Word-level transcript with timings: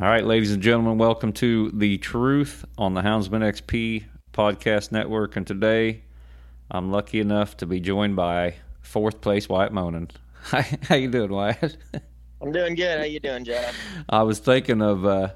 All 0.00 0.04
right, 0.04 0.24
ladies 0.24 0.52
and 0.52 0.62
gentlemen, 0.62 0.96
welcome 0.96 1.32
to 1.32 1.72
The 1.72 1.98
Truth 1.98 2.64
on 2.78 2.94
the 2.94 3.00
Houndsman 3.00 3.40
XP 3.40 4.04
podcast 4.32 4.92
network. 4.92 5.34
And 5.34 5.44
today 5.44 6.02
I'm 6.70 6.92
lucky 6.92 7.18
enough 7.18 7.56
to 7.56 7.66
be 7.66 7.80
joined 7.80 8.14
by 8.14 8.54
fourth 8.80 9.20
place 9.20 9.48
Wyatt 9.48 9.72
Monin. 9.72 10.08
Hi, 10.44 10.60
how 10.82 10.94
you 10.94 11.10
doing, 11.10 11.32
Wyatt? 11.32 11.78
I'm 12.40 12.52
doing 12.52 12.76
good. 12.76 12.96
How 12.96 13.06
you 13.06 13.18
doing, 13.18 13.42
Jeff? 13.42 13.74
I 14.08 14.22
was 14.22 14.38
thinking 14.38 14.82
of 14.82 15.04
uh, 15.04 15.30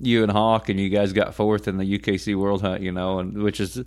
you 0.00 0.24
and 0.24 0.32
Hawk, 0.32 0.68
and 0.68 0.80
you 0.80 0.88
guys 0.88 1.12
got 1.12 1.36
fourth 1.36 1.68
in 1.68 1.76
the 1.76 1.98
UKC 1.98 2.34
World 2.34 2.62
Hunt, 2.62 2.82
you 2.82 2.90
know, 2.90 3.20
and 3.20 3.40
which 3.40 3.60
is 3.60 3.84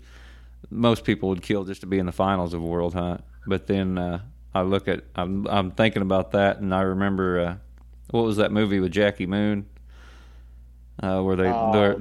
most 0.70 1.04
people 1.04 1.28
would 1.28 1.42
kill 1.42 1.66
just 1.66 1.82
to 1.82 1.88
be 1.88 2.00
in 2.00 2.06
the 2.06 2.14
finals 2.14 2.54
of 2.54 2.62
a 2.62 2.66
World 2.66 2.94
Hunt. 2.94 3.22
But 3.46 3.68
then 3.68 3.98
uh, 3.98 4.22
I 4.54 4.62
look 4.62 4.88
at 4.88 5.04
I'm 5.14 5.46
I'm 5.48 5.72
thinking 5.72 6.04
about 6.04 6.32
that, 6.32 6.60
and 6.60 6.74
I 6.74 6.84
remember 6.84 7.38
uh, 7.38 7.56
what 8.12 8.24
was 8.24 8.38
that 8.38 8.54
movie 8.54 8.80
with 8.80 8.94
Jackie 8.94 9.26
Moon, 9.26 9.66
uh, 11.06 11.22
where 11.22 11.36
they 11.36 11.48
Oh, 11.50 11.96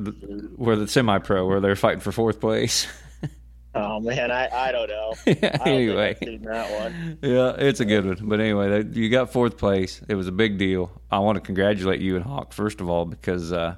where 0.56 0.76
the 0.76 0.88
semi 0.88 1.18
pro 1.18 1.46
where 1.46 1.60
they're 1.60 1.76
fighting 1.76 2.00
for 2.00 2.12
fourth 2.12 2.40
place. 2.40 2.86
Oh 3.77 3.98
man, 3.98 4.30
I, 4.30 4.48
I 4.69 4.70
don't 4.70 4.88
know. 4.88 5.14
I 5.27 5.33
don't 5.34 5.66
anyway, 5.66 6.16
that 6.20 6.80
one. 6.80 7.19
yeah, 7.22 7.55
it's 7.58 7.80
a 7.80 7.84
good 7.84 8.06
one. 8.06 8.19
But 8.22 8.38
anyway, 8.38 8.82
they- 8.84 9.00
you 9.00 9.08
got 9.08 9.32
fourth 9.32 9.58
place. 9.58 10.00
It 10.08 10.14
was 10.14 10.28
a 10.28 10.32
big 10.32 10.58
deal. 10.58 10.92
I 11.10 11.19
want 11.19 11.34
to 11.36 11.41
congratulate 11.41 12.00
you 12.00 12.14
and 12.14 12.25
Hawk 12.25 12.52
first 12.52 12.80
of 12.80 12.88
all 12.88 13.05
because 13.05 13.52
uh, 13.52 13.75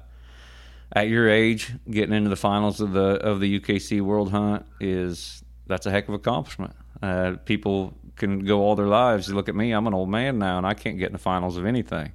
at 0.95 1.07
your 1.09 1.27
age, 1.27 1.73
getting 1.89 2.13
into 2.13 2.29
the 2.29 2.35
finals 2.35 2.79
of 2.79 2.93
the 2.93 3.15
of 3.25 3.39
the 3.39 3.59
UKC 3.59 4.01
World 4.01 4.29
Hunt 4.29 4.67
is 4.79 5.43
that's 5.65 5.87
a 5.87 5.89
heck 5.89 6.03
of 6.03 6.09
an 6.09 6.15
accomplishment. 6.19 6.75
Uh, 7.01 7.37
people 7.45 7.91
can 8.17 8.45
go 8.45 8.59
all 8.61 8.75
their 8.75 8.85
lives. 8.85 9.27
You 9.27 9.33
look 9.33 9.49
at 9.49 9.55
me; 9.55 9.71
I'm 9.71 9.87
an 9.87 9.95
old 9.95 10.09
man 10.09 10.37
now, 10.37 10.59
and 10.59 10.67
I 10.67 10.75
can't 10.75 10.99
get 10.99 11.07
in 11.07 11.13
the 11.13 11.17
finals 11.17 11.57
of 11.57 11.65
anything. 11.65 12.11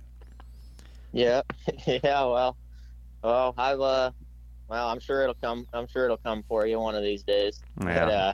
Yeah, 1.13 1.43
yeah. 1.87 2.01
Well, 2.27 2.57
well, 3.23 3.55
I've 3.57 3.81
uh, 3.81 4.11
well, 4.69 4.89
I'm 4.89 5.01
sure 5.01 5.23
it'll 5.23 5.35
come. 5.35 5.67
I'm 5.73 5.87
sure 5.87 6.05
it'll 6.05 6.17
come 6.19 6.43
for 6.49 6.67
you 6.67 6.79
one 6.81 6.95
of 6.95 7.03
these 7.03 7.23
days. 7.23 7.61
Yeah. 7.81 7.85
But, 7.85 8.13
uh, 8.13 8.33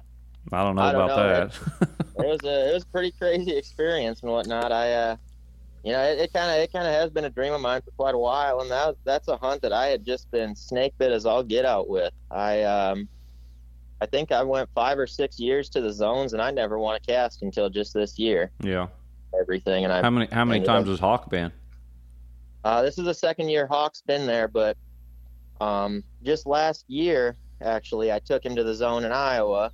I 0.53 0.65
don't 0.65 0.77
know 0.77 0.83
I 0.83 0.93
don't 0.93 1.05
about 1.05 1.17
know, 1.19 1.47
that. 1.81 1.89
it 2.19 2.27
was 2.27 2.41
a 2.45 2.71
it 2.71 2.75
was 2.75 2.83
a 2.85 2.87
pretty 2.87 3.11
crazy 3.13 3.57
experience 3.57 4.23
and 4.23 4.31
whatnot. 4.31 4.73
I 4.73 4.93
uh, 4.93 5.17
you 5.85 5.93
know, 5.93 6.03
it 6.03 6.33
kind 6.33 6.51
of 6.51 6.57
it 6.59 6.73
kind 6.73 6.87
of 6.87 6.93
has 6.93 7.11
been 7.11 7.25
a 7.25 7.31
dream 7.31 7.53
of 7.53 7.61
mine 7.61 7.83
for 7.83 7.91
quite 7.93 8.15
a 8.15 8.19
while, 8.19 8.61
and 8.61 8.71
that 8.71 8.97
that's 9.05 9.29
a 9.29 9.37
hunt 9.37 9.63
that 9.63 9.73
I 9.73 9.87
had 9.87 10.05
just 10.05 10.31
been 10.31 10.55
snake 10.57 10.95
bit 10.99 11.13
as 11.13 11.27
all 11.27 11.43
get 11.43 11.65
out 11.65 11.89
with. 11.89 12.13
I 12.31 12.63
um. 12.63 13.09
I 14.01 14.07
think 14.07 14.31
I 14.31 14.45
went 14.45 14.69
five 14.77 14.97
or 14.97 15.09
six 15.09 15.41
years 15.41 15.69
to 15.71 15.81
the 15.81 15.93
zones, 15.93 16.33
and 16.33 16.41
I 16.41 16.53
never 16.53 16.79
won 16.79 16.95
a 16.95 17.01
cast 17.01 17.43
until 17.43 17.69
just 17.69 17.93
this 17.93 18.17
year. 18.17 18.53
yeah. 18.63 18.87
Everything, 19.41 19.83
and 19.83 19.93
I 19.93 20.03
How 20.03 20.11
many 20.11 20.29
how 20.31 20.45
many 20.45 20.65
times 20.65 20.85
up- 20.85 20.91
has 20.93 21.01
Hawk 21.01 21.29
been? 21.29 21.51
Uh, 22.65 22.83
this 22.83 22.99
is 22.99 23.05
the 23.05 23.15
second 23.15 23.49
year 23.49 23.67
Hawk's 23.67 24.03
been 24.03 24.27
there, 24.27 24.49
but 24.49 24.77
um, 25.61 26.03
just 26.23 26.47
last 26.47 26.85
year, 26.89 27.37
actually, 27.63 28.13
I 28.13 28.19
took 28.19 28.45
him 28.45 28.57
to 28.57 28.65
the 28.65 28.75
zone 28.75 29.05
in 29.05 29.13
Iowa, 29.13 29.73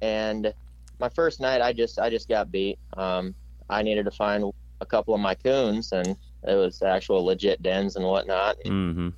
and 0.00 0.52
my 0.98 1.08
first 1.08 1.40
night, 1.40 1.60
I 1.60 1.72
just 1.72 1.98
I 1.98 2.10
just 2.10 2.28
got 2.28 2.50
beat. 2.50 2.78
Um, 2.96 3.34
I 3.68 3.82
needed 3.82 4.04
to 4.04 4.10
find 4.10 4.52
a 4.80 4.86
couple 4.86 5.14
of 5.14 5.20
my 5.20 5.34
coons, 5.34 5.92
and 5.92 6.16
it 6.46 6.54
was 6.54 6.82
actual 6.82 7.24
legit 7.24 7.62
dens 7.62 7.96
and 7.96 8.04
whatnot. 8.04 8.56
Mm-hmm. 8.64 9.08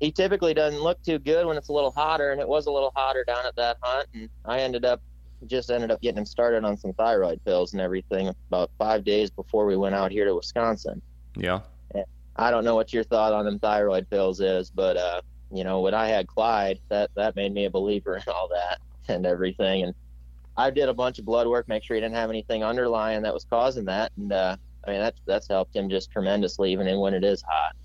He 0.00 0.10
typically 0.10 0.52
doesn't 0.52 0.80
look 0.80 1.00
too 1.02 1.18
good 1.18 1.46
when 1.46 1.56
it's 1.56 1.68
a 1.68 1.72
little 1.72 1.92
hotter, 1.92 2.32
and 2.32 2.40
it 2.40 2.48
was 2.48 2.66
a 2.66 2.72
little 2.72 2.92
hotter 2.96 3.24
down 3.24 3.46
at 3.46 3.54
that 3.56 3.76
hunt, 3.82 4.08
and 4.14 4.28
I 4.44 4.60
ended 4.60 4.84
up 4.84 5.00
just 5.46 5.70
ended 5.70 5.90
up 5.90 6.00
getting 6.00 6.18
him 6.18 6.24
started 6.24 6.64
on 6.64 6.76
some 6.76 6.92
thyroid 6.92 7.40
pills 7.44 7.72
and 7.72 7.80
everything 7.80 8.32
about 8.48 8.70
five 8.78 9.04
days 9.04 9.28
before 9.28 9.66
we 9.66 9.76
went 9.76 9.94
out 9.94 10.12
here 10.12 10.24
to 10.24 10.34
Wisconsin. 10.34 11.02
Yeah. 11.36 11.60
I 12.36 12.50
don't 12.50 12.64
know 12.64 12.74
what 12.74 12.92
your 12.92 13.04
thought 13.04 13.32
on 13.32 13.44
them 13.44 13.58
thyroid 13.58 14.08
pills 14.08 14.40
is, 14.40 14.70
but 14.70 14.96
uh, 14.96 15.20
you 15.52 15.64
know, 15.64 15.80
when 15.80 15.94
I 15.94 16.06
had 16.06 16.26
Clyde, 16.26 16.80
that 16.88 17.10
that 17.14 17.36
made 17.36 17.52
me 17.52 17.66
a 17.66 17.70
believer 17.70 18.16
in 18.26 18.32
all 18.32 18.48
that 18.48 18.80
and 19.08 19.26
everything. 19.26 19.82
And 19.82 19.94
I 20.56 20.70
did 20.70 20.88
a 20.88 20.94
bunch 20.94 21.18
of 21.18 21.24
blood 21.24 21.46
work, 21.46 21.68
make 21.68 21.84
sure 21.84 21.94
he 21.94 22.00
didn't 22.00 22.14
have 22.14 22.30
anything 22.30 22.64
underlying 22.64 23.22
that 23.22 23.34
was 23.34 23.44
causing 23.44 23.84
that. 23.86 24.12
And 24.16 24.32
uh, 24.32 24.56
I 24.86 24.90
mean, 24.90 25.00
that's 25.00 25.20
that's 25.26 25.48
helped 25.48 25.74
him 25.76 25.88
just 25.88 26.10
tremendously, 26.10 26.72
even 26.72 26.98
when 26.98 27.14
it 27.14 27.24
is 27.24 27.42
hot. 27.42 27.76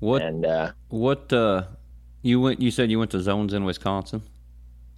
What 0.00 0.22
And 0.22 0.46
uh, 0.46 0.72
what 0.88 1.32
uh, 1.32 1.64
you 2.22 2.40
went? 2.40 2.60
You 2.60 2.70
said 2.70 2.90
you 2.90 2.98
went 2.98 3.10
to 3.12 3.20
zones 3.20 3.52
in 3.52 3.64
Wisconsin. 3.64 4.22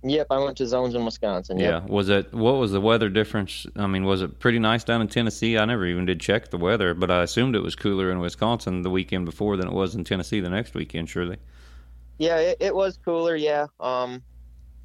Yep, 0.03 0.27
I 0.31 0.39
went 0.39 0.57
to 0.59 0.67
zones 0.67 0.95
in 0.95 1.05
Wisconsin. 1.05 1.59
Yep. 1.59 1.83
Yeah. 1.85 1.93
Was 1.93 2.09
it 2.09 2.33
what 2.33 2.53
was 2.55 2.73
the 2.73 2.81
weather 2.81 3.09
difference? 3.09 3.67
I 3.77 3.87
mean, 3.87 4.05
was 4.05 4.23
it 4.23 4.39
pretty 4.39 4.59
nice 4.59 4.85
down 4.85 5.01
in 5.01 5.09
Tennessee? 5.09 5.59
I 5.59 5.65
never 5.65 5.85
even 5.87 6.07
did 6.07 6.21
check 6.21 6.51
the 6.51 6.59
weather, 6.59 6.95
but 6.95 7.11
I 7.11 7.23
assumed 7.23 7.55
it 7.57 7.63
was 7.63 7.75
cooler 7.77 8.11
in 8.11 8.19
Wisconsin 8.21 8.83
the 8.83 8.91
weekend 8.91 9.25
before 9.27 9.57
than 9.57 9.67
it 9.69 9.73
was 9.73 9.95
in 9.95 10.05
Tennessee 10.05 10.41
the 10.41 10.51
next 10.51 10.75
weekend, 10.75 11.09
surely. 11.09 11.37
Yeah, 12.19 12.39
it, 12.39 12.57
it 12.61 12.75
was 12.75 12.99
cooler. 13.05 13.37
Yeah. 13.37 13.67
Um, 13.79 14.23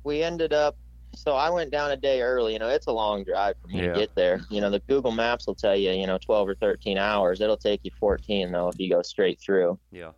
we 0.03 0.21
ended 0.23 0.53
up. 0.53 0.77
So 1.15 1.33
I 1.33 1.49
went 1.49 1.71
down 1.71 1.91
a 1.91 1.97
day 1.97 2.21
early. 2.21 2.53
You 2.53 2.59
know, 2.59 2.67
it's 2.67 2.87
a 2.87 2.91
long 2.91 3.23
drive 3.23 3.55
for 3.61 3.67
me 3.69 3.81
Yeah. 3.81 3.93
to 3.93 3.99
get 3.99 4.15
there. 4.15 4.41
You 4.49 4.59
know, 4.59 4.69
the 4.69 4.79
Google 4.79 5.11
Maps 5.11 5.47
will 5.47 5.55
tell 5.55 5.75
you, 5.75 5.91
you 5.91 6.07
know, 6.07 6.17
12 6.17 6.49
or 6.49 6.55
13 6.55 6.97
hours. 6.97 7.39
It'll 7.39 7.55
take 7.55 7.79
you 7.83 7.91
14 7.99 8.51
though 8.51 8.67
if 8.67 8.77
you 8.79 8.89
go 8.89 9.01
straight 9.01 9.39
through. 9.39 9.79
Yeah. 9.91 10.11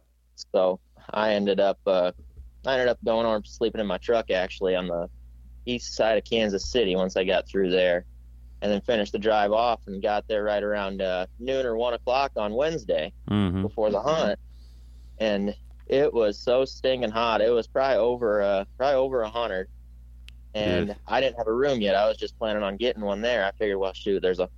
So 0.54 0.80
I 1.12 1.34
ended 1.34 1.60
up. 1.60 1.80
Uh, 1.86 2.12
I 2.68 2.74
ended 2.74 2.90
up 2.90 2.98
going 3.04 3.26
over 3.26 3.42
sleeping 3.46 3.82
in 3.82 3.88
my 3.88 3.98
truck 3.98 4.30
actually 4.30 4.76
on 4.76 4.88
the 4.88 5.08
east 5.66 5.96
side 5.96 6.18
of 6.18 6.24
Kansas 6.26 6.70
City 6.70 6.96
once 6.96 7.16
I 7.18 7.24
got 7.24 7.48
through 7.48 7.72
there, 7.72 8.06
and 8.62 8.72
then 8.72 8.82
finished 8.82 9.12
the 9.14 9.20
drive 9.20 9.52
off 9.52 9.82
and 9.88 10.02
got 10.02 10.26
there 10.28 10.44
right 10.44 10.64
around 10.64 11.02
uh, 11.02 11.26
noon 11.40 11.66
or 11.66 11.78
one 11.78 11.94
o'clock 11.94 12.32
on 12.36 12.54
Wednesday 12.54 13.14
Mm-hmm. 13.30 13.62
before 13.62 13.90
the 13.92 14.00
hunt, 14.02 14.40
and 15.20 15.56
it 15.88 16.14
was 16.14 16.40
so 16.40 16.66
stinking 16.66 17.12
hot. 17.12 17.42
It 17.42 17.50
was 17.52 17.68
probably 17.68 17.98
over 17.98 18.42
uh, 18.42 18.66
probably 18.78 18.96
over 18.96 19.22
a 19.22 19.30
hundred, 19.30 19.68
and 20.54 20.90
Yeah. 20.90 20.94
I 21.08 21.22
didn't 21.22 21.38
have 21.38 21.48
a 21.48 21.54
room 21.54 21.82
yet. 21.82 21.96
I 21.96 22.08
was 22.08 22.18
just 22.18 22.38
planning 22.40 22.64
on 22.64 22.78
getting 22.78 23.04
one 23.04 23.22
there. 23.22 23.46
I 23.46 23.52
figured, 23.58 23.78
well, 23.80 23.94
shoot, 23.94 24.22
there's 24.22 24.40
a, 24.40 24.50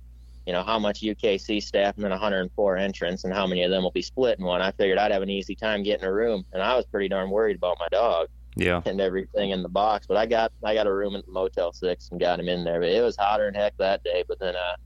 you 0.46 0.52
know, 0.52 0.62
how 0.62 0.78
much 0.78 1.00
UKC 1.02 1.62
staff 1.62 1.94
and 1.96 2.04
then 2.04 2.10
104 2.10 2.76
entrants, 2.76 3.24
and 3.24 3.32
how 3.32 3.46
many 3.46 3.62
of 3.62 3.70
them 3.70 3.82
will 3.82 3.90
be 3.90 4.02
split 4.02 4.38
in 4.38 4.44
one. 4.44 4.60
I 4.62 4.70
figured 4.72 4.98
I'd 4.98 5.12
have 5.12 5.22
an 5.22 5.30
easy 5.30 5.54
time 5.54 5.82
getting 5.82 6.04
a 6.06 6.12
room, 6.12 6.44
and 6.52 6.62
I 6.62 6.74
was 6.76 6.86
pretty 6.86 7.08
darn 7.08 7.30
worried 7.30 7.56
about 7.56 7.76
my 7.78 7.88
dog 7.90 8.28
Yeah. 8.56 8.82
and 8.86 9.00
everything 9.00 9.50
in 9.50 9.62
the 9.62 9.68
box. 9.68 10.06
But 10.06 10.16
I 10.16 10.26
got 10.26 10.52
I 10.64 10.74
got 10.74 10.86
a 10.86 10.92
room 10.92 11.14
at 11.16 11.26
the 11.26 11.32
Motel 11.32 11.72
Six 11.72 12.08
and 12.10 12.18
got 12.20 12.40
him 12.40 12.48
in 12.48 12.64
there. 12.64 12.80
But 12.80 12.88
it 12.88 13.02
was 13.02 13.16
hotter 13.16 13.44
than 13.46 13.54
heck 13.54 13.76
that 13.78 14.02
day. 14.02 14.24
But 14.26 14.38
then 14.40 14.56
uh, 14.56 14.76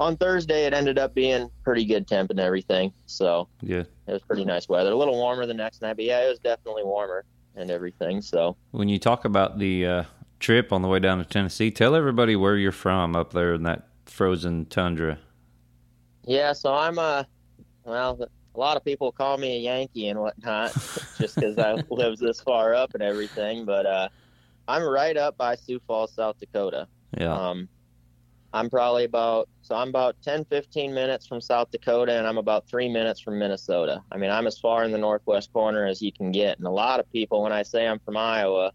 on 0.00 0.16
Thursday 0.16 0.64
it 0.66 0.72
ended 0.74 0.98
up 0.98 1.14
being 1.14 1.50
pretty 1.64 1.84
good 1.84 2.06
temp 2.06 2.30
and 2.30 2.40
everything. 2.40 2.92
So 3.06 3.48
Yeah. 3.62 3.80
it 4.06 4.12
was 4.12 4.22
pretty 4.22 4.44
nice 4.44 4.68
weather. 4.68 4.92
A 4.92 4.96
little 4.96 5.16
warmer 5.16 5.44
the 5.46 5.54
next 5.54 5.82
night, 5.82 5.96
but 5.96 6.04
yeah, 6.04 6.24
it 6.24 6.28
was 6.28 6.38
definitely 6.38 6.84
warmer 6.84 7.24
and 7.56 7.70
everything. 7.70 8.22
So 8.22 8.56
When 8.70 8.88
you 8.88 8.98
talk 8.98 9.24
about 9.24 9.58
the 9.58 9.86
uh, 9.86 10.04
trip 10.38 10.72
on 10.72 10.82
the 10.82 10.88
way 10.88 11.00
down 11.00 11.18
to 11.18 11.24
Tennessee, 11.24 11.70
tell 11.72 11.96
everybody 11.96 12.36
where 12.36 12.56
you're 12.56 12.70
from 12.70 13.16
up 13.16 13.32
there 13.32 13.54
in 13.54 13.64
that 13.64 13.87
frozen 14.18 14.66
tundra. 14.66 15.16
yeah, 16.24 16.52
so 16.52 16.74
I'm 16.74 16.98
uh 16.98 17.22
well, 17.84 18.18
a 18.52 18.58
lot 18.58 18.76
of 18.76 18.84
people 18.84 19.12
call 19.12 19.38
me 19.38 19.58
a 19.58 19.60
Yankee 19.60 20.08
and 20.08 20.18
whatnot, 20.18 20.72
just 21.18 21.36
because 21.36 21.56
I 21.56 21.74
live 21.90 22.18
this 22.18 22.40
far 22.40 22.74
up 22.74 22.94
and 22.94 23.02
everything. 23.02 23.64
But 23.64 23.86
uh, 23.86 24.08
I'm 24.66 24.82
right 24.82 25.16
up 25.16 25.38
by 25.38 25.54
Sioux 25.54 25.80
Falls, 25.86 26.12
South 26.12 26.36
Dakota. 26.40 26.88
Yeah. 27.16 27.32
Um, 27.32 27.68
I'm 28.52 28.68
probably 28.68 29.04
about 29.04 29.48
so 29.62 29.76
I'm 29.76 29.90
about 29.90 30.16
10, 30.22 30.46
15 30.46 30.92
minutes 30.92 31.24
from 31.24 31.40
South 31.40 31.70
Dakota, 31.70 32.18
and 32.18 32.26
I'm 32.26 32.38
about 32.38 32.66
three 32.66 32.88
minutes 32.88 33.20
from 33.20 33.38
Minnesota. 33.38 34.02
I 34.10 34.16
mean, 34.16 34.30
I'm 34.30 34.48
as 34.48 34.58
far 34.58 34.82
in 34.82 34.90
the 34.90 34.98
northwest 34.98 35.52
corner 35.52 35.86
as 35.86 36.02
you 36.02 36.10
can 36.10 36.32
get. 36.32 36.58
And 36.58 36.66
a 36.66 36.72
lot 36.72 36.98
of 36.98 37.08
people, 37.12 37.44
when 37.44 37.52
I 37.52 37.62
say 37.62 37.86
I'm 37.86 38.00
from 38.00 38.16
Iowa, 38.16 38.72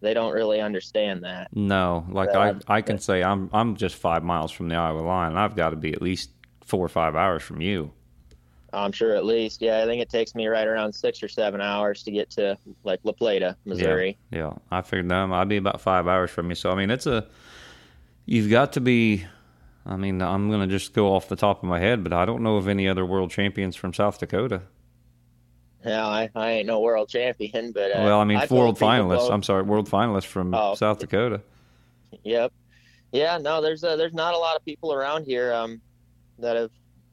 they 0.00 0.14
don't 0.14 0.32
really 0.32 0.60
understand 0.60 1.24
that. 1.24 1.48
No, 1.54 2.06
like 2.10 2.30
Yeah. 2.32 2.54
I, 2.68 2.76
I 2.76 2.82
can 2.82 2.98
say 2.98 3.22
I'm 3.22 3.50
I'm 3.52 3.76
just 3.76 3.96
five 3.96 4.22
miles 4.22 4.50
from 4.52 4.68
the 4.68 4.76
Iowa 4.76 5.00
line. 5.00 5.36
I've 5.36 5.56
got 5.56 5.70
to 5.70 5.76
be 5.76 5.92
at 5.92 6.02
least 6.02 6.30
four 6.64 6.84
or 6.84 6.88
five 6.88 7.16
hours 7.16 7.42
from 7.42 7.60
you. 7.60 7.92
I'm 8.72 8.92
sure 8.92 9.16
at 9.16 9.24
least, 9.24 9.62
yeah, 9.62 9.82
I 9.82 9.86
think 9.86 10.02
it 10.02 10.10
takes 10.10 10.34
me 10.34 10.46
right 10.46 10.66
around 10.66 10.92
six 10.92 11.22
or 11.22 11.28
seven 11.28 11.62
hours 11.62 12.02
to 12.02 12.10
get 12.10 12.28
to 12.32 12.58
like 12.84 13.00
La 13.02 13.12
Plata, 13.12 13.56
Missouri. 13.64 14.18
Yeah, 14.30 14.52
I 14.70 14.82
figured 14.82 15.10
um, 15.10 15.32
I'd 15.32 15.48
be 15.48 15.56
about 15.56 15.80
five 15.80 16.06
hours 16.06 16.30
from 16.30 16.50
you. 16.50 16.54
So 16.54 16.70
I 16.70 16.74
mean, 16.74 16.90
it's 16.90 17.06
a 17.06 17.26
you've 18.26 18.50
got 18.50 18.74
to 18.74 18.80
be. 18.80 19.24
I 19.86 19.96
mean, 19.96 20.20
I'm 20.20 20.50
gonna 20.50 20.66
just 20.66 20.92
go 20.92 21.14
off 21.14 21.28
the 21.28 21.36
top 21.36 21.62
of 21.62 21.68
my 21.68 21.80
head, 21.80 22.04
but 22.04 22.12
I 22.12 22.26
don't 22.26 22.42
know 22.42 22.56
of 22.56 22.68
any 22.68 22.86
other 22.86 23.06
world 23.06 23.30
champions 23.30 23.74
from 23.74 23.94
South 23.94 24.18
Dakota. 24.18 24.62
Yeah, 25.84 26.06
I, 26.06 26.28
I 26.34 26.50
ain't 26.52 26.66
no 26.66 26.80
world 26.80 27.08
champion, 27.08 27.72
but 27.72 27.90
uh, 27.96 28.02
well, 28.02 28.20
I 28.20 28.24
mean, 28.24 28.36
I 28.38 28.46
world 28.50 28.78
finalist. 28.78 29.18
both- 29.18 29.30
I'm 29.30 29.42
sorry, 29.42 29.62
world 29.62 29.88
finalist 29.88 30.26
from 30.26 30.52
Oh. 30.54 30.74
South 30.74 30.98
Dakota. 30.98 31.40
Yep. 32.24 32.52
Yeah, 33.12 33.38
no, 33.38 33.62
there's 33.62 33.84
uh 33.84 33.96
there's 33.96 34.12
not 34.12 34.34
a 34.34 34.38
lot 34.38 34.56
of 34.56 34.64
people 34.64 34.92
around 34.92 35.24
here 35.24 35.52
um 35.52 35.80
that 36.38 36.56
have 36.56 36.70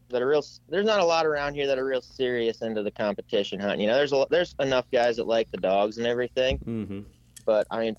that 0.09 0.21
are 0.21 0.27
real. 0.27 0.44
There's 0.69 0.85
not 0.85 1.00
a 1.00 1.06
lot 1.06 1.25
around 1.25 1.56
here 1.56 1.67
that 1.67 1.77
are 1.79 1.85
real 1.85 2.01
serious 2.01 2.62
into 2.62 2.83
the 2.83 2.91
competition 2.91 3.59
hunting. 3.59 3.81
You 3.81 3.88
know, 3.88 3.95
there's 3.95 4.13
a, 4.13 4.25
there's 4.29 4.56
enough 4.59 4.85
guys 4.91 5.15
that 5.17 5.25
like 5.27 5.50
the 5.51 5.57
dogs 5.57 5.97
and 5.97 6.06
everything, 6.06 6.57
Mm-hmm. 6.59 7.00
but 7.45 7.65
I 7.71 7.79
mean, 7.79 7.95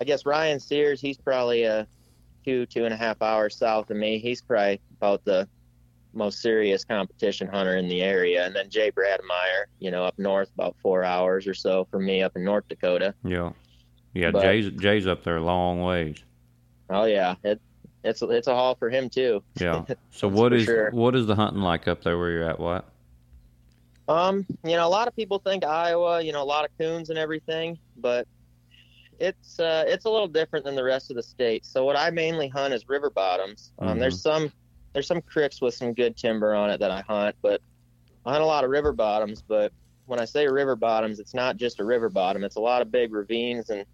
I 0.00 0.04
guess 0.04 0.24
Ryan 0.24 0.60
Sears, 0.60 1.00
he's 1.00 1.18
probably 1.18 1.66
uh 1.66 1.84
two 2.44 2.66
two 2.66 2.84
and 2.84 2.94
a 2.94 2.96
half 2.96 3.20
hours 3.22 3.56
south 3.56 3.90
of 3.90 3.96
me. 3.96 4.18
He's 4.18 4.40
probably 4.42 4.80
about 4.98 5.24
the 5.24 5.48
most 6.14 6.40
serious 6.40 6.84
competition 6.84 7.48
hunter 7.48 7.76
in 7.76 7.88
the 7.88 8.02
area, 8.02 8.44
and 8.46 8.54
then 8.54 8.68
Jay 8.70 8.90
Bradmeyer, 8.90 9.64
you 9.78 9.90
know, 9.90 10.04
up 10.04 10.18
north 10.18 10.50
about 10.54 10.76
four 10.82 11.04
hours 11.04 11.46
or 11.46 11.54
so 11.54 11.84
from 11.90 12.04
me 12.04 12.22
up 12.22 12.36
in 12.36 12.44
North 12.44 12.68
Dakota. 12.68 13.14
Yeah, 13.24 13.52
yeah. 14.14 14.30
But- 14.30 14.42
Jay's 14.42 14.70
Jay's 14.72 15.06
up 15.06 15.22
there 15.24 15.36
a 15.36 15.42
long 15.42 15.82
ways. 15.82 16.22
Oh 16.90 17.04
yeah, 17.04 17.34
it 17.44 17.60
it's 18.04 18.20
it's 18.22 18.46
a 18.48 18.54
haul 18.54 18.74
for 18.74 18.90
him 18.90 19.08
too. 19.08 19.42
Yeah. 19.60 19.84
So 20.10 20.28
what 20.28 20.50
for 20.52 20.56
is 20.56 20.64
sure. 20.64 20.90
what 20.90 21.14
is 21.14 21.26
the 21.26 21.34
hunting 21.34 21.62
like 21.62 21.88
up 21.88 22.02
there 22.02 22.18
where 22.18 22.30
you're 22.30 22.48
at? 22.48 22.58
What? 22.60 22.88
Um, 24.08 24.44
you 24.64 24.72
know, 24.76 24.86
a 24.86 24.90
lot 24.90 25.08
of 25.08 25.14
people 25.16 25.38
think 25.38 25.64
Iowa, 25.64 26.20
you 26.22 26.32
know, 26.32 26.42
a 26.42 26.44
lot 26.44 26.64
of 26.64 26.70
coons 26.76 27.08
and 27.08 27.18
everything, 27.18 27.78
but 27.96 28.26
it's 29.18 29.60
uh, 29.60 29.84
it's 29.86 30.04
a 30.04 30.10
little 30.10 30.26
different 30.28 30.64
than 30.64 30.74
the 30.74 30.82
rest 30.84 31.10
of 31.10 31.16
the 31.16 31.22
state. 31.22 31.64
So 31.64 31.84
what 31.84 31.96
I 31.96 32.10
mainly 32.10 32.48
hunt 32.48 32.74
is 32.74 32.88
river 32.88 33.10
bottoms. 33.10 33.72
Um, 33.78 33.96
Mhm. 33.96 34.00
There's 34.00 34.20
some 34.20 34.52
there's 34.94 35.06
some 35.06 35.22
creeks 35.22 35.60
with 35.60 35.74
some 35.74 35.94
good 35.94 36.16
timber 36.16 36.54
on 36.54 36.70
it 36.70 36.80
that 36.80 36.90
I 36.90 37.02
hunt, 37.02 37.36
but 37.42 37.60
I 38.24 38.32
hunt 38.32 38.42
a 38.42 38.46
lot 38.46 38.64
of 38.64 38.70
river 38.70 38.92
bottoms. 38.92 39.42
But 39.46 39.72
when 40.06 40.20
I 40.20 40.24
say 40.24 40.46
river 40.46 40.76
bottoms, 40.76 41.18
it's 41.18 41.34
not 41.34 41.56
just 41.56 41.80
a 41.80 41.84
river 41.84 42.08
bottom. 42.08 42.44
It's 42.44 42.56
a 42.56 42.60
lot 42.60 42.82
of 42.82 42.90
big 42.90 43.12
ravines 43.12 43.70
and 43.70 43.84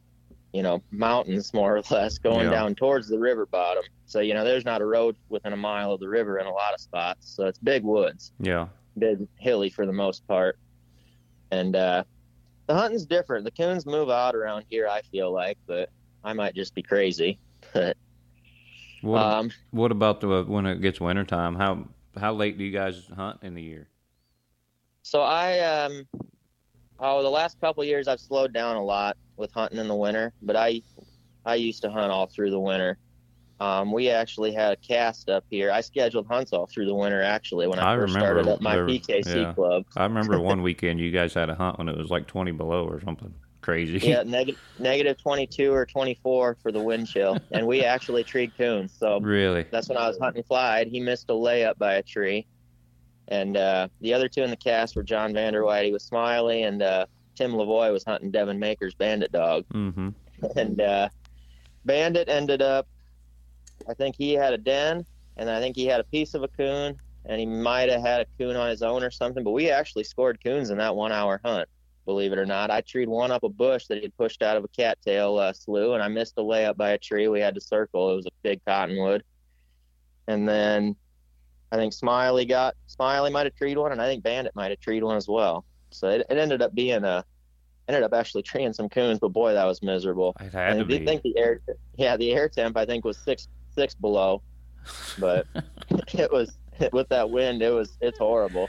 you 0.52 0.62
know 0.62 0.82
mountains 0.90 1.52
more 1.54 1.76
or 1.76 1.82
less 1.90 2.18
going 2.18 2.46
Yeah. 2.46 2.50
down 2.52 2.74
towards 2.74 3.08
the 3.08 3.18
river 3.18 3.46
bottom. 3.50 3.84
So 4.06 4.20
you 4.20 4.34
know 4.34 4.44
there's 4.44 4.64
not 4.64 4.80
a 4.80 4.86
road 4.86 5.16
within 5.28 5.52
a 5.52 5.56
mile 5.56 5.92
of 5.92 6.00
the 6.00 6.08
river 6.08 6.38
in 6.38 6.46
a 6.46 6.52
lot 6.52 6.74
of 6.74 6.80
spots. 6.80 7.32
So 7.36 7.46
it's 7.46 7.58
big 7.58 7.84
woods 7.84 8.32
Yeah. 8.40 8.68
big 8.98 9.26
hilly 9.38 9.70
for 9.70 9.86
the 9.86 9.92
most 9.92 10.26
part. 10.26 10.58
And 11.50 11.76
uh, 11.76 12.04
the 12.66 12.74
hunting's 12.74 13.06
different. 13.06 13.44
The 13.44 13.52
coons 13.52 13.86
move 13.86 14.10
out 14.10 14.34
around 14.34 14.64
here, 14.68 14.86
I 14.88 15.00
feel 15.02 15.32
like, 15.32 15.56
but 15.66 15.88
I 16.24 16.32
might 16.32 16.54
just 16.54 16.74
be 16.74 16.82
crazy. 16.82 17.38
But 17.74 17.96
What 19.02 19.22
um, 19.22 19.50
What 19.70 19.92
about 19.92 20.20
the 20.20 20.44
when 20.44 20.66
it 20.66 20.80
gets 20.80 21.00
wintertime? 21.00 21.54
How 21.54 21.86
how 22.18 22.32
late 22.34 22.58
do 22.58 22.64
you 22.64 22.72
guys 22.72 23.08
hunt 23.14 23.38
in 23.42 23.54
the 23.54 23.62
year? 23.62 23.88
so 25.02 25.22
I 25.22 25.60
um, 25.60 26.06
oh, 26.98 27.22
the 27.22 27.30
last 27.30 27.60
couple 27.60 27.82
of 27.82 27.88
years 27.88 28.08
I've 28.08 28.20
slowed 28.20 28.52
down 28.52 28.76
a 28.76 28.84
lot 28.84 29.16
with 29.36 29.50
hunting 29.52 29.78
in 29.78 29.88
the 29.88 29.96
winter, 29.96 30.32
but 30.42 30.56
I 30.56 30.82
I 31.44 31.54
used 31.54 31.82
to 31.82 31.90
hunt 31.90 32.10
all 32.10 32.26
through 32.26 32.50
the 32.50 32.60
winter. 32.60 32.98
Um, 33.60 33.90
we 33.90 34.08
actually 34.08 34.52
had 34.52 34.72
a 34.72 34.76
cast 34.76 35.28
up 35.28 35.44
here. 35.50 35.72
I 35.72 35.80
scheduled 35.80 36.26
hunts 36.26 36.52
all 36.52 36.66
through 36.66 36.86
the 36.86 36.94
winter 36.94 37.22
actually 37.22 37.66
when 37.66 37.80
I, 37.80 37.92
I 37.92 37.96
first 37.96 38.14
remember 38.14 38.42
started 38.42 38.52
up 38.52 38.60
my 38.60 38.76
there- 38.76 38.86
PKC 38.86 39.34
yeah. 39.34 39.52
club. 39.52 39.84
I 39.96 40.04
remember 40.04 40.38
one 40.52 40.62
weekend 40.62 41.00
you 41.00 41.10
guys 41.10 41.34
had 41.34 41.50
a 41.50 41.54
hunt 41.54 41.78
when 41.78 41.88
it 41.88 41.96
was 41.96 42.10
like 42.10 42.26
20 42.26 42.52
below 42.52 42.86
or 42.86 43.00
something 43.00 43.34
crazy. 43.68 43.98
yeah, 43.98 44.22
neg- 44.26 44.56
negative 44.78 45.18
22 45.18 45.72
or 45.72 45.84
24 45.84 46.56
for 46.62 46.72
the 46.72 46.80
wind 46.80 47.06
chill. 47.06 47.38
And 47.52 47.66
we 47.66 47.84
actually 47.84 48.24
treed 48.24 48.56
coons. 48.56 48.94
So 48.98 49.20
really? 49.20 49.66
that's 49.70 49.88
when 49.88 49.98
I 49.98 50.08
was 50.08 50.18
hunting 50.18 50.42
Clyde. 50.42 50.88
He 50.88 51.00
missed 51.00 51.28
a 51.28 51.34
layup 51.34 51.76
by 51.76 51.94
a 51.94 52.02
tree. 52.02 52.46
And 53.28 53.58
uh, 53.58 53.88
the 54.00 54.14
other 54.14 54.26
two 54.26 54.42
in 54.42 54.48
the 54.48 54.56
cast 54.56 54.96
were 54.96 55.02
John 55.02 55.34
Vanderwhite. 55.34 55.84
He 55.84 55.92
was 55.92 56.02
Smiley, 56.02 56.62
and 56.62 56.80
uh, 56.80 57.04
Tim 57.34 57.52
Lavoie 57.52 57.92
was 57.92 58.02
hunting 58.04 58.30
Devin 58.30 58.58
Maker's 58.58 58.94
bandit 58.94 59.32
dog. 59.32 59.66
Mm-hmm. 59.74 60.08
And 60.56 60.80
uh, 60.80 61.10
bandit 61.84 62.30
ended 62.30 62.62
up, 62.62 62.88
I 63.86 63.92
think 63.92 64.16
he 64.16 64.32
had 64.32 64.54
a 64.54 64.58
den, 64.58 65.04
and 65.36 65.50
I 65.50 65.60
think 65.60 65.76
he 65.76 65.84
had 65.84 66.00
a 66.00 66.04
piece 66.04 66.32
of 66.32 66.42
a 66.42 66.48
coon, 66.48 66.96
and 67.26 67.38
he 67.38 67.44
might 67.44 67.90
have 67.90 68.00
had 68.00 68.22
a 68.22 68.26
coon 68.38 68.56
on 68.56 68.70
his 68.70 68.80
own 68.80 69.04
or 69.04 69.10
something. 69.10 69.44
But 69.44 69.50
we 69.50 69.68
actually 69.68 70.04
scored 70.04 70.42
coons 70.42 70.70
in 70.70 70.78
that 70.78 70.96
one 70.96 71.12
hour 71.12 71.38
hunt, 71.44 71.68
believe 72.08 72.32
it 72.32 72.38
or 72.38 72.46
not. 72.46 72.70
I 72.70 72.80
treed 72.80 73.06
one 73.06 73.30
up 73.30 73.42
a 73.44 73.50
bush 73.50 73.84
that 73.88 74.00
he'd 74.00 74.16
pushed 74.16 74.42
out 74.42 74.56
of 74.56 74.64
a 74.64 74.68
cattail 74.68 75.36
uh, 75.36 75.52
slough, 75.52 75.92
and 75.92 76.02
I 76.02 76.08
missed 76.08 76.32
a 76.38 76.40
layup 76.40 76.78
by 76.78 76.90
a 76.92 76.98
tree. 76.98 77.28
We 77.28 77.38
had 77.38 77.54
to 77.54 77.60
circle. 77.60 78.10
It 78.10 78.16
was 78.16 78.24
a 78.24 78.30
big 78.42 78.64
cottonwood. 78.66 79.22
And 80.26 80.48
then 80.48 80.96
I 81.70 81.76
think 81.76 81.92
Smiley 81.92 82.46
got 82.46 82.74
Smiley 82.86 83.30
might 83.30 83.44
have 83.44 83.54
treed 83.54 83.76
one, 83.76 83.92
and 83.92 84.00
I 84.00 84.06
think 84.06 84.24
Bandit 84.24 84.56
might 84.56 84.70
have 84.70 84.80
treed 84.80 85.04
one 85.04 85.18
as 85.18 85.28
well. 85.28 85.66
So 85.90 86.08
it, 86.08 86.26
it 86.30 86.38
ended 86.38 86.62
up 86.62 86.74
being 86.74 87.04
a 87.04 87.22
ended 87.88 88.02
up 88.02 88.14
actually 88.14 88.42
treeing 88.42 88.72
some 88.72 88.88
coons, 88.88 89.18
but 89.18 89.28
boy, 89.28 89.52
that 89.52 89.64
was 89.66 89.82
miserable. 89.82 90.34
It 90.40 90.52
had 90.54 90.70
And 90.72 90.78
to 90.80 90.84
be. 90.86 91.04
think 91.04 91.20
the 91.22 91.36
air, 91.36 91.60
yeah, 91.96 92.16
the 92.16 92.32
air 92.32 92.48
temp 92.48 92.78
I 92.78 92.86
think 92.86 93.04
was 93.04 93.18
six 93.18 93.48
six 93.74 93.94
below, 93.94 94.40
but 95.18 95.46
it 96.14 96.32
was 96.32 96.56
with 96.92 97.08
that 97.10 97.28
wind, 97.28 97.60
it 97.60 97.70
was 97.70 97.98
it's 98.00 98.18
horrible. 98.18 98.66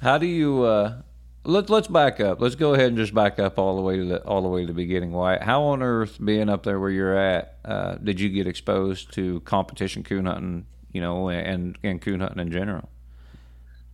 How 0.00 0.16
do 0.16 0.26
you? 0.26 0.62
Uh, 0.62 1.02
let 1.48 1.70
Let's 1.70 1.88
back 1.88 2.20
up. 2.20 2.40
Let's 2.40 2.54
go 2.54 2.74
ahead 2.74 2.88
and 2.88 2.96
just 2.96 3.14
back 3.14 3.38
up 3.38 3.58
all 3.58 3.76
the 3.76 3.82
way 3.82 3.96
to 3.96 4.04
the 4.04 4.22
all 4.24 4.42
the 4.42 4.48
way 4.48 4.60
to 4.60 4.66
the 4.66 4.74
beginning. 4.74 5.12
Why? 5.12 5.38
How 5.38 5.62
on 5.62 5.82
earth, 5.82 6.18
being 6.22 6.48
up 6.48 6.62
there 6.62 6.78
where 6.78 6.90
you're 6.90 7.16
at, 7.16 7.56
uh, 7.64 7.94
did 7.94 8.20
you 8.20 8.28
get 8.28 8.46
exposed 8.46 9.12
to 9.14 9.40
competition 9.40 10.04
coon 10.04 10.26
hunting? 10.26 10.66
You 10.92 11.00
know, 11.00 11.30
and 11.30 11.78
and 11.82 12.02
coon 12.02 12.20
hunting 12.20 12.40
in 12.40 12.52
general. 12.52 12.90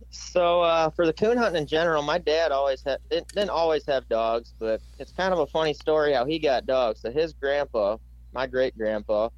So 0.09 0.61
uh, 0.61 0.89
for 0.89 1.05
the 1.05 1.13
coon 1.13 1.37
hunting 1.37 1.61
in 1.61 1.67
general, 1.67 2.01
my 2.01 2.17
dad 2.17 2.51
always 2.51 2.83
had 2.83 2.99
didn't, 3.09 3.29
didn't 3.29 3.49
always 3.49 3.85
have 3.85 4.07
dogs, 4.09 4.53
but 4.59 4.81
it's 4.99 5.13
kind 5.13 5.33
of 5.33 5.39
a 5.39 5.47
funny 5.47 5.73
story 5.73 6.13
how 6.13 6.25
he 6.25 6.39
got 6.39 6.65
dogs. 6.65 7.01
So 7.01 7.11
his 7.11 7.33
grandpa, 7.33 7.97
my 8.33 8.47
great 8.47 8.77
grandpa, 8.77 9.29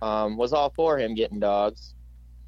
um, 0.00 0.36
was 0.36 0.52
all 0.52 0.70
for 0.70 0.96
him 0.96 1.14
getting 1.14 1.40
dogs. 1.40 1.94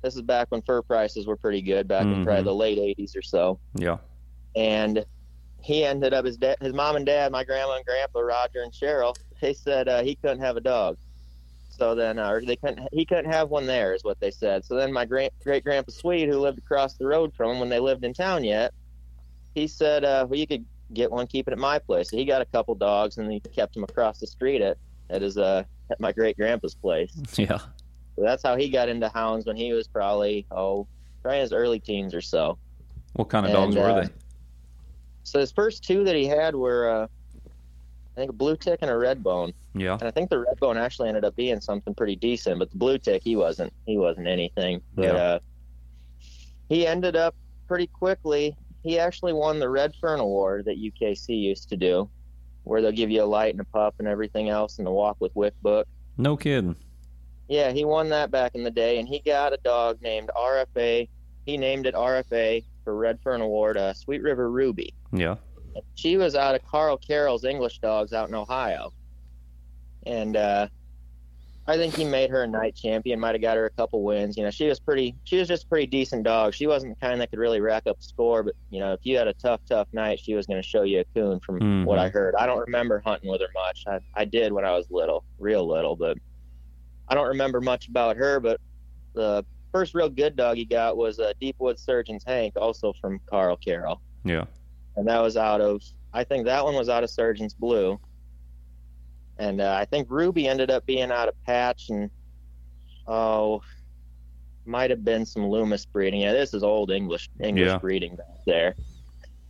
This 0.02 0.14
is 0.14 0.22
back 0.22 0.48
when 0.50 0.62
fur 0.62 0.82
prices 0.82 1.26
were 1.26 1.36
pretty 1.36 1.62
good, 1.62 1.88
back 1.88 2.04
in 2.04 2.24
probably 2.24 2.44
the 2.44 2.54
late 2.54 2.78
'80s 2.78 3.16
or 3.16 3.22
so. 3.22 3.58
Yeah. 3.74 3.98
And 4.56 5.04
he 5.60 5.84
ended 5.84 6.14
up 6.14 6.24
his 6.24 6.36
dad, 6.36 6.56
his 6.60 6.72
mom 6.72 6.96
and 6.96 7.06
dad, 7.06 7.32
my 7.32 7.44
grandma 7.44 7.76
and 7.76 7.84
grandpa, 7.84 8.20
Roger 8.20 8.62
and 8.62 8.72
Cheryl. 8.72 9.16
They 9.40 9.54
said 9.54 9.88
uh, 9.88 10.02
he 10.02 10.14
couldn't 10.16 10.40
have 10.40 10.56
a 10.56 10.60
dog, 10.60 10.96
so 11.68 11.94
then 11.94 12.18
uh, 12.18 12.30
or 12.30 12.40
they 12.44 12.56
couldn't 12.56 12.88
he 12.92 13.04
couldn't 13.04 13.30
have 13.30 13.50
one 13.50 13.66
there 13.66 13.94
is 13.94 14.02
what 14.02 14.18
they 14.20 14.30
said. 14.30 14.64
So 14.64 14.74
then 14.74 14.92
my 14.92 15.04
great 15.04 15.32
great 15.44 15.64
grandpa 15.64 15.92
Swede, 15.92 16.28
who 16.28 16.38
lived 16.38 16.58
across 16.58 16.94
the 16.94 17.06
road 17.06 17.32
from 17.34 17.52
him 17.52 17.60
when 17.60 17.68
they 17.68 17.78
lived 17.78 18.04
in 18.04 18.14
town 18.14 18.44
yet, 18.44 18.72
he 19.54 19.66
said, 19.66 20.04
uh, 20.04 20.26
"Well, 20.28 20.38
you 20.38 20.46
could 20.46 20.64
get 20.92 21.10
one, 21.10 21.26
keep 21.26 21.48
it 21.48 21.52
at 21.52 21.58
my 21.58 21.78
place." 21.78 22.10
So 22.10 22.16
he 22.16 22.24
got 22.24 22.42
a 22.42 22.46
couple 22.46 22.74
dogs 22.74 23.18
and 23.18 23.30
he 23.30 23.40
kept 23.40 23.74
them 23.74 23.84
across 23.84 24.18
the 24.18 24.26
street 24.26 24.60
at 24.62 24.76
at 25.10 25.22
his 25.22 25.38
uh 25.38 25.64
at 25.90 26.00
my 26.00 26.12
great 26.12 26.36
grandpa's 26.36 26.74
place. 26.74 27.12
Yeah. 27.36 27.58
So 28.16 28.24
that's 28.24 28.42
how 28.42 28.56
he 28.56 28.68
got 28.68 28.88
into 28.88 29.08
hounds 29.08 29.46
when 29.46 29.56
he 29.56 29.72
was 29.72 29.86
probably 29.86 30.46
oh 30.50 30.88
probably 31.22 31.38
in 31.38 31.42
his 31.42 31.52
early 31.52 31.78
teens 31.78 32.14
or 32.14 32.20
so. 32.20 32.58
What 33.12 33.28
kind 33.28 33.46
of 33.46 33.52
dogs 33.52 33.76
were 33.76 33.82
uh, 33.82 34.00
they? 34.00 34.08
So 35.28 35.38
his 35.38 35.52
first 35.52 35.84
two 35.84 36.04
that 36.04 36.16
he 36.16 36.26
had 36.26 36.54
were, 36.54 36.88
uh, 36.88 37.06
I 37.06 38.14
think, 38.16 38.30
a 38.30 38.34
blue 38.34 38.56
tick 38.56 38.78
and 38.82 38.90
a 38.90 38.96
red 38.96 39.22
bone. 39.22 39.52
Yeah. 39.74 39.94
And 39.94 40.04
I 40.04 40.10
think 40.10 40.30
the 40.30 40.38
red 40.40 40.58
bone 40.58 40.76
actually 40.78 41.08
ended 41.08 41.24
up 41.24 41.36
being 41.36 41.60
something 41.60 41.94
pretty 41.94 42.16
decent, 42.16 42.58
but 42.58 42.70
the 42.70 42.78
blue 42.78 42.98
tick 42.98 43.22
he 43.22 43.36
wasn't. 43.36 43.72
He 43.86 43.98
wasn't 43.98 44.26
anything. 44.26 44.80
But 44.94 45.04
Yeah. 45.04 45.12
uh, 45.14 45.38
he 46.68 46.86
ended 46.86 47.14
up 47.14 47.34
pretty 47.66 47.86
quickly. 47.86 48.56
He 48.82 48.98
actually 48.98 49.34
won 49.34 49.58
the 49.58 49.68
Red 49.68 49.92
Fern 50.00 50.20
Award 50.20 50.64
that 50.64 50.78
UKC 50.78 51.38
used 51.38 51.68
to 51.68 51.76
do, 51.76 52.08
where 52.64 52.80
they'll 52.80 52.90
give 52.92 53.10
you 53.10 53.22
a 53.22 53.26
light 53.26 53.52
and 53.52 53.60
a 53.60 53.64
pup 53.64 53.96
and 53.98 54.08
everything 54.08 54.48
else, 54.48 54.78
and 54.78 54.86
the 54.86 54.90
Walk 54.90 55.16
with 55.20 55.34
Wick 55.36 55.54
book. 55.62 55.86
No 56.16 56.36
kidding. 56.36 56.76
Yeah, 57.48 57.70
he 57.72 57.84
won 57.84 58.08
that 58.10 58.30
back 58.30 58.54
in 58.54 58.62
the 58.62 58.70
day, 58.70 58.98
and 58.98 59.08
he 59.08 59.20
got 59.20 59.52
a 59.52 59.58
dog 59.58 60.00
named 60.02 60.30
RFA. 60.36 61.08
He 61.46 61.56
named 61.56 61.86
it 61.86 61.94
RFA 61.94 62.64
for 62.88 62.96
Red 62.96 63.20
Fern 63.20 63.42
Award, 63.42 63.76
uh, 63.76 63.92
Sweet 63.92 64.22
River 64.22 64.50
Ruby. 64.50 64.94
Yeah. 65.12 65.34
she 65.94 66.16
was 66.16 66.34
out 66.34 66.54
of 66.54 66.64
Carl 66.64 66.96
Carroll's 66.96 67.44
English 67.44 67.80
Dogs 67.80 68.14
out 68.14 68.30
in 68.30 68.34
Ohio, 68.34 68.94
and 70.06 70.34
uh, 70.38 70.68
I 71.66 71.76
think 71.76 71.94
he 71.94 72.06
made 72.06 72.30
her 72.30 72.44
a 72.44 72.46
night 72.46 72.74
champion. 72.74 73.20
Might 73.20 73.34
have 73.34 73.42
got 73.42 73.58
her 73.58 73.66
a 73.66 73.70
couple 73.70 74.02
wins. 74.02 74.38
You 74.38 74.44
know, 74.44 74.50
she 74.50 74.66
was 74.68 74.80
pretty. 74.80 75.14
She 75.24 75.36
was 75.36 75.48
just 75.48 75.64
a 75.64 75.66
pretty 75.68 75.86
decent 75.86 76.22
dog. 76.22 76.54
She 76.54 76.66
wasn't 76.66 76.98
the 76.98 77.06
kind 77.06 77.20
that 77.20 77.28
could 77.28 77.38
really 77.38 77.60
rack 77.60 77.86
up 77.86 77.98
a 78.00 78.02
score, 78.02 78.42
but 78.42 78.54
you 78.70 78.80
know, 78.80 78.94
if 78.94 79.00
you 79.02 79.18
had 79.18 79.28
a 79.28 79.34
tough, 79.34 79.60
tough 79.68 79.88
night, 79.92 80.18
she 80.18 80.32
was 80.32 80.46
going 80.46 80.60
to 80.62 80.66
show 80.66 80.80
you 80.82 81.00
a 81.00 81.04
coon. 81.14 81.40
From 81.40 81.60
Mhm. 81.60 81.84
what 81.84 81.98
I 81.98 82.08
heard, 82.08 82.34
I 82.36 82.46
don't 82.46 82.60
remember 82.60 83.02
hunting 83.04 83.30
with 83.30 83.42
her 83.42 83.48
much. 83.52 83.84
I, 83.86 83.98
I 84.14 84.24
did 84.24 84.50
when 84.50 84.64
I 84.64 84.72
was 84.74 84.90
little, 84.90 85.24
real 85.38 85.68
little, 85.68 85.94
but 85.94 86.16
I 87.06 87.14
don't 87.14 87.28
remember 87.28 87.60
much 87.60 87.86
about 87.88 88.16
her. 88.16 88.40
But 88.40 88.62
the 89.14 89.44
first 89.72 89.94
real 89.94 90.08
good 90.08 90.36
dog 90.36 90.56
he 90.56 90.64
got 90.64 90.96
was 90.96 91.18
a 91.18 91.34
Deepwood 91.40 91.78
Surgeon's 91.78 92.24
Hank, 92.26 92.54
also 92.56 92.92
from 93.00 93.20
Carl 93.28 93.56
Carroll 93.56 94.00
Yeah. 94.24 94.44
and 94.96 95.06
that 95.08 95.20
was 95.22 95.36
out 95.36 95.60
of 95.60 95.82
I 96.12 96.24
think 96.24 96.46
that 96.46 96.64
one 96.64 96.74
was 96.74 96.88
out 96.88 97.04
of 97.04 97.10
Surgeon's 97.10 97.52
Blue, 97.54 97.98
and 99.38 99.60
uh, 99.60 99.76
I 99.78 99.84
think 99.84 100.08
Ruby 100.10 100.48
ended 100.48 100.70
up 100.70 100.86
being 100.86 101.10
out 101.12 101.28
of 101.28 101.34
Patch, 101.44 101.90
and 101.90 102.10
oh, 103.06 103.60
might 104.64 104.90
have 104.90 105.04
been 105.04 105.24
some 105.26 105.46
Loomis 105.48 105.84
breeding. 105.86 106.22
Yeah, 106.22 106.32
this 106.32 106.54
is 106.54 106.62
old 106.62 106.90
English 106.90 107.28
English 107.42 107.66
Yeah. 107.68 107.78
breeding 107.78 108.16
back 108.16 108.26
there, 108.46 108.74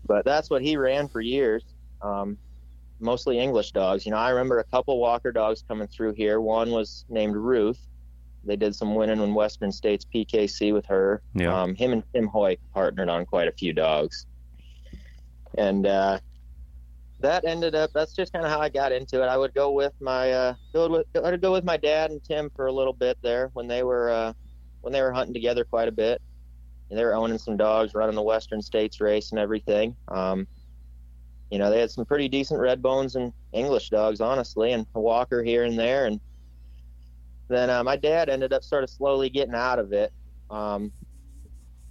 but 0.07 0.25
that's 0.25 0.51
what 0.51 0.63
he 0.63 0.77
ran 0.77 1.09
for 1.09 1.21
years. 1.21 1.65
Um, 2.03 2.37
mostly 3.01 3.39
English 3.39 3.71
dogs. 3.73 4.05
You 4.05 4.11
know, 4.13 4.19
I 4.19 4.31
remember 4.31 4.59
a 4.59 4.65
couple 4.65 4.99
Walker 4.99 5.31
dogs 5.33 5.63
coming 5.69 5.87
through 5.87 6.15
here. 6.15 6.41
One 6.41 6.71
was 6.73 7.05
named 7.09 7.37
Ruth. 7.37 7.81
They 8.49 8.57
did 8.57 8.75
some 8.75 8.95
winning 8.95 9.21
in 9.21 9.35
Western 9.35 9.71
States 9.71 10.05
PKC 10.13 10.73
with 10.73 10.87
her. 10.87 11.23
Yeah. 11.35 11.55
Um, 11.55 11.75
him 11.75 11.93
and 11.93 12.03
Tim 12.13 12.27
Hoy 12.27 12.57
partnered 12.73 13.09
on 13.09 13.27
quite 13.27 13.47
a 13.47 13.53
few 13.53 13.73
dogs. 13.73 14.27
And 15.57 15.87
uh, 15.87 16.19
that 17.21 17.45
ended 17.45 17.75
up. 17.75 17.91
That's 17.93 18.15
just 18.15 18.33
kind 18.33 18.45
of 18.45 18.51
how 18.51 18.61
I 18.61 18.69
got 18.69 18.93
into 18.93 19.23
it. 19.23 19.27
I 19.27 19.37
would 19.37 19.55
go 19.55 19.71
with 19.71 19.93
my 20.01 20.33
uh, 20.33 20.55
go 20.73 20.89
with 20.89 21.07
I'd 21.25 21.41
go 21.41 21.53
with 21.53 21.65
my 21.65 21.77
dad 21.77 22.11
and 22.11 22.23
Tim 22.25 22.51
for 22.57 22.67
a 22.67 22.73
little 22.73 22.93
bit 22.93 23.19
there 23.23 23.51
when 23.53 23.69
they 23.69 23.83
were 23.83 24.11
uh, 24.11 24.33
when 24.81 24.93
they 24.93 25.03
were 25.03 25.13
hunting 25.13 25.35
together 25.35 25.65
quite 25.65 25.89
a 25.89 25.93
bit. 25.93 26.21
And 26.91 26.99
they 26.99 27.05
were 27.05 27.15
owning 27.15 27.39
some 27.39 27.59
dogs, 27.59 27.95
running 27.95 28.17
the 28.17 28.23
Western 28.23 28.63
States 28.63 29.01
race 29.01 29.31
and 29.31 29.39
everything. 29.39 29.95
Um, 30.09 30.47
you 31.51 31.59
know, 31.59 31.71
they 31.71 31.81
had 31.81 31.91
some 31.91 32.07
pretty 32.07 32.29
decent 32.29 32.61
red 32.61 32.81
bones 32.81 33.17
and 33.17 33.33
English 33.53 33.91
dogs, 33.91 34.21
honestly, 34.21 34.73
and 34.73 34.87
a 34.95 35.01
walker 35.01 35.43
here 35.43 35.65
and 35.65 35.79
there. 35.79 36.07
And 36.07 36.21
then 37.49 37.71
uh, 37.71 37.83
my 37.83 37.97
dad 37.97 38.29
ended 38.29 38.53
up 38.53 38.63
sort 38.63 38.85
of 38.85 38.91
slowly 38.91 39.31
getting 39.31 39.55
out 39.55 39.79
of 39.79 39.93
it. 39.93 40.13
Um, 40.51 40.93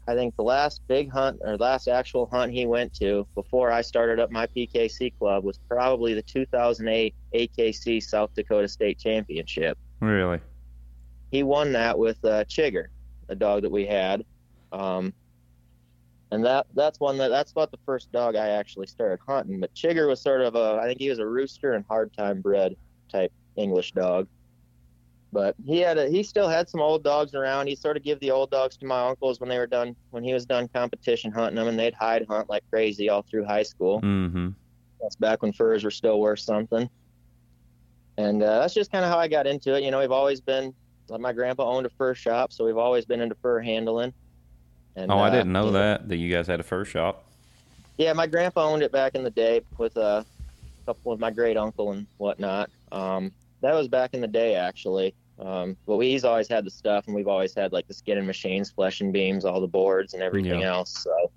I 0.08 0.16
think 0.16 0.36
the 0.38 0.44
last 0.44 0.82
big 0.88 1.12
hunt 1.12 1.40
or 1.42 1.58
last 1.58 1.88
actual 1.88 2.28
hunt 2.28 2.54
he 2.54 2.66
went 2.66 2.94
to 2.96 3.28
before 3.36 3.72
I 3.72 3.82
started 3.82 4.20
up 4.20 4.32
my 4.32 4.48
PKC 4.48 5.18
club 5.18 5.44
was 5.44 5.60
probably 5.68 6.14
the 6.14 6.22
2008 6.22 7.14
AKC 7.34 8.02
South 8.02 8.34
Dakota 8.34 8.70
State 8.70 9.00
Championship. 9.00 9.78
Really? 10.00 10.40
He 11.30 11.44
won 11.44 11.74
that 11.74 12.00
with 12.00 12.24
uh, 12.24 12.46
Chigger, 12.46 12.86
a 13.28 13.36
dog 13.36 13.64
that 13.64 13.72
we 13.72 13.86
had. 13.86 14.24
Um, 14.72 15.14
and 16.32 16.46
that 16.46 16.68
that's 16.74 17.00
one 17.00 17.18
that 17.18 17.30
that's 17.30 17.52
about 17.52 17.72
the 17.72 17.80
first 17.86 18.12
dog 18.12 18.36
I 18.36 18.50
actually 18.50 18.88
started 18.88 19.20
hunting. 19.26 19.60
But 19.60 19.74
Chigger 19.74 20.08
was 20.08 20.22
sort 20.22 20.42
of 20.42 20.56
a 20.56 20.80
I 20.82 20.86
think 20.86 21.00
he 21.00 21.10
was 21.10 21.20
a 21.20 21.28
rooster 21.28 21.74
and 21.74 21.86
hard 21.88 22.14
time 22.16 22.42
bred 22.42 22.76
type 23.12 23.32
English 23.56 23.94
dog. 23.94 24.28
But 25.34 25.56
he 25.66 25.80
had 25.80 25.98
a, 25.98 26.08
he 26.08 26.24
still 26.24 26.48
had 26.48 26.70
some 26.70 26.80
old 26.80 27.04
dogs 27.04 27.36
around. 27.36 27.68
He 27.68 27.76
sort 27.76 27.98
of 27.98 28.04
give 28.04 28.20
the 28.20 28.32
old 28.32 28.50
dogs 28.50 28.78
to 28.78 28.86
my 28.86 29.08
uncles 29.08 29.40
when 29.40 29.50
they 29.50 29.58
were 29.58 29.68
done 29.68 29.96
when 30.12 30.24
he 30.24 30.34
was 30.34 30.46
done 30.46 30.68
competition 30.70 31.32
hunting 31.32 31.56
them, 31.56 31.68
and 31.68 31.78
they'd 31.78 31.94
hide 31.94 32.26
hunt 32.30 32.50
like 32.50 32.64
crazy 32.70 33.10
all 33.10 33.24
through 33.24 33.46
high 33.46 33.64
school. 33.64 34.02
Mm-hmm. 34.02 34.50
That's 35.02 35.16
back 35.18 35.42
when 35.42 35.52
furs 35.52 35.84
were 35.84 35.92
still 35.92 36.20
worth 36.20 36.40
something. 36.40 36.90
And 38.18 38.42
uh, 38.42 38.62
that's 38.62 38.74
just 38.74 38.92
kind 38.92 39.06
of 39.06 39.12
how 39.12 39.20
I 39.20 39.28
got 39.28 39.46
into 39.46 39.76
it. 39.76 39.84
You 39.84 39.92
know, 39.92 40.00
we've 40.00 40.12
always 40.12 40.42
been. 40.42 40.74
My 41.10 41.32
grandpa 41.32 41.64
owned 41.64 41.86
a 41.86 41.90
fur 41.90 42.14
shop, 42.16 42.52
so 42.52 42.66
we've 42.66 42.78
always 42.78 43.06
been 43.06 43.22
into 43.22 43.36
fur 43.36 43.62
handling. 43.62 44.14
And, 44.98 45.12
oh, 45.12 45.20
I 45.20 45.28
uh, 45.28 45.32
didn't 45.32 45.54
know 45.54 45.72
that 45.72 46.10
that 46.10 46.18
you 46.18 46.30
guys 46.30 46.48
had 46.48 46.60
a 46.60 46.64
fur 46.64 46.84
shop. 46.84 47.24
Yeah, 47.98 48.14
my 48.14 48.28
grandpa 48.28 48.68
owned 48.68 48.84
it 48.84 48.92
back 48.92 49.16
in 49.16 49.24
the 49.24 49.30
day 49.30 49.62
with 49.78 49.96
uh, 49.98 50.24
a 50.24 50.86
couple 50.86 51.12
of 51.12 51.20
my 51.20 51.32
great 51.32 51.58
uncle 51.58 51.92
and 51.92 52.08
whatnot. 52.18 52.70
Um, 52.92 53.32
that 53.62 53.74
was 53.74 53.88
back 53.88 54.14
in 54.14 54.22
the 54.22 54.28
day, 54.28 54.56
actually. 54.56 55.16
Um, 55.40 55.78
but 55.86 55.98
we, 55.98 56.12
he's 56.12 56.24
always 56.26 56.48
had 56.48 56.66
the 56.66 56.72
stuff, 56.72 57.06
and 57.08 57.16
we've 57.16 57.28
always 57.28 57.54
had 57.56 57.72
like 57.74 57.88
the 57.88 57.94
skinning 57.94 58.26
machines, 58.26 58.72
fleshing 58.72 59.12
beams, 59.12 59.46
all 59.46 59.62
the 59.62 59.68
boards, 59.68 60.14
and 60.14 60.24
everything 60.24 60.62
Yeah. 60.62 60.64
else. 60.64 60.92
So, 61.04 61.32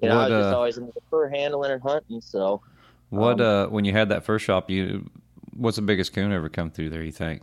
you 0.00 0.08
know, 0.08 0.16
What, 0.16 0.22
I 0.22 0.26
was 0.26 0.36
just 0.36 0.52
uh, 0.52 0.54
always 0.54 0.78
into 0.78 0.92
the 0.94 1.00
fur 1.10 1.28
handling 1.28 1.72
and 1.72 1.82
hunting. 1.82 2.20
So, 2.20 2.62
What 3.10 3.40
Um, 3.40 3.40
uh 3.40 3.66
when 3.68 3.84
you 3.84 3.92
had 3.92 4.08
that 4.10 4.24
first 4.24 4.44
shop, 4.44 4.70
you 4.70 5.10
what's 5.56 5.76
the 5.76 5.82
biggest 5.82 6.12
coon 6.12 6.32
ever 6.32 6.48
come 6.48 6.70
through 6.70 6.90
there? 6.90 7.02
You 7.02 7.12
think? 7.12 7.42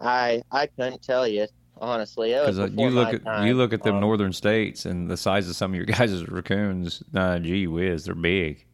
I 0.00 0.42
I 0.50 0.66
couldn't 0.66 1.02
tell 1.02 1.26
you 1.26 1.46
honestly. 1.76 2.32
Because 2.32 2.58
uh, 2.58 2.68
you 2.74 2.90
look 2.90 3.12
at 3.14 3.22
time. 3.24 3.46
you 3.46 3.54
look 3.54 3.72
at 3.72 3.82
them 3.82 3.96
Um, 3.96 4.00
northern 4.00 4.32
states 4.32 4.84
and 4.84 5.10
the 5.10 5.16
size 5.16 5.48
of 5.48 5.56
some 5.56 5.72
of 5.72 5.76
your 5.76 5.86
guys' 5.96 6.26
raccoons. 6.28 7.02
Uh, 7.14 7.38
gee 7.38 7.66
whiz, 7.66 8.04
they're 8.04 8.14
big. 8.14 8.66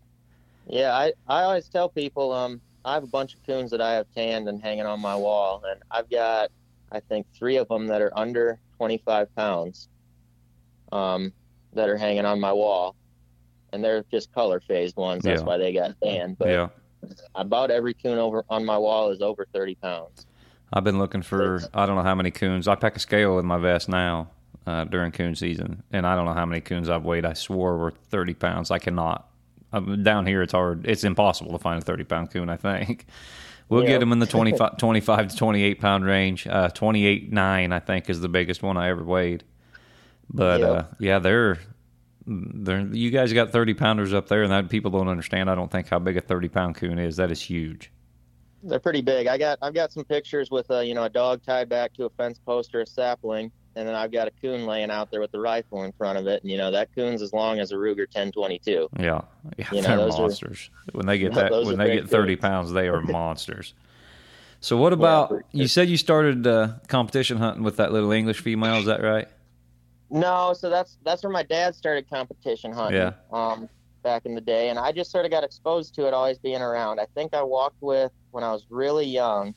Yeah, 0.66 0.92
I, 0.94 1.12
I 1.26 1.42
always 1.42 1.68
tell 1.68 1.88
people 1.88 2.32
um 2.32 2.60
I 2.84 2.94
have 2.94 3.04
a 3.04 3.08
bunch 3.08 3.34
of 3.34 3.42
coons 3.44 3.70
that 3.72 3.80
I 3.80 3.92
have 3.94 4.06
tanned 4.16 4.48
and 4.48 4.60
hanging 4.62 4.86
on 4.86 5.00
my 5.00 5.14
wall, 5.16 5.62
and 5.70 5.80
I've 5.90 6.10
got 6.10 6.50
I 6.92 7.00
think 7.00 7.26
three 7.38 7.56
of 7.56 7.68
them 7.68 7.86
that 7.86 8.02
are 8.02 8.10
under 8.18 8.58
25 8.78 9.28
pounds, 9.36 9.88
um, 10.90 11.32
that 11.72 11.88
are 11.88 11.96
hanging 11.96 12.24
on 12.24 12.40
my 12.40 12.52
wall, 12.52 12.96
and 13.72 13.84
they're 13.84 14.04
just 14.10 14.32
color 14.32 14.60
phased 14.60 14.96
ones. 14.96 15.22
That's 15.24 15.40
Yeah. 15.42 15.46
why 15.46 15.56
they 15.58 15.72
got 15.72 15.94
tanned. 16.02 16.36
But 16.38 16.48
yeah, 16.48 16.68
about 17.34 17.70
every 17.70 17.94
coon 17.94 18.18
over 18.18 18.44
on 18.48 18.64
my 18.64 18.76
wall 18.76 19.10
is 19.10 19.20
over 19.22 19.46
30 19.52 19.76
pounds. 19.76 20.26
I've 20.72 20.84
been 20.84 20.98
looking 20.98 21.22
for 21.22 21.60
I 21.74 21.86
don't 21.86 21.96
know 21.96 22.02
how 22.02 22.14
many 22.14 22.30
coons. 22.30 22.66
I 22.66 22.74
pack 22.74 22.96
a 22.96 23.00
scale 23.00 23.36
with 23.36 23.44
my 23.44 23.58
vest 23.58 23.88
now 23.88 24.30
uh, 24.66 24.84
during 24.84 25.12
coon 25.12 25.34
season, 25.36 25.82
and 25.92 26.06
I 26.06 26.16
don't 26.16 26.24
know 26.24 26.34
how 26.34 26.46
many 26.46 26.60
coons 26.60 26.88
I've 26.88 27.04
weighed. 27.04 27.24
I 27.24 27.34
swore 27.34 27.76
were 27.76 27.90
thirty 27.92 28.34
pounds. 28.34 28.70
I 28.72 28.78
cannot. 28.78 29.29
Um, 29.72 30.02
down 30.02 30.26
here, 30.26 30.42
it's 30.42 30.52
hard. 30.52 30.86
It's 30.86 31.04
impossible 31.04 31.52
to 31.52 31.58
find 31.58 31.80
a 31.80 31.84
thirty 31.84 32.04
pound 32.04 32.30
coon. 32.32 32.48
I 32.48 32.56
think 32.56 33.06
we'll 33.68 33.86
get 33.86 34.00
them 34.00 34.12
in 34.12 34.18
the 34.18 34.26
25, 34.26 34.76
25 34.78 35.28
to 35.28 35.36
twenty 35.36 35.62
eight 35.62 35.80
pound 35.80 36.04
range. 36.04 36.46
Uh, 36.46 36.68
twenty 36.70 37.06
eight 37.06 37.32
nine, 37.32 37.72
I 37.72 37.78
think, 37.80 38.10
is 38.10 38.20
the 38.20 38.28
biggest 38.28 38.62
one 38.62 38.76
I 38.76 38.88
ever 38.90 39.04
weighed. 39.04 39.44
But 40.28 40.60
Yep. 40.60 40.68
uh, 40.70 40.82
yeah, 40.98 41.18
they're 41.18 41.58
they're 42.26 42.80
you 42.80 43.10
guys 43.10 43.32
got 43.32 43.50
thirty 43.50 43.74
pounders 43.74 44.12
up 44.14 44.28
there, 44.28 44.42
and 44.42 44.52
that 44.52 44.68
people 44.68 44.90
don't 44.90 45.08
understand. 45.08 45.50
I 45.50 45.54
don't 45.54 45.70
think 45.70 45.88
how 45.88 45.98
big 45.98 46.16
a 46.16 46.20
thirty 46.20 46.48
pound 46.48 46.76
coon 46.76 46.98
is. 46.98 47.16
That 47.16 47.30
is 47.30 47.40
huge. 47.40 47.90
They're 48.62 48.78
pretty 48.78 49.00
big. 49.00 49.26
I 49.26 49.38
got 49.38 49.58
I've 49.62 49.72
got 49.74 49.92
some 49.92 50.04
pictures 50.04 50.50
with 50.50 50.70
a 50.70 50.84
you 50.84 50.94
know 50.94 51.04
a 51.04 51.08
dog 51.08 51.42
tied 51.42 51.68
back 51.68 51.94
to 51.94 52.04
a 52.04 52.10
fence 52.10 52.38
post 52.38 52.74
or 52.74 52.82
a 52.82 52.86
sapling, 52.86 53.50
and 53.76 53.86
then 53.88 53.94
I've 53.94 54.10
got 54.12 54.28
a 54.28 54.30
coon 54.42 54.66
laying 54.66 54.90
out 54.90 55.10
there 55.10 55.20
with 55.20 55.30
the 55.32 55.40
rifle 55.40 55.84
in 55.84 55.92
front 55.92 56.18
of 56.18 56.26
it, 56.26 56.42
and 56.42 56.50
you 56.50 56.58
know 56.58 56.70
that 56.70 56.94
coon's 56.94 57.22
as 57.22 57.32
long 57.32 57.58
as 57.60 57.72
a 57.72 57.76
Ruger 57.76 58.06
1022. 58.12 58.88
Yeah, 58.98 59.20
yeah, 59.58 59.66
You 59.72 59.82
know, 59.82 59.88
they're 59.88 59.96
those 59.98 60.18
are- 60.18 60.22
monsters. 60.22 60.70
when 60.92 61.06
they 61.06 61.18
get 61.18 61.34
that, 61.34 61.50
when 61.52 61.78
they 61.78 61.94
get 61.96 62.08
thirty 62.08 62.34
things. 62.36 62.40
pounds, 62.42 62.72
they 62.72 62.88
are 62.88 63.00
monsters. 63.02 63.74
So, 64.60 64.76
what 64.76 64.92
about 64.92 65.28
for 65.30 65.44
you? 65.52 65.66
Said 65.66 65.88
you 65.88 65.96
started 65.96 66.46
uh, 66.46 66.74
competition 66.88 67.38
hunting 67.38 67.62
with 67.62 67.76
that 67.76 67.92
little 67.92 68.12
English 68.12 68.40
female. 68.40 68.74
Is 68.76 68.86
that 68.86 69.02
right? 69.02 69.26
No, 70.10 70.52
so 70.54 70.68
that's 70.68 70.98
that's 71.04 71.22
where 71.22 71.32
my 71.32 71.42
dad 71.44 71.74
started 71.74 72.08
competition 72.10 72.72
hunting. 72.72 73.00
Yeah. 73.00 73.12
Um, 73.32 73.68
back 74.02 74.24
in 74.24 74.34
the 74.34 74.40
day, 74.40 74.70
and 74.70 74.78
I 74.78 74.92
just 74.92 75.10
sort 75.10 75.24
of 75.26 75.30
got 75.30 75.44
exposed 75.44 75.94
to 75.94 76.06
it, 76.06 76.14
always 76.14 76.38
being 76.38 76.62
around. 76.62 76.98
I 77.00 77.06
think 77.14 77.34
I 77.34 77.42
walked 77.42 77.80
with 77.82 78.10
when 78.30 78.42
I 78.42 78.50
was 78.52 78.66
really 78.70 79.04
young 79.06 79.54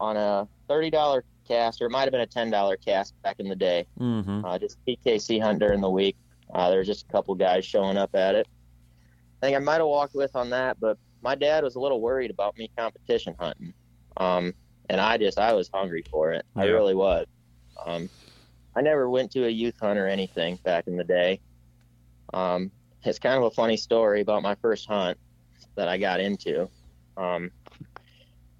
on 0.00 0.16
a 0.16 0.48
thirty 0.68 0.90
dollar 0.90 1.24
cast, 1.46 1.80
or 1.80 1.86
it 1.86 1.90
might 1.90 2.02
have 2.02 2.12
been 2.12 2.20
a 2.20 2.26
ten 2.26 2.50
dollar 2.50 2.76
cast 2.76 3.20
back 3.22 3.36
in 3.38 3.48
the 3.48 3.56
day. 3.56 3.86
Mm-hmm. 3.98 4.44
Uh, 4.44 4.58
just 4.58 4.78
PKC 4.86 5.40
hunt 5.42 5.58
during 5.58 5.80
the 5.80 5.90
week. 5.90 6.16
Uh, 6.52 6.70
there 6.70 6.78
was 6.78 6.86
just 6.86 7.06
a 7.08 7.12
couple 7.12 7.34
guys 7.34 7.64
showing 7.64 7.96
up 7.96 8.14
at 8.14 8.34
it. 8.34 8.46
I 9.42 9.46
think 9.46 9.56
I 9.56 9.60
might 9.60 9.78
have 9.78 9.86
walked 9.86 10.14
with 10.14 10.34
on 10.34 10.50
that, 10.50 10.78
but 10.80 10.98
my 11.22 11.34
dad 11.34 11.64
was 11.64 11.74
a 11.74 11.80
little 11.80 12.00
worried 12.00 12.30
about 12.30 12.56
me 12.56 12.70
competition 12.76 13.34
hunting. 13.38 13.74
Um, 14.16 14.54
and 14.88 15.00
I 15.00 15.18
just 15.18 15.38
I 15.38 15.52
was 15.52 15.68
hungry 15.72 16.04
for 16.10 16.32
it. 16.32 16.46
I 16.54 16.64
really 16.64 16.94
was. 16.94 17.26
Um, 17.84 18.08
I 18.74 18.82
never 18.82 19.10
went 19.10 19.32
to 19.32 19.46
a 19.46 19.48
youth 19.48 19.74
hunt 19.80 19.98
or 19.98 20.06
anything 20.06 20.56
back 20.64 20.86
in 20.86 20.96
the 20.96 21.04
day. 21.04 21.40
Um, 22.32 22.70
it's 23.02 23.18
kind 23.18 23.36
of 23.36 23.44
a 23.44 23.50
funny 23.50 23.76
story 23.76 24.20
about 24.20 24.42
my 24.42 24.54
first 24.56 24.86
hunt 24.86 25.18
that 25.76 25.88
I 25.88 25.96
got 25.96 26.20
into. 26.20 26.68
Um, 27.16 27.50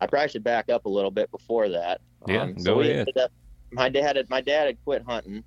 I 0.01 0.07
probably 0.07 0.29
should 0.29 0.45
back 0.45 0.69
up 0.69 0.85
a 0.85 0.89
little 0.89 1.11
bit 1.11 1.31
before 1.31 1.69
that. 1.71 2.01
Yeah, 2.29 2.43
um, 2.43 2.55
go 2.55 2.77
we 2.79 2.85
ahead. 2.91 2.99
ended 3.01 3.19
up- 3.19 3.33
my 3.73 3.89
dad 3.89 4.17
had 4.17 4.31
my 4.31 4.41
dad 4.41 4.67
had 4.67 4.79
quit 4.85 5.03
hunting 5.03 5.45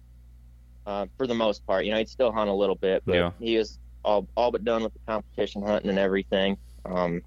uh, 0.86 1.06
for 1.18 1.26
the 1.28 1.34
most 1.36 1.66
part. 1.66 1.86
You 1.86 1.92
know, 1.92 1.98
he'd 1.98 2.10
still 2.10 2.32
hunt 2.32 2.50
a 2.50 2.54
little 2.54 2.76
bit, 2.76 3.04
but 3.06 3.16
Yeah. 3.16 3.32
he 3.40 3.58
was 3.58 3.80
all 4.04 4.28
all 4.36 4.52
but 4.52 4.64
done 4.64 4.84
with 4.84 4.94
the 4.94 5.00
competition 5.08 5.62
hunting 5.62 5.90
and 5.90 6.00
everything. 6.00 6.58
Um, 6.86 7.22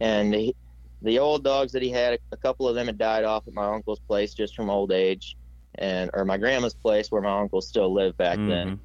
and 0.00 0.34
he, 0.34 0.54
the 1.02 1.18
old 1.18 1.44
dogs 1.44 1.72
that 1.72 1.82
he 1.82 1.90
had, 1.90 2.18
a 2.32 2.36
couple 2.36 2.68
of 2.68 2.74
them 2.74 2.86
had 2.86 2.98
died 2.98 3.24
off 3.24 3.46
at 3.46 3.54
my 3.54 3.66
uncle's 3.66 4.00
place 4.00 4.34
just 4.34 4.54
from 4.54 4.70
old 4.70 4.92
age, 4.92 5.36
and 5.76 6.10
or 6.14 6.24
my 6.24 6.36
grandma's 6.38 6.74
place 6.74 7.10
where 7.10 7.22
my 7.22 7.40
uncle 7.40 7.60
still 7.60 7.92
lived 7.92 8.16
back 8.18 8.36
then 8.36 8.68
Mhm. 8.72 8.78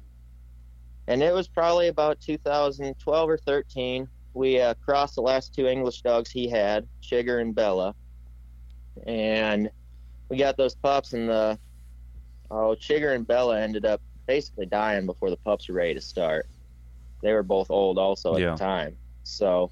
and 1.06 1.22
it 1.22 1.32
was 1.34 1.48
probably 1.48 1.88
about 1.88 2.18
2012 2.20 3.28
or 3.30 3.36
13. 3.38 4.08
We 4.34 4.60
uh, 4.60 4.74
crossed 4.74 5.14
the 5.16 5.22
last 5.22 5.54
two 5.54 5.66
English 5.66 6.02
dogs 6.02 6.30
he 6.30 6.48
had, 6.48 6.86
Chigger 7.02 7.40
and 7.40 7.54
Bella, 7.54 7.94
and 9.06 9.70
we 10.28 10.36
got 10.36 10.56
those 10.56 10.74
pups. 10.74 11.12
And 11.12 11.28
the 11.28 11.58
oh, 12.50 12.76
Chigger 12.78 13.14
and 13.14 13.26
Bella 13.26 13.60
ended 13.60 13.84
up 13.84 14.00
basically 14.26 14.66
dying 14.66 15.06
before 15.06 15.30
the 15.30 15.36
pups 15.36 15.68
were 15.68 15.74
ready 15.76 15.94
to 15.94 16.00
start. 16.00 16.46
They 17.22 17.32
were 17.32 17.42
both 17.42 17.70
old 17.70 17.98
also 17.98 18.34
at 18.34 18.40
Yeah. 18.40 18.52
the 18.52 18.56
time, 18.58 18.96
so 19.24 19.70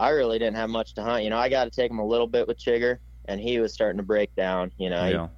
I 0.00 0.10
really 0.10 0.38
didn't 0.38 0.56
have 0.56 0.68
much 0.70 0.94
to 0.94 1.02
hunt. 1.02 1.24
You 1.24 1.30
know, 1.30 1.38
I 1.38 1.48
got 1.48 1.64
to 1.64 1.70
take 1.70 1.90
him 1.90 1.98
a 1.98 2.06
little 2.06 2.26
bit 2.26 2.46
with 2.48 2.58
Chigger, 2.58 2.98
and 3.26 3.40
he 3.40 3.60
was 3.60 3.72
starting 3.72 3.98
to 3.98 4.02
break 4.02 4.34
down. 4.34 4.72
You 4.76 4.90
know, 4.90 5.04
he- 5.06 5.12
Yeah. 5.12 5.28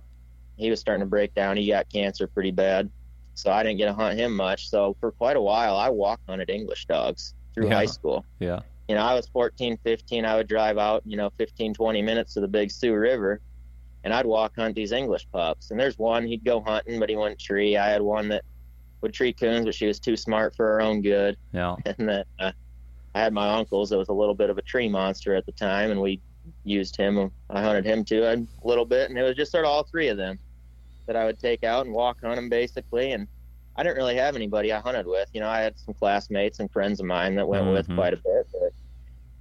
he 0.56 0.70
was 0.70 0.80
starting 0.80 1.00
to 1.00 1.06
break 1.08 1.34
down. 1.34 1.56
He 1.56 1.66
got 1.68 1.88
cancer 1.90 2.26
pretty 2.26 2.50
bad. 2.50 2.90
So 3.34 3.50
I 3.52 3.62
didn't 3.62 3.78
get 3.78 3.86
to 3.86 3.92
hunt 3.92 4.18
him 4.18 4.34
much. 4.34 4.68
So 4.70 4.96
for 5.00 5.10
quite 5.10 5.36
a 5.36 5.40
while, 5.40 5.76
I 5.76 5.90
walk 5.90 6.20
hunted 6.28 6.48
English 6.50 6.86
dogs 6.86 7.34
through 7.52 7.68
Yeah. 7.68 7.74
high 7.74 7.86
school. 7.86 8.24
Yeah. 8.38 8.60
You 8.88 8.94
know, 8.96 9.02
I 9.02 9.14
was 9.14 9.26
14, 9.28 9.78
15. 9.82 10.24
I 10.24 10.36
would 10.36 10.46
drive 10.48 10.78
out, 10.78 11.02
you 11.06 11.16
know, 11.16 11.30
15, 11.38 11.74
20 11.74 12.02
minutes 12.02 12.34
to 12.34 12.40
the 12.40 12.48
Big 12.48 12.70
Sioux 12.70 12.94
River 12.94 13.40
and 14.04 14.12
I'd 14.12 14.26
walk 14.26 14.52
hunt 14.56 14.74
these 14.74 14.92
English 14.92 15.26
pups. 15.32 15.70
And 15.70 15.80
there's 15.80 15.98
one, 15.98 16.26
he'd 16.26 16.44
go 16.44 16.60
hunting, 16.60 17.00
but 17.00 17.08
he 17.08 17.16
wouldn't 17.16 17.40
tree. 17.40 17.78
I 17.78 17.88
had 17.88 18.02
one 18.02 18.28
that 18.28 18.44
would 19.00 19.14
tree 19.14 19.32
coons, 19.32 19.64
but 19.64 19.74
she 19.74 19.86
was 19.86 19.98
too 19.98 20.14
smart 20.16 20.54
for 20.54 20.66
her 20.66 20.82
own 20.82 21.00
good. 21.00 21.36
Yeah. 21.52 21.76
And 21.86 22.08
then 22.08 22.24
uh, 22.38 22.52
I 23.14 23.20
had 23.20 23.32
my 23.32 23.48
uncle's 23.54 23.88
that 23.90 23.96
was 23.98 24.10
a 24.10 24.12
little 24.12 24.34
bit 24.34 24.50
of 24.50 24.58
a 24.58 24.62
tree 24.62 24.88
monster 24.90 25.34
at 25.34 25.46
the 25.46 25.52
time, 25.52 25.90
and 25.90 26.00
we 26.00 26.20
used 26.64 26.96
him. 26.96 27.30
I 27.48 27.62
hunted 27.62 27.86
him 27.86 28.04
too 28.04 28.24
a 28.24 28.36
little 28.62 28.84
bit, 28.84 29.08
and 29.08 29.18
it 29.18 29.22
was 29.22 29.36
just 29.36 29.52
sort 29.52 29.64
of 29.64 29.70
all 29.70 29.84
three 29.84 30.08
of 30.08 30.18
them 30.18 30.38
that 31.06 31.16
I 31.16 31.24
would 31.24 31.38
take 31.38 31.64
out 31.64 31.86
and 31.86 31.94
walk 31.94 32.18
hunt 32.22 32.36
them 32.36 32.50
basically. 32.50 33.12
And 33.12 33.26
I 33.76 33.82
didn't 33.82 33.96
really 33.96 34.16
have 34.16 34.36
anybody 34.36 34.72
I 34.72 34.80
hunted 34.80 35.06
with. 35.06 35.28
You 35.32 35.40
know, 35.40 35.48
I 35.48 35.60
had 35.60 35.78
some 35.78 35.94
classmates 35.94 36.60
and 36.60 36.70
friends 36.70 37.00
of 37.00 37.06
mine 37.06 37.34
that 37.36 37.48
went 37.48 37.72
with 37.72 37.88
Mhm. 37.88 37.96
quite 37.96 38.12
a 38.12 38.16
bit, 38.18 38.46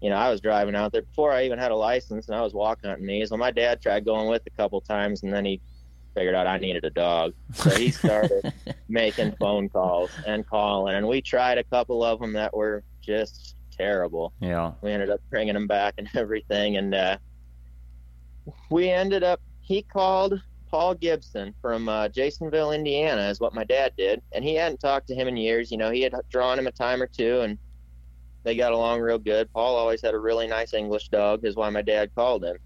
you 0.03 0.09
know, 0.09 0.17
I 0.17 0.29
was 0.29 0.41
driving 0.41 0.75
out 0.75 0.91
there 0.91 1.03
before 1.03 1.31
I 1.31 1.45
even 1.45 1.57
had 1.57 1.71
a 1.71 1.75
license, 1.75 2.27
and 2.27 2.35
I 2.35 2.41
was 2.41 2.53
walk 2.53 2.79
hunting 2.83 3.07
these. 3.07 3.31
Well, 3.31 3.37
my 3.37 3.51
dad 3.51 3.81
tried 3.81 4.03
going 4.03 4.27
with 4.27 4.41
a 4.45 4.49
couple 4.49 4.81
times, 4.81 5.23
and 5.23 5.31
then 5.31 5.45
he 5.45 5.61
figured 6.13 6.35
out 6.35 6.45
I 6.45 6.57
needed 6.57 6.83
a 6.83 6.89
dog, 6.89 7.33
so 7.53 7.69
he 7.69 7.89
started 7.89 8.53
making 8.89 9.33
phone 9.39 9.69
calls 9.69 10.11
and 10.27 10.45
calling, 10.45 10.95
and 10.95 11.07
we 11.07 11.21
tried 11.21 11.57
a 11.57 11.63
couple 11.63 12.03
of 12.03 12.19
them 12.19 12.33
that 12.33 12.53
were 12.53 12.83
just 13.01 13.55
terrible. 13.71 14.33
Yeah. 14.41 14.73
we 14.81 14.91
ended 14.91 15.09
up 15.09 15.21
bringing 15.29 15.53
them 15.53 15.67
back 15.67 15.95
and 15.97 16.09
everything. 16.15 16.77
And 16.77 16.93
uh 16.93 17.17
we 18.69 18.89
ended 18.89 19.23
up 19.23 19.41
he 19.61 19.81
called 19.81 20.41
paul 20.69 20.93
gibson 20.93 21.53
from 21.61 21.87
uh, 21.87 22.09
jasonville 22.09 22.75
indiana 22.75 23.29
is 23.29 23.39
what 23.39 23.53
my 23.53 23.63
dad 23.63 23.93
did. 23.97 24.21
And 24.33 24.43
he 24.43 24.55
hadn't 24.55 24.79
talked 24.79 25.07
to 25.07 25.15
him 25.15 25.27
in 25.27 25.37
years. 25.37 25.71
You 25.71 25.77
know 25.77 25.91
he 25.91 26.01
had 26.01 26.13
drawn 26.29 26.59
him 26.59 26.67
a 26.67 26.71
time 26.71 27.01
or 27.01 27.07
two 27.07 27.41
and 27.41 27.57
they 28.43 28.55
got 28.55 28.71
along 28.73 28.99
real 29.01 29.17
good 29.19 29.51
paul 29.53 29.75
always 29.75 30.01
had 30.01 30.13
a 30.13 30.19
really 30.19 30.47
nice 30.47 30.73
english 30.73 31.09
dog 31.09 31.43
is 31.45 31.55
why 31.55 31.69
my 31.69 31.81
dad 31.81 32.09
called 32.15 32.43
him 32.43 32.57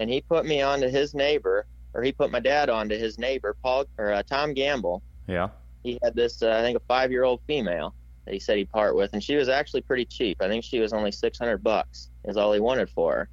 and 0.00 0.10
he 0.10 0.20
put 0.20 0.44
me 0.46 0.60
on 0.62 0.80
to 0.80 0.88
his 0.90 1.14
neighbor 1.14 1.66
or 1.94 2.02
he 2.02 2.12
put 2.12 2.30
my 2.30 2.40
dad 2.40 2.68
on 2.70 2.88
to 2.88 2.98
his 2.98 3.18
neighbor 3.18 3.56
paul 3.62 3.84
or 3.98 4.12
uh, 4.12 4.22
tom 4.22 4.52
gamble 4.54 5.02
Yeah. 5.26 5.48
he 5.82 5.98
had 6.02 6.14
this 6.14 6.42
uh, 6.42 6.50
I 6.58 6.62
think 6.62 6.76
a 6.76 6.82
five 6.88 7.10
year 7.10 7.24
old 7.24 7.40
female 7.46 7.94
that 8.24 8.32
he 8.34 8.38
said 8.38 8.56
he'd 8.56 8.70
part 8.70 8.94
with, 8.94 9.14
and 9.14 9.22
she 9.22 9.34
was 9.34 9.48
actually 9.48 9.80
pretty 9.80 10.04
cheap. 10.04 10.36
I 10.40 10.46
think 10.46 10.62
she 10.62 10.78
was 10.78 10.92
only 10.92 11.10
six 11.10 11.38
hundred 11.40 11.60
bucks 11.64 12.10
is 12.24 12.36
all 12.36 12.52
he 12.52 12.60
wanted 12.60 12.88
for 12.88 13.12
her. 13.16 13.28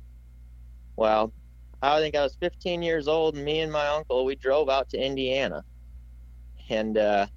Well, 0.96 1.32
I 1.84 2.00
think 2.00 2.16
I 2.16 2.24
was 2.24 2.36
15 2.42 2.82
years 2.82 3.08
old, 3.08 3.36
and 3.36 3.46
me 3.46 3.60
and 3.60 3.72
my 3.72 3.86
uncle 3.88 4.26
we 4.26 4.36
drove 4.36 4.68
out 4.68 4.90
to 4.90 4.98
Indiana, 4.98 5.64
and 6.72 6.98
uh, 6.98 7.28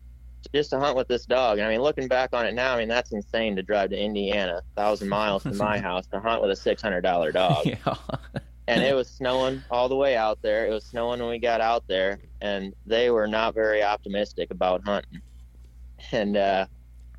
just 0.54 0.70
to 0.70 0.78
hunt 0.78 0.96
with 0.96 1.08
this 1.08 1.24
dog. 1.26 1.58
And 1.58 1.66
I 1.66 1.70
mean, 1.70 1.80
looking 1.82 2.08
back 2.08 2.30
on 2.32 2.46
it 2.46 2.54
now, 2.54 2.74
I 2.74 2.78
mean 2.78 2.88
that's 2.88 3.12
insane 3.12 3.56
to 3.56 3.62
drive 3.62 3.90
to 3.90 3.98
Indiana, 3.98 4.62
thousand 4.76 5.08
miles 5.08 5.42
to 5.44 5.52
my 5.54 5.78
house 5.88 6.06
to 6.08 6.20
hunt 6.20 6.42
with 6.42 6.50
a 6.50 6.56
six 6.56 6.82
hundred 6.82 7.02
dollar 7.02 7.32
dog 7.32 7.64
Yeah. 7.66 7.94
and 8.68 8.82
it 8.82 8.94
was 8.94 9.08
snowing 9.08 9.62
all 9.70 9.88
the 9.88 9.96
way 9.96 10.16
out 10.16 10.40
there. 10.42 10.66
It 10.66 10.70
was 10.70 10.84
snowing 10.84 11.20
when 11.20 11.28
we 11.30 11.38
got 11.38 11.60
out 11.60 11.84
there, 11.88 12.18
and 12.40 12.74
they 12.86 13.10
were 13.10 13.26
not 13.26 13.54
very 13.54 13.82
optimistic 13.82 14.50
about 14.50 14.84
hunting. 14.84 15.20
And 16.10 16.36
uh, 16.36 16.66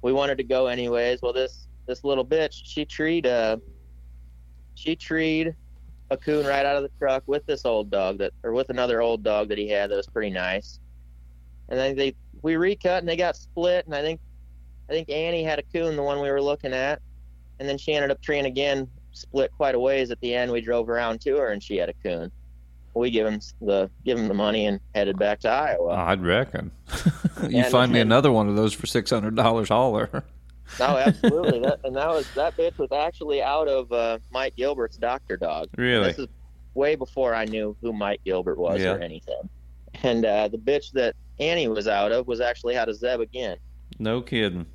we 0.02 0.12
wanted 0.14 0.38
to 0.40 0.44
go 0.44 0.68
anyways. 0.68 1.22
Well, 1.22 1.34
this 1.34 1.68
this 1.86 2.04
little 2.04 2.26
bitch, 2.26 2.62
she 2.64 2.86
treed 2.86 3.26
uh, 3.28 3.58
she 4.76 4.96
treed 4.96 5.56
a 6.10 6.18
coon 6.18 6.46
right 6.46 6.66
out 6.66 6.76
of 6.76 6.84
the 6.84 6.92
truck 7.00 7.24
with 7.28 7.46
this 7.46 7.66
old 7.66 7.90
dog 7.90 8.18
that, 8.20 8.34
or 8.44 8.52
with 8.54 8.70
another 8.70 9.02
old 9.02 9.24
dog 9.24 9.50
that 9.50 9.58
he 9.58 9.68
had 9.70 9.90
that 9.90 9.96
was 9.96 10.08
pretty 10.08 10.30
nice. 10.30 10.80
And 11.70 11.80
then 11.80 11.96
they 11.96 12.14
we 12.44 12.56
recut 12.58 13.00
and 13.00 13.08
they 13.10 13.16
got 13.18 13.36
split, 13.36 13.86
and 13.86 13.96
I 13.96 14.02
think 14.02 14.20
I 14.90 14.94
think 14.94 15.10
Annie 15.10 15.44
had 15.44 15.58
a 15.60 15.64
coon, 15.64 15.96
the 15.96 16.04
one 16.04 16.22
we 16.22 16.30
were 16.30 16.42
looking 16.42 16.74
at, 16.74 17.02
and 17.60 17.68
then 17.68 17.78
she 17.78 17.94
ended 17.94 18.12
up 18.12 18.22
treeing 18.22 18.46
again 18.46 18.88
split 19.14 19.52
quite 19.58 19.76
a 19.76 19.80
ways 19.80 20.12
at 20.12 20.20
the 20.22 20.34
end. 20.36 20.52
We 20.52 20.62
drove 20.62 20.90
around 20.90 21.22
to 21.22 21.38
her, 21.38 21.48
and 21.50 21.62
she 21.64 21.78
had 21.78 21.90
a 21.90 21.94
coon. 21.94 22.32
We 22.96 23.10
give 23.10 23.26
him 23.26 23.40
the 23.62 23.90
give 24.06 24.20
him 24.20 24.28
the 24.28 24.34
money 24.36 24.68
and 24.68 24.80
headed 24.94 25.18
back 25.18 25.40
to 25.42 25.50
Iowa. 25.50 25.94
I'd 25.94 26.22
reckon. 26.22 26.70
you 27.50 27.60
And- 27.64 27.72
find 27.72 27.92
me 27.92 28.00
and- 28.02 28.08
another 28.12 28.32
one 28.32 28.48
of 28.50 28.56
those 28.56 28.74
for 28.74 28.86
six 28.86 29.10
hundred 29.10 29.36
dollars 29.36 29.70
hauler. 29.70 30.24
No, 30.80 30.86
absolutely. 30.98 31.60
that, 31.62 31.80
and 31.84 31.96
that 31.96 32.10
was 32.10 32.32
that 32.36 32.56
bitch 32.58 32.78
was 32.78 32.92
actually 32.92 33.42
out 33.42 33.68
of 33.68 33.92
uh, 33.92 34.20
Mike 34.32 34.56
Gilbert's 34.56 34.98
doctor 34.98 35.38
dog. 35.38 35.70
Really? 35.78 36.08
This 36.08 36.20
is 36.20 36.28
way 36.76 36.96
before 36.96 37.34
I 37.34 37.46
knew 37.46 37.76
who 37.82 37.94
Mike 37.94 38.22
Gilbert 38.26 38.58
was 38.60 38.82
Yeah. 38.82 38.94
or 38.94 39.00
anything. 39.00 39.50
And 40.04 40.26
uh, 40.26 40.48
the 40.50 40.58
bitch 40.58 40.92
that 40.94 41.16
Annie 41.40 41.68
was 41.68 41.88
out 41.88 42.12
of 42.12 42.28
was 42.28 42.42
actually 42.42 42.78
out 42.78 42.90
of 42.90 42.96
Zeb 42.96 43.20
again. 43.20 43.58
No 44.00 44.22
kidding. 44.22 44.66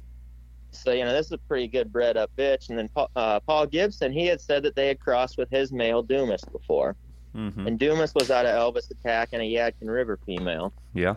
So 0.71 0.93
you 0.93 1.05
know 1.05 1.13
this 1.13 1.27
is 1.27 1.33
a 1.33 1.39
pretty 1.39 1.69
good 1.69 1.93
bred 1.93 2.17
up 2.17 2.31
bitch. 2.37 2.69
And 2.69 2.79
then 2.79 2.89
Paul, 2.89 3.11
uh, 3.17 3.41
Paul 3.41 3.67
Gibson, 3.67 4.13
he 4.13 4.27
had 4.27 4.41
said 4.41 4.63
that 4.65 4.77
they 4.77 4.89
had 4.89 5.01
crossed 5.01 5.39
with 5.39 5.51
his 5.51 5.73
male 5.73 6.03
Dumas 6.03 6.43
before, 6.53 6.97
hmm 7.35 7.67
and 7.67 7.79
Dumas 7.79 8.15
was 8.15 8.31
out 8.31 8.47
of 8.47 8.75
Elvis 8.75 8.91
Attack 8.91 9.31
and 9.33 9.43
a 9.43 9.45
Yadkin 9.45 9.89
River 9.89 10.19
female. 10.27 10.73
Yeah. 10.95 11.15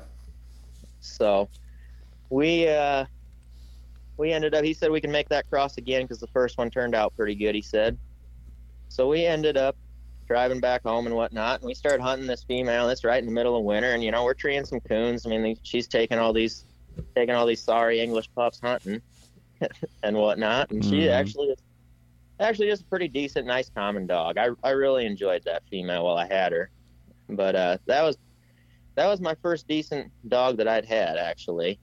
So 1.01 1.49
we 2.29 2.67
uh, 2.67 3.05
we 4.17 4.31
ended 4.31 4.53
up. 4.53 4.63
He 4.63 4.73
said 4.73 4.91
we 4.91 5.01
can 5.01 5.11
make 5.11 5.29
that 5.29 5.49
cross 5.49 5.77
again 5.77 6.03
because 6.03 6.19
the 6.19 6.27
first 6.27 6.57
one 6.57 6.69
turned 6.69 6.95
out 6.95 7.15
pretty 7.15 7.35
good. 7.35 7.55
He 7.55 7.61
said. 7.61 7.97
So 8.89 9.07
we 9.07 9.25
ended 9.25 9.57
up 9.57 9.75
driving 10.31 10.61
back 10.61 10.81
home 10.85 11.05
and 11.07 11.15
whatnot, 11.15 11.59
and 11.59 11.67
we 11.67 11.73
started 11.73 12.01
hunting 12.01 12.25
this 12.25 12.45
female. 12.45 12.87
It's 12.87 13.03
right 13.03 13.19
in 13.19 13.25
the 13.25 13.33
middle 13.33 13.57
of 13.57 13.65
winter, 13.65 13.91
and 13.93 14.01
you 14.01 14.11
know 14.11 14.23
we're 14.23 14.33
treeing 14.33 14.63
some 14.63 14.79
coons. 14.79 15.25
I 15.25 15.29
mean, 15.29 15.57
she's 15.63 15.89
taking 15.89 16.19
all 16.19 16.31
these 16.31 16.65
taking 17.17 17.35
all 17.35 17.45
these 17.45 17.61
sorry 17.63 17.99
English 17.99 18.29
pups 18.33 18.59
hunting 18.63 19.01
and 20.03 20.15
whatnot, 20.15 20.71
and 20.71 20.83
she 20.85 21.01
Mhm. 21.01 21.11
actually 21.11 21.47
is 21.49 21.59
actually 22.39 22.67
just 22.69 22.83
a 22.83 22.85
pretty 22.85 23.09
decent, 23.09 23.45
nice, 23.45 23.69
common 23.69 24.07
dog. 24.07 24.37
I 24.37 24.49
I 24.63 24.69
really 24.71 25.05
enjoyed 25.05 25.43
that 25.45 25.63
female 25.69 26.05
while 26.05 26.17
I 26.17 26.27
had 26.27 26.53
her, 26.53 26.71
but 27.27 27.55
uh, 27.55 27.77
that 27.87 28.03
was 28.03 28.17
that 28.95 29.07
was 29.07 29.19
my 29.19 29.35
first 29.41 29.67
decent 29.67 30.13
dog 30.29 30.57
that 30.57 30.67
I'd 30.69 30.85
had 30.85 31.17
actually, 31.17 31.81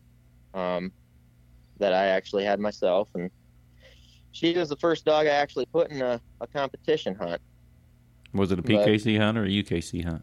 um, 0.54 0.92
that 1.80 1.92
I 1.92 2.06
actually 2.06 2.44
had 2.44 2.60
myself, 2.60 3.10
and 3.14 3.30
she 4.32 4.56
was 4.56 4.70
the 4.70 4.76
first 4.76 5.04
dog 5.04 5.26
I 5.26 5.30
actually 5.30 5.66
put 5.66 5.90
in 5.90 6.00
a, 6.00 6.22
a 6.40 6.46
competition 6.46 7.14
hunt. 7.14 7.42
Was 8.38 8.52
it 8.52 8.58
a 8.58 8.62
But- 8.62 8.70
PKC 8.86 9.18
hunt 9.18 9.36
or 9.36 9.44
a 9.44 9.48
UKC 9.48 10.02
hunt? 10.04 10.22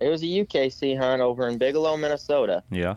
It 0.00 0.08
was 0.08 0.22
a 0.22 0.26
UKC 0.26 0.96
hunt 0.98 1.22
over 1.22 1.48
in 1.48 1.58
Bigelow, 1.58 1.96
Minnesota, 1.96 2.64
Yeah. 2.72 2.96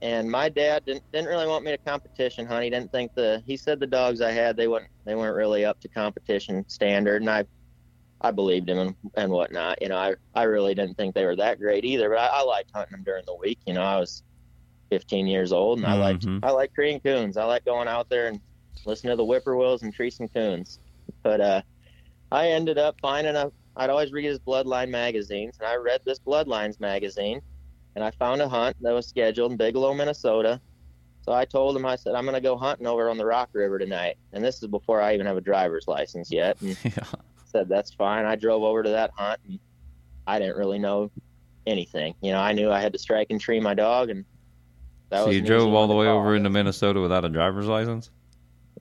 and 0.00 0.30
my 0.30 0.48
dad 0.48 0.86
didn't 0.86 1.02
didn't 1.12 1.28
really 1.28 1.46
want 1.46 1.64
me 1.64 1.70
to 1.72 1.76
competition 1.78 2.46
hunt. 2.46 2.64
He 2.64 2.70
didn't 2.70 2.90
think 2.92 3.14
the 3.14 3.42
he 3.46 3.56
said 3.58 3.78
the 3.80 3.86
dogs 3.86 4.22
I 4.22 4.30
had 4.30 4.56
they 4.56 4.66
weren't 4.68 4.86
they 5.04 5.14
weren't 5.14 5.36
really 5.36 5.64
up 5.66 5.80
to 5.80 5.88
competition 5.88 6.64
standard, 6.68 7.20
and 7.20 7.28
I 7.30 7.44
I 8.22 8.30
believed 8.30 8.68
him 8.70 8.78
and, 8.78 8.94
and 9.16 9.30
whatnot. 9.32 9.82
You 9.82 9.88
know, 9.88 9.96
I 9.96 10.14
I 10.34 10.44
really 10.44 10.74
didn't 10.74 10.96
think 10.96 11.14
they 11.14 11.26
were 11.26 11.36
that 11.36 11.58
great 11.58 11.84
either, 11.84 12.08
but 12.08 12.18
I, 12.18 12.26
I 12.40 12.42
liked 12.42 12.70
hunting 12.74 12.92
them 12.92 13.02
during 13.04 13.24
the 13.26 13.34
week. 13.34 13.58
You 13.66 13.74
know, 13.74 13.82
I 13.82 13.98
was 14.00 14.22
15 14.90 15.26
years 15.26 15.52
old, 15.52 15.78
and 15.78 15.86
I 15.86 15.94
liked 15.98 16.24
Mhm. 16.24 16.40
I 16.42 16.50
like 16.52 16.72
treeing 16.72 17.00
coons. 17.00 17.36
I 17.36 17.44
like 17.44 17.64
going 17.66 17.86
out 17.88 18.08
there 18.08 18.28
and 18.28 18.40
listening 18.86 19.10
to 19.12 19.16
the 19.16 19.24
whippoorwills 19.24 19.82
and 19.82 19.92
tree 19.92 20.10
some 20.10 20.28
coons. 20.28 20.78
But 21.22 21.40
uh, 21.42 21.62
I 22.32 22.48
ended 22.48 22.78
up 22.78 22.96
finding 23.02 23.36
a. 23.36 23.52
I'd 23.76 23.90
always 23.90 24.12
read 24.12 24.24
his 24.24 24.38
Bloodline 24.38 24.90
magazines, 24.90 25.56
and 25.60 25.68
I 25.68 25.76
read 25.76 26.00
this 26.04 26.18
Bloodlines 26.18 26.80
magazine, 26.80 27.40
and 27.94 28.04
I 28.04 28.10
found 28.12 28.42
a 28.42 28.48
hunt 28.48 28.76
that 28.80 28.92
was 28.92 29.08
scheduled 29.08 29.52
in 29.52 29.56
Bigelow, 29.56 29.94
Minnesota. 29.94 30.60
So 31.22 31.32
I 31.32 31.44
told 31.44 31.76
him, 31.76 31.86
I 31.86 31.96
said, 31.96 32.14
I'm 32.14 32.24
going 32.24 32.34
to 32.34 32.40
go 32.40 32.56
hunting 32.56 32.86
over 32.86 33.08
on 33.10 33.18
the 33.18 33.26
Rock 33.26 33.50
River 33.52 33.78
tonight, 33.78 34.16
and 34.32 34.44
this 34.44 34.62
is 34.62 34.68
before 34.68 35.00
I 35.00 35.14
even 35.14 35.26
have 35.26 35.36
a 35.36 35.42
driver's 35.42 35.84
license 35.86 36.30
yet. 36.30 36.56
And 36.60 36.76
Yeah. 36.84 37.04
said 37.44 37.68
that's 37.68 37.92
fine. 37.94 38.26
I 38.26 38.36
drove 38.36 38.62
over 38.62 38.82
to 38.82 38.90
that 38.90 39.10
hunt, 39.16 39.38
and 39.46 39.60
I 40.26 40.38
didn't 40.38 40.56
really 40.56 40.78
know 40.78 41.10
anything. 41.66 42.14
You 42.20 42.32
know, 42.32 42.40
I 42.40 42.52
knew 42.52 42.70
I 42.70 42.80
had 42.80 42.92
to 42.92 42.98
strike 42.98 43.28
and 43.30 43.40
tree 43.40 43.60
my 43.60 43.74
dog, 43.74 44.10
and 44.10 44.24
that 45.10 45.20
So 45.20 45.26
was 45.26 45.36
you 45.36 45.42
drove 45.42 45.72
all 45.74 45.88
the 45.88 45.94
way 45.94 46.06
over 46.06 46.34
into 46.34 46.50
Minnesota 46.50 47.00
without 47.00 47.24
a 47.24 47.28
driver's 47.28 47.66
license? 47.66 48.10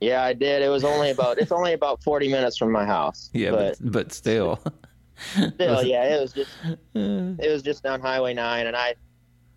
Yeah, 0.01 0.23
I 0.23 0.33
did. 0.33 0.61
It 0.61 0.69
was 0.69 0.83
only 0.83 1.09
about 1.15 1.39
it's 1.39 1.51
only 1.51 1.73
about 1.73 2.03
40 2.03 2.29
minutes 2.29 2.57
from 2.57 2.71
my 2.71 2.85
house. 2.85 3.29
Yeah, 3.33 3.51
but 3.51 3.77
but 3.79 3.91
but 3.91 4.13
still. 4.13 4.59
still, 5.33 5.83
yeah, 5.83 6.15
it 6.15 6.21
was 6.21 6.33
just 6.33 6.51
it 6.93 7.51
was 7.51 7.61
just 7.61 7.83
down 7.83 7.99
Highway 7.99 8.33
9, 8.33 8.67
and 8.67 8.75
I 8.75 8.95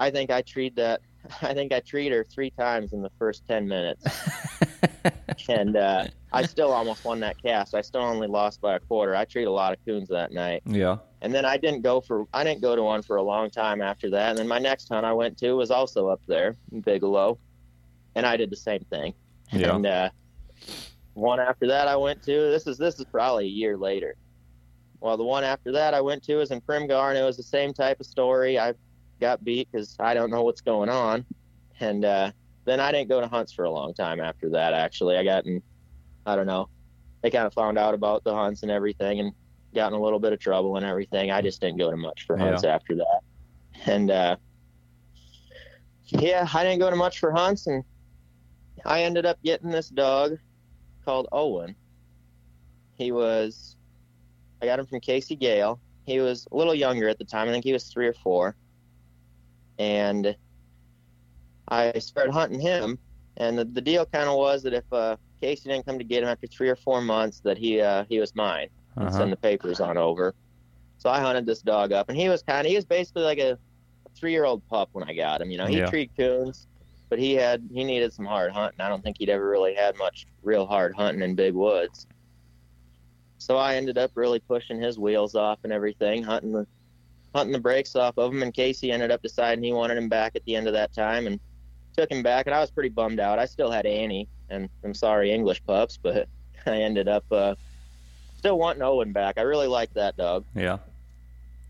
I 0.01 0.11
think 0.11 0.31
I 0.31 0.43
treed 0.43 0.77
that. 0.77 1.01
I 1.43 1.55
think 1.55 1.73
I 1.73 1.79
treated 1.81 2.17
her 2.17 2.25
three 2.25 2.51
times 2.51 2.93
in 2.93 3.01
the 3.01 3.11
first 3.17 3.47
10 3.47 3.69
minutes, 3.69 4.05
and 5.49 5.77
uh, 5.77 6.07
I 6.33 6.45
still 6.47 6.73
almost 6.73 7.05
won 7.05 7.21
that 7.21 7.41
cast. 7.41 7.77
I 7.77 7.81
still 7.81 8.01
only 8.01 8.27
lost 8.27 8.61
by 8.61 8.75
a 8.75 8.81
quarter. 8.81 9.15
I 9.15 9.25
treated 9.25 9.47
a 9.49 9.53
lot 9.53 9.73
of 9.73 9.79
coons 9.85 10.09
that 10.09 10.33
night. 10.33 10.63
yeah. 10.67 10.97
and 11.21 11.33
then 11.33 11.45
I 11.45 11.57
didn't 11.59 11.83
go 11.83 12.01
for 12.01 12.27
I 12.35 12.43
didn't 12.43 12.61
go 12.61 12.75
to 12.75 12.83
one 12.83 13.03
for 13.03 13.17
a 13.17 13.23
long 13.23 13.51
time 13.51 13.81
after 13.81 14.11
that. 14.11 14.31
And 14.31 14.39
then 14.39 14.49
my 14.49 14.59
next 14.59 14.89
hunt 14.89 15.07
I 15.07 15.13
went 15.13 15.39
to 15.39 15.53
was 15.53 15.71
also 15.71 16.09
up 16.09 16.21
there 16.27 16.57
in 16.73 16.81
Bigelow, 16.81 17.39
and 18.17 18.27
I 18.27 18.37
did 18.37 18.51
the 18.51 18.57
same 18.57 18.85
thing. 18.91 19.15
Yeah. 19.53 19.77
And 19.77 19.87
uh, 19.87 20.11
one 21.15 21.41
after 21.41 21.67
that 21.67 21.89
I 21.89 21.97
went 21.97 22.23
to 22.25 22.33
this 22.33 22.67
is 22.67 22.79
this 22.79 22.99
is 22.99 23.05
probably 23.05 23.45
a 23.45 23.49
year 23.49 23.77
later. 23.77 24.17
Well, 25.01 25.17
the 25.17 25.25
one 25.25 25.45
after 25.45 25.73
that 25.73 25.95
I 25.95 26.01
went 26.01 26.23
to 26.25 26.37
was 26.37 26.53
in 26.53 26.61
Primghar, 26.61 27.11
and 27.11 27.19
it 27.19 27.25
was 27.25 27.37
the 27.37 27.43
same 27.43 27.73
type 27.73 27.99
of 28.01 28.07
story. 28.07 28.59
I 28.59 28.75
got 29.21 29.43
beat 29.45 29.69
because 29.71 29.97
I 29.99 30.15
don't 30.15 30.31
know 30.31 30.43
what's 30.43 30.61
going 30.61 30.89
on, 30.89 31.25
and 31.81 32.05
uh, 32.05 32.31
then 32.65 32.79
I 32.81 32.93
didn't 32.93 33.09
go 33.09 33.21
to 33.21 33.27
hunts 33.27 33.53
for 33.53 33.65
a 33.65 33.71
long 33.71 33.95
time 33.95 34.21
after 34.21 34.49
that. 34.51 34.75
Actually, 34.75 35.17
I 35.17 35.25
got 35.25 35.45
in 35.45 35.63
I 36.25 36.37
don't 36.37 36.47
know. 36.47 36.69
They 37.23 37.31
kind 37.31 37.47
of 37.47 37.55
found 37.55 37.79
out 37.79 37.95
about 37.95 38.25
the 38.25 38.35
hunts 38.35 38.63
and 38.63 38.71
everything, 38.71 39.21
and 39.21 39.33
got 39.75 39.89
in 39.93 39.99
a 39.99 40.03
little 40.03 40.21
bit 40.21 40.33
of 40.33 40.39
trouble 40.39 40.77
and 40.77 40.87
everything. 40.87 41.31
I 41.31 41.41
just 41.41 41.61
didn't 41.61 41.79
go 41.79 41.91
to 41.91 41.97
much 41.97 42.27
for 42.27 42.37
hunts 42.37 42.65
after 42.65 42.95
that. 42.97 43.21
And 43.87 44.11
uh, 44.11 44.37
yeah, 46.07 46.47
I 46.53 46.63
didn't 46.63 46.79
go 46.79 46.91
to 46.91 46.97
much 46.97 47.19
for 47.19 47.33
hunts, 47.33 47.67
and 47.67 47.83
I 48.85 49.03
ended 49.03 49.27
up 49.27 49.43
getting 49.43 49.71
this 49.71 49.89
dog 49.89 50.39
called 51.05 51.29
Owen. 51.33 51.77
He 52.97 53.13
was, 53.13 53.77
I 54.63 54.67
got 54.67 54.79
him 54.79 54.87
from 54.87 55.01
Casey 55.01 55.37
Gale. 55.37 55.81
He 56.05 56.21
was 56.21 56.47
a 56.53 56.57
little 56.57 56.75
younger 56.75 57.09
at 57.09 57.19
the 57.19 57.25
time. 57.25 57.49
I 57.49 57.53
think 57.53 57.65
he 57.65 57.73
was 57.73 57.85
three 57.89 58.07
or 58.07 58.15
four. 58.15 58.57
And 59.79 60.37
I 61.69 61.99
started 61.99 62.33
hunting 62.33 62.61
him. 62.61 62.99
And 63.37 63.59
the, 63.59 63.65
the 63.65 63.81
deal 63.81 64.07
kind 64.07 64.29
of 64.29 64.37
was 64.37 64.63
that 64.65 64.75
if 64.75 64.85
uh, 64.93 65.17
Casey 65.41 65.69
didn't 65.71 65.87
come 65.87 65.99
to 65.99 66.05
get 66.05 66.23
him 66.23 66.29
after 66.29 66.47
three 66.47 66.69
or 66.69 66.77
four 66.77 67.01
months, 67.01 67.41
that 67.41 67.57
he 67.59 67.81
uh, 67.81 68.05
he 68.09 68.21
was 68.21 68.35
mine 68.35 68.69
and 69.01 69.09
Uh-huh. 69.09 69.19
send 69.19 69.33
the 69.33 69.37
papers 69.39 69.81
on 69.81 69.97
over. 69.97 70.35
So 70.99 71.11
I 71.11 71.21
hunted 71.21 71.47
this 71.47 71.63
dog 71.63 71.93
up, 71.93 72.09
and 72.09 72.19
he 72.19 72.29
was 72.29 72.43
kind 72.43 72.67
of 72.67 72.71
he 72.71 72.77
was 72.77 72.85
basically 72.85 73.23
like 73.23 73.39
a 73.39 73.59
three 74.17 74.33
year 74.33 74.45
old 74.45 74.63
pup 74.69 74.91
when 74.93 75.05
I 75.09 75.15
got 75.15 75.41
him. 75.41 75.51
You 75.51 75.59
know, 75.59 75.67
he 75.67 75.79
Yeah. 75.79 75.89
treed 75.89 76.11
coons, 76.17 76.69
but 77.13 77.19
he 77.19 77.35
had 77.35 77.69
he 77.71 77.85
needed 77.85 78.11
some 78.11 78.25
hard 78.25 78.53
hunting. 78.53 78.81
I 78.81 78.89
don't 78.89 79.05
think 79.05 79.19
he'd 79.19 79.29
ever 79.29 79.47
really 79.47 79.75
had 79.75 79.99
much 79.99 80.27
real 80.43 80.65
hard 80.65 80.95
hunting 80.95 81.23
in 81.23 81.35
big 81.35 81.53
woods. 81.53 82.07
So 83.37 83.59
I 83.59 83.75
ended 83.75 83.99
up 83.99 84.13
really 84.15 84.39
pushing 84.39 84.81
his 84.81 84.99
wheels 84.99 85.35
off 85.35 85.59
and 85.63 85.75
everything, 85.75 86.23
hunting 86.23 86.53
the 86.53 86.67
hunting 87.35 87.53
the 87.53 87.61
brakes 87.61 87.97
off 87.97 88.17
of 88.17 88.33
him. 88.33 88.43
And 88.43 88.55
Casey 88.55 88.91
ended 88.91 89.11
up 89.11 89.21
deciding 89.21 89.63
he 89.63 89.75
wanted 89.75 89.99
him 89.99 90.09
back 90.09 90.37
at 90.37 90.45
the 90.47 90.57
end 90.57 90.69
of 90.69 90.73
that 90.73 90.95
time, 90.95 91.27
and 91.27 91.39
took 91.95 92.11
him 92.11 92.23
back. 92.23 92.47
And 92.47 92.55
I 92.55 92.61
was 92.61 92.71
pretty 92.71 92.89
bummed 92.89 93.21
out. 93.21 93.39
I 93.39 93.45
still 93.45 93.71
had 93.71 93.85
Annie, 93.85 94.27
and 94.49 94.71
I'm 94.83 94.95
sorry, 94.95 95.33
English 95.33 95.63
pups, 95.67 95.99
but 96.03 96.31
I 96.67 96.77
ended 96.77 97.09
up 97.09 97.27
uh, 97.31 97.57
still 98.39 98.59
wanting 98.59 98.81
Owen 98.81 99.13
back. 99.13 99.37
I 99.37 99.43
really 99.43 99.69
liked 99.69 99.93
that 99.97 100.17
dog. 100.17 100.47
Yeah. 100.55 100.79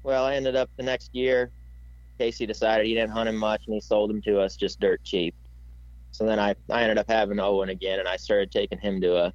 Well, 0.05 0.25
I 0.25 0.37
ended 0.37 0.55
up 0.55 0.71
the 0.77 0.85
next 0.85 1.13
year. 1.13 1.51
Casey 2.23 2.47
decided 2.47 2.87
he 2.87 2.95
didn't 2.95 3.11
hunt 3.11 3.29
him 3.29 3.37
much, 3.37 3.65
and 3.67 3.75
he 3.75 3.81
sold 3.81 4.09
him 4.09 4.23
to 4.23 4.39
us 4.41 4.55
just 4.55 4.79
dirt 4.79 5.03
cheap. 5.03 5.35
So 6.13 6.25
then 6.25 6.39
I, 6.39 6.55
I 6.71 6.83
ended 6.83 6.99
up 6.99 7.07
having 7.09 7.41
Owen 7.41 7.69
again, 7.69 7.99
and 7.99 8.07
I 8.07 8.17
started 8.17 8.53
taking 8.53 8.79
him 8.79 9.01
to 9.01 9.17
a. 9.17 9.33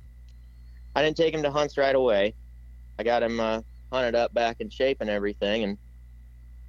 I 0.96 1.04
didn't 1.04 1.18
take 1.18 1.34
him 1.34 1.44
to 1.44 1.52
hunts 1.52 1.78
right 1.78 1.94
away. 1.94 2.34
I 2.98 3.04
got 3.04 3.24
him 3.24 3.42
uh, 3.42 3.62
hunted 3.92 4.16
up 4.16 4.34
back 4.34 4.58
in 4.62 4.70
shape 4.70 4.98
and 5.02 5.10
everything, 5.10 5.66
and 5.66 5.78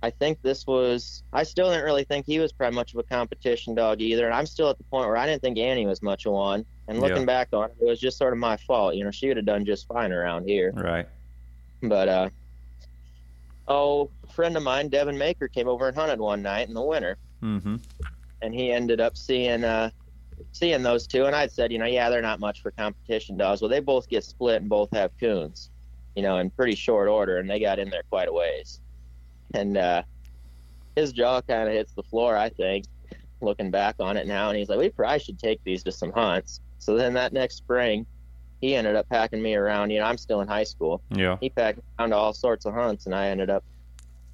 I 0.02 0.10
think 0.10 0.38
this 0.42 0.66
was. 0.66 1.22
I 1.32 1.44
still 1.44 1.70
didn't 1.70 1.84
really 1.84 2.04
think 2.04 2.26
he 2.26 2.40
was 2.40 2.52
probably 2.52 2.74
much 2.74 2.94
of 2.94 2.98
a 2.98 3.04
competition 3.04 3.76
dog 3.76 4.00
either, 4.00 4.26
and 4.26 4.34
I'm 4.34 4.46
still 4.46 4.70
at 4.70 4.78
the 4.78 4.84
point 4.90 5.06
where 5.06 5.16
I 5.16 5.26
didn't 5.26 5.42
think 5.42 5.56
Annie 5.56 5.86
was 5.86 6.02
much 6.02 6.26
of 6.26 6.32
one. 6.32 6.66
And 6.88 7.00
looking 7.00 7.18
Yeah. 7.18 7.26
back 7.26 7.48
on 7.52 7.70
it, 7.70 7.76
it 7.80 7.84
was 7.84 8.00
just 8.00 8.18
sort 8.18 8.32
of 8.32 8.40
my 8.40 8.56
fault. 8.56 8.94
You 8.96 9.04
know, 9.04 9.12
she 9.12 9.28
would 9.28 9.36
have 9.36 9.46
done 9.46 9.64
just 9.64 9.86
fine 9.86 10.10
around 10.10 10.48
here. 10.48 10.72
Right. 10.74 11.06
But 11.82 12.08
uh 12.08 12.30
oh, 13.68 14.10
a 14.28 14.32
friend 14.32 14.56
of 14.56 14.62
mine, 14.62 14.88
Devin 14.88 15.16
Maker, 15.16 15.48
came 15.48 15.68
over 15.68 15.88
and 15.88 15.96
hunted 15.96 16.18
one 16.18 16.42
night 16.42 16.68
in 16.68 16.74
the 16.74 16.82
winter, 16.82 17.16
Mm-hmm. 17.42 17.76
and 18.42 18.54
he 18.54 18.72
ended 18.72 19.00
up 19.00 19.16
seeing 19.16 19.62
uh 19.64 19.90
seeing 20.52 20.82
those 20.82 21.06
two, 21.06 21.26
and 21.26 21.36
I'd 21.36 21.52
said, 21.52 21.72
you 21.72 21.78
know, 21.78 21.86
yeah, 21.86 22.10
they're 22.10 22.22
not 22.22 22.40
much 22.40 22.62
for 22.62 22.70
competition 22.72 23.36
dogs. 23.36 23.60
Well, 23.60 23.68
they 23.68 23.80
both 23.80 24.08
get 24.08 24.24
split 24.24 24.60
and 24.60 24.68
both 24.68 24.88
have 24.92 25.10
coons, 25.20 25.70
you 26.16 26.22
know, 26.22 26.38
in 26.38 26.50
pretty 26.50 26.74
short 26.74 27.08
order, 27.08 27.38
and 27.38 27.48
they 27.48 27.60
got 27.60 27.78
in 27.78 27.90
there 27.90 28.02
quite 28.10 28.28
a 28.28 28.32
ways, 28.32 28.80
and 29.54 29.76
uh 29.76 30.02
his 30.96 31.12
jaw 31.12 31.40
kind 31.42 31.68
of 31.68 31.74
hits 31.74 31.92
the 31.92 32.02
floor, 32.02 32.36
I 32.36 32.48
think, 32.48 32.86
looking 33.40 33.70
back 33.70 33.94
on 34.00 34.16
it 34.16 34.26
now, 34.26 34.48
and 34.48 34.58
he's 34.58 34.68
like, 34.68 34.80
we 34.80 34.88
probably 34.90 35.20
should 35.20 35.38
take 35.38 35.60
these 35.64 35.84
to 35.84 35.92
some 35.92 36.10
hunts. 36.10 36.60
So 36.80 36.96
then 36.96 37.14
that 37.14 37.32
next 37.32 37.56
spring, 37.56 38.04
he 38.60 38.74
ended 38.74 38.96
up 38.96 39.08
packing 39.08 39.40
me 39.42 39.54
around. 39.54 39.90
You 39.90 40.00
know, 40.00 40.06
I'm 40.06 40.18
still 40.18 40.40
in 40.40 40.48
high 40.48 40.64
school 40.64 41.00
Yeah. 41.10 41.36
he 41.40 41.48
packed 41.50 41.78
me 41.78 41.84
around 41.98 42.10
to 42.10 42.16
all 42.16 42.32
sorts 42.32 42.66
of 42.66 42.74
hunts, 42.74 43.06
and 43.06 43.14
I 43.14 43.28
ended 43.28 43.50
up 43.50 43.64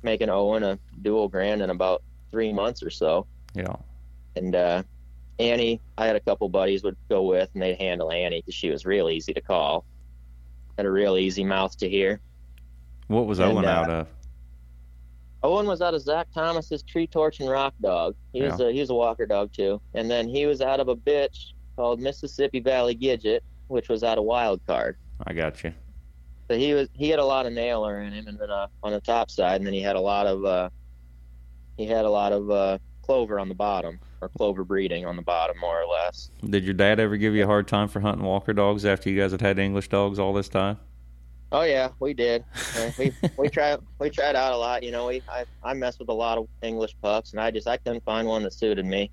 making 0.02 0.28
Owen 0.30 0.62
a 0.62 0.78
dual 1.02 1.28
grand 1.28 1.62
in 1.62 1.70
about 1.70 2.02
three 2.30 2.52
months 2.52 2.82
or 2.82 2.90
so. 2.90 3.26
Yeah. 3.54 3.76
And 4.36 4.54
uh, 4.54 4.82
Annie, 5.38 5.80
I 5.98 6.06
had 6.06 6.16
a 6.16 6.20
couple 6.20 6.48
buddies 6.48 6.82
would 6.84 6.96
go 7.08 7.22
with, 7.22 7.48
and 7.54 7.62
they'd 7.62 7.76
handle 7.76 8.10
Annie 8.12 8.40
because 8.40 8.54
she 8.54 8.70
was 8.70 8.84
real 8.84 9.08
easy 9.08 9.32
to 9.34 9.40
call, 9.40 9.84
had 10.76 10.86
a 10.86 10.90
real 10.90 11.16
easy 11.16 11.44
mouth 11.44 11.76
to 11.78 11.88
hear. 11.88 12.20
What 13.08 13.26
was 13.26 13.38
And, 13.38 13.52
Owen 13.52 13.64
uh, 13.64 13.68
out 13.68 13.90
of? 13.90 14.06
Owen 15.42 15.66
was 15.66 15.82
out 15.82 15.92
of 15.92 16.00
Zach 16.00 16.26
Thomas's 16.34 16.82
tree 16.82 17.06
torch 17.06 17.40
and 17.40 17.50
rock 17.50 17.74
dog. 17.82 18.14
He 18.32 18.40
was 18.42 18.60
a 18.60 18.72
he 18.72 18.80
was 18.80 18.88
a 18.88 18.94
walker 18.94 19.26
dog 19.26 19.52
too, 19.52 19.78
and 19.92 20.10
then 20.10 20.26
he 20.26 20.46
was 20.46 20.62
out 20.62 20.80
of 20.80 20.88
a 20.88 20.96
bitch 20.96 21.52
called 21.76 22.00
Mississippi 22.00 22.60
Valley 22.60 22.96
Gidget, 22.96 23.40
which 23.74 23.88
was 23.88 24.04
out 24.04 24.18
of 24.18 24.24
Wild 24.24 24.64
Card. 24.66 24.96
I 25.26 25.32
got 25.32 25.64
you. 25.64 25.74
So 26.48 26.56
he 26.56 26.74
was 26.74 26.88
he 26.92 27.08
had 27.08 27.18
a 27.18 27.24
lot 27.24 27.44
of 27.44 27.52
nailer 27.52 28.00
in 28.00 28.12
him, 28.12 28.28
and 28.28 28.38
then 28.38 28.50
uh, 28.50 28.68
on 28.84 28.92
the 28.92 29.00
top 29.00 29.30
side, 29.30 29.56
and 29.56 29.66
then 29.66 29.74
he 29.74 29.82
had 29.82 29.96
a 29.96 30.00
lot 30.00 30.26
of 30.26 30.44
uh, 30.44 30.70
he 31.76 31.84
had 31.84 32.04
a 32.04 32.10
lot 32.10 32.32
of 32.32 32.50
uh, 32.50 32.78
clover 33.02 33.40
on 33.40 33.48
the 33.48 33.54
bottom, 33.54 33.98
or 34.20 34.28
clover 34.28 34.62
breeding 34.62 35.04
on 35.06 35.16
the 35.16 35.22
bottom, 35.22 35.58
more 35.58 35.82
or 35.82 35.86
less. 35.86 36.30
Did 36.48 36.64
your 36.64 36.74
dad 36.74 37.00
ever 37.00 37.16
give 37.16 37.34
you 37.34 37.42
a 37.42 37.46
hard 37.46 37.66
time 37.66 37.88
for 37.88 37.98
hunting 37.98 38.24
Walker 38.24 38.52
dogs 38.52 38.84
after 38.84 39.10
you 39.10 39.20
guys 39.20 39.32
had 39.32 39.40
had 39.40 39.58
English 39.58 39.88
dogs 39.88 40.20
all 40.20 40.32
this 40.32 40.48
time? 40.48 40.78
Oh 41.50 41.62
yeah, 41.62 41.88
we 41.98 42.14
did. 42.14 42.44
We 42.96 43.12
we 43.36 43.48
tried 43.48 43.80
we 43.98 44.08
tried 44.08 44.36
out 44.36 44.52
a 44.52 44.56
lot. 44.56 44.84
You 44.84 44.92
know, 44.92 45.08
we 45.08 45.20
I 45.28 45.46
I 45.64 45.74
messed 45.74 45.98
with 45.98 46.10
a 46.10 46.14
lot 46.14 46.38
of 46.38 46.46
English 46.62 46.94
pups, 47.02 47.32
and 47.32 47.40
I 47.40 47.50
just 47.50 47.66
I 47.66 47.78
couldn't 47.78 48.04
find 48.04 48.28
one 48.28 48.44
that 48.44 48.52
suited 48.52 48.86
me, 48.86 49.10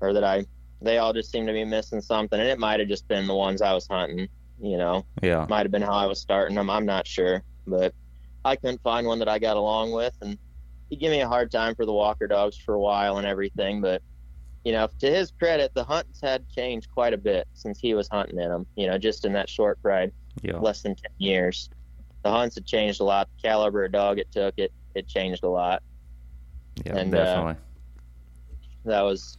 or 0.00 0.12
that 0.14 0.24
I 0.24 0.46
they 0.80 0.98
all 0.98 1.12
just 1.12 1.30
seemed 1.30 1.46
to 1.48 1.52
be 1.52 1.64
missing 1.64 2.00
something, 2.00 2.38
and 2.38 2.48
it 2.48 2.58
might 2.58 2.80
have 2.80 2.88
just 2.88 3.06
been 3.08 3.26
the 3.26 3.34
ones 3.34 3.62
I 3.62 3.72
was 3.74 3.86
hunting. 3.88 4.28
You 4.60 4.76
know, 4.76 5.04
Yeah. 5.22 5.46
might 5.48 5.64
have 5.64 5.70
been 5.70 5.82
how 5.82 5.92
I 5.94 6.06
was 6.06 6.20
starting 6.20 6.56
them. 6.56 6.68
I'm 6.68 6.84
not 6.86 7.06
sure, 7.06 7.42
but 7.66 7.94
I 8.44 8.56
couldn't 8.56 8.82
find 8.82 9.06
one 9.06 9.18
that 9.20 9.28
I 9.28 9.38
got 9.38 9.56
along 9.56 9.92
with, 9.92 10.14
and 10.20 10.36
he 10.90 10.96
gave 10.96 11.10
me 11.10 11.20
a 11.20 11.28
hard 11.28 11.50
time 11.52 11.74
for 11.76 11.84
the 11.86 11.92
Walker 11.92 12.26
dogs 12.26 12.56
for 12.56 12.74
a 12.74 12.80
while 12.80 13.18
and 13.18 13.26
everything. 13.26 13.80
But 13.80 14.02
you 14.64 14.72
know, 14.72 14.88
to 14.98 15.08
his 15.10 15.30
credit, 15.38 15.72
the 15.74 15.84
hunts 15.84 16.20
had 16.20 16.48
changed 16.50 16.90
quite 16.90 17.14
a 17.14 17.18
bit 17.18 17.46
since 17.54 17.78
he 17.78 17.94
was 17.94 18.08
hunting 18.08 18.38
in 18.38 18.48
them. 18.50 18.66
You 18.76 18.88
know, 18.88 18.98
just 18.98 19.24
in 19.24 19.32
that 19.34 19.48
short 19.48 19.78
ride, 19.82 20.12
Yeah. 20.42 20.58
less 20.58 20.82
than 20.82 20.94
ten 20.96 21.12
years, 21.18 21.70
the 22.24 22.30
hunts 22.30 22.56
had 22.56 22.66
changed 22.66 23.00
a 23.00 23.04
lot. 23.04 23.28
The 23.36 23.48
caliber 23.48 23.84
of 23.84 23.92
dog 23.92 24.18
it 24.18 24.30
took 24.32 24.54
it 24.58 24.72
it 24.94 25.06
changed 25.06 25.44
a 25.44 25.48
lot. 25.48 25.82
Yeah. 26.84 26.96
and, 26.96 27.14
uh, 27.14 27.24
definitely. 27.24 27.62
that 28.84 29.02
was 29.02 29.38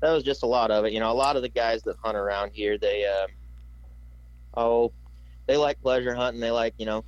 that 0.00 0.12
was 0.12 0.22
just 0.22 0.42
a 0.42 0.46
lot 0.46 0.70
of 0.70 0.84
it. 0.84 0.92
You 0.92 1.00
know, 1.00 1.10
a 1.10 1.14
lot 1.14 1.36
of 1.36 1.42
the 1.42 1.48
guys 1.48 1.82
that 1.82 1.96
hunt 2.02 2.16
around 2.16 2.52
here, 2.52 2.78
they 2.78 3.04
um, 3.06 3.28
oh, 4.54 4.92
they 5.46 5.56
like 5.56 5.80
pleasure 5.82 6.14
hunting. 6.14 6.40
They 6.40 6.50
like 6.50 6.74
you 6.78 6.86
know, 6.86 7.04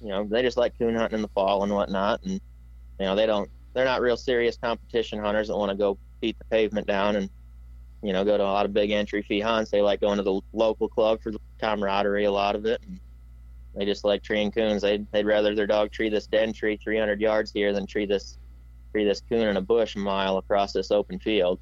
you 0.00 0.08
know, 0.08 0.24
they 0.24 0.42
just 0.42 0.56
like 0.56 0.78
coon 0.78 0.94
hunting 0.94 1.16
in 1.16 1.22
the 1.22 1.28
fall 1.28 1.62
and 1.62 1.72
whatnot. 1.72 2.22
And 2.24 2.32
you 2.32 3.06
know, 3.06 3.14
they 3.14 3.26
don't. 3.26 3.48
They're 3.72 3.84
not 3.84 4.00
real 4.00 4.16
serious 4.16 4.56
competition 4.56 5.18
hunters 5.18 5.48
that 5.48 5.56
want 5.56 5.70
to 5.70 5.76
go 5.76 5.98
beat 6.20 6.38
the 6.38 6.44
pavement 6.44 6.86
down 6.86 7.16
and 7.16 7.28
you 8.02 8.12
know 8.12 8.24
go 8.24 8.36
to 8.36 8.42
a 8.42 8.44
lot 8.44 8.66
of 8.66 8.72
big 8.72 8.90
entry 8.90 9.22
fee 9.22 9.40
hunts. 9.40 9.70
They 9.70 9.82
like 9.82 10.00
going 10.00 10.16
to 10.16 10.22
the 10.22 10.40
local 10.52 10.88
club 10.88 11.20
for 11.22 11.30
the 11.30 11.40
camaraderie. 11.60 12.24
A 12.24 12.32
lot 12.32 12.56
of 12.56 12.66
it. 12.66 12.80
And 12.86 13.00
they 13.74 13.84
just 13.84 14.04
like 14.04 14.22
treeing 14.22 14.52
coons. 14.52 14.82
They'd, 14.82 15.10
they'd 15.10 15.26
rather 15.26 15.54
their 15.54 15.66
dog 15.66 15.90
tree 15.90 16.08
this 16.08 16.26
den 16.26 16.52
tree 16.52 16.76
300 16.76 17.20
yards 17.20 17.50
here 17.52 17.72
than 17.72 17.86
tree 17.86 18.06
this 18.06 18.38
tree 18.92 19.04
this 19.04 19.20
coon 19.28 19.48
in 19.48 19.56
a 19.56 19.60
bush 19.60 19.96
a 19.96 19.98
mile 19.98 20.38
across 20.38 20.72
this 20.72 20.90
open 20.90 21.18
field. 21.18 21.58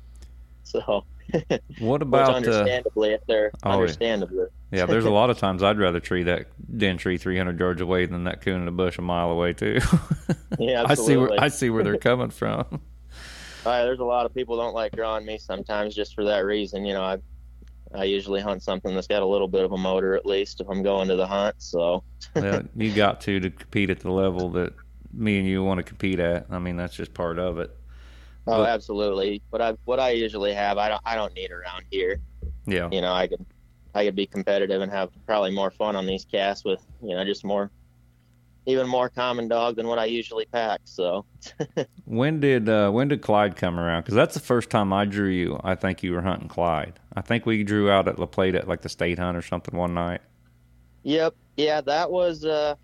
So, 0.64 1.04
What 1.78 2.00
which 2.00 2.02
about 2.02 2.30
uh, 2.30 2.36
understandably, 2.36 3.10
if 3.10 3.20
they're 3.26 3.52
oh, 3.64 3.70
understandably, 3.70 4.46
yeah? 4.70 4.86
There's 4.86 5.04
a 5.04 5.10
lot 5.20 5.30
of 5.30 5.38
times 5.38 5.62
I'd 5.62 5.78
rather 5.78 6.00
tree 6.00 6.24
that 6.24 6.48
den 6.78 6.98
tree 6.98 7.18
300 7.18 7.58
yards 7.58 7.80
away 7.80 8.06
than 8.06 8.24
that 8.24 8.40
coon 8.42 8.62
in 8.62 8.68
a 8.68 8.72
bush 8.72 8.98
a 8.98 9.02
mile 9.02 9.30
away 9.30 9.52
too. 9.52 9.78
yeah, 10.58 10.84
I 10.86 10.94
see 10.94 11.16
where. 11.16 11.30
I 11.38 11.48
see 11.48 11.70
where 11.70 11.84
they're 11.84 11.98
coming 11.98 12.30
from. 12.30 12.80
Uh, 13.64 13.84
there's 13.84 14.00
a 14.00 14.04
lot 14.04 14.26
of 14.26 14.34
people 14.34 14.56
don't 14.56 14.74
like 14.74 14.92
drawing 14.92 15.24
me 15.24 15.38
sometimes 15.38 15.94
just 15.94 16.14
for 16.14 16.24
that 16.24 16.40
reason. 16.40 16.84
You 16.84 16.94
know, 16.94 17.02
I 17.02 17.18
I 17.94 18.04
usually 18.04 18.40
hunt 18.40 18.62
something 18.62 18.94
that's 18.94 19.06
got 19.06 19.22
a 19.22 19.26
little 19.26 19.48
bit 19.48 19.64
of 19.64 19.72
a 19.72 19.78
motor 19.78 20.14
at 20.14 20.26
least 20.26 20.60
if 20.60 20.68
I'm 20.68 20.82
going 20.82 21.08
to 21.08 21.16
the 21.16 21.26
hunt. 21.26 21.56
So 21.58 22.02
yeah, 22.34 22.62
you 22.76 22.92
got 22.92 23.20
to 23.22 23.40
to 23.40 23.50
compete 23.50 23.90
at 23.90 24.00
the 24.00 24.10
level 24.10 24.50
that 24.50 24.74
me 25.12 25.38
and 25.38 25.46
you 25.46 25.62
want 25.62 25.78
to 25.78 25.84
compete 25.84 26.18
at. 26.18 26.46
I 26.50 26.58
mean, 26.58 26.76
that's 26.76 26.94
just 26.94 27.14
part 27.14 27.38
of 27.38 27.58
it. 27.58 27.76
Oh, 28.46 28.58
But- 28.58 28.68
absolutely. 28.68 29.42
What 29.50 29.62
I 29.62 29.74
what 29.84 30.00
I 30.00 30.10
usually 30.10 30.52
have, 30.54 30.78
I 30.78 30.88
don't 30.88 31.02
I 31.04 31.14
don't 31.14 31.34
need 31.34 31.50
around 31.50 31.84
here. 31.90 32.20
Yeah. 32.66 32.88
You 32.92 33.00
know, 33.00 33.12
I 33.12 33.26
could 33.26 33.44
I 33.94 34.04
could 34.04 34.16
be 34.16 34.26
competitive 34.26 34.80
and 34.80 34.90
have 34.92 35.10
probably 35.26 35.50
more 35.50 35.70
fun 35.70 35.96
on 35.96 36.06
these 36.06 36.24
casts 36.24 36.64
with 36.64 36.84
you 37.02 37.14
know 37.14 37.24
just 37.24 37.44
more 37.44 37.70
even 38.64 38.86
more 38.86 39.08
common 39.08 39.48
dog 39.48 39.74
than 39.74 39.88
what 39.88 39.98
I 39.98 40.04
usually 40.04 40.44
pack. 40.46 40.80
So 40.84 41.24
When 42.04 42.38
did 42.40 42.68
uh, 42.68 42.90
when 42.90 43.08
did 43.08 43.20
Clyde 43.22 43.56
come 43.56 43.78
around? 43.78 44.02
Because 44.02 44.14
that's 44.14 44.34
the 44.34 44.40
first 44.40 44.70
time 44.70 44.92
I 44.92 45.04
drew 45.04 45.28
you. 45.28 45.60
I 45.64 45.74
think 45.74 46.02
you 46.02 46.12
were 46.12 46.20
hunting 46.22 46.48
Clyde. 46.48 47.00
I 47.14 47.20
think 47.22 47.44
we 47.44 47.64
drew 47.64 47.90
out 47.90 48.06
at 48.08 48.18
La 48.18 48.26
Plata 48.26 48.58
at 48.58 48.68
like 48.68 48.82
the 48.82 48.88
state 48.88 49.18
hunt 49.18 49.36
or 49.36 49.42
something 49.42 49.76
one 49.76 49.94
night. 49.94 50.20
Yep. 51.02 51.34
Yeah, 51.56 51.80
that 51.80 52.10
was 52.10 52.44
uh 52.44 52.76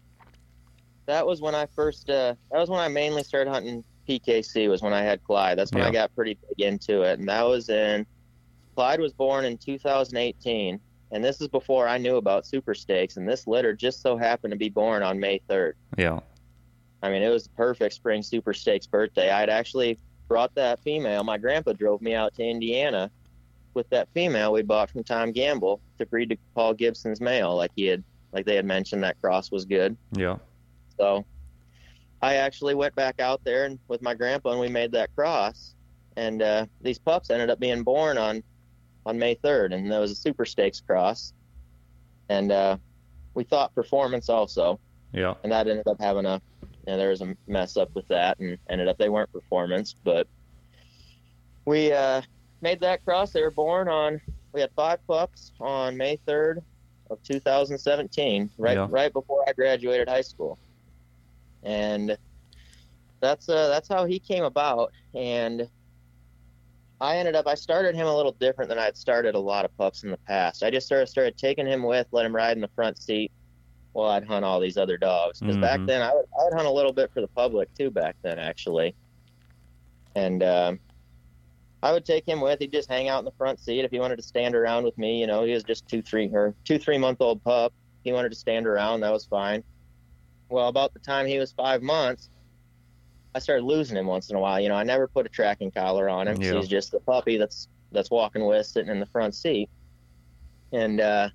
that 1.07 1.25
was 1.27 1.41
when 1.41 1.55
I 1.55 1.67
first 1.67 2.11
uh 2.11 2.35
that 2.51 2.59
was 2.59 2.69
when 2.69 2.81
I 2.81 2.89
mainly 2.89 3.23
started 3.23 3.51
hunting 3.51 3.85
PKC 4.09 4.69
was 4.69 4.83
when 4.83 4.93
I 4.93 5.03
had 5.03 5.23
Clyde. 5.25 5.59
That's 5.59 5.73
when 5.73 5.83
Yeah. 5.83 5.89
I 5.89 5.93
got 5.93 6.15
pretty 6.15 6.39
big 6.49 6.67
into 6.67 7.03
it. 7.03 7.19
And 7.19 7.29
that 7.29 7.43
was 7.43 7.69
in 7.69 8.07
Clyde 8.75 9.01
was 9.01 9.13
born 9.13 9.45
in 9.45 9.59
2018 9.59 10.81
and 11.11 11.25
this 11.25 11.41
is 11.41 11.49
before 11.49 11.89
I 11.89 11.99
knew 11.99 12.17
about 12.17 12.47
super 12.47 12.75
stakes 12.75 13.17
and 13.17 13.29
this 13.29 13.47
litter 13.47 13.73
just 13.73 14.03
so 14.03 14.17
happened 14.17 14.53
to 14.53 14.59
be 14.59 14.69
born 14.69 15.03
on 15.03 15.19
May 15.19 15.41
3rd. 15.49 15.73
Yeah. 15.97 16.21
I 17.03 17.11
mean, 17.11 17.23
it 17.23 17.29
was 17.29 17.45
the 17.45 17.51
perfect 17.51 17.95
spring 17.95 18.23
super 18.23 18.53
stakes 18.53 18.87
birthday. 18.87 19.31
I'd 19.31 19.49
actually 19.49 19.99
brought 20.27 20.55
that 20.57 20.81
female. 20.81 21.25
My 21.25 21.39
grandpa 21.39 21.73
drove 21.73 22.03
me 22.03 22.15
out 22.15 22.35
to 22.35 22.45
Indiana 22.45 23.11
with 23.75 23.89
that 23.91 24.09
female 24.13 24.53
we 24.53 24.63
bought 24.63 24.91
from 24.91 25.05
Tom 25.05 25.33
Gamble 25.33 25.81
to 25.99 26.07
breed 26.07 26.31
to 26.31 26.37
Paul 26.55 26.75
Gibson's 26.75 27.21
male, 27.21 27.55
like 27.57 27.71
he 27.77 27.87
had, 27.87 28.03
like 28.33 28.45
they 28.45 28.57
had 28.57 28.65
mentioned 28.67 29.03
that 29.05 29.21
cross 29.21 29.51
was 29.51 29.65
good. 29.65 29.97
Yeah. 30.13 30.37
So 30.99 31.25
I 32.21 32.35
actually 32.35 32.75
went 32.75 32.95
back 32.95 33.21
out 33.21 33.41
there 33.45 33.65
and 33.65 33.79
with 33.89 34.03
my 34.03 34.15
grandpa 34.15 34.51
and 34.51 34.61
we 34.61 34.69
made 34.69 34.93
that 34.93 35.15
cross. 35.15 35.75
And 36.17 36.43
uh, 36.43 36.67
these 36.81 36.99
pups 36.99 37.31
ended 37.31 37.49
up 37.51 37.61
being 37.61 37.83
born 37.83 38.19
on 38.19 38.43
on 39.07 39.19
May 39.19 39.37
3rd, 39.37 39.73
and 39.73 39.91
that 39.91 40.01
was 40.01 40.11
a 40.11 40.15
super 40.17 40.45
stakes 40.45 40.81
cross. 40.81 41.33
And 42.29 42.53
uh, 42.53 42.77
we 43.35 43.45
thought 43.45 43.75
performance 43.75 44.29
also, 44.29 44.79
Yeah. 45.13 45.35
and 45.43 45.53
that 45.53 45.67
ended 45.69 45.87
up 45.87 45.97
having 46.01 46.27
a 46.27 46.43
you 46.63 46.93
know, 46.93 46.99
there 46.99 47.11
was 47.11 47.23
a 47.23 47.35
mess 47.47 47.77
up 47.77 47.91
with 47.95 48.07
that, 48.09 48.39
and 48.41 48.59
ended 48.69 48.89
up 48.89 48.99
they 48.99 49.09
weren't 49.09 49.33
performance, 49.33 49.95
but 50.05 50.27
we 51.65 51.93
uh, 51.93 52.21
made 52.61 52.81
that 52.81 53.05
cross. 53.05 53.31
They 53.31 53.43
were 53.43 53.51
born 53.51 53.89
on. 53.89 54.21
We 54.53 54.61
had 54.61 54.71
five 54.75 54.99
pups 55.07 55.53
on 55.61 55.97
May 55.97 56.19
3rd 56.27 56.63
of 57.11 57.23
2017, 57.23 58.51
right 58.59 58.77
Yeah. 58.77 58.87
right 58.91 59.13
before 59.13 59.45
I 59.49 59.53
graduated 59.53 60.09
high 60.09 60.23
school, 60.23 60.59
and 61.63 62.17
that's 63.21 63.49
uh, 63.49 63.69
that's 63.69 63.89
how 63.89 64.05
he 64.05 64.19
came 64.19 64.45
about. 64.45 64.93
And 65.15 65.69
I 67.01 67.17
ended 67.19 67.37
up 67.37 67.47
I 67.47 67.55
started 67.55 67.95
him 67.95 68.07
a 68.07 68.17
little 68.17 68.37
different 68.41 68.69
than 68.69 68.79
I'd 68.79 68.97
started 68.97 69.35
a 69.35 69.41
lot 69.41 69.65
of 69.65 69.77
pups 69.77 70.03
in 70.03 70.11
the 70.11 70.19
past. 70.27 70.63
I 70.63 70.71
just 70.71 70.87
started 70.87 71.09
started 71.09 71.37
taking 71.37 71.67
him 71.67 71.83
with, 71.83 72.07
let 72.13 72.27
him 72.27 72.35
ride 72.35 72.57
in 72.57 72.61
the 72.61 72.71
front 72.75 72.99
seat 73.01 73.33
while 73.93 74.11
I'd 74.11 74.27
hunt 74.27 74.45
all 74.45 74.61
these 74.61 74.77
other 74.77 74.97
dogs. 74.99 75.41
Because 75.41 75.57
back 75.59 75.81
Mhm. 75.81 75.87
then 75.87 76.03
I 76.03 76.15
would 76.15 76.25
I 76.39 76.45
would 76.45 76.55
hunt 76.55 76.67
a 76.67 76.73
little 76.73 76.93
bit 76.93 77.11
for 77.13 77.21
the 77.21 77.29
public 77.29 77.69
too. 77.75 77.91
Back 77.91 78.17
then 78.23 78.39
actually, 78.39 78.97
and 80.15 80.43
um, 80.43 80.81
I 81.83 81.93
would 81.93 82.05
take 82.05 82.27
him 82.27 82.41
with. 82.41 82.59
He'd 82.59 82.73
just 82.73 82.91
hang 82.91 83.09
out 83.09 83.21
in 83.21 83.25
the 83.25 83.33
front 83.39 83.61
seat 83.61 83.85
if 83.85 83.91
he 83.91 84.01
wanted 84.01 84.17
to 84.17 84.23
stand 84.23 84.55
around 84.57 84.85
with 84.85 84.97
me. 84.99 85.21
You 85.21 85.27
know, 85.29 85.45
he 85.45 85.53
was 85.53 85.65
just 85.65 85.87
two 85.89 86.03
three 86.03 86.29
or 86.33 86.55
two 86.65 86.79
three 86.79 86.99
month 86.99 87.19
old 87.21 87.43
pup. 87.45 87.73
He 88.03 88.13
wanted 88.13 88.31
to 88.31 88.37
stand 88.37 88.67
around. 88.67 89.01
That 89.01 89.13
was 89.13 89.27
fine. 89.27 89.63
Well, 90.49 90.69
about 90.69 90.93
the 90.95 91.01
time 91.01 91.27
he 91.27 91.39
was 91.39 91.53
five 91.53 91.83
months, 91.83 92.31
I 93.35 93.39
started 93.39 93.65
losing 93.65 93.97
him 93.97 94.07
once 94.07 94.31
in 94.31 94.37
a 94.37 94.41
while. 94.41 94.61
You 94.61 94.69
know, 94.69 94.75
I 94.75 94.85
never 94.85 95.07
put 95.07 95.27
a 95.27 95.29
tracking 95.29 95.71
collar 95.71 96.09
on 96.09 96.29
him. 96.29 96.41
Yeah. 96.41 96.55
He's 96.55 96.69
just 96.69 96.91
the 96.91 97.01
puppy 97.01 97.37
that's 97.37 97.69
that's 97.93 98.11
walking 98.11 98.45
with, 98.45 98.67
sitting 98.67 98.91
in 98.91 99.01
the 99.01 99.07
front 99.07 99.35
seat, 99.35 99.69
and 100.73 101.01
uh, 101.01 101.29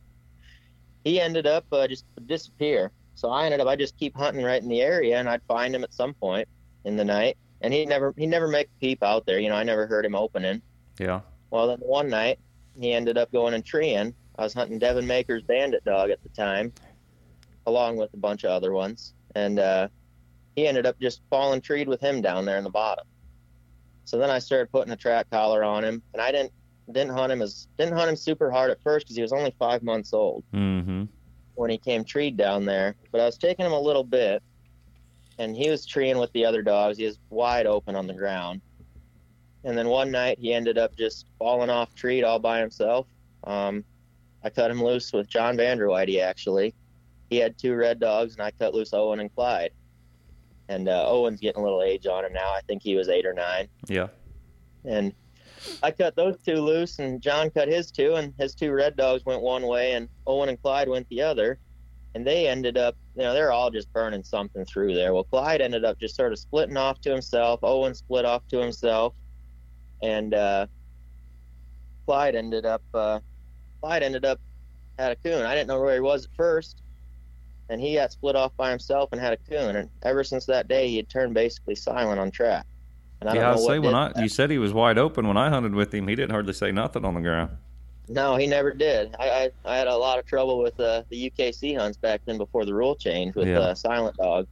he 1.04 1.20
ended 1.20 1.48
up 1.48 1.66
uh, 1.72 1.88
just 1.88 2.06
disappear. 2.26 2.92
So 3.16 3.30
I 3.30 3.46
ended 3.46 3.60
up 3.60 3.68
I 3.68 3.76
just 3.76 3.98
keep 3.98 4.16
hunting 4.16 4.44
right 4.44 4.62
in 4.62 4.70
the 4.70 4.82
area, 4.82 5.20
and 5.20 5.30
I'd 5.30 5.44
find 5.44 5.76
him 5.76 5.84
at 5.84 5.94
some 5.94 6.14
point 6.14 6.48
in 6.86 6.98
the 6.98 7.06
night, 7.06 7.38
and 7.62 7.74
he 7.74 7.86
never 7.86 8.14
he 8.18 8.26
never 8.26 8.48
make 8.48 8.68
a 8.68 8.80
peep 8.80 9.04
out 9.04 9.26
there. 9.26 9.40
You 9.40 9.50
know, 9.50 9.56
I 9.56 9.64
never 9.64 9.88
heard 9.88 10.06
him 10.06 10.16
opening. 10.16 10.62
Yeah. 11.00 11.22
Well, 11.52 11.68
then 11.68 11.80
one 11.80 12.10
night 12.10 12.40
he 12.80 12.94
ended 12.94 13.18
up 13.18 13.32
going 13.32 13.54
and 13.54 13.64
treeing. 13.64 14.14
I 14.38 14.44
was 14.44 14.54
hunting 14.54 14.80
Devin 14.80 15.06
Maker's 15.06 15.44
bandit 15.44 15.86
dog 15.86 16.10
at 16.10 16.22
the 16.24 16.30
time, 16.30 16.74
along 17.66 17.98
with 17.98 18.14
a 18.14 18.18
bunch 18.18 18.44
of 18.44 18.52
other 18.52 18.72
ones, 18.74 19.14
and 19.36 19.60
uh, 19.60 19.88
he 20.56 20.68
ended 20.68 20.86
up 20.86 21.00
just 21.00 21.22
falling 21.30 21.62
treed 21.62 21.88
with 21.88 22.02
him 22.02 22.22
down 22.22 22.46
there 22.46 22.58
in 22.58 22.64
the 22.64 22.70
bottom. 22.70 23.06
So 24.06 24.18
then 24.18 24.30
I 24.30 24.40
started 24.40 24.72
putting 24.72 24.92
a 24.94 24.98
track 24.98 25.30
collar 25.32 25.64
on 25.64 25.84
him, 25.84 26.02
and 26.14 26.22
I 26.22 26.32
didn't 26.32 26.52
didn't 26.92 27.12
hunt 27.12 27.32
him 27.32 27.42
as 27.42 27.68
didn't 27.78 27.94
hunt 27.98 28.10
him 28.10 28.16
super 28.18 28.52
hard 28.52 28.70
at 28.70 28.82
first 28.84 29.06
because 29.06 29.16
he 29.16 29.22
was 29.22 29.32
only 29.32 29.56
five 29.58 29.84
months 29.84 30.12
old 30.14 30.44
Mm-hmm. 30.54 31.06
when 31.56 31.70
he 31.70 31.78
came 31.78 32.04
treed 32.04 32.36
down 32.36 32.66
there. 32.66 32.96
But 33.12 33.22
I 33.22 33.26
was 33.26 33.38
taking 33.38 33.66
him 33.66 33.72
a 33.72 33.80
little 33.80 34.04
bit, 34.04 34.44
and 35.40 35.56
he 35.56 35.70
was 35.70 35.86
treeing 35.86 36.18
with 36.18 36.32
the 36.34 36.46
other 36.46 36.62
dogs. 36.62 36.98
He 36.98 37.06
was 37.06 37.18
wide 37.30 37.66
open 37.66 37.96
on 37.96 38.08
the 38.08 38.14
ground. 38.14 38.62
And 39.64 39.78
then 39.78 39.88
one 39.88 40.12
night 40.12 40.40
he 40.40 40.54
ended 40.54 40.78
up 40.78 40.94
just 40.98 41.26
falling 41.40 41.70
off 41.70 41.96
treed 41.96 42.26
all 42.26 42.38
by 42.40 42.60
himself. 42.60 43.08
Um, 43.46 43.86
I 44.44 44.50
cut 44.50 44.70
him 44.70 44.84
loose 44.84 45.14
with 45.14 45.30
John 45.30 45.56
Vanderwhite, 45.56 46.20
actually. 46.22 46.76
He 47.34 47.40
had 47.40 47.58
two 47.58 47.74
red 47.74 48.00
dogs, 48.00 48.34
and 48.36 48.44
I 48.44 48.52
cut 48.52 48.76
loose 48.76 48.94
Owen 48.94 49.20
and 49.20 49.34
Clyde. 49.34 49.72
And 50.70 50.88
uh, 50.88 51.10
Owen's 51.10 51.40
getting 51.40 51.60
a 51.62 51.64
little 51.64 51.82
age 51.82 52.06
on 52.06 52.24
him 52.24 52.32
now. 52.32 52.52
I 52.54 52.62
think 52.68 52.84
he 52.84 52.96
was 52.96 53.10
eight 53.10 53.26
or 53.26 53.34
nine 53.34 53.68
Yeah. 53.88 54.10
and 54.86 55.16
I 55.82 55.90
cut 55.90 56.16
those 56.16 56.38
two 56.46 56.58
loose, 56.58 57.00
and 57.00 57.22
John 57.24 57.50
cut 57.50 57.68
his 57.68 57.90
two, 57.90 58.14
and 58.16 58.36
his 58.38 58.54
two 58.54 58.72
red 58.72 58.96
dogs 58.96 59.26
went 59.26 59.42
one 59.42 59.66
way, 59.66 59.94
and 59.94 60.10
Owen 60.28 60.50
and 60.50 60.62
Clyde 60.62 60.88
went 60.90 61.10
the 61.10 61.24
other, 61.24 61.58
and 62.14 62.28
they 62.28 62.48
ended 62.48 62.78
up, 62.78 62.96
you 63.16 63.24
know, 63.24 63.34
they're 63.34 63.52
all 63.52 63.72
just 63.72 63.92
burning 63.94 64.24
something 64.24 64.64
through 64.66 64.94
there. 64.94 65.12
Well, 65.12 65.24
Clyde 65.24 65.60
ended 65.62 65.86
up 65.86 66.00
just 66.00 66.16
sort 66.16 66.34
of 66.34 66.38
splitting 66.38 66.78
off 66.78 67.02
to 67.02 67.10
himself. 67.12 67.62
Owen 67.64 67.96
split 67.96 68.26
off 68.26 68.48
to 68.50 68.60
himself, 68.60 69.16
and 70.04 70.36
uh, 70.36 70.68
Clyde 72.06 72.36
ended 72.36 72.68
up, 72.68 72.84
uh, 72.94 73.20
Clyde 73.82 74.04
ended 74.04 74.24
up 74.24 74.40
had 75.00 75.12
a 75.12 75.16
coon. 75.16 75.44
I 75.44 75.56
didn't 75.56 75.70
know 75.70 75.82
where 75.82 75.96
he 75.96 76.00
was 76.02 76.26
at 76.26 76.32
first, 76.36 76.83
and 77.70 77.80
he 77.82 77.96
got 77.96 78.12
split 78.12 78.36
off 78.36 78.52
by 78.58 78.70
himself 78.70 79.10
and 79.12 79.22
had 79.22 79.34
a 79.34 79.38
coon. 79.38 79.76
And 79.76 79.90
ever 80.04 80.24
since 80.24 80.46
that 80.46 80.68
day, 80.68 80.88
he 80.88 80.98
had 80.98 81.10
turned 81.10 81.34
basically 81.34 81.76
silent 81.76 82.20
on 82.20 82.32
track. 82.32 82.66
And 83.22 83.30
I 83.30 83.36
yeah, 83.36 83.54
I 83.54 83.56
say 83.56 83.80
when 83.80 83.96
I 83.96 84.12
you 84.22 84.28
said 84.30 84.52
he 84.52 84.58
was 84.58 84.74
wide 84.74 84.98
open 84.98 85.28
when 85.28 85.38
I 85.38 85.50
hunted 85.50 85.74
with 85.74 85.94
him, 85.94 86.08
he 86.08 86.16
didn't 86.16 86.32
hardly 86.32 86.54
say 86.54 86.72
nothing 86.72 87.06
on 87.06 87.14
the 87.14 87.22
ground. 87.22 87.52
No, 88.10 88.36
he 88.36 88.48
never 88.48 88.72
did. 88.74 89.16
I, 89.18 89.30
I, 89.30 89.52
I 89.64 89.78
had 89.78 89.88
a 89.88 89.96
lot 89.96 90.20
of 90.20 90.26
trouble 90.26 90.60
with 90.62 90.78
uh, 90.78 91.04
the 91.10 91.32
UKC 91.32 91.78
hunts 91.78 91.98
back 91.98 92.20
then 92.26 92.38
before 92.38 92.66
the 92.66 92.74
rule 92.74 92.96
change 92.96 93.34
with 93.36 93.48
Yeah. 93.48 93.60
uh, 93.60 93.76
Silent 93.76 94.18
Dog, 94.18 94.46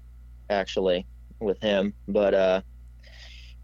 actually, 0.50 1.06
with 1.42 1.60
him. 1.62 1.94
But 2.08 2.34
uh, 2.34 2.62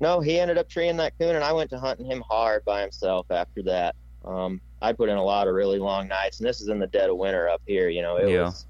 no, 0.01 0.19
he 0.19 0.39
ended 0.41 0.57
up 0.57 0.67
treeing 0.67 0.97
that 0.97 1.13
coon, 1.17 1.35
and 1.35 1.43
I 1.43 1.53
went 1.53 1.69
to 1.69 1.79
hunting 1.79 2.05
him 2.05 2.21
hard 2.29 2.65
by 2.65 2.81
himself 2.81 3.27
after 3.31 3.63
that. 3.63 3.95
Um, 4.25 4.59
I 4.81 4.91
put 4.91 5.07
in 5.07 5.15
a 5.17 5.23
lot 5.23 5.47
of 5.47 5.55
really 5.55 5.79
long 5.79 6.09
nights, 6.09 6.39
and 6.41 6.47
this 6.47 6.59
is 6.59 6.67
in 6.67 6.79
the 6.79 6.87
dead 6.87 7.09
of 7.09 7.15
winter 7.15 7.47
up 7.47 7.61
here. 7.65 7.87
You 7.87 8.01
know, 8.01 8.17
it 8.17 8.29
Yeah. 8.29 8.43
was, 8.43 8.66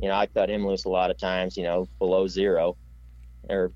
you 0.00 0.08
know, 0.08 0.14
I 0.14 0.26
cut 0.26 0.50
him 0.50 0.66
loose 0.66 0.84
a 0.84 0.88
lot 0.88 1.10
of 1.10 1.18
times. 1.18 1.56
You 1.56 1.64
know, 1.64 1.88
below 1.98 2.26
zero, 2.26 2.76
or 3.48 3.72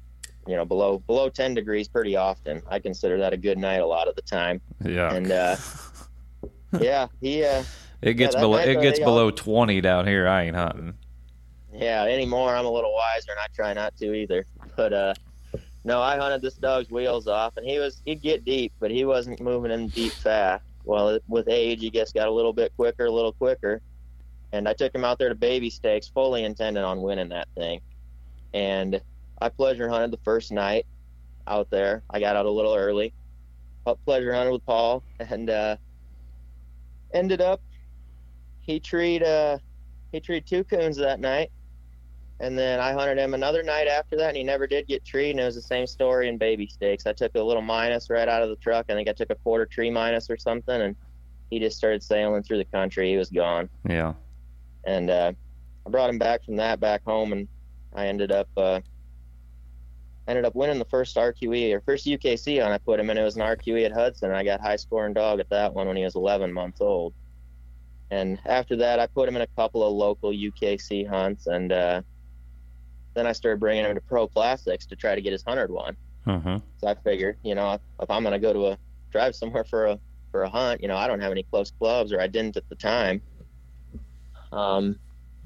you 0.46 0.56
know, 0.56 0.64
below 0.64 0.98
below 0.98 1.28
ten 1.28 1.54
degrees 1.54 1.88
pretty 1.88 2.16
often. 2.16 2.62
I 2.68 2.78
consider 2.78 3.18
that 3.18 3.32
a 3.32 3.36
good 3.36 3.58
night 3.58 3.80
a 3.80 3.86
lot 3.86 4.08
of 4.08 4.16
the 4.16 4.22
time. 4.22 4.60
Yeah. 4.84 5.12
And 5.12 5.30
uh, 5.30 5.56
yeah, 6.80 7.08
he. 7.20 7.44
Uh, 7.44 7.64
it 8.00 8.14
gets 8.14 8.34
that 8.34 8.40
below 8.40 8.58
it 8.58 8.80
gets 8.80 8.98
all- 9.00 9.04
below 9.04 9.30
twenty 9.30 9.80
down 9.80 10.06
here. 10.06 10.28
I 10.28 10.44
ain't 10.44 10.56
hunting. 10.56 10.94
Yeah, 11.72 12.04
anymore 12.04 12.54
I'm 12.54 12.64
a 12.64 12.70
little 12.70 12.94
wiser 12.94 13.30
and 13.30 13.40
I 13.40 13.46
try 13.54 13.72
not 13.72 13.96
to 13.98 14.14
either. 14.14 14.46
But 14.76 14.92
uh 14.92 15.14
no, 15.84 16.00
I 16.00 16.16
hunted 16.16 16.42
this 16.42 16.54
dog's 16.54 16.90
wheels 16.90 17.26
off 17.28 17.56
and 17.56 17.66
he 17.66 17.78
was 17.78 18.00
he'd 18.04 18.22
get 18.22 18.44
deep, 18.44 18.72
but 18.80 18.90
he 18.90 19.04
wasn't 19.04 19.40
moving 19.40 19.70
in 19.70 19.88
deep 19.88 20.12
fast. 20.12 20.64
Well, 20.84 21.18
with 21.28 21.48
age, 21.48 21.80
he 21.80 21.90
just 21.90 22.14
got 22.14 22.28
a 22.28 22.30
little 22.30 22.52
bit 22.52 22.72
quicker, 22.76 23.06
a 23.06 23.10
little 23.10 23.32
quicker. 23.32 23.82
And 24.52 24.68
I 24.68 24.72
took 24.72 24.94
him 24.94 25.04
out 25.04 25.18
there 25.18 25.28
to 25.28 25.34
baby 25.34 25.70
stakes, 25.70 26.08
fully 26.08 26.44
intending 26.44 26.84
on 26.84 27.02
winning 27.02 27.28
that 27.30 27.48
thing. 27.56 27.80
And 28.54 29.00
I 29.40 29.48
pleasure 29.50 29.88
hunted 29.88 30.10
the 30.10 30.20
first 30.24 30.52
night 30.52 30.86
out 31.46 31.68
there. 31.70 32.02
I 32.10 32.20
got 32.20 32.36
out 32.36 32.46
a 32.46 32.50
little 32.50 32.74
early. 32.74 33.14
Pleasure 34.04 34.34
hunted 34.34 34.52
with 34.52 34.66
Paul 34.66 35.02
and 35.18 35.48
uh 35.48 35.76
ended 37.14 37.40
up 37.40 37.62
he 38.60 38.78
treed 38.78 39.22
uh 39.22 39.56
he 40.12 40.20
treed 40.20 40.44
two 40.46 40.62
coons 40.64 40.98
that 40.98 41.20
night 41.20 41.50
and 42.40 42.56
then 42.56 42.78
I 42.78 42.92
hunted 42.92 43.18
him 43.18 43.34
another 43.34 43.62
night 43.62 43.88
after 43.88 44.16
that, 44.16 44.28
and 44.28 44.36
he 44.36 44.44
never 44.44 44.66
did 44.66 44.86
get 44.86 45.04
treed. 45.04 45.30
And 45.30 45.40
it 45.40 45.44
was 45.44 45.56
the 45.56 45.62
same 45.62 45.86
story 45.86 46.28
in 46.28 46.38
baby 46.38 46.68
stakes. 46.68 47.04
I 47.06 47.12
took 47.12 47.32
a 47.34 47.42
little 47.42 47.62
minus 47.62 48.10
right 48.10 48.28
out 48.28 48.42
of 48.42 48.48
the 48.48 48.56
truck. 48.56 48.86
I 48.88 48.94
think 48.94 49.08
I 49.08 49.12
took 49.12 49.30
a 49.30 49.34
quarter 49.34 49.66
tree 49.66 49.90
minus 49.90 50.30
or 50.30 50.36
something, 50.36 50.80
and 50.80 50.94
he 51.50 51.58
just 51.58 51.76
started 51.76 52.02
sailing 52.02 52.42
through 52.44 52.58
the 52.58 52.64
country. 52.66 53.10
He 53.10 53.16
was 53.16 53.30
gone, 53.30 53.68
Yeah. 53.88 54.14
And 54.88 55.10
uh, 55.10 55.32
I 55.86 55.90
brought 55.90 56.10
him 56.10 56.18
back 56.18 56.44
from 56.44 56.56
that 56.56 56.80
back 56.80 57.04
home, 57.04 57.32
and 57.32 57.46
I 57.94 58.06
ended 58.06 58.32
up 58.32 58.48
uh, 58.56 58.80
ended 60.26 60.44
up 60.44 60.54
winning 60.54 60.78
the 60.78 60.84
first 60.86 61.16
RQE 61.16 61.74
or 61.74 61.80
first 61.80 62.06
UKC 62.06 62.60
hunt 62.60 62.72
I 62.72 62.78
put 62.78 62.98
him 62.98 63.10
in. 63.10 63.18
It 63.18 63.22
was 63.22 63.36
an 63.36 63.42
RQE 63.42 63.84
at 63.84 63.92
Hudson. 63.92 64.30
And 64.30 64.36
I 64.36 64.44
got 64.44 64.60
high 64.60 64.76
scoring 64.76 65.14
dog 65.14 65.40
at 65.40 65.48
that 65.50 65.72
one 65.72 65.86
when 65.86 65.96
he 65.96 66.04
was 66.04 66.14
11 66.14 66.52
months 66.52 66.80
old. 66.80 67.14
And 68.10 68.38
after 68.46 68.76
that, 68.76 69.00
I 69.00 69.06
put 69.06 69.28
him 69.28 69.36
in 69.36 69.42
a 69.42 69.46
couple 69.48 69.86
of 69.86 69.92
local 69.92 70.30
UKC 70.30 71.06
hunts, 71.06 71.46
and 71.46 71.70
uh, 71.70 72.00
then 73.12 73.26
I 73.26 73.32
started 73.32 73.60
bringing 73.60 73.84
him 73.84 73.94
to 73.94 74.00
pro 74.00 74.26
classics 74.26 74.86
to 74.86 74.96
try 74.96 75.14
to 75.14 75.20
get 75.20 75.32
his 75.32 75.42
hundred 75.42 75.70
one. 75.70 75.94
Uh-huh. 76.26 76.60
So 76.78 76.86
I 76.86 76.94
figured, 76.94 77.36
you 77.42 77.54
know, 77.54 77.74
if, 77.74 77.80
if 78.00 78.10
I'm 78.10 78.24
gonna 78.24 78.38
go 78.38 78.54
to 78.54 78.66
a 78.68 78.78
drive 79.10 79.34
somewhere 79.34 79.64
for 79.64 79.86
a 79.86 80.00
for 80.30 80.44
a 80.44 80.48
hunt, 80.48 80.80
you 80.80 80.88
know, 80.88 80.96
I 80.96 81.06
don't 81.06 81.20
have 81.20 81.32
any 81.32 81.42
close 81.42 81.70
clubs, 81.70 82.10
or 82.10 82.18
I 82.18 82.28
didn't 82.28 82.56
at 82.56 82.66
the 82.70 82.76
time. 82.76 83.20
Um, 84.52 84.98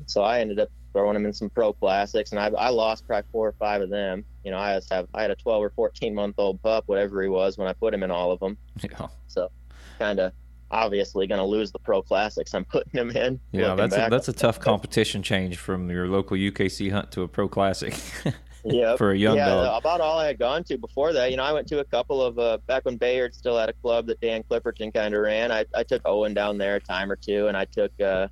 so 0.07 0.23
I 0.23 0.41
ended 0.41 0.59
up 0.59 0.69
throwing 0.93 1.17
him 1.17 1.27
in 1.27 1.33
some 1.33 1.51
pro 1.51 1.73
classics, 1.73 2.33
and 2.33 2.41
I 2.41 2.49
I 2.49 2.69
lost 2.69 3.07
probably 3.07 3.29
four 3.33 3.49
or 3.49 3.53
five 3.53 3.83
of 3.83 3.91
them. 3.91 4.25
You 4.45 4.51
know, 4.51 4.59
I 4.59 4.81
have 4.91 5.09
I 5.15 5.23
had 5.23 5.31
a 5.31 5.37
12 5.37 5.63
or 5.63 5.71
14 5.71 6.15
month 6.15 6.35
old 6.39 6.63
pup, 6.63 6.85
whatever 6.87 7.23
he 7.23 7.29
was, 7.29 7.59
when 7.59 7.69
I 7.69 7.73
put 7.73 7.95
him 7.95 8.03
in 8.03 8.11
all 8.11 8.33
of 8.33 8.41
them. 8.41 8.57
Yeah. 8.83 9.09
So 9.29 9.51
kind 9.99 10.21
of 10.21 10.33
obviously 10.71 11.27
gonna 11.27 11.47
lose 11.47 11.71
the 11.71 11.79
pro 11.79 12.03
classics 12.03 12.55
I'm 12.55 12.65
putting 12.73 12.93
him 12.93 13.11
in. 13.11 13.41
Yeah, 13.53 13.75
that's 13.75 13.95
a, 13.95 14.09
that's 14.11 14.29
a 14.29 14.33
tough 14.33 14.61
competition 14.61 15.23
change 15.23 15.59
from 15.59 15.91
your 15.91 16.09
local 16.09 16.37
UKC 16.37 16.91
hunt 16.91 17.13
to 17.13 17.23
a 17.23 17.29
pro 17.29 17.49
classic. 17.49 17.95
yeah, 18.65 18.97
for 18.97 19.13
a 19.13 19.17
young 19.17 19.37
yeah, 19.37 19.47
dog. 19.47 19.81
about 19.81 20.01
all 20.01 20.19
I 20.19 20.27
had 20.27 20.39
gone 20.39 20.65
to 20.65 20.79
before 20.79 21.13
that. 21.13 21.31
You 21.31 21.37
know, 21.37 21.45
I 21.45 21.53
went 21.53 21.69
to 21.69 21.81
a 21.81 21.85
couple 21.85 22.23
of 22.23 22.39
uh, 22.39 22.59
back 22.67 22.85
when 22.85 22.97
Bayard 22.97 23.35
still 23.35 23.59
had 23.59 23.69
a 23.69 23.73
club 23.75 24.07
that 24.07 24.21
Dan 24.21 24.43
Clipperton 24.49 24.95
kind 24.95 25.15
of 25.15 25.23
ran. 25.23 25.53
I, 25.53 25.65
I 25.75 25.83
took 25.83 26.03
Owen 26.05 26.35
down 26.35 26.59
there 26.59 26.77
a 26.77 26.81
time 26.81 27.11
or 27.11 27.17
two, 27.17 27.49
and 27.49 27.57
I 27.57 27.65
took 27.65 27.93
uh, 28.01 28.29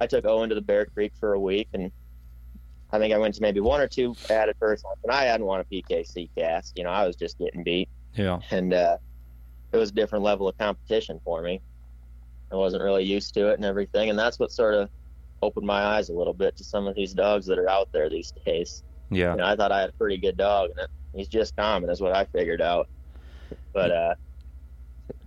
I 0.00 0.06
took 0.06 0.24
Owen 0.24 0.48
to 0.48 0.54
the 0.54 0.60
Bear 0.60 0.86
Creek 0.86 1.12
for 1.18 1.34
a 1.34 1.40
week, 1.40 1.68
and 1.72 1.90
I 2.90 2.98
think 2.98 3.14
I 3.14 3.18
went 3.18 3.34
to 3.36 3.42
maybe 3.42 3.60
one 3.60 3.80
or 3.80 3.88
two 3.88 4.14
added 4.30 4.56
first 4.58 4.84
and 5.02 5.12
I 5.12 5.24
hadn't 5.24 5.46
won 5.46 5.60
a 5.60 5.64
PKC 5.64 6.30
cast. 6.36 6.76
You 6.76 6.84
know, 6.84 6.90
I 6.90 7.06
was 7.06 7.16
just 7.16 7.38
getting 7.38 7.62
beat, 7.62 7.88
Yeah, 8.14 8.40
and 8.50 8.72
uh, 8.72 8.98
it 9.72 9.76
was 9.76 9.90
a 9.90 9.94
different 9.94 10.24
level 10.24 10.48
of 10.48 10.56
competition 10.58 11.20
for 11.24 11.42
me. 11.42 11.60
I 12.52 12.56
wasn't 12.56 12.82
really 12.82 13.04
used 13.04 13.34
to 13.34 13.48
it 13.48 13.54
and 13.54 13.64
everything, 13.64 14.10
and 14.10 14.18
that's 14.18 14.38
what 14.38 14.52
sort 14.52 14.74
of 14.74 14.88
opened 15.42 15.66
my 15.66 15.82
eyes 15.82 16.08
a 16.08 16.12
little 16.12 16.32
bit 16.34 16.56
to 16.56 16.64
some 16.64 16.86
of 16.86 16.94
these 16.94 17.12
dogs 17.12 17.46
that 17.46 17.58
are 17.58 17.68
out 17.68 17.88
there 17.92 18.08
these 18.08 18.32
days. 18.46 18.82
yeah, 19.10 19.32
You 19.32 19.38
know, 19.38 19.46
I 19.46 19.56
thought 19.56 19.72
I 19.72 19.80
had 19.80 19.90
a 19.90 19.94
pretty 19.94 20.16
good 20.18 20.36
dog, 20.36 20.70
and 20.70 20.78
it, 20.80 20.90
he's 21.14 21.28
just 21.28 21.56
common, 21.56 21.90
is 21.90 22.00
what 22.00 22.14
I 22.14 22.24
figured 22.26 22.62
out. 22.62 22.88
But 23.72 23.90
uh, 23.90 24.14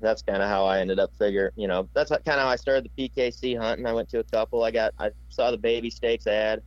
that's 0.02 0.22
kind 0.22 0.42
of 0.42 0.50
how 0.50 0.66
I 0.66 0.80
ended 0.80 1.00
up 1.00 1.12
figure. 1.18 1.52
You 1.56 1.68
know, 1.68 1.88
that's 1.94 2.10
kind 2.10 2.22
of 2.28 2.40
how 2.40 2.48
I 2.48 2.56
started 2.56 2.90
the 2.96 3.10
PKC 3.10 3.58
hunting. 3.58 3.86
I 3.86 3.94
went 3.94 4.10
to 4.10 4.20
a 4.20 4.24
couple. 4.24 4.64
I 4.64 4.72
got, 4.72 4.94
I 5.00 5.12
saw 5.30 5.52
the 5.52 5.58
baby 5.58 5.90
stakes 5.90 6.28
ad. 6.28 6.62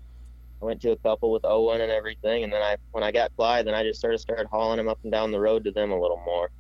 I 0.63 0.65
went 0.65 0.81
to 0.83 0.91
a 0.93 0.97
couple 0.97 1.33
with 1.33 1.45
Owen 1.45 1.81
and 1.81 1.91
everything, 1.91 2.45
and 2.45 2.53
then 2.53 2.61
I, 2.63 2.77
when 2.93 3.03
I 3.03 3.11
got 3.13 3.35
Clyde, 3.37 3.67
then 3.67 3.75
I 3.75 3.83
just 3.83 4.01
sort 4.01 4.15
of 4.15 4.21
started 4.21 4.47
hauling 4.47 4.79
him 4.79 4.89
up 4.89 4.99
and 5.03 5.11
down 5.13 5.31
the 5.31 5.41
road 5.41 5.65
to 5.65 5.71
them 5.71 5.91
a 5.91 5.99
little 5.99 6.21
more. 6.27 6.51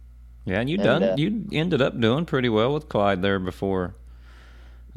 yeah. 0.44 0.60
And 0.60 0.70
you 0.70 0.78
And, 0.78 0.84
done 0.84 1.02
uh, 1.02 1.14
you 1.16 1.44
ended 1.52 1.82
up 1.82 2.00
doing 2.00 2.24
pretty 2.24 2.48
well 2.48 2.72
with 2.72 2.88
Clyde 2.88 3.22
there 3.22 3.38
before. 3.38 3.94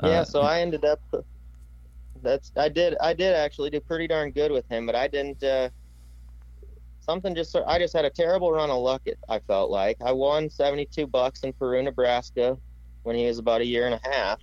yeah, 0.02 0.22
Uh, 0.22 0.24
so 0.24 0.42
I 0.42 0.62
ended 0.62 0.86
up. 0.86 1.02
That's 2.22 2.52
I 2.56 2.70
did 2.70 2.96
I 3.02 3.14
did 3.14 3.34
actually 3.36 3.70
do 3.70 3.82
pretty 3.82 4.08
darn 4.08 4.32
good 4.32 4.52
with 4.52 4.68
him, 4.70 4.86
but 4.86 4.96
I 4.96 5.08
didn't. 5.08 5.44
Uh, 5.44 5.70
something 7.04 7.36
just 7.36 7.56
I 7.68 7.78
just 7.78 7.94
had 7.94 8.06
a 8.06 8.10
terrible 8.10 8.52
run 8.52 8.70
of 8.70 8.82
luck. 8.82 9.02
It, 9.06 9.20
I 9.30 9.40
felt 9.40 9.70
like 9.70 9.98
I 10.04 10.12
won 10.12 10.50
seventy 10.50 10.86
two 10.86 11.08
bucks 11.08 11.44
in 11.44 11.54
Peru, 11.54 11.82
Nebraska, 11.84 12.58
when 13.04 13.16
he 13.16 13.26
was 13.26 13.40
about 13.40 13.62
a 13.62 13.66
year 13.66 13.86
and 13.86 13.96
a 13.96 14.10
half, 14.10 14.40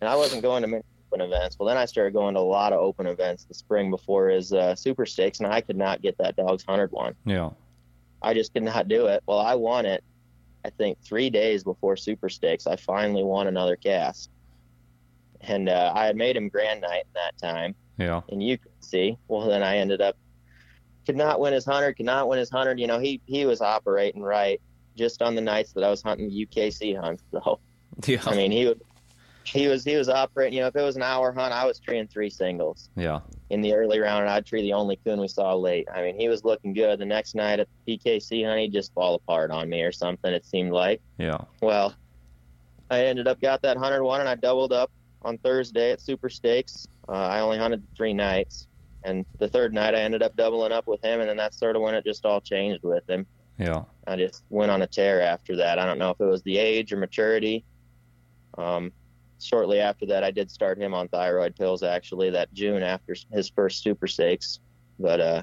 and 0.00 0.08
I 0.08 0.16
wasn't 0.16 0.42
going 0.42 0.62
to 0.62 0.68
many 0.68 0.82
open 1.08 1.20
events. 1.20 1.56
Well, 1.58 1.68
then 1.68 1.76
I 1.76 1.84
started 1.84 2.12
going 2.12 2.34
to 2.34 2.40
a 2.40 2.42
lot 2.42 2.72
of 2.72 2.80
open 2.80 3.06
events 3.06 3.44
the 3.44 3.54
spring 3.54 3.90
before 3.90 4.28
his 4.28 4.52
uh, 4.52 4.74
Super 4.74 5.06
Stakes, 5.06 5.40
and 5.40 5.46
I 5.46 5.60
could 5.60 5.76
not 5.76 6.02
get 6.02 6.16
that 6.18 6.36
dog's 6.36 6.64
hundred 6.64 6.92
won. 6.92 7.14
yeah, 7.24 7.50
I 8.22 8.34
just 8.34 8.52
could 8.52 8.62
not 8.62 8.88
do 8.88 9.06
it. 9.06 9.22
Well, 9.26 9.38
I 9.38 9.54
won 9.54 9.86
it. 9.86 10.02
I 10.64 10.70
think 10.70 10.98
three 11.02 11.30
days 11.30 11.64
before 11.64 11.96
Super 11.96 12.28
Stakes, 12.28 12.66
I 12.66 12.76
finally 12.76 13.22
won 13.24 13.46
another 13.46 13.76
cast, 13.76 14.30
and 15.40 15.68
uh, 15.68 15.92
I 15.94 16.04
had 16.06 16.16
made 16.16 16.36
him 16.36 16.48
Grand 16.48 16.80
Night 16.82 17.04
in 17.06 17.12
that 17.14 17.38
time, 17.38 17.74
yeah, 17.98 18.20
and 18.30 18.42
you 18.42 18.58
can 18.58 18.70
see. 18.80 19.16
Well, 19.28 19.46
then 19.48 19.62
I 19.62 19.78
ended 19.78 20.00
up 20.00 20.16
could 21.10 21.16
not 21.16 21.40
win 21.40 21.52
his 21.52 21.64
hundred, 21.64 21.94
could 21.94 22.06
not 22.06 22.28
win 22.28 22.38
his 22.38 22.50
hundred. 22.50 22.78
You 22.78 22.86
know, 22.86 23.00
he 23.00 23.20
he 23.26 23.44
was 23.44 23.60
operating 23.60 24.22
right 24.22 24.60
just 24.96 25.22
on 25.22 25.34
the 25.34 25.40
nights 25.40 25.72
that 25.72 25.82
I 25.82 25.90
was 25.90 26.02
hunting 26.02 26.28
the 26.28 26.46
UKC 26.46 26.98
hunts. 26.98 27.22
So 27.32 27.58
yeah, 28.06 28.22
I 28.24 28.34
mean, 28.36 28.52
he 28.52 28.66
would. 28.66 28.80
He 29.42 29.66
was 29.66 29.84
he 29.84 29.96
was 29.96 30.08
operating. 30.08 30.54
You 30.54 30.60
know, 30.60 30.68
if 30.68 30.76
it 30.76 30.82
was 30.82 30.94
an 30.94 31.02
hour 31.02 31.32
hunt, 31.32 31.52
I 31.52 31.66
was 31.66 31.80
treeing 31.80 32.06
three 32.06 32.30
singles 32.30 32.88
yeah, 32.96 33.20
in 33.50 33.60
the 33.60 33.74
early 33.74 33.98
round, 33.98 34.22
and 34.22 34.30
I'd 34.30 34.46
tree 34.46 34.62
the 34.62 34.72
only 34.72 34.96
coon 35.04 35.20
we 35.20 35.26
saw 35.26 35.54
late. 35.54 35.88
I 35.92 36.02
mean, 36.02 36.18
he 36.18 36.28
was 36.28 36.44
looking 36.44 36.72
good. 36.72 37.00
The 37.00 37.04
next 37.04 37.34
night 37.34 37.58
at 37.58 37.66
the 37.84 37.98
PKC 37.98 38.46
hunt, 38.46 38.60
he'd 38.60 38.72
just 38.72 38.94
fall 38.94 39.16
apart 39.16 39.50
on 39.50 39.68
me 39.68 39.82
or 39.82 39.90
something. 39.90 40.32
It 40.32 40.46
seemed 40.46 40.70
like. 40.70 41.02
yeah, 41.18 41.38
Well, 41.60 41.92
I 42.90 43.06
ended 43.06 43.26
up 43.26 43.40
got 43.40 43.60
that 43.62 43.76
hundred 43.76 44.04
won, 44.04 44.20
and 44.20 44.28
I 44.28 44.36
doubled 44.36 44.72
up 44.72 44.92
on 45.22 45.36
Thursday 45.38 45.90
at 45.90 46.00
Super 46.00 46.28
Stakes. 46.28 46.86
Uh, 47.08 47.12
I 47.12 47.40
only 47.40 47.58
hunted 47.58 47.82
three 47.96 48.14
nights, 48.14 48.68
and 49.02 49.24
the 49.38 49.48
third 49.48 49.72
night 49.74 49.94
I 49.94 50.00
ended 50.00 50.22
up 50.22 50.36
doubling 50.36 50.72
up 50.72 50.86
with 50.86 51.02
him, 51.04 51.20
and 51.20 51.28
then 51.28 51.36
that's 51.36 51.58
sort 51.58 51.76
of 51.76 51.82
when 51.82 51.94
it 51.94 52.04
just 52.04 52.24
all 52.24 52.40
changed 52.40 52.82
with 52.82 53.08
him. 53.08 53.26
yeah, 53.58 53.84
I 54.06 54.16
just 54.16 54.44
went 54.50 54.70
on 54.70 54.82
a 54.82 54.86
tear 54.86 55.20
after 55.22 55.56
that. 55.56 55.78
I 55.78 55.86
don't 55.86 55.98
know 55.98 56.10
if 56.10 56.20
it 56.20 56.24
was 56.24 56.42
the 56.42 56.58
age 56.58 56.92
or 56.92 56.96
maturity. 56.96 57.64
Um, 58.58 58.92
shortly 59.40 59.80
after 59.80 60.06
that, 60.06 60.24
I 60.24 60.30
did 60.30 60.50
start 60.50 60.78
him 60.78 60.92
on 60.94 61.08
thyroid 61.08 61.56
pills 61.56 61.82
actually 61.82 62.30
that 62.30 62.52
June 62.52 62.82
after 62.82 63.14
his 63.32 63.48
first 63.50 63.82
super 63.82 64.06
stakes, 64.06 64.60
but 64.98 65.20
uh, 65.20 65.42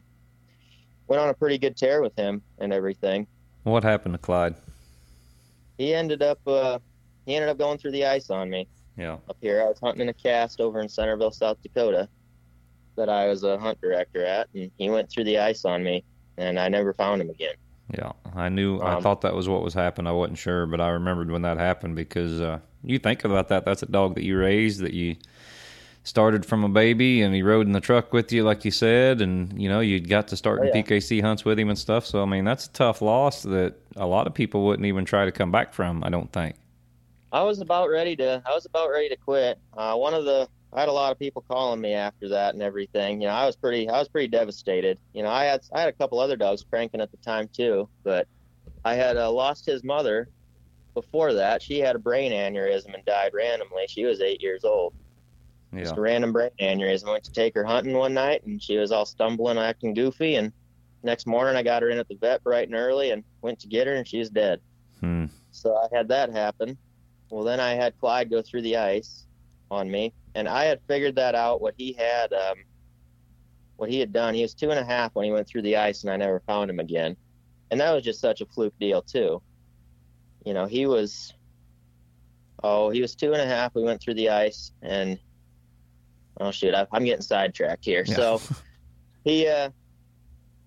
went 1.07 1.21
on 1.21 1.29
a 1.29 1.33
pretty 1.33 1.57
good 1.57 1.77
tear 1.77 2.01
with 2.01 2.15
him 2.15 2.41
and 2.59 2.73
everything. 2.73 3.27
What 3.63 3.83
happened 3.83 4.13
to 4.13 4.17
Clyde? 4.19 4.55
He 5.77 5.93
ended 5.93 6.21
up 6.21 6.39
uh, 6.47 6.79
he 7.25 7.35
ended 7.35 7.49
up 7.49 7.57
going 7.57 7.77
through 7.77 7.91
the 7.91 8.05
ice 8.05 8.29
on 8.29 8.49
me 8.49 8.67
Yeah, 8.97 9.17
up 9.29 9.37
here. 9.41 9.61
I 9.61 9.65
was 9.65 9.79
hunting 9.81 10.01
in 10.01 10.09
a 10.09 10.13
cast 10.13 10.59
over 10.61 10.79
in 10.79 10.89
Centerville, 10.89 11.31
South 11.31 11.57
Dakota, 11.61 12.09
that 12.97 13.09
I 13.09 13.27
was 13.27 13.43
a 13.43 13.57
hunt 13.57 13.79
director 13.81 14.25
at, 14.25 14.49
and 14.53 14.69
he 14.77 14.89
went 14.89 15.09
through 15.09 15.23
the 15.23 15.39
ice 15.39 15.63
on 15.65 15.83
me, 15.83 16.03
and 16.37 16.59
I 16.59 16.67
never 16.67 16.93
found 16.93 17.21
him 17.21 17.29
again. 17.29 17.55
yeah. 17.97 18.11
I 18.35 18.49
knew. 18.49 18.79
I 18.79 18.95
Um, 18.95 19.01
thought 19.03 19.21
that 19.21 19.33
was 19.33 19.47
what 19.47 19.63
was 19.63 19.73
happening. 19.73 20.07
I 20.07 20.11
wasn't 20.11 20.37
sure, 20.37 20.65
but 20.67 20.81
I 20.81 20.89
remembered 20.89 21.31
when 21.31 21.43
that 21.43 21.57
happened 21.57 21.95
because 21.95 22.41
uh, 22.41 22.59
you 22.83 22.99
think 22.99 23.23
about 23.23 23.47
that. 23.47 23.63
That's 23.65 23.81
a 23.81 23.87
dog 23.87 24.15
that 24.15 24.23
you 24.23 24.37
raised 24.37 24.81
that 24.81 24.93
you 24.93 25.15
started 26.03 26.45
from 26.45 26.63
a 26.63 26.69
baby 26.69 27.21
and 27.21 27.35
he 27.35 27.41
rode 27.41 27.65
in 27.67 27.73
the 27.73 27.81
truck 27.81 28.13
with 28.13 28.31
you 28.31 28.41
like 28.41 28.63
you 28.63 28.71
said 28.71 29.19
and 29.19 29.61
you 29.61 29.67
know 29.67 29.81
you 29.81 29.99
got 29.99 30.25
to 30.25 30.37
start 30.37 30.59
Oh, 30.59 30.63
in 30.63 30.69
yeah. 30.69 30.81
PKC 30.81 31.21
hunts 31.21 31.43
with 31.43 31.59
him 31.59 31.67
and 31.67 31.77
stuff 31.77 32.05
so 32.05 32.21
I 32.21 32.25
mean 32.25 32.45
that's 32.45 32.65
a 32.67 32.69
tough 32.71 33.01
loss 33.01 33.43
that 33.43 33.73
a 33.97 34.05
lot 34.07 34.25
of 34.25 34.33
people 34.33 34.65
wouldn't 34.65 34.85
even 34.85 35.03
try 35.03 35.25
to 35.25 35.33
come 35.33 35.51
back 35.51 35.73
from 35.73 36.05
I 36.05 36.09
don't 36.09 36.31
think 36.31 36.55
I 37.33 37.43
was 37.43 37.59
about 37.59 37.89
ready 37.89 38.15
to. 38.15 38.41
I 38.45 38.53
was 38.55 38.65
about 38.65 38.89
ready 38.89 39.09
to 39.09 39.17
quit. 39.17 39.59
Uh, 39.75 39.95
one 39.97 40.13
of 40.13 40.23
the. 40.23 40.47
I 40.73 40.81
had 40.81 40.89
a 40.89 40.93
lot 40.93 41.11
of 41.11 41.19
people 41.19 41.43
calling 41.47 41.79
me 41.79 41.93
after 41.93 42.27
that 42.29 42.53
and 42.53 42.61
everything. 42.61 43.21
You 43.21 43.27
know, 43.27 43.33
I 43.33 43.45
was 43.45 43.55
pretty. 43.55 43.89
I 43.89 43.99
was 43.99 44.07
pretty 44.07 44.27
devastated. 44.27 44.97
You 45.13 45.23
know, 45.23 45.29
I 45.29 45.45
had. 45.45 45.61
I 45.73 45.79
had 45.79 45.89
a 45.89 45.93
couple 45.93 46.19
other 46.19 46.35
dogs 46.35 46.65
cranking 46.69 47.01
at 47.01 47.11
the 47.11 47.17
time 47.17 47.49
too, 47.53 47.87
but 48.03 48.27
I 48.83 48.95
had 48.95 49.17
uh, 49.17 49.31
lost 49.31 49.65
his 49.65 49.83
mother. 49.83 50.29
Before 50.93 51.33
that, 51.33 51.61
she 51.61 51.79
had 51.79 51.95
a 51.95 51.99
brain 51.99 52.31
aneurysm 52.31 52.93
and 52.93 53.05
died 53.05 53.31
randomly. 53.33 53.85
She 53.87 54.05
was 54.05 54.19
eight 54.19 54.41
years 54.41 54.63
old. 54.63 54.93
yeah 55.71 55.81
Just 55.81 55.97
a 55.97 56.01
random 56.01 56.33
brain 56.33 56.49
aneurysm. 56.59 57.07
I 57.07 57.11
went 57.11 57.23
to 57.25 57.31
take 57.31 57.53
her 57.53 57.63
hunting 57.63 57.93
one 57.93 58.13
night, 58.13 58.45
and 58.45 58.61
she 58.61 58.77
was 58.77 58.91
all 58.91 59.05
stumbling, 59.05 59.57
acting 59.57 59.93
goofy. 59.93 60.35
And 60.35 60.51
next 61.03 61.27
morning, 61.27 61.55
I 61.55 61.63
got 61.63 61.83
her 61.83 61.89
in 61.89 61.99
at 61.99 62.07
the 62.07 62.15
vet 62.15 62.43
bright 62.43 62.67
and 62.67 62.75
early, 62.75 63.11
and 63.11 63.23
went 63.41 63.59
to 63.59 63.67
get 63.67 63.87
her, 63.87 63.93
and 63.93 64.07
she 64.07 64.19
was 64.19 64.29
dead. 64.29 64.59
hmm. 64.99 65.25
So 65.51 65.75
I 65.75 65.95
had 65.95 66.07
that 66.09 66.31
happen. 66.31 66.77
Well, 67.29 67.43
then 67.43 67.59
I 67.59 67.73
had 67.73 67.97
Clyde 67.99 68.29
go 68.29 68.41
through 68.41 68.63
the 68.63 68.77
ice 68.77 69.26
on 69.69 69.89
me, 69.89 70.13
and 70.35 70.47
I 70.47 70.65
had 70.65 70.79
figured 70.87 71.15
that 71.15 71.35
out. 71.35 71.61
What 71.61 71.73
he 71.77 71.93
had, 71.93 72.33
um, 72.33 72.57
what 73.75 73.89
he 73.89 73.99
had 73.99 74.13
done, 74.13 74.33
he 74.33 74.41
was 74.41 74.53
two 74.53 74.69
and 74.71 74.79
a 74.79 74.85
half 74.85 75.15
when 75.15 75.25
he 75.25 75.31
went 75.31 75.47
through 75.47 75.63
the 75.63 75.77
ice, 75.77 76.03
and 76.03 76.11
I 76.11 76.17
never 76.17 76.41
found 76.41 76.69
him 76.69 76.79
again. 76.79 77.17
And 77.71 77.79
that 77.81 77.91
was 77.91 78.03
just 78.03 78.19
such 78.19 78.41
a 78.41 78.45
fluke 78.45 78.77
deal 78.79 79.01
too. 79.01 79.41
You 80.45 80.53
know, 80.53 80.65
he 80.65 80.85
was, 80.85 81.33
oh, 82.63 82.89
he 82.89 83.01
was 83.01 83.15
two 83.15 83.33
and 83.33 83.41
a 83.41 83.45
half. 83.45 83.75
We 83.75 83.83
went 83.83 84.01
through 84.01 84.15
the 84.15 84.29
ice, 84.29 84.71
and 84.81 85.19
oh 86.39 86.51
shoot, 86.51 86.73
I, 86.73 86.87
I'm 86.91 87.03
getting 87.03 87.21
sidetracked 87.21 87.83
here. 87.83 88.03
Yeah. 88.07 88.15
So 88.15 88.41
he, 89.23 89.47
uh, 89.47 89.69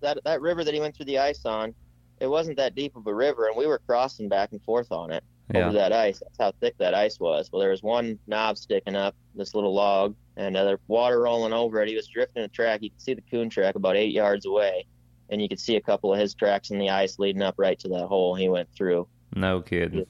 that 0.01 0.19
that 0.25 0.41
river 0.41 0.65
that 0.65 0.75
he 0.75 0.81
went 0.81 0.97
through 0.97 1.07
the 1.07 1.19
ice 1.19 1.45
on, 1.45 1.75
it 2.21 2.27
wasn't 2.27 2.59
that 2.59 2.75
deep 2.75 2.97
of 2.97 3.07
a 3.07 3.15
river, 3.15 3.47
and 3.47 3.57
we 3.57 3.67
were 3.67 3.81
crossing 3.87 4.29
back 4.29 4.53
and 4.53 4.63
forth 4.63 4.93
on 4.93 5.11
it 5.11 5.25
yeah 5.55 5.67
over 5.67 5.75
that 5.75 5.93
ice. 5.93 6.21
That's 6.21 6.39
how 6.39 6.53
thick 6.61 6.77
that 6.79 6.95
ice 6.95 7.19
was. 7.19 7.51
Well, 7.53 7.61
there 7.61 7.71
was 7.71 7.83
one 7.83 8.19
knob 8.27 8.59
sticking 8.59 8.97
up, 8.97 9.15
this 9.35 9.55
little 9.55 9.75
log, 9.75 10.15
and 10.37 10.57
uh, 10.57 10.65
there 10.65 10.81
water 10.89 11.21
rolling 11.21 11.53
over 11.53 11.81
it. 11.83 11.89
He 11.89 11.97
was 11.97 12.07
drifting 12.09 12.43
a 12.43 12.49
track. 12.49 12.83
You 12.83 12.91
could 12.91 13.01
see 13.01 13.15
the 13.15 13.23
coon 13.23 13.51
track 13.51 13.75
about 13.75 13.97
eight 13.97 14.13
yards 14.13 14.47
away, 14.47 14.87
and 15.29 15.41
you 15.41 15.49
could 15.49 15.61
see 15.61 15.77
a 15.77 15.81
couple 15.81 16.13
of 16.13 16.19
his 16.19 16.35
tracks 16.35 16.71
in 16.71 16.79
the 16.79 16.91
ice 16.91 17.19
leading 17.19 17.43
up 17.43 17.55
right 17.59 17.79
to 17.81 17.89
that 17.89 18.07
hole 18.07 18.35
he 18.35 18.49
went 18.49 18.69
through. 18.77 19.07
no 19.35 19.61
kidding 19.61 20.07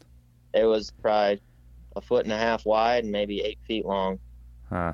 It 0.54 0.64
was 0.64 0.90
probably 1.02 1.40
a 1.96 2.00
foot 2.00 2.24
and 2.24 2.32
a 2.32 2.38
half 2.38 2.64
wide 2.64 3.04
and 3.04 3.12
maybe 3.12 3.40
eight 3.42 3.58
feet 3.66 3.84
long, 3.84 4.18
huh 4.68 4.92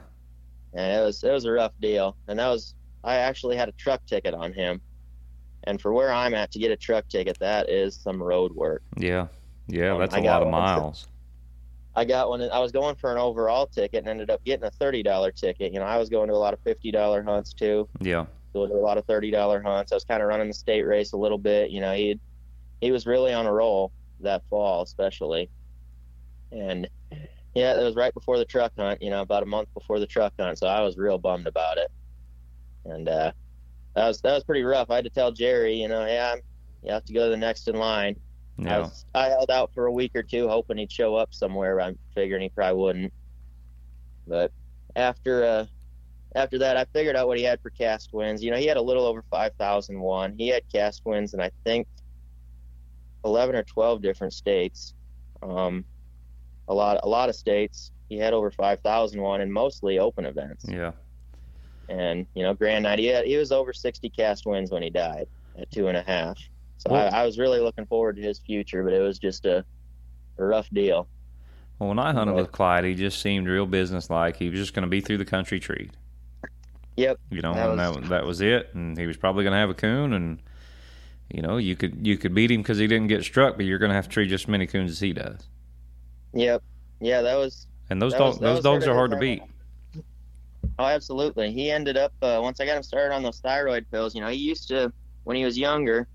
and 0.76 1.00
it 1.00 1.04
was 1.04 1.24
it 1.24 1.32
was 1.32 1.44
a 1.44 1.50
rough 1.50 1.72
deal. 1.80 2.16
And 2.28 2.38
that 2.38 2.48
was 2.48 2.74
I 3.02 3.16
actually 3.16 3.56
had 3.56 3.68
a 3.68 3.72
truck 3.72 4.04
ticket 4.06 4.34
on 4.34 4.52
him, 4.52 4.80
and 5.64 5.80
for 5.80 5.92
where 5.92 6.12
I'm 6.12 6.34
at 6.34 6.52
to 6.52 6.58
get 6.58 6.70
a 6.70 6.76
truck 6.76 7.08
ticket, 7.08 7.38
that 7.40 7.68
is 7.68 7.96
some 7.96 8.22
road 8.22 8.52
work. 8.52 8.82
yeah 8.96 9.26
yeah 9.68 9.92
Um, 9.92 9.98
that's 9.98 10.14
a 10.14 10.20
lot 10.20 10.42
of 10.42 10.48
miles 10.48 11.08
I 11.98 12.04
got 12.04 12.28
one. 12.28 12.42
I 12.42 12.58
was 12.58 12.72
going 12.72 12.94
for 12.96 13.10
an 13.10 13.16
overall 13.16 13.66
ticket 13.66 14.00
and 14.00 14.08
ended 14.08 14.28
up 14.28 14.44
getting 14.44 14.66
a 14.66 14.70
thirty 14.70 15.02
dollar 15.02 15.32
ticket. 15.32 15.72
You 15.72 15.78
know, 15.78 15.86
I 15.86 15.96
was 15.96 16.10
going 16.10 16.28
to 16.28 16.34
a 16.34 16.36
lot 16.36 16.52
of 16.52 16.60
fifty 16.60 16.90
dollar 16.90 17.22
hunts 17.22 17.54
too. 17.54 17.88
yeah 18.00 18.26
Going 18.52 18.68
to 18.70 18.76
a 18.76 18.84
lot 18.84 18.98
of 18.98 19.06
thirty 19.06 19.30
dollar 19.30 19.62
hunts. 19.62 19.92
I 19.92 19.94
was 19.96 20.04
kind 20.04 20.20
of 20.22 20.28
running 20.28 20.48
the 20.48 20.54
state 20.54 20.82
race 20.82 21.12
a 21.12 21.16
little 21.16 21.38
bit. 21.38 21.70
You 21.70 21.80
know, 21.80 21.94
he 21.94 22.20
he 22.82 22.90
was 22.92 23.06
really 23.06 23.32
on 23.32 23.46
a 23.46 23.52
roll 23.52 23.92
that 24.20 24.42
fall, 24.50 24.82
especially. 24.82 25.48
And 26.52 26.86
yeah, 27.54 27.80
it 27.80 27.82
was 27.82 27.96
right 27.96 28.12
before 28.12 28.36
the 28.36 28.44
truck 28.44 28.72
hunt. 28.78 29.00
You 29.00 29.08
know, 29.08 29.22
about 29.22 29.42
a 29.42 29.46
month 29.46 29.72
before 29.72 29.98
the 29.98 30.06
truck 30.06 30.34
hunt. 30.38 30.58
So 30.58 30.66
I 30.66 30.82
was 30.82 30.98
real 30.98 31.16
bummed 31.16 31.46
about 31.46 31.78
it. 31.78 31.90
And 32.84 33.08
uh, 33.08 33.32
that 33.94 34.06
was 34.06 34.20
that 34.20 34.34
was 34.34 34.44
pretty 34.44 34.64
rough. 34.64 34.90
I 34.90 34.96
had 34.96 35.04
to 35.04 35.10
tell 35.10 35.32
Jerry, 35.32 35.80
you 35.80 35.88
know, 35.88 36.04
yeah, 36.04 36.34
I'm, 36.34 36.40
you 36.82 36.92
have 36.92 37.06
to 37.06 37.14
go 37.14 37.24
to 37.24 37.30
the 37.30 37.38
next 37.38 37.68
in 37.68 37.76
line. 37.76 38.16
I, 38.64 38.78
was, 38.78 39.04
I 39.14 39.26
held 39.26 39.50
out 39.50 39.72
for 39.74 39.86
a 39.86 39.92
week 39.92 40.12
or 40.14 40.22
two, 40.22 40.48
hoping 40.48 40.78
he'd 40.78 40.90
show 40.90 41.14
up 41.14 41.34
somewhere. 41.34 41.80
I'm 41.80 41.98
figuring 42.14 42.42
he 42.42 42.48
probably 42.48 42.80
wouldn't. 42.80 43.12
But 44.26 44.50
after 44.94 45.44
uh, 45.44 45.66
after 46.36 46.58
that, 46.58 46.76
I 46.76 46.84
figured 46.84 47.16
out 47.16 47.28
what 47.28 47.38
he 47.38 47.44
had 47.44 47.60
for 47.60 47.70
cast 47.70 48.12
wins. 48.12 48.42
You 48.44 48.50
know, 48.50 48.58
he 48.58 48.66
had 48.66 48.76
a 48.76 48.82
little 48.82 49.04
over 49.06 49.22
5,001. 49.30 50.34
He 50.36 50.48
had 50.48 50.62
cast 50.70 51.02
wins 51.04 51.32
in, 51.32 51.40
I 51.40 51.50
think, 51.64 51.88
11 53.24 53.56
or 53.56 53.62
12 53.62 54.02
different 54.02 54.34
states. 54.34 54.94
Um, 55.42 55.84
a 56.68 56.74
lot, 56.74 57.00
a 57.02 57.08
lot 57.08 57.28
of 57.28 57.36
states. 57.36 57.90
He 58.08 58.18
had 58.18 58.34
over 58.34 58.50
5,001 58.50 59.40
and 59.40 59.52
mostly 59.52 59.98
open 59.98 60.26
events. 60.26 60.66
Yeah. 60.68 60.92
And, 61.88 62.26
you 62.34 62.42
know, 62.42 62.52
Grand 62.52 62.82
Night, 62.82 62.98
he, 62.98 63.06
had, 63.06 63.24
he 63.24 63.36
was 63.36 63.50
over 63.50 63.72
60 63.72 64.10
cast 64.10 64.44
wins 64.44 64.70
when 64.70 64.82
he 64.82 64.90
died 64.90 65.28
at 65.58 65.70
two 65.70 65.88
and 65.88 65.96
a 65.96 66.02
half. 66.02 66.38
So 66.78 66.92
Well- 66.92 67.14
I, 67.14 67.22
I 67.22 67.26
was 67.26 67.38
really 67.38 67.60
looking 67.60 67.86
forward 67.86 68.16
to 68.16 68.22
his 68.22 68.38
future, 68.38 68.82
but 68.84 68.92
it 68.92 69.00
was 69.00 69.18
just 69.18 69.46
a, 69.46 69.64
a 70.38 70.44
rough 70.44 70.68
deal. 70.70 71.08
Well, 71.78 71.90
when 71.90 71.98
I 71.98 72.12
hunted 72.12 72.34
with 72.34 72.52
Clyde, 72.52 72.84
he 72.84 72.94
just 72.94 73.20
seemed 73.20 73.46
real 73.46 73.66
businesslike. 73.66 74.36
He 74.36 74.48
was 74.48 74.58
just 74.58 74.72
going 74.72 74.84
to 74.84 74.88
be 74.88 75.02
through 75.02 75.18
the 75.18 75.26
country 75.26 75.60
treat. 75.60 75.90
Yep. 76.96 77.20
You 77.30 77.42
know, 77.42 77.52
That 77.52 77.68
and 77.68 77.78
was- 77.78 77.96
that 77.96 78.08
that 78.08 78.24
was 78.26 78.40
it. 78.40 78.70
And 78.74 78.96
he 78.96 79.06
was 79.06 79.16
probably 79.18 79.44
going 79.44 79.52
to 79.52 79.58
have 79.58 79.68
a 79.68 79.74
coon, 79.74 80.14
and 80.14 80.38
you 81.30 81.42
know, 81.42 81.58
you 81.58 81.76
could 81.76 82.06
you 82.06 82.16
could 82.16 82.34
beat 82.34 82.50
him 82.50 82.62
because 82.62 82.78
he 82.78 82.86
didn't 82.86 83.08
get 83.08 83.22
struck, 83.24 83.56
but 83.56 83.66
you're 83.66 83.78
going 83.78 83.90
to 83.90 83.94
have 83.94 84.04
to 84.06 84.10
treat 84.10 84.28
just 84.28 84.44
as 84.44 84.48
many 84.48 84.66
coons 84.66 84.90
as 84.90 85.00
he 85.00 85.12
does. 85.12 85.46
Yep. 86.32 86.62
Yeah, 87.00 87.20
that 87.22 87.36
was 87.36 87.66
And 87.90 88.00
those 88.00 88.14
dogs 88.14 88.38
those 88.38 88.62
dogs 88.62 88.86
are 88.86 88.94
hard 88.94 89.10
to 89.10 89.18
beat. 89.18 89.42
Oh, 90.78 90.84
absolutely. 90.84 91.52
He 91.52 91.70
ended 91.70 91.96
up 91.96 92.12
uh, 92.22 92.38
once 92.42 92.60
I 92.60 92.66
got 92.66 92.76
him 92.76 92.82
started 92.82 93.14
on 93.14 93.22
those 93.22 93.40
thyroid 93.40 93.86
pills. 93.90 94.14
You 94.14 94.20
know, 94.22 94.28
he 94.28 94.36
used 94.36 94.68
to 94.68 94.92
when 95.24 95.36
he 95.36 95.44
was 95.44 95.58
younger. 95.58 96.06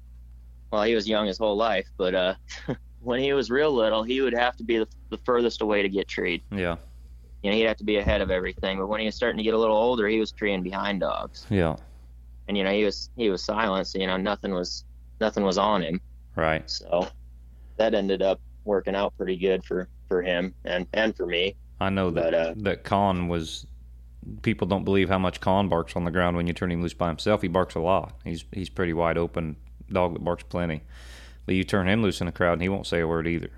Well, 0.71 0.83
he 0.83 0.95
was 0.95 1.07
young 1.07 1.27
his 1.27 1.37
whole 1.37 1.55
life, 1.57 1.87
but 1.97 2.15
uh, 2.15 2.33
when 3.01 3.19
he 3.19 3.33
was 3.33 3.49
real 3.51 3.71
little, 3.71 4.03
he 4.03 4.21
would 4.21 4.33
have 4.33 4.55
to 4.57 4.63
be 4.63 4.77
the, 4.77 4.87
the 5.09 5.17
furthest 5.17 5.61
away 5.61 5.81
to 5.81 5.89
get 5.89 6.07
treed. 6.07 6.41
Yeah, 6.51 6.77
You 7.43 7.51
know, 7.51 7.57
he'd 7.57 7.63
have 7.65 7.77
to 7.77 7.83
be 7.83 7.97
ahead 7.97 8.21
of 8.21 8.31
everything. 8.31 8.77
But 8.77 8.87
when 8.87 8.99
he 9.01 9.05
was 9.05 9.15
starting 9.15 9.37
to 9.37 9.43
get 9.43 9.53
a 9.53 9.57
little 9.57 9.75
older, 9.77 10.07
he 10.07 10.19
was 10.19 10.31
treeing 10.31 10.63
behind 10.63 11.01
dogs, 11.01 11.45
yeah, 11.49 11.75
and 12.47 12.57
you 12.57 12.63
know, 12.63 12.71
he 12.71 12.83
was 12.85 13.09
he 13.17 13.29
was 13.29 13.43
silent. 13.43 13.87
So 13.87 13.99
you 13.99 14.07
know, 14.07 14.17
nothing 14.17 14.53
was 14.53 14.85
nothing 15.19 15.43
was 15.43 15.57
on 15.57 15.81
him. 15.83 15.99
right. 16.35 16.69
So 16.69 17.07
that 17.77 17.93
ended 17.93 18.21
up 18.21 18.39
working 18.63 18.95
out 18.95 19.15
pretty 19.17 19.37
good 19.37 19.63
for 19.65 19.87
for 20.07 20.21
him 20.21 20.53
and 20.65 20.87
and 20.93 21.15
for 21.15 21.25
me. 21.25 21.55
I 21.79 21.89
know 21.89 22.11
that 22.11 22.31
But, 22.31 22.33
uh, 22.33 22.53
that 22.57 22.83
Con 22.83 23.27
was. 23.27 23.65
People 24.43 24.67
don't 24.67 24.83
believe 24.83 25.09
how 25.09 25.17
much 25.17 25.41
Con 25.41 25.67
barks 25.67 25.95
on 25.95 26.03
the 26.03 26.11
ground 26.11 26.37
when 26.37 26.45
you 26.45 26.53
turn 26.53 26.71
him 26.71 26.83
loose 26.83 26.93
by 26.93 27.07
himself. 27.07 27.41
He 27.41 27.47
barks 27.47 27.73
a 27.73 27.79
lot. 27.79 28.13
He's 28.23 28.45
he's 28.51 28.69
pretty 28.69 28.93
wide 28.93 29.17
open 29.17 29.55
dog 29.93 30.13
that 30.13 30.23
barks 30.23 30.43
plenty. 30.43 30.81
But 31.45 31.55
you 31.55 31.63
turn 31.63 31.87
him 31.87 32.01
loose 32.01 32.21
in 32.21 32.27
a 32.27 32.31
crowd 32.31 32.53
and 32.53 32.61
he 32.61 32.69
won't 32.69 32.87
say 32.87 32.99
a 32.99 33.07
word 33.07 33.27
either. 33.27 33.51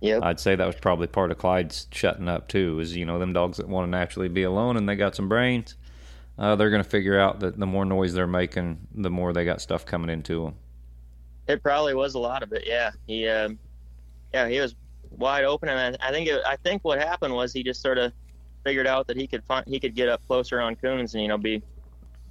Yep. 0.00 0.22
I'd 0.22 0.40
say 0.40 0.54
that 0.54 0.66
was 0.66 0.76
probably 0.76 1.06
part 1.06 1.30
of 1.30 1.38
Clyde's 1.38 1.86
shutting 1.90 2.28
up 2.28 2.48
too. 2.48 2.78
Is 2.80 2.94
you 2.94 3.06
know 3.06 3.18
them 3.18 3.32
dogs 3.32 3.56
that 3.56 3.68
want 3.68 3.86
to 3.86 3.90
naturally 3.90 4.28
be 4.28 4.42
alone 4.42 4.76
and 4.76 4.88
they 4.88 4.96
got 4.96 5.14
some 5.14 5.28
brains. 5.28 5.76
Uh, 6.38 6.56
they're 6.56 6.70
going 6.70 6.82
to 6.82 6.88
figure 6.88 7.18
out 7.18 7.40
that 7.40 7.58
the 7.58 7.66
more 7.66 7.84
noise 7.84 8.12
they're 8.12 8.26
making, 8.26 8.86
the 8.94 9.10
more 9.10 9.32
they 9.32 9.44
got 9.44 9.60
stuff 9.60 9.86
coming 9.86 10.10
into 10.10 10.44
them. 10.44 10.54
It 11.46 11.62
probably 11.62 11.94
was 11.94 12.14
a 12.14 12.18
lot 12.18 12.42
of 12.42 12.52
it. 12.52 12.64
Yeah, 12.66 12.90
he, 13.06 13.28
um, 13.28 13.58
yeah, 14.32 14.48
he 14.48 14.58
was 14.58 14.74
wide 15.10 15.44
open, 15.44 15.68
and 15.68 15.96
I, 16.00 16.08
I 16.08 16.10
think 16.10 16.28
it, 16.28 16.42
I 16.44 16.56
think 16.56 16.82
what 16.84 16.98
happened 16.98 17.34
was 17.34 17.52
he 17.52 17.62
just 17.62 17.80
sort 17.80 17.98
of 17.98 18.12
figured 18.64 18.86
out 18.86 19.06
that 19.06 19.16
he 19.16 19.26
could 19.26 19.44
find 19.44 19.64
he 19.66 19.78
could 19.78 19.94
get 19.94 20.08
up 20.08 20.26
closer 20.26 20.60
on 20.60 20.74
coons 20.74 21.14
and 21.14 21.22
you 21.22 21.28
know 21.28 21.38
be, 21.38 21.62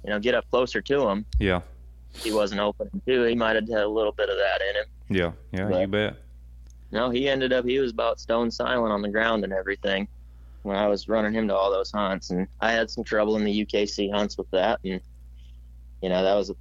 you 0.02 0.10
know, 0.10 0.18
get 0.18 0.34
up 0.34 0.48
closer 0.50 0.82
to 0.82 0.98
them. 0.98 1.24
Yeah, 1.38 1.62
He 2.14 2.32
wasn't 2.32 2.60
open 2.60 2.88
too. 3.06 3.24
He 3.24 3.34
might 3.34 3.56
have 3.56 3.68
had 3.68 3.82
a 3.82 3.88
little 3.88 4.12
bit 4.12 4.28
of 4.28 4.36
that 4.36 4.60
in 4.62 4.76
him. 4.76 4.86
yeah, 5.10 5.32
yeah. 5.52 5.68
Right. 5.68 5.80
You 5.82 5.86
bet. 5.88 6.16
No, 6.92 7.10
he 7.10 7.28
ended 7.28 7.52
up 7.52 7.64
he 7.64 7.78
was 7.80 7.90
about 7.90 8.20
stone 8.20 8.50
silent 8.50 8.92
on 8.92 9.02
the 9.02 9.08
ground 9.08 9.42
and 9.44 9.52
everything 9.52 10.06
when 10.62 10.76
I 10.76 10.86
was 10.86 11.08
running 11.08 11.32
him 11.32 11.48
to 11.48 11.54
all 11.54 11.70
those 11.70 11.90
hunts, 11.90 12.30
and 12.30 12.46
I 12.60 12.72
had 12.72 12.90
some 12.90 13.04
trouble 13.04 13.36
in 13.36 13.44
the 13.44 13.66
UKC 13.66 14.10
hunts 14.12 14.38
with 14.38 14.50
that, 14.50 14.80
and 14.84 15.00
you 16.02 16.08
know 16.08 16.22
that 16.22 16.34
was. 16.34 16.52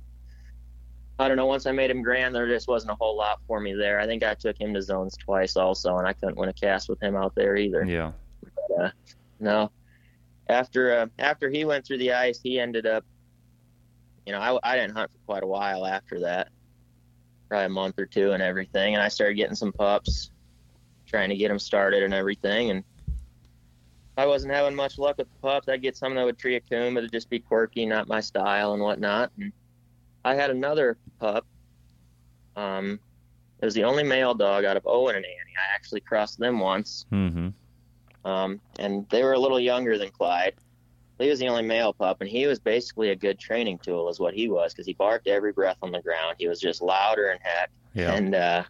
I 1.19 1.27
don't 1.27 1.37
know. 1.37 1.45
Once 1.45 1.67
I 1.67 1.71
made 1.71 1.91
him 1.91 2.01
grand, 2.01 2.33
there 2.33 2.47
just 2.47 2.67
wasn't 2.67 2.91
a 2.91 2.95
whole 2.95 3.15
lot 3.15 3.39
for 3.47 3.59
me 3.59 3.73
there. 3.75 3.99
I 3.99 4.07
think 4.07 4.23
I 4.23 4.33
took 4.33 4.59
him 4.59 4.73
to 4.73 4.81
zones 4.81 5.15
twice 5.15 5.55
also, 5.55 5.97
and 5.97 6.07
I 6.07 6.13
couldn't 6.13 6.37
win 6.37 6.49
a 6.49 6.53
cast 6.53 6.89
with 6.89 7.01
him 7.01 7.15
out 7.15 7.35
there 7.35 7.55
either. 7.55 7.85
Yeah, 7.85 8.11
No. 9.39 9.71
After 10.49 10.97
uh, 10.97 11.07
after 11.19 11.49
he 11.49 11.63
went 11.63 11.85
through 11.85 11.99
the 11.99 12.11
ice, 12.13 12.39
he 12.41 12.59
ended 12.59 12.85
up. 12.85 13.05
You 14.25 14.33
know, 14.33 14.39
I, 14.39 14.57
I 14.63 14.77
didn't 14.77 14.95
hunt 14.95 15.11
for 15.11 15.17
quite 15.25 15.43
a 15.43 15.47
while 15.47 15.85
after 15.85 16.21
that, 16.21 16.49
probably 17.49 17.65
a 17.65 17.69
month 17.69 17.99
or 17.99 18.05
two 18.05 18.31
and 18.31 18.41
everything, 18.41 18.93
and 18.95 19.03
I 19.03 19.09
started 19.09 19.35
getting 19.35 19.55
some 19.55 19.71
pups, 19.73 20.31
trying 21.05 21.29
to 21.29 21.35
get 21.35 21.49
them 21.49 21.59
started 21.59 22.03
and 22.03 22.13
everything, 22.13 22.69
and 22.69 22.83
I 24.17 24.25
wasn't 24.25 24.53
having 24.53 24.75
much 24.75 24.97
luck 24.97 25.17
with 25.17 25.27
the 25.27 25.39
pups. 25.41 25.67
I'd 25.67 25.81
get 25.81 25.97
some 25.97 26.13
that 26.15 26.23
would 26.23 26.37
tree 26.37 26.55
a 26.55 26.59
coon, 26.59 26.93
but 26.93 26.99
it'd 26.99 27.11
just 27.11 27.29
be 27.29 27.39
quirky, 27.39 27.85
not 27.85 28.07
my 28.07 28.19
style 28.19 28.73
and 28.73 28.81
whatnot. 28.81 29.31
And 29.39 29.51
I 30.23 30.35
had 30.35 30.51
another 30.51 30.97
pup. 31.19 31.45
Um, 32.55 32.99
it 33.59 33.65
was 33.65 33.73
the 33.73 33.83
only 33.85 34.03
male 34.03 34.35
dog 34.35 34.65
out 34.65 34.77
of 34.77 34.85
Owen 34.85 35.15
and 35.15 35.25
Annie. 35.25 35.53
I 35.57 35.73
actually 35.73 36.01
crossed 36.01 36.37
them 36.37 36.59
once 36.59 37.05
mm-hmm. 37.11 37.49
um, 38.29 38.59
and 38.77 39.07
they 39.09 39.23
were 39.23 39.33
a 39.33 39.39
little 39.39 39.59
younger 39.59 39.97
than 39.97 40.09
Clyde. 40.09 40.53
He 41.19 41.29
was 41.29 41.39
the 41.39 41.47
only 41.47 41.63
male 41.63 41.93
pup, 41.93 42.17
and 42.21 42.29
he 42.29 42.47
was 42.47 42.59
basically 42.59 43.11
a 43.11 43.15
good 43.15 43.39
training 43.39 43.79
tool, 43.83 44.09
is 44.09 44.19
what 44.19 44.33
he 44.33 44.49
was, 44.49 44.73
because 44.73 44.85
he 44.87 44.93
barked 44.93 45.27
every 45.27 45.53
breath 45.53 45.77
on 45.81 45.91
the 45.91 46.01
ground. 46.01 46.35
He 46.39 46.47
was 46.47 46.59
just 46.59 46.81
louder 46.81 47.29
and 47.29 47.39
heck, 47.43 47.69
Yeah, 47.93 48.13
and 48.13 48.35
uh, 48.35 48.63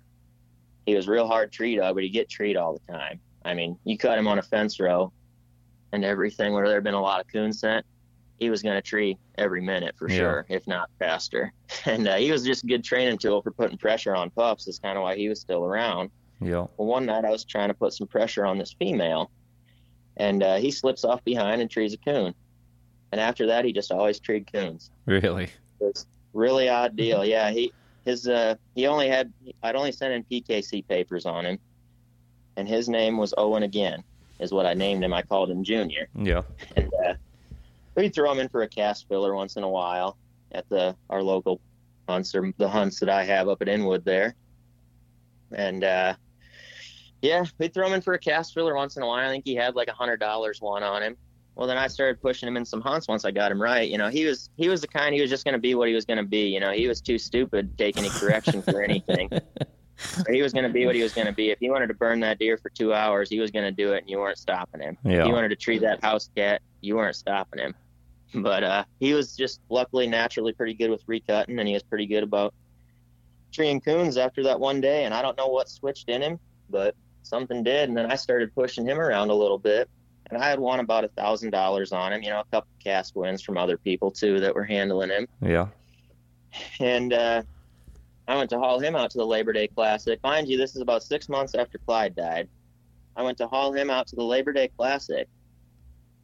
he 0.85 0.95
was 0.95 1.07
real 1.07 1.27
hard 1.27 1.51
tree 1.51 1.75
dog, 1.77 1.95
but 1.95 2.03
he'd 2.03 2.09
get 2.09 2.29
treed 2.29 2.57
all 2.57 2.73
the 2.87 2.93
time. 2.93 3.21
I 3.45 3.53
mean, 3.53 3.77
you 3.85 3.97
cut 3.97 4.17
him 4.19 4.27
on 4.27 4.39
a 4.39 4.43
fence 4.43 4.79
row, 4.79 5.11
and 5.93 6.03
everything 6.03 6.53
where 6.53 6.65
there 6.67 6.75
had 6.77 6.83
been 6.83 6.93
a 6.93 7.01
lot 7.01 7.21
of 7.21 7.27
coon 7.31 7.53
scent, 7.53 7.85
he 8.39 8.49
was 8.49 8.61
going 8.61 8.75
to 8.75 8.81
tree 8.81 9.17
every 9.37 9.61
minute 9.61 9.95
for 9.97 10.09
Yeah. 10.09 10.17
sure, 10.17 10.45
if 10.49 10.67
not 10.67 10.89
faster. 10.99 11.51
And 11.85 12.07
uh, 12.07 12.15
he 12.17 12.31
was 12.31 12.43
just 12.43 12.63
a 12.63 12.67
good 12.67 12.83
training 12.83 13.17
tool 13.17 13.41
for 13.41 13.51
putting 13.51 13.77
pressure 13.77 14.15
on 14.15 14.29
pups. 14.31 14.65
That's 14.65 14.79
kind 14.79 14.97
of 14.97 15.03
why 15.03 15.15
he 15.15 15.27
was 15.29 15.41
still 15.41 15.65
around. 15.65 16.11
yeah, 16.39 16.65
Well, 16.77 16.87
one 16.87 17.05
night 17.05 17.25
I 17.25 17.29
was 17.31 17.45
trying 17.45 17.69
to 17.69 17.73
put 17.73 17.93
some 17.93 18.07
pressure 18.07 18.45
on 18.45 18.57
this 18.57 18.75
female, 18.77 19.31
and 20.17 20.43
uh, 20.43 20.55
he 20.57 20.71
slips 20.71 21.03
off 21.03 21.23
behind 21.23 21.61
and 21.61 21.69
trees 21.69 21.93
a 21.93 21.97
coon. 21.97 22.33
And 23.11 23.21
after 23.21 23.47
that, 23.47 23.63
he 23.65 23.73
just 23.73 23.91
always 23.91 24.19
treed 24.19 24.51
coons. 24.51 24.89
really. 25.05 25.49
It's 25.79 26.05
really 26.33 26.69
odd 26.69 26.95
deal. 26.95 27.23
Yeah, 27.35 27.51
he 27.51 27.71
his 28.05 28.27
uh 28.27 28.55
he 28.75 28.87
only 28.87 29.07
had 29.07 29.31
I'd 29.61 29.75
only 29.75 29.91
sent 29.91 30.13
in 30.13 30.23
PKC 30.23 30.85
papers 30.87 31.25
on 31.25 31.45
him, 31.45 31.59
and 32.57 32.67
his 32.67 32.89
name 32.89 33.17
was 33.17 33.33
Owen 33.37 33.63
again, 33.63 34.03
is 34.39 34.51
what 34.51 34.65
I 34.65 34.73
named 34.73 35.03
him. 35.03 35.13
I 35.13 35.21
called 35.21 35.49
him 35.51 35.63
Junior, 35.63 36.07
Yeah, 36.15 36.41
and 36.75 36.91
uh, 37.05 37.13
we'd 37.95 38.13
throw 38.13 38.31
him 38.31 38.39
in 38.39 38.49
for 38.49 38.63
a 38.63 38.67
cast 38.67 39.07
filler 39.07 39.33
once 39.35 39.55
in 39.55 39.63
a 39.63 39.69
while 39.69 40.17
at 40.51 40.67
the 40.69 40.95
our 41.09 41.21
local 41.23 41.61
hunts 42.09 42.35
or 42.35 42.51
the 42.57 42.67
hunts 42.67 42.99
that 42.99 43.09
I 43.09 43.23
have 43.23 43.47
up 43.47 43.61
at 43.61 43.69
Inwood 43.69 44.03
there. 44.05 44.35
And 45.51 45.83
uh, 45.83 46.15
yeah, 47.23 47.45
we'd 47.57 47.73
throw 47.73 47.87
him 47.87 47.93
in 47.93 48.01
for 48.01 48.13
a 48.13 48.19
cast 48.19 48.53
filler 48.53 48.75
once 48.75 48.97
in 48.97 49.03
a 49.03 49.07
while. 49.07 49.27
I 49.27 49.31
think 49.31 49.45
he 49.45 49.55
had 49.55 49.75
like 49.75 49.87
a 49.87 49.93
hundred 49.93 50.19
dollars 50.19 50.59
won 50.61 50.83
on 50.83 51.01
him. 51.01 51.15
Well, 51.55 51.67
then 51.67 51.77
I 51.77 51.87
started 51.87 52.21
pushing 52.21 52.47
him 52.47 52.57
in 52.57 52.65
some 52.65 52.81
hunts 52.81 53.07
once 53.07 53.25
I 53.25 53.31
got 53.31 53.51
him 53.51 53.61
right. 53.61 53.89
You 53.89 53.97
know, 53.97 54.09
he 54.09 54.25
was 54.25 54.49
he 54.57 54.67
was 54.67 54.81
the 54.81 54.87
kind 54.87 55.15
he 55.15 55.21
was 55.21 55.29
just 55.29 55.45
going 55.45 55.53
to 55.53 55.59
be 55.59 55.73
what 55.73 55.87
he 55.87 55.95
was 55.95 56.05
going 56.05 56.17
to 56.17 56.23
be. 56.23 56.47
You 56.47 56.59
know, 56.59 56.71
he 56.71 56.87
was 56.87 56.99
too 56.99 57.17
stupid 57.17 57.77
to 57.77 57.83
take 57.83 57.97
any 57.97 58.09
correction 58.09 58.61
for 58.61 58.81
anything. 58.81 59.29
He 60.29 60.41
was 60.41 60.53
going 60.53 60.63
to 60.63 60.69
be 60.73 60.85
what 60.85 60.95
he 60.95 61.03
was 61.03 61.13
going 61.13 61.27
to 61.27 61.33
be. 61.33 61.51
If 61.51 61.59
he 61.59 61.69
wanted 61.69 61.87
to 61.87 61.93
burn 61.93 62.19
that 62.21 62.39
deer 62.39 62.57
for 62.57 62.69
two 62.69 62.93
hours, 62.93 63.29
he 63.29 63.39
was 63.39 63.51
going 63.51 63.63
to 63.63 63.71
do 63.71 63.93
it, 63.93 63.99
and 63.99 64.09
you 64.09 64.17
weren't 64.17 64.37
stopping 64.37 64.81
him. 64.81 64.97
Yeah. 65.03 65.19
If 65.19 65.25
he 65.27 65.31
wanted 65.31 65.49
to 65.49 65.55
treat 65.55 65.81
that 65.81 66.03
house 66.03 66.29
cat, 66.35 66.61
you 66.81 66.95
weren't 66.95 67.15
stopping 67.15 67.59
him. 67.59 67.75
But 68.35 68.63
uh, 68.63 68.83
he 68.99 69.13
was 69.13 69.35
just 69.35 69.61
luckily 69.69 70.07
naturally 70.07 70.51
pretty 70.51 70.73
good 70.73 70.89
with 70.89 71.05
recutting, 71.05 71.59
and 71.59 71.67
he 71.67 71.73
was 71.73 71.83
pretty 71.83 72.07
good 72.07 72.23
about 72.23 72.53
treeing 73.51 73.79
coons 73.79 74.17
after 74.17 74.43
that 74.43 74.59
one 74.59 74.81
day. 74.81 75.05
And 75.05 75.13
I 75.13 75.21
don't 75.21 75.37
know 75.37 75.47
what 75.47 75.69
switched 75.69 76.09
in 76.09 76.21
him, 76.21 76.39
but 76.69 76.95
something 77.23 77.63
did. 77.63 77.89
And 77.89 77.97
then 77.97 78.11
I 78.11 78.15
started 78.15 78.53
pushing 78.53 78.85
him 78.85 78.99
around 78.99 79.29
a 79.29 79.35
little 79.35 79.57
bit, 79.57 79.89
and 80.29 80.41
I 80.41 80.49
had 80.49 80.59
won 80.59 80.79
about 80.79 81.03
a 81.03 81.09
thousand 81.09 81.51
dollars 81.51 81.91
on 81.91 82.13
him. 82.13 82.21
You 82.23 82.29
know, 82.29 82.41
a 82.41 82.45
couple 82.45 82.69
cast 82.83 83.15
wins 83.15 83.41
from 83.41 83.57
other 83.57 83.77
people 83.77 84.11
too 84.11 84.39
that 84.41 84.55
were 84.55 84.63
handling 84.63 85.09
him 85.09 85.27
yeah, 85.41 85.67
and 86.79 87.13
uh, 87.13 87.43
I 88.27 88.35
went 88.35 88.49
to 88.51 88.59
haul 88.59 88.79
him 88.79 88.95
out 88.95 89.11
to 89.11 89.17
the 89.17 89.25
Labor 89.25 89.53
Day 89.53 89.67
Classic. 89.67 90.19
Mind 90.23 90.47
you, 90.47 90.57
this 90.57 90.75
is 90.75 90.81
about 90.81 91.03
six 91.03 91.29
months 91.29 91.55
after 91.55 91.77
Clyde 91.77 92.15
died. 92.15 92.47
I 93.15 93.23
went 93.23 93.37
to 93.39 93.47
haul 93.47 93.73
him 93.73 93.89
out 93.89 94.07
to 94.07 94.15
the 94.15 94.23
Labor 94.23 94.53
Day 94.53 94.69
Classic. 94.75 95.27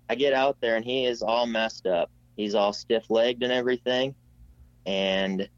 I 0.10 0.16
get 0.16 0.34
out 0.34 0.58
there 0.60 0.76
and 0.76 0.84
he 0.84 1.06
is 1.06 1.22
all 1.22 1.46
messed 1.46 1.86
up. 1.86 2.10
He's 2.36 2.56
all 2.56 2.74
stiff 2.74 3.10
legged 3.10 3.44
and 3.44 3.52
everything, 3.52 4.16
and 4.86 5.50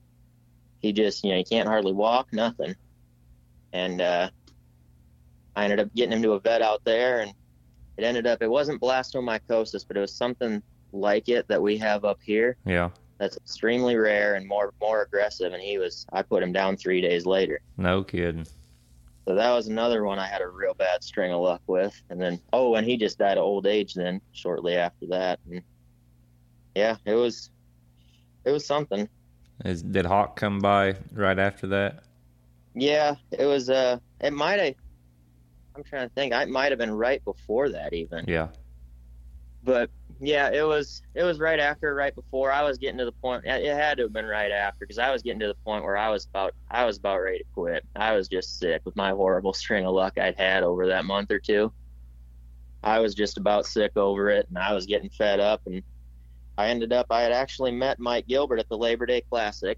he 0.79 0.93
just 0.93 1.23
you 1.23 1.31
know 1.31 1.37
he 1.37 1.43
can't 1.43 1.67
hardly 1.67 1.93
walk, 1.93 2.33
nothing. 2.33 2.75
And 3.71 4.01
uh, 4.01 4.31
I 5.55 5.63
ended 5.65 5.79
up 5.79 5.93
getting 5.95 6.13
him 6.13 6.21
to 6.23 6.33
a 6.33 6.39
vet 6.39 6.61
out 6.61 6.83
there, 6.83 7.21
and 7.21 7.33
it 7.97 8.03
ended 8.03 8.27
up 8.27 8.41
it 8.41 8.49
wasn't 8.49 8.81
blastomycosis, 8.81 9.85
but 9.87 9.97
it 9.97 9.99
was 9.99 10.13
something 10.13 10.61
like 10.93 11.29
it 11.29 11.47
that 11.47 11.61
we 11.61 11.77
have 11.77 12.03
up 12.03 12.19
here 12.21 12.57
yeah. 12.65 12.89
that's 13.17 13.37
extremely 13.37 13.95
rare 13.95 14.35
and 14.35 14.45
more 14.45 14.73
more 14.81 15.03
aggressive 15.03 15.53
and 15.53 15.63
he 15.63 15.77
was 15.77 16.05
I 16.11 16.21
put 16.21 16.43
him 16.43 16.51
down 16.51 16.75
3 16.75 16.99
days 16.99 17.25
later. 17.25 17.61
No 17.77 18.03
kidding. 18.03 18.45
So 19.25 19.35
that 19.35 19.51
was 19.53 19.67
another 19.67 20.03
one 20.03 20.19
I 20.19 20.27
had 20.27 20.41
a 20.41 20.49
real 20.49 20.73
bad 20.73 21.01
string 21.01 21.31
of 21.31 21.39
luck 21.39 21.61
with 21.67 21.95
and 22.09 22.19
then 22.19 22.41
oh 22.51 22.75
and 22.75 22.85
he 22.85 22.97
just 22.97 23.19
died 23.19 23.37
of 23.37 23.45
old 23.45 23.67
age 23.67 23.93
then 23.93 24.19
shortly 24.33 24.75
after 24.75 25.07
that 25.07 25.39
and 25.49 25.61
yeah, 26.75 26.97
it 27.05 27.15
was 27.15 27.49
it 28.45 28.51
was 28.51 28.65
something. 28.65 29.07
Is, 29.65 29.83
did 29.83 30.05
Hawk 30.05 30.35
come 30.35 30.59
by 30.59 30.95
right 31.13 31.37
after 31.37 31.67
that? 31.67 32.03
Yeah, 32.73 33.15
it 33.31 33.45
was. 33.45 33.69
Uh, 33.69 33.99
it 34.19 34.33
might 34.33 34.59
have. 34.59 34.75
I'm 35.75 35.83
trying 35.83 36.07
to 36.07 36.13
think. 36.13 36.33
I 36.33 36.45
might 36.45 36.71
have 36.71 36.79
been 36.79 36.91
right 36.91 37.23
before 37.23 37.69
that 37.69 37.93
even. 37.93 38.25
Yeah. 38.27 38.49
But 39.63 39.89
yeah, 40.19 40.49
it 40.51 40.63
was. 40.63 41.01
It 41.13 41.23
was 41.23 41.39
right 41.39 41.59
after, 41.59 41.93
right 41.93 42.13
before. 42.13 42.51
I 42.51 42.63
was 42.63 42.77
getting 42.77 42.97
to 42.97 43.05
the 43.05 43.11
point. 43.11 43.45
It 43.45 43.73
had 43.73 43.97
to 43.97 44.03
have 44.03 44.13
been 44.13 44.25
right 44.25 44.51
after 44.51 44.79
because 44.81 44.97
I 44.97 45.11
was 45.11 45.21
getting 45.21 45.39
to 45.39 45.47
the 45.47 45.55
point 45.65 45.83
where 45.83 45.97
I 45.97 46.09
was 46.09 46.25
about. 46.25 46.53
I 46.69 46.85
was 46.85 46.97
about 46.97 47.21
ready 47.21 47.39
to 47.39 47.45
quit. 47.53 47.85
I 47.95 48.13
was 48.13 48.27
just 48.27 48.59
sick 48.59 48.81
with 48.85 48.95
my 48.95 49.11
horrible 49.11 49.53
string 49.53 49.85
of 49.85 49.93
luck 49.93 50.17
I'd 50.17 50.37
had 50.37 50.63
over 50.63 50.87
that 50.87 51.05
month 51.05 51.31
or 51.31 51.39
two. 51.39 51.71
I 52.83 52.99
was 52.99 53.13
just 53.13 53.37
about 53.37 53.67
sick 53.67 53.95
over 53.95 54.29
it, 54.29 54.47
and 54.49 54.57
I 54.57 54.73
was 54.73 54.87
getting 54.87 55.09
fed 55.09 55.39
up. 55.39 55.61
And 55.67 55.83
I 56.57 56.67
ended 56.67 56.91
up. 56.91 57.07
I 57.11 57.21
had 57.21 57.31
actually 57.31 57.71
met 57.71 57.99
Mike 57.99 58.27
Gilbert 58.27 58.59
at 58.59 58.69
the 58.69 58.77
Labor 58.77 59.05
Day 59.05 59.21
Classic 59.21 59.77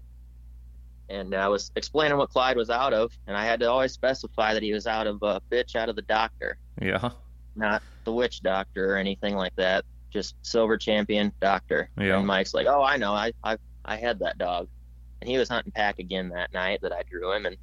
and 1.08 1.34
I 1.34 1.48
was 1.48 1.70
explaining 1.76 2.16
what 2.18 2.30
Clyde 2.30 2.56
was 2.56 2.70
out 2.70 2.92
of, 2.92 3.12
and 3.26 3.36
I 3.36 3.44
had 3.44 3.60
to 3.60 3.66
always 3.70 3.92
specify 3.92 4.54
that 4.54 4.62
he 4.62 4.72
was 4.72 4.86
out 4.86 5.06
of 5.06 5.22
a 5.22 5.26
uh, 5.26 5.40
bitch 5.50 5.76
out 5.76 5.88
of 5.88 5.96
the 5.96 6.02
doctor, 6.02 6.56
Yeah. 6.80 7.10
not 7.56 7.82
the 8.04 8.12
witch 8.12 8.40
doctor 8.42 8.92
or 8.94 8.96
anything 8.96 9.34
like 9.36 9.54
that. 9.56 9.84
Just 10.10 10.34
silver 10.42 10.76
champion 10.76 11.32
doctor. 11.40 11.88
Yeah. 11.98 12.18
And 12.18 12.26
Mike's 12.26 12.54
like, 12.54 12.66
"Oh, 12.68 12.82
I 12.82 12.96
know. 12.96 13.12
I 13.12 13.32
I 13.42 13.56
I 13.84 13.96
had 13.96 14.18
that 14.20 14.38
dog," 14.38 14.68
and 15.20 15.28
he 15.28 15.36
was 15.38 15.48
hunting 15.48 15.72
pack 15.72 15.98
again 15.98 16.28
that 16.30 16.52
night 16.54 16.80
that 16.82 16.92
I 16.92 17.02
drew 17.10 17.32
him, 17.32 17.46
and 17.46 17.56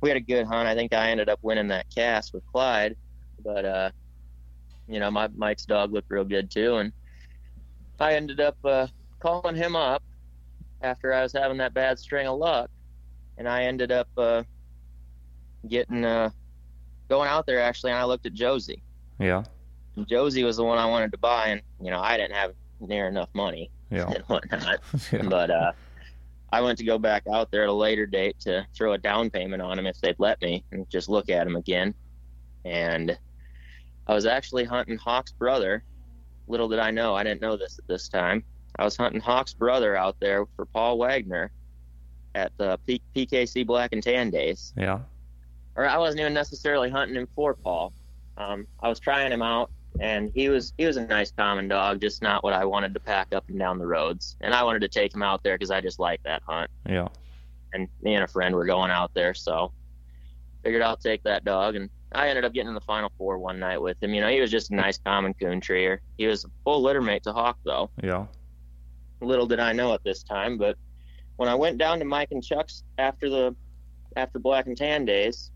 we 0.00 0.08
had 0.08 0.16
a 0.16 0.20
good 0.20 0.46
hunt. 0.46 0.68
I 0.68 0.74
think 0.74 0.92
I 0.94 1.10
ended 1.10 1.28
up 1.28 1.38
winning 1.42 1.68
that 1.68 1.86
cast 1.92 2.32
with 2.32 2.46
Clyde, 2.46 2.96
but 3.44 3.64
uh, 3.64 3.90
you 4.86 5.00
know, 5.00 5.10
my 5.10 5.28
Mike's 5.36 5.64
dog 5.66 5.92
looked 5.92 6.10
real 6.10 6.24
good 6.24 6.50
too, 6.50 6.76
and 6.76 6.92
I 7.98 8.14
ended 8.14 8.40
up 8.40 8.56
uh, 8.64 8.86
calling 9.18 9.56
him 9.56 9.74
up 9.74 10.02
after 10.82 11.12
I 11.12 11.22
was 11.22 11.32
having 11.32 11.58
that 11.58 11.74
bad 11.74 11.98
string 11.98 12.26
of 12.26 12.38
luck, 12.38 12.70
and 13.38 13.48
I 13.48 13.64
ended 13.64 13.90
up 13.92 14.08
uh, 14.16 14.42
getting 15.68 16.04
uh, 16.04 16.30
going 17.08 17.28
out 17.28 17.46
there 17.46 17.60
actually, 17.60 17.92
and 17.92 18.00
I 18.00 18.04
looked 18.04 18.26
at 18.26 18.34
Josie. 18.34 18.82
Yeah. 19.18 19.44
And 19.96 20.06
Josie 20.08 20.44
was 20.44 20.56
the 20.56 20.64
one 20.64 20.78
I 20.78 20.86
wanted 20.86 21.12
to 21.12 21.18
buy, 21.18 21.48
and 21.48 21.62
you 21.80 21.90
know 21.90 22.00
I 22.00 22.16
didn't 22.16 22.34
have 22.34 22.52
near 22.80 23.08
enough 23.08 23.28
money 23.34 23.70
Yeah. 23.90 24.06
and 24.14 24.24
whatnot. 24.24 24.80
yeah. 25.12 25.22
But 25.22 25.50
uh, 25.50 25.72
I 26.52 26.60
went 26.60 26.78
to 26.78 26.84
go 26.84 26.98
back 26.98 27.24
out 27.32 27.50
there 27.50 27.62
at 27.62 27.68
a 27.68 27.72
later 27.72 28.06
date 28.06 28.38
to 28.40 28.66
throw 28.76 28.92
a 28.92 28.98
down 28.98 29.30
payment 29.30 29.62
on 29.62 29.78
him 29.78 29.86
if 29.86 30.00
they'd 30.00 30.16
let 30.18 30.40
me, 30.42 30.64
and 30.72 30.88
just 30.90 31.08
look 31.08 31.30
at 31.30 31.46
him 31.46 31.56
again. 31.56 31.94
And 32.64 33.18
I 34.06 34.14
was 34.14 34.26
actually 34.26 34.64
hunting 34.64 34.98
Hawk's 34.98 35.32
brother. 35.32 35.84
Little 36.46 36.68
did 36.68 36.78
I 36.78 36.90
know, 36.90 37.14
I 37.14 37.24
didn't 37.24 37.40
know 37.40 37.56
this 37.56 37.78
at 37.78 37.86
this 37.88 38.08
time. 38.08 38.44
I 38.78 38.84
was 38.84 38.96
hunting 38.96 39.20
Hawk's 39.20 39.54
brother 39.54 39.96
out 39.96 40.16
there 40.20 40.46
for 40.56 40.66
Paul 40.66 40.98
Wagner 40.98 41.50
at 42.34 42.52
the 42.58 42.78
P- 42.86 43.02
PKC 43.14 43.66
Black 43.66 43.92
and 43.92 44.02
Tan 44.02 44.30
days. 44.30 44.72
Yeah. 44.76 45.00
Or 45.76 45.86
I 45.86 45.98
wasn't 45.98 46.20
even 46.20 46.34
necessarily 46.34 46.90
hunting 46.90 47.16
him 47.16 47.28
for 47.34 47.54
Paul. 47.54 47.92
Um, 48.36 48.66
I 48.80 48.88
was 48.88 48.98
trying 48.98 49.30
him 49.32 49.42
out, 49.42 49.70
and 50.00 50.30
he 50.34 50.48
was 50.48 50.72
he 50.76 50.86
was 50.86 50.96
a 50.96 51.06
nice 51.06 51.30
common 51.30 51.68
dog, 51.68 52.00
just 52.00 52.22
not 52.22 52.42
what 52.42 52.52
I 52.52 52.64
wanted 52.64 52.94
to 52.94 53.00
pack 53.00 53.32
up 53.32 53.48
and 53.48 53.58
down 53.58 53.78
the 53.78 53.86
roads. 53.86 54.36
And 54.40 54.52
I 54.54 54.62
wanted 54.64 54.80
to 54.80 54.88
take 54.88 55.14
him 55.14 55.22
out 55.22 55.42
there 55.44 55.54
because 55.56 55.70
I 55.70 55.80
just 55.80 55.98
like 56.00 56.22
that 56.24 56.42
hunt. 56.46 56.70
Yeah. 56.88 57.08
And 57.72 57.88
me 58.02 58.14
and 58.14 58.24
a 58.24 58.28
friend 58.28 58.54
were 58.54 58.66
going 58.66 58.90
out 58.90 59.12
there, 59.14 59.34
so 59.34 59.72
figured 60.64 60.82
I'll 60.82 60.96
take 60.96 61.22
that 61.24 61.44
dog. 61.44 61.76
And 61.76 61.90
I 62.12 62.28
ended 62.28 62.44
up 62.44 62.52
getting 62.52 62.68
in 62.68 62.74
the 62.74 62.80
final 62.80 63.10
four 63.18 63.38
one 63.38 63.58
night 63.58 63.80
with 63.80 64.00
him. 64.02 64.14
You 64.14 64.20
know, 64.20 64.28
he 64.28 64.40
was 64.40 64.50
just 64.50 64.70
a 64.70 64.74
nice 64.74 64.98
common 64.98 65.34
coon 65.34 65.60
treer. 65.60 66.00
He 66.18 66.26
was 66.26 66.44
a 66.44 66.48
full 66.64 66.82
litter 66.82 67.02
mate 67.02 67.22
to 67.24 67.32
Hawk 67.32 67.58
though 67.64 67.90
Yeah. 68.02 68.26
Little 69.24 69.46
did 69.46 69.60
I 69.60 69.72
know 69.72 69.92
at 69.94 70.02
this 70.04 70.22
time, 70.22 70.58
but 70.58 70.76
when 71.36 71.48
I 71.48 71.54
went 71.54 71.78
down 71.78 71.98
to 71.98 72.04
Mike 72.04 72.28
and 72.30 72.42
Chuck's 72.42 72.84
after 72.98 73.28
the 73.28 73.56
after 74.16 74.38
Black 74.38 74.66
and 74.66 74.76
Tan 74.76 75.04
days, 75.04 75.50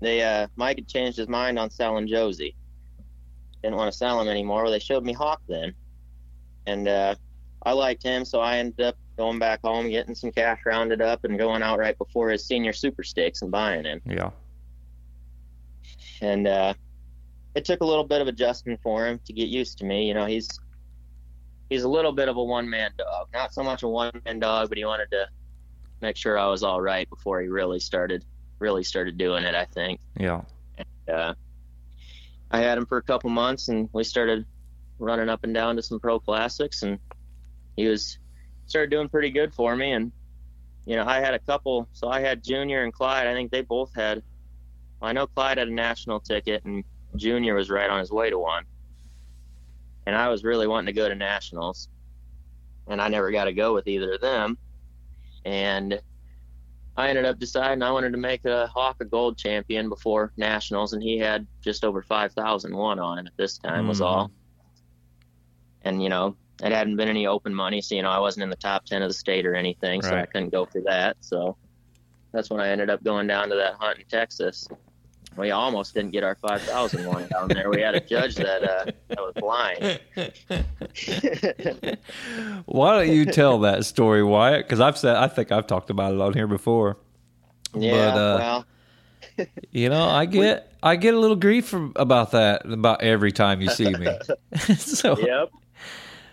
they 0.00 0.22
uh, 0.22 0.46
Mike 0.56 0.76
had 0.78 0.88
changed 0.88 1.18
his 1.18 1.28
mind 1.28 1.58
on 1.58 1.70
selling 1.70 2.06
Josie. 2.06 2.54
Didn't 3.62 3.76
want 3.76 3.90
to 3.92 3.96
sell 3.98 4.20
him 4.20 4.28
anymore. 4.28 4.62
Well, 4.62 4.72
they 4.72 4.78
showed 4.78 5.04
me 5.04 5.12
Hawk 5.12 5.42
then, 5.48 5.74
and 6.66 6.88
uh, 6.88 7.14
I 7.64 7.72
liked 7.72 8.02
him, 8.02 8.24
so 8.24 8.40
I 8.40 8.58
ended 8.58 8.80
up 8.80 8.96
going 9.16 9.38
back 9.40 9.60
home, 9.64 9.90
getting 9.90 10.14
some 10.14 10.30
cash 10.30 10.60
rounded 10.64 11.02
up, 11.02 11.24
and 11.24 11.36
going 11.36 11.60
out 11.62 11.78
right 11.80 11.98
before 11.98 12.30
his 12.30 12.46
senior 12.46 12.72
super 12.72 13.02
stakes 13.02 13.42
and 13.42 13.50
buying 13.50 13.84
him 13.84 14.00
Yeah. 14.06 14.30
and 16.22 16.46
uh, 16.46 16.74
it 17.54 17.64
took 17.64 17.80
a 17.80 17.84
little 17.84 18.04
bit 18.04 18.20
of 18.20 18.28
adjustment 18.28 18.80
for 18.82 19.06
him 19.06 19.20
to 19.26 19.32
get 19.32 19.48
used 19.48 19.78
to 19.78 19.84
me. 19.84 20.06
You 20.06 20.14
know, 20.14 20.26
he's 20.26 20.48
he's 21.68 21.82
a 21.82 21.88
little 21.88 22.12
bit 22.12 22.28
of 22.28 22.36
a 22.36 22.42
one 22.42 22.68
man 22.68 22.92
dog, 22.96 23.28
not 23.32 23.52
so 23.52 23.62
much 23.62 23.82
a 23.82 23.88
one 23.88 24.10
man 24.24 24.38
dog, 24.40 24.68
but 24.68 24.78
he 24.78 24.84
wanted 24.84 25.10
to 25.10 25.28
make 26.00 26.16
sure 26.16 26.38
I 26.38 26.46
was 26.46 26.62
all 26.62 26.80
right 26.80 27.08
before 27.08 27.40
he 27.40 27.48
really 27.48 27.80
started 27.80 28.24
really 28.58 28.82
started 28.82 29.16
doing 29.18 29.44
it. 29.44 29.54
I 29.54 29.64
think. 29.64 30.00
Yeah. 30.18 30.42
And, 30.76 30.86
Uh, 31.08 31.34
I 32.50 32.60
had 32.60 32.78
him 32.78 32.86
for 32.86 32.98
a 32.98 33.02
couple 33.02 33.30
months, 33.30 33.68
and 33.68 33.88
we 33.92 34.04
started 34.04 34.46
running 34.98 35.28
up 35.28 35.44
and 35.44 35.52
down 35.54 35.76
to 35.76 35.82
some 35.82 36.00
pro 36.00 36.18
classics, 36.18 36.82
and 36.82 36.98
he 37.76 37.86
was 37.86 38.18
started 38.66 38.90
doing 38.90 39.08
pretty 39.08 39.30
good 39.30 39.54
for 39.54 39.76
me. 39.76 39.92
And 39.92 40.12
you 40.86 40.96
know, 40.96 41.04
I 41.04 41.20
had 41.20 41.34
a 41.34 41.38
couple. 41.38 41.88
So 41.92 42.08
I 42.08 42.20
had 42.20 42.42
Junior 42.42 42.82
and 42.84 42.92
Clyde. 42.92 43.26
I 43.26 43.34
think 43.34 43.50
they 43.50 43.62
both 43.62 43.94
had. 43.94 44.22
I 45.00 45.12
know 45.12 45.26
Clyde 45.26 45.58
had 45.58 45.68
a 45.68 45.72
national 45.72 46.20
ticket, 46.20 46.64
and 46.64 46.82
Junior 47.16 47.54
was 47.54 47.70
right 47.70 47.88
on 47.88 48.00
his 48.00 48.10
way 48.10 48.30
to 48.30 48.38
one. 48.38 48.64
And 50.08 50.16
I 50.16 50.30
was 50.30 50.42
really 50.42 50.66
wanting 50.66 50.86
to 50.86 50.98
go 50.98 51.06
to 51.06 51.14
nationals, 51.14 51.90
and 52.86 52.98
I 52.98 53.08
never 53.08 53.30
got 53.30 53.44
to 53.44 53.52
go 53.52 53.74
with 53.74 53.86
either 53.86 54.14
of 54.14 54.22
them. 54.22 54.56
And 55.44 56.00
I 56.96 57.10
ended 57.10 57.26
up 57.26 57.38
deciding 57.38 57.82
I 57.82 57.90
wanted 57.90 58.12
to 58.12 58.18
make 58.18 58.42
a 58.46 58.68
Hawk 58.68 58.96
a 59.00 59.04
gold 59.04 59.36
champion 59.36 59.90
before 59.90 60.32
nationals, 60.38 60.94
and 60.94 61.02
he 61.02 61.18
had 61.18 61.46
just 61.62 61.84
over 61.84 62.00
five 62.00 62.32
thousand 62.32 62.74
won 62.74 62.98
on 62.98 63.18
him 63.18 63.26
at 63.26 63.36
this 63.36 63.58
time 63.58 63.86
was 63.86 64.00
Mhm. 64.00 64.06
all. 64.06 64.30
And 65.82 66.02
you 66.02 66.08
know, 66.08 66.38
it 66.62 66.72
hadn't 66.72 66.96
been 66.96 67.08
any 67.08 67.26
open 67.26 67.54
money, 67.54 67.82
so 67.82 67.94
you 67.94 68.00
know 68.00 68.08
I 68.08 68.18
wasn't 68.18 68.44
in 68.44 68.50
the 68.50 68.56
top 68.56 68.86
ten 68.86 69.02
of 69.02 69.10
the 69.10 69.14
state 69.14 69.44
or 69.44 69.54
anything, 69.54 70.00
so 70.00 70.16
I 70.22 70.24
couldn't 70.24 70.52
go 70.52 70.64
for 70.64 70.80
that. 70.86 71.18
So 71.20 71.58
that's 72.32 72.48
when 72.48 72.60
I 72.60 72.68
ended 72.70 72.88
up 72.88 73.04
going 73.04 73.26
down 73.26 73.50
to 73.50 73.56
that 73.56 73.74
hunt 73.74 73.98
in 73.98 74.06
Texas. 74.06 74.66
We 75.38 75.50
almost 75.50 75.94
didn't 75.94 76.10
get 76.10 76.24
our 76.24 76.34
five 76.34 76.60
thousand 76.62 77.06
won 77.06 77.28
down 77.28 77.48
there. 77.48 77.70
We 77.70 77.80
had 77.80 77.94
a 77.94 78.00
judge 78.00 78.34
that 78.36 78.62
uh, 78.62 78.84
that 79.08 79.18
was 79.18 79.34
blind. 79.36 80.00
Why 82.66 82.98
don't 82.98 83.14
you 83.14 83.24
tell 83.24 83.60
that 83.60 83.84
story, 83.84 84.22
Wyatt? 84.22 84.66
Because 84.66 84.80
I've 84.80 84.98
said 84.98 85.16
I 85.16 85.28
think 85.28 85.52
I've 85.52 85.66
talked 85.66 85.90
about 85.90 86.14
it 86.14 86.20
on 86.20 86.34
here 86.34 86.46
before. 86.46 86.98
yeah, 87.74 88.10
But, 88.10 88.16
uh, 88.16 88.38
well, 88.38 88.66
You 89.70 89.88
know, 89.88 90.08
I 90.08 90.26
get 90.26 90.72
I 90.82 90.96
get 90.96 91.14
a 91.14 91.18
little 91.18 91.36
grief 91.36 91.68
from, 91.68 91.92
about 91.96 92.32
that 92.32 92.64
about 92.64 93.02
every 93.02 93.32
time 93.32 93.60
you 93.60 93.70
see 93.70 93.90
me. 93.90 94.08
so 94.76 95.18
yep. 95.18 95.50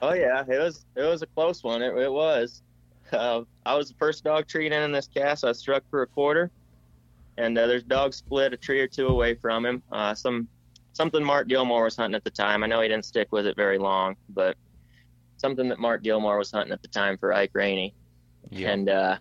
Oh 0.02 0.14
yeah, 0.14 0.44
it 0.48 0.60
was 0.60 0.86
it 0.96 1.04
was 1.04 1.22
a 1.22 1.28
close 1.28 1.64
one. 1.64 1.82
It, 1.82 1.96
it 1.98 2.12
was. 2.12 2.62
Uh, 3.12 3.42
I 3.66 3.76
was 3.76 3.90
the 3.90 3.96
first 3.96 4.24
dog 4.24 4.46
in 4.56 4.74
in 4.74 4.92
this 4.92 5.08
cast. 5.08 5.46
I 5.46 5.52
struck 5.52 5.84
for 5.90 6.02
a 6.02 6.08
quarter, 6.08 6.52
and 7.38 7.58
uh, 7.58 7.68
there's 7.68 7.84
dogs 7.84 8.18
split 8.18 8.54
a 8.54 8.58
tree 8.58 8.80
or 8.80 8.88
two 8.88 9.08
away 9.08 9.36
from 9.36 9.66
him. 9.66 9.84
Uh, 9.92 10.14
some 10.14 10.48
something 10.94 11.24
Mark 11.24 11.48
Gilmore 11.48 11.84
was 11.84 11.96
hunting 11.96 12.16
at 12.16 12.24
the 12.24 12.30
time. 12.30 12.64
I 12.64 12.68
know 12.68 12.82
he 12.82 12.88
didn't 12.88 13.06
stick 13.06 13.28
with 13.32 13.46
it 13.46 13.56
very 13.56 13.78
long, 13.78 14.16
but 14.30 14.56
something 15.38 15.68
that 15.70 15.80
Mark 15.80 16.04
Gilmore 16.04 16.38
was 16.38 16.52
hunting 16.52 16.72
at 16.72 16.82
the 16.82 16.88
time 16.88 17.18
for 17.18 17.34
Ike 17.34 17.52
Rainey. 17.54 17.94
yeah, 18.50 18.72
And 18.72 18.90
uh, 18.90 19.18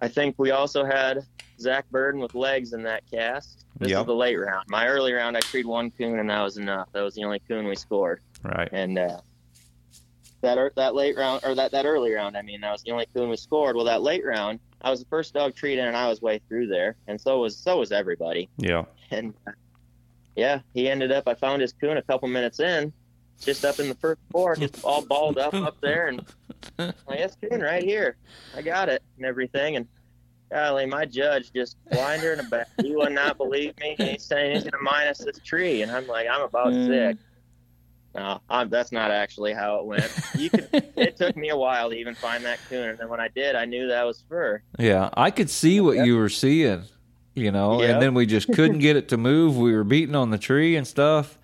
I 0.00 0.08
think 0.08 0.34
we 0.38 0.50
also 0.50 0.84
had 0.84 1.24
Zach 1.60 1.88
Burden 1.90 2.20
with 2.20 2.34
legs 2.34 2.72
in 2.72 2.82
that 2.82 3.02
cast. 3.10 3.64
This 3.78 3.90
Yep. 3.90 4.00
is 4.00 4.06
the 4.06 4.14
late 4.14 4.36
round. 4.36 4.64
My 4.68 4.88
early 4.88 5.12
round, 5.12 5.36
I 5.36 5.40
treed 5.40 5.66
one 5.66 5.90
coon, 5.92 6.18
and 6.18 6.28
that 6.30 6.42
was 6.42 6.56
enough. 6.56 6.88
That 6.92 7.02
was 7.02 7.14
the 7.14 7.22
only 7.24 7.38
coon 7.46 7.66
we 7.66 7.76
scored. 7.76 8.20
right. 8.42 8.68
And 8.72 8.98
uh, 8.98 9.20
that 10.42 10.58
ear- 10.58 10.72
that 10.76 10.94
late 10.94 11.16
round, 11.16 11.42
or 11.44 11.54
that, 11.54 11.70
that 11.72 11.86
early 11.86 12.12
round, 12.12 12.36
I 12.36 12.42
mean, 12.42 12.60
that 12.62 12.72
was 12.72 12.82
the 12.82 12.90
only 12.90 13.06
coon 13.14 13.28
we 13.28 13.36
scored. 13.36 13.76
Well, 13.76 13.84
that 13.84 14.02
late 14.02 14.24
round, 14.24 14.58
I 14.86 14.90
was 14.90 15.00
the 15.00 15.06
first 15.06 15.34
dog 15.34 15.56
treated, 15.56 15.84
and 15.84 15.96
I 15.96 16.08
was 16.08 16.22
way 16.22 16.40
through 16.48 16.68
there, 16.68 16.94
and 17.08 17.20
so 17.20 17.40
was 17.40 17.56
so 17.56 17.78
was 17.80 17.90
everybody. 17.90 18.48
Yeah, 18.56 18.84
And 19.10 19.34
uh, 19.44 19.50
yeah, 20.36 20.60
he 20.74 20.88
ended 20.88 21.10
up. 21.10 21.26
I 21.26 21.34
found 21.34 21.60
his 21.60 21.72
coon 21.72 21.96
a 21.96 22.02
couple 22.02 22.28
minutes 22.28 22.60
in, 22.60 22.92
just 23.40 23.64
up 23.64 23.80
in 23.80 23.88
the 23.88 23.96
first 23.96 24.20
four, 24.30 24.54
just 24.54 24.78
all 24.84 25.04
balled 25.04 25.38
up 25.38 25.54
up 25.54 25.76
there, 25.80 26.06
and 26.06 26.24
like, 26.78 27.18
that's 27.18 27.34
coon 27.34 27.62
right 27.62 27.82
here. 27.82 28.16
I 28.56 28.62
got 28.62 28.88
it 28.88 29.02
and 29.16 29.26
everything, 29.26 29.74
and. 29.76 29.88
Golly, 30.48 30.86
my 30.86 31.04
judge 31.04 31.52
just 31.52 31.76
blind 31.90 32.22
her 32.22 32.30
in 32.30 32.38
the 32.38 32.44
back. 32.44 32.68
He 32.80 32.94
would 32.94 33.10
not 33.10 33.36
believe 33.36 33.76
me. 33.80 33.96
He's 33.98 34.22
saying 34.22 34.54
he's 34.54 34.62
gonna 34.62 34.80
minus 34.80 35.18
this 35.18 35.40
tree, 35.40 35.82
and 35.82 35.90
I'm 35.90 36.06
like, 36.06 36.28
I'm 36.30 36.42
about 36.42 36.72
sick. 36.72 37.16
No, 38.16 38.40
I'm, 38.50 38.68
that's 38.68 38.92
not 38.92 39.10
actually 39.10 39.52
how 39.52 39.76
it 39.80 39.84
went. 39.86 40.10
You 40.36 40.50
could. 40.50 40.68
it 40.96 41.16
took 41.16 41.36
me 41.36 41.50
a 41.50 41.56
while 41.56 41.90
to 41.90 41.96
even 41.96 42.14
find 42.14 42.44
that 42.44 42.58
coon, 42.68 42.88
and 42.90 42.98
then 42.98 43.08
when 43.08 43.20
I 43.20 43.28
did, 43.28 43.54
I 43.54 43.64
knew 43.64 43.88
that 43.88 44.04
was 44.04 44.22
fur. 44.28 44.62
yeah. 44.78 45.10
I 45.14 45.30
could 45.30 45.50
see 45.50 45.80
what 45.80 45.96
Yep. 45.96 46.06
you 46.06 46.16
were 46.16 46.28
seeing, 46.28 46.82
you 47.34 47.52
know, 47.52 47.80
Yep. 47.80 47.90
and 47.90 48.02
then 48.02 48.14
we 48.14 48.26
just 48.26 48.52
couldn't 48.52 48.78
get 48.78 48.96
it 48.96 49.08
to 49.10 49.16
move. 49.16 49.56
We 49.56 49.72
were 49.74 49.84
beating 49.84 50.14
on 50.14 50.30
the 50.30 50.38
tree 50.38 50.76
and 50.76 50.86
stuff, 50.86 51.38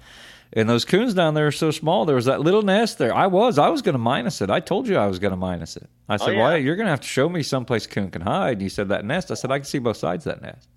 And 0.55 0.69
those 0.69 0.85
coons 0.85 1.15
down 1.15 1.33
there 1.33 1.47
are 1.47 1.51
so 1.53 1.71
small. 1.71 2.05
There 2.05 2.15
was 2.17 2.27
that 2.27 2.43
little 2.43 2.61
nest 2.61 2.99
there. 2.99 3.15
I 3.15 3.27
was, 3.27 3.59
I 3.59 3.69
was 3.71 3.81
going 3.81 3.95
to 3.95 3.99
minus 3.99 4.43
it. 4.43 4.51
I 4.51 4.61
told 4.61 4.87
you 4.87 4.99
I 4.99 5.07
was 5.07 5.19
going 5.19 5.31
to 5.31 5.37
minus 5.37 5.79
it. 5.79 5.89
I 6.11 6.15
oh, 6.15 6.17
said, 6.19 6.29
Oh, 6.29 6.33
yeah. 6.33 6.41
"Why? 6.41 6.57
You're 6.57 6.77
going 6.77 6.85
to 6.87 6.91
have 6.91 7.01
to 7.01 7.09
show 7.09 7.27
me 7.31 7.43
someplace 7.43 7.87
coon 7.87 8.11
can 8.11 8.21
hide." 8.21 8.53
And 8.55 8.63
you 8.63 8.69
said 8.69 8.91
that 8.91 9.03
nest. 9.07 9.31
I 9.31 9.35
said, 9.35 9.51
"I 9.51 9.59
can 9.59 9.65
see 9.65 9.79
both 9.79 9.97
sides 9.97 10.27
of 10.27 10.35
that 10.35 10.43
nest." 10.43 10.69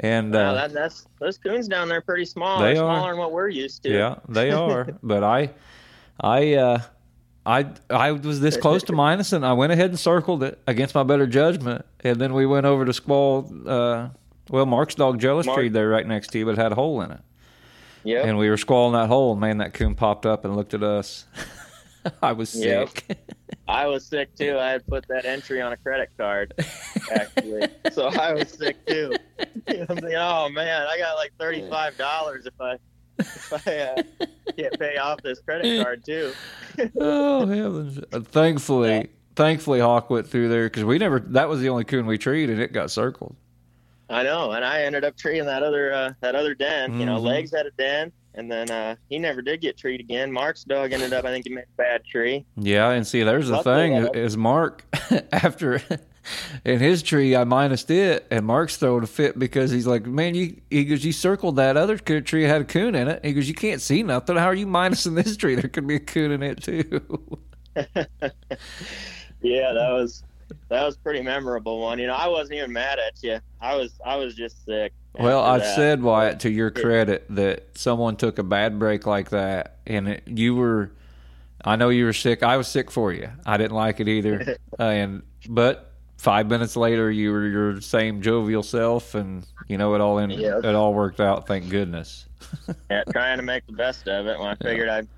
And 0.00 0.34
Wow, 0.34 0.50
uh, 0.50 0.54
that, 0.54 0.72
that's 0.72 1.06
those 1.20 1.38
coons 1.38 1.68
down 1.68 1.88
there 1.88 1.98
are 1.98 2.02
pretty 2.02 2.26
small. 2.26 2.60
They 2.60 2.74
They're 2.74 2.84
are. 2.84 2.96
smaller 2.96 3.12
than 3.12 3.18
what 3.18 3.32
we're 3.32 3.48
used 3.48 3.82
to. 3.84 3.90
Yeah, 3.90 4.16
they 4.28 4.50
are. 4.50 4.84
but 5.02 5.24
I, 5.24 5.50
I, 6.20 6.54
uh, 6.54 6.82
I, 7.46 7.66
I 7.88 8.12
was 8.12 8.40
this 8.40 8.56
close 8.56 8.82
to 8.84 8.92
minus, 8.92 9.32
and 9.32 9.46
I 9.46 9.54
went 9.54 9.72
ahead 9.72 9.90
and 9.90 9.98
circled 9.98 10.42
it 10.42 10.58
against 10.66 10.94
my 10.94 11.02
better 11.02 11.26
judgment. 11.26 11.84
And 12.00 12.20
then 12.20 12.34
we 12.34 12.44
went 12.44 12.66
over 12.66 12.84
to 12.84 12.92
Squall. 12.92 13.50
Uh, 13.66 14.08
well, 14.50 14.66
Mark's 14.66 14.94
dog 14.96 15.18
jealous 15.18 15.46
Mark- 15.46 15.58
treed 15.58 15.72
there 15.72 15.88
right 15.88 16.06
next 16.06 16.28
to 16.32 16.38
you, 16.38 16.44
but 16.44 16.52
it 16.52 16.58
had 16.58 16.72
a 16.72 16.76
hole 16.76 17.00
in 17.00 17.10
it. 17.12 17.20
Yep. 18.04 18.24
And 18.24 18.38
we 18.38 18.48
were 18.50 18.56
squalling 18.56 18.92
that 18.92 19.08
hole. 19.08 19.32
and 19.32 19.40
Man, 19.40 19.58
that 19.58 19.74
coon 19.74 19.94
popped 19.96 20.26
up 20.26 20.44
and 20.44 20.54
looked 20.54 20.74
at 20.74 20.82
us. 20.82 21.24
I 22.22 22.32
was 22.32 22.54
Yep. 22.54 22.88
sick. 22.90 23.18
I 23.68 23.86
was 23.86 24.06
sick 24.06 24.34
too. 24.36 24.58
I 24.58 24.70
had 24.70 24.86
put 24.86 25.06
that 25.08 25.24
entry 25.24 25.60
on 25.60 25.72
a 25.72 25.76
credit 25.76 26.10
card, 26.16 26.54
actually. 27.10 27.68
so 27.92 28.06
I 28.06 28.32
was 28.32 28.48
sick 28.50 28.84
too. 28.86 29.12
I'm 29.68 29.86
thinking, 29.86 30.14
oh 30.14 30.48
man, 30.50 30.86
I 30.86 30.98
got 30.98 31.14
like 31.16 31.32
thirty-five 31.38 31.96
dollars 31.96 32.46
if 32.46 32.54
I 32.60 32.76
if 33.18 33.66
I 33.66 33.76
uh, 33.78 34.02
can't 34.56 34.78
pay 34.78 34.96
off 34.98 35.20
this 35.22 35.40
credit 35.40 35.82
card 35.82 36.04
too. 36.04 36.32
oh 37.00 37.46
heavens! 37.46 37.98
Uh, 38.12 38.20
Thankfully, 38.20 38.90
Yeah. 38.96 39.02
thankfully, 39.34 39.80
Hawk 39.80 40.10
went 40.10 40.28
through 40.28 40.48
there 40.48 40.64
because 40.64 40.84
we 40.84 40.98
never. 40.98 41.18
That 41.20 41.48
was 41.48 41.60
the 41.60 41.68
only 41.70 41.84
coon 41.84 42.06
we 42.06 42.18
treated, 42.18 42.50
and 42.54 42.60
it 42.62 42.72
got 42.72 42.90
circled. 42.92 43.34
I 44.08 44.22
know, 44.22 44.52
and 44.52 44.64
I 44.64 44.82
ended 44.82 45.04
up 45.04 45.16
treeing 45.16 45.44
that 45.46 45.62
other 45.62 45.92
uh, 45.92 46.12
that 46.20 46.34
other 46.34 46.54
den. 46.54 46.98
You 47.00 47.06
know, 47.06 47.18
Mhm. 47.18 47.22
legs 47.24 47.50
had 47.54 47.66
a 47.66 47.70
den, 47.72 48.12
and 48.34 48.50
then 48.50 48.70
uh, 48.70 48.94
he 49.08 49.18
never 49.18 49.42
did 49.42 49.60
get 49.60 49.76
treed 49.76 50.00
again. 50.00 50.30
Mark's 50.30 50.62
dog 50.64 50.92
ended 50.92 51.12
up, 51.12 51.24
I 51.24 51.28
think, 51.32 51.46
he 51.46 51.52
made 51.54 51.64
a 51.64 51.76
bad 51.76 52.04
tree. 52.04 52.44
Yeah, 52.56 52.90
and 52.90 53.04
see, 53.06 53.22
there's 53.24 53.48
the 53.48 53.54
Luckily, 53.56 53.74
thing 53.74 54.14
is 54.14 54.36
Mark 54.36 54.84
after 55.32 55.80
in 56.64 56.78
his 56.80 57.02
tree 57.02 57.34
I 57.34 57.42
minused 57.44 57.90
it, 57.90 58.26
and 58.30 58.46
Mark's 58.46 58.76
throwing 58.76 59.02
a 59.02 59.06
fit 59.08 59.38
because 59.38 59.70
he's 59.72 59.86
like, 59.88 60.06
man, 60.06 60.34
you 60.36 60.60
he 60.70 60.84
goes, 60.84 61.04
you 61.04 61.12
circled 61.12 61.56
that 61.56 61.76
other 61.76 61.96
tree 61.98 62.44
had 62.44 62.60
a 62.62 62.64
coon 62.64 62.94
in 62.94 63.08
it. 63.08 63.24
He 63.24 63.32
goes, 63.32 63.48
you 63.48 63.54
can't 63.54 63.80
see 63.80 64.02
nothing. 64.04 64.36
How 64.36 64.46
are 64.46 64.54
you 64.54 64.66
minusing 64.68 65.16
this 65.16 65.36
tree? 65.36 65.56
There 65.56 65.68
could 65.68 65.86
be 65.86 65.96
a 65.96 66.00
coon 66.00 66.30
in 66.30 66.42
it 66.44 66.62
too. 66.62 67.00
Yeah, 69.42 69.72
that 69.74 69.90
was 69.92 70.24
that 70.68 70.84
was 70.84 70.96
pretty 70.96 71.22
memorable 71.22 71.80
one. 71.80 71.98
You 71.98 72.06
know, 72.06 72.14
I 72.14 72.28
wasn't 72.28 72.58
even 72.58 72.72
mad 72.72 72.98
at 72.98 73.22
you. 73.22 73.38
I 73.60 73.74
was 73.76 73.92
I 74.04 74.16
was 74.16 74.34
just 74.34 74.64
sick. 74.64 74.92
well, 75.18 75.40
I've 75.42 75.62
that. 75.62 75.76
said 75.76 76.02
Wyatt 76.02 76.40
to 76.40 76.50
your 76.50 76.70
credit 76.70 77.24
that 77.30 77.76
someone 77.78 78.16
took 78.16 78.38
a 78.38 78.42
bad 78.42 78.78
break 78.78 79.06
like 79.06 79.30
that, 79.30 79.76
and 79.86 80.08
it, 80.08 80.22
you 80.26 80.54
were. 80.54 80.90
I 81.64 81.74
know 81.76 81.88
you 81.88 82.04
were 82.04 82.12
sick. 82.12 82.42
I 82.42 82.56
was 82.56 82.68
sick 82.68 82.90
for 82.90 83.12
you. 83.12 83.28
I 83.44 83.56
didn't 83.56 83.76
like 83.76 83.98
it 84.00 84.08
either, 84.08 84.56
and 84.78 85.22
but 85.48 85.92
five 86.16 86.48
minutes 86.48 86.76
later, 86.76 87.10
you 87.10 87.32
were 87.32 87.46
your 87.46 87.80
same 87.80 88.22
jovial 88.22 88.62
self, 88.62 89.14
and 89.14 89.44
you 89.66 89.76
know 89.78 89.94
it 89.94 90.00
all 90.00 90.18
in, 90.18 90.30
Yes. 90.30 90.62
it 90.64 90.74
all 90.74 90.94
worked 90.94 91.20
out. 91.20 91.46
Thank 91.46 91.68
goodness. 91.68 92.26
yeah, 92.90 93.02
trying 93.10 93.38
to 93.38 93.42
make 93.42 93.66
the 93.66 93.72
best 93.72 94.06
of 94.06 94.26
it. 94.26 94.38
When 94.38 94.48
I 94.48 94.54
figured 94.56 94.88
I'd 94.88 95.08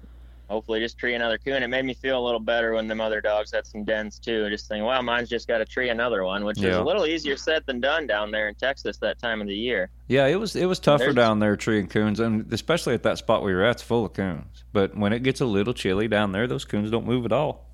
hopefully 0.49 0.81
just 0.81 0.99
tree 0.99 1.15
another 1.15 1.39
coon, 1.39 1.63
it 1.63 1.69
made 1.69 1.85
me 1.85 1.95
feel 1.95 2.19
a 2.19 2.25
little 2.25 2.41
better 2.41 2.75
when 2.75 2.89
them 2.89 3.01
other 3.01 3.21
dogs 3.21 3.53
had 3.53 3.67
some 3.67 3.85
dens 3.85 4.19
too. 4.19 4.49
Just 4.51 4.69
thinking, 4.69 4.85
well, 4.85 5.03
mine's 5.03 5.29
just 5.29 5.47
got 5.49 5.59
to 5.59 5.65
tree 5.65 5.89
another 5.91 6.25
one, 6.25 6.45
which 6.45 6.59
is 6.63 6.77
a 6.77 6.83
little 6.83 7.07
easier 7.07 7.37
said 7.37 7.63
than 7.67 7.81
done 7.81 8.07
down 8.07 8.31
there 8.31 8.49
in 8.49 8.55
Texas 8.55 8.97
that 8.99 9.19
time 9.19 9.41
of 9.41 9.47
the 9.47 9.55
year. 9.55 9.91
Yeah, 10.09 10.27
it 10.27 10.37
was 10.37 10.57
it 10.57 10.67
was 10.67 10.79
tougher 10.79 11.05
There's- 11.05 11.15
down 11.17 11.39
there 11.39 11.57
treeing 11.57 11.87
coons, 11.87 12.21
and 12.21 12.53
especially 12.53 12.95
at 12.95 13.03
that 13.03 13.19
spot 13.19 13.43
we 13.45 13.55
were 13.55 13.65
at, 13.65 13.73
it's 13.73 13.83
full 13.83 14.07
of 14.07 14.13
coons. 14.15 14.65
But 14.73 14.97
when 14.97 15.13
it 15.13 15.23
gets 15.23 15.41
a 15.41 15.47
little 15.47 15.75
chilly 15.75 16.09
down 16.09 16.33
there, 16.33 16.47
those 16.47 16.65
coons 16.65 16.91
don't 16.91 17.07
move 17.07 17.25
at 17.25 17.33
all. 17.33 17.67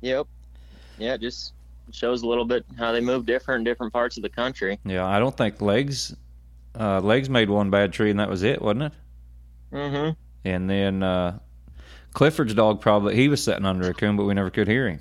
Yep. 0.00 0.26
Yeah, 0.98 1.14
it 1.14 1.20
just 1.20 1.52
shows 1.90 2.22
a 2.22 2.26
little 2.26 2.44
bit 2.44 2.64
how 2.78 2.92
they 2.92 3.00
move 3.00 3.24
different 3.26 3.60
in 3.60 3.64
different 3.64 3.92
parts 3.92 4.16
of 4.16 4.22
the 4.22 4.28
country. 4.28 4.78
Yeah, 4.84 5.06
I 5.06 5.18
don't 5.18 5.36
think 5.36 5.60
legs 5.60 6.14
uh, 6.78 7.00
legs 7.00 7.28
made 7.28 7.50
one 7.50 7.70
bad 7.70 7.92
tree, 7.92 8.10
and 8.10 8.20
that 8.20 8.28
was 8.28 8.42
it, 8.42 8.60
wasn't 8.62 8.82
it? 8.84 8.92
Mm-hmm. 9.72 10.10
And 10.44 10.70
then 10.70 11.02
uh, 11.02 11.38
Clifford's 12.14 12.54
dog 12.54 12.80
probably 12.80 13.14
he 13.14 13.28
was 13.28 13.42
sitting 13.42 13.64
under 13.64 13.88
a 13.88 13.94
coon, 13.94 14.16
but 14.16 14.24
we 14.24 14.34
never 14.34 14.50
could 14.50 14.68
hear 14.68 14.88
him. 14.88 15.00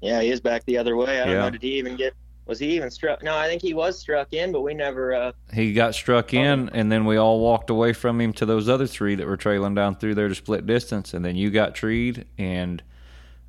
Yeah, 0.00 0.20
he 0.22 0.30
is 0.30 0.40
back 0.40 0.64
the 0.64 0.78
other 0.78 0.96
way. 0.96 1.20
I 1.20 1.24
don't 1.26 1.34
Yeah. 1.34 1.40
know. 1.42 1.50
Did 1.50 1.62
he 1.62 1.78
even 1.78 1.96
get? 1.96 2.14
Was 2.46 2.58
he 2.58 2.74
even 2.74 2.90
struck? 2.90 3.22
No, 3.22 3.36
I 3.36 3.46
think 3.46 3.62
he 3.62 3.74
was 3.74 3.98
struck 3.98 4.32
in, 4.32 4.50
but 4.50 4.62
we 4.62 4.74
never. 4.74 5.14
uh 5.14 5.32
He 5.52 5.72
got 5.72 5.94
struck 5.94 6.32
in, 6.34 6.68
and 6.70 6.90
then 6.90 7.04
we 7.04 7.16
all 7.16 7.38
walked 7.40 7.70
away 7.70 7.92
from 7.92 8.20
him 8.20 8.32
to 8.34 8.46
those 8.46 8.68
other 8.68 8.86
three 8.86 9.14
that 9.14 9.26
were 9.26 9.36
trailing 9.36 9.74
down 9.74 9.94
through 9.96 10.14
there 10.16 10.28
to 10.28 10.34
split 10.34 10.66
distance, 10.66 11.14
and 11.14 11.24
then 11.24 11.36
you 11.36 11.50
got 11.50 11.74
treed, 11.74 12.24
and 12.38 12.82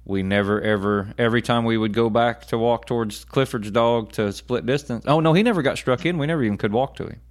we 0.05 0.21
never 0.23 0.61
ever 0.61 1.13
every 1.17 1.41
time 1.41 1.63
we 1.63 1.77
would 1.77 1.93
go 1.93 2.09
back 2.09 2.45
to 2.47 2.57
walk 2.57 2.85
towards 2.85 3.23
Clifford's 3.25 3.71
dog 3.71 4.11
to 4.13 4.31
split 4.33 4.65
distance. 4.65 5.05
Oh 5.07 5.19
no, 5.19 5.33
he 5.33 5.41
never 5.41 5.61
got 5.61 5.77
struck 5.77 6.05
in. 6.05 6.17
We 6.17 6.27
never 6.27 6.43
even 6.43 6.57
could 6.57 6.73
walk 6.73 6.95
to 6.97 7.05
him. 7.07 7.21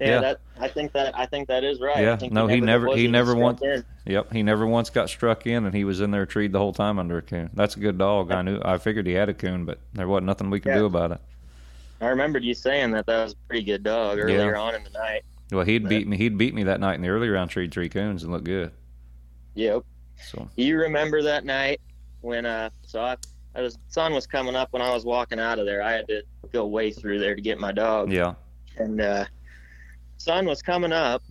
Yeah, 0.00 0.06
Yeah. 0.08 0.20
that 0.20 0.40
I 0.60 0.68
think 0.68 0.92
that 0.92 1.16
I 1.18 1.26
think 1.26 1.48
that 1.48 1.64
is 1.64 1.80
right. 1.80 2.02
Yeah, 2.04 2.12
I 2.12 2.16
think 2.16 2.32
no, 2.32 2.46
he 2.46 2.60
never- 2.60 2.94
he 2.94 3.08
never 3.08 3.34
once- 3.34 3.60
in. 3.62 3.84
Yep, 4.06 4.32
he 4.32 4.42
never 4.42 4.66
once 4.66 4.90
got 4.90 5.08
struck 5.08 5.46
in, 5.46 5.64
and 5.66 5.74
he 5.74 5.84
was 5.84 6.00
in 6.00 6.10
there 6.12 6.24
treed 6.24 6.52
the 6.52 6.58
whole 6.58 6.72
time 6.72 6.98
under 6.98 7.18
a 7.18 7.22
coon. 7.22 7.50
That's 7.54 7.76
a 7.76 7.80
good 7.80 7.98
dog. 7.98 8.30
I 8.32 8.42
knew. 8.42 8.60
I 8.64 8.78
figured 8.78 9.06
he 9.06 9.12
had 9.12 9.28
a 9.28 9.34
coon, 9.34 9.64
but 9.64 9.78
there 9.94 10.06
wasn't 10.08 10.26
nothing 10.26 10.50
we 10.50 10.60
could 10.60 10.70
Yeah. 10.70 10.78
do 10.78 10.86
about 10.86 11.12
it. 11.12 11.18
I 12.00 12.06
remembered 12.08 12.44
you 12.44 12.54
saying 12.54 12.92
that 12.92 13.06
that 13.06 13.24
was 13.24 13.32
a 13.32 13.36
pretty 13.48 13.64
good 13.64 13.82
dog 13.82 14.18
earlier 14.18 14.56
on 14.56 14.74
in 14.76 14.84
the 14.84 14.90
night. 14.90 15.24
Well, 15.50 15.64
he'd 15.64 15.82
Right. 15.84 15.88
beat 15.90 16.06
me. 16.08 16.16
He'd 16.16 16.38
beat 16.38 16.54
me 16.54 16.62
that 16.64 16.78
night 16.78 16.94
in 16.94 17.02
the 17.02 17.08
early 17.08 17.28
round. 17.28 17.50
Treed 17.50 17.72
three 17.72 17.88
coons 17.88 18.22
and 18.22 18.30
looked 18.32 18.44
good. 18.44 18.70
Yep. 19.54 19.82
So 20.30 20.48
You 20.56 20.78
remember 20.78 21.22
that 21.22 21.44
night 21.44 21.80
when 22.20 22.44
uh 22.46 22.70
so 22.82 23.00
I, 23.00 23.16
I 23.54 23.62
was 23.62 23.78
sun 23.88 24.12
was 24.14 24.26
coming 24.26 24.54
up 24.54 24.72
when 24.72 24.82
I 24.82 24.92
was 24.92 25.04
walking 25.04 25.40
out 25.40 25.58
of 25.58 25.66
there. 25.66 25.82
I 25.82 25.92
had 25.92 26.06
to 26.08 26.22
go 26.52 26.66
way 26.66 26.90
through 26.92 27.18
there 27.18 27.34
to 27.34 27.40
get 27.42 27.58
my 27.58 27.72
dog. 27.72 28.12
yeah, 28.12 28.34
And 28.76 29.00
uh 29.00 29.24
sun 30.18 30.46
was 30.46 30.60
coming 30.62 30.92
up. 30.92 31.22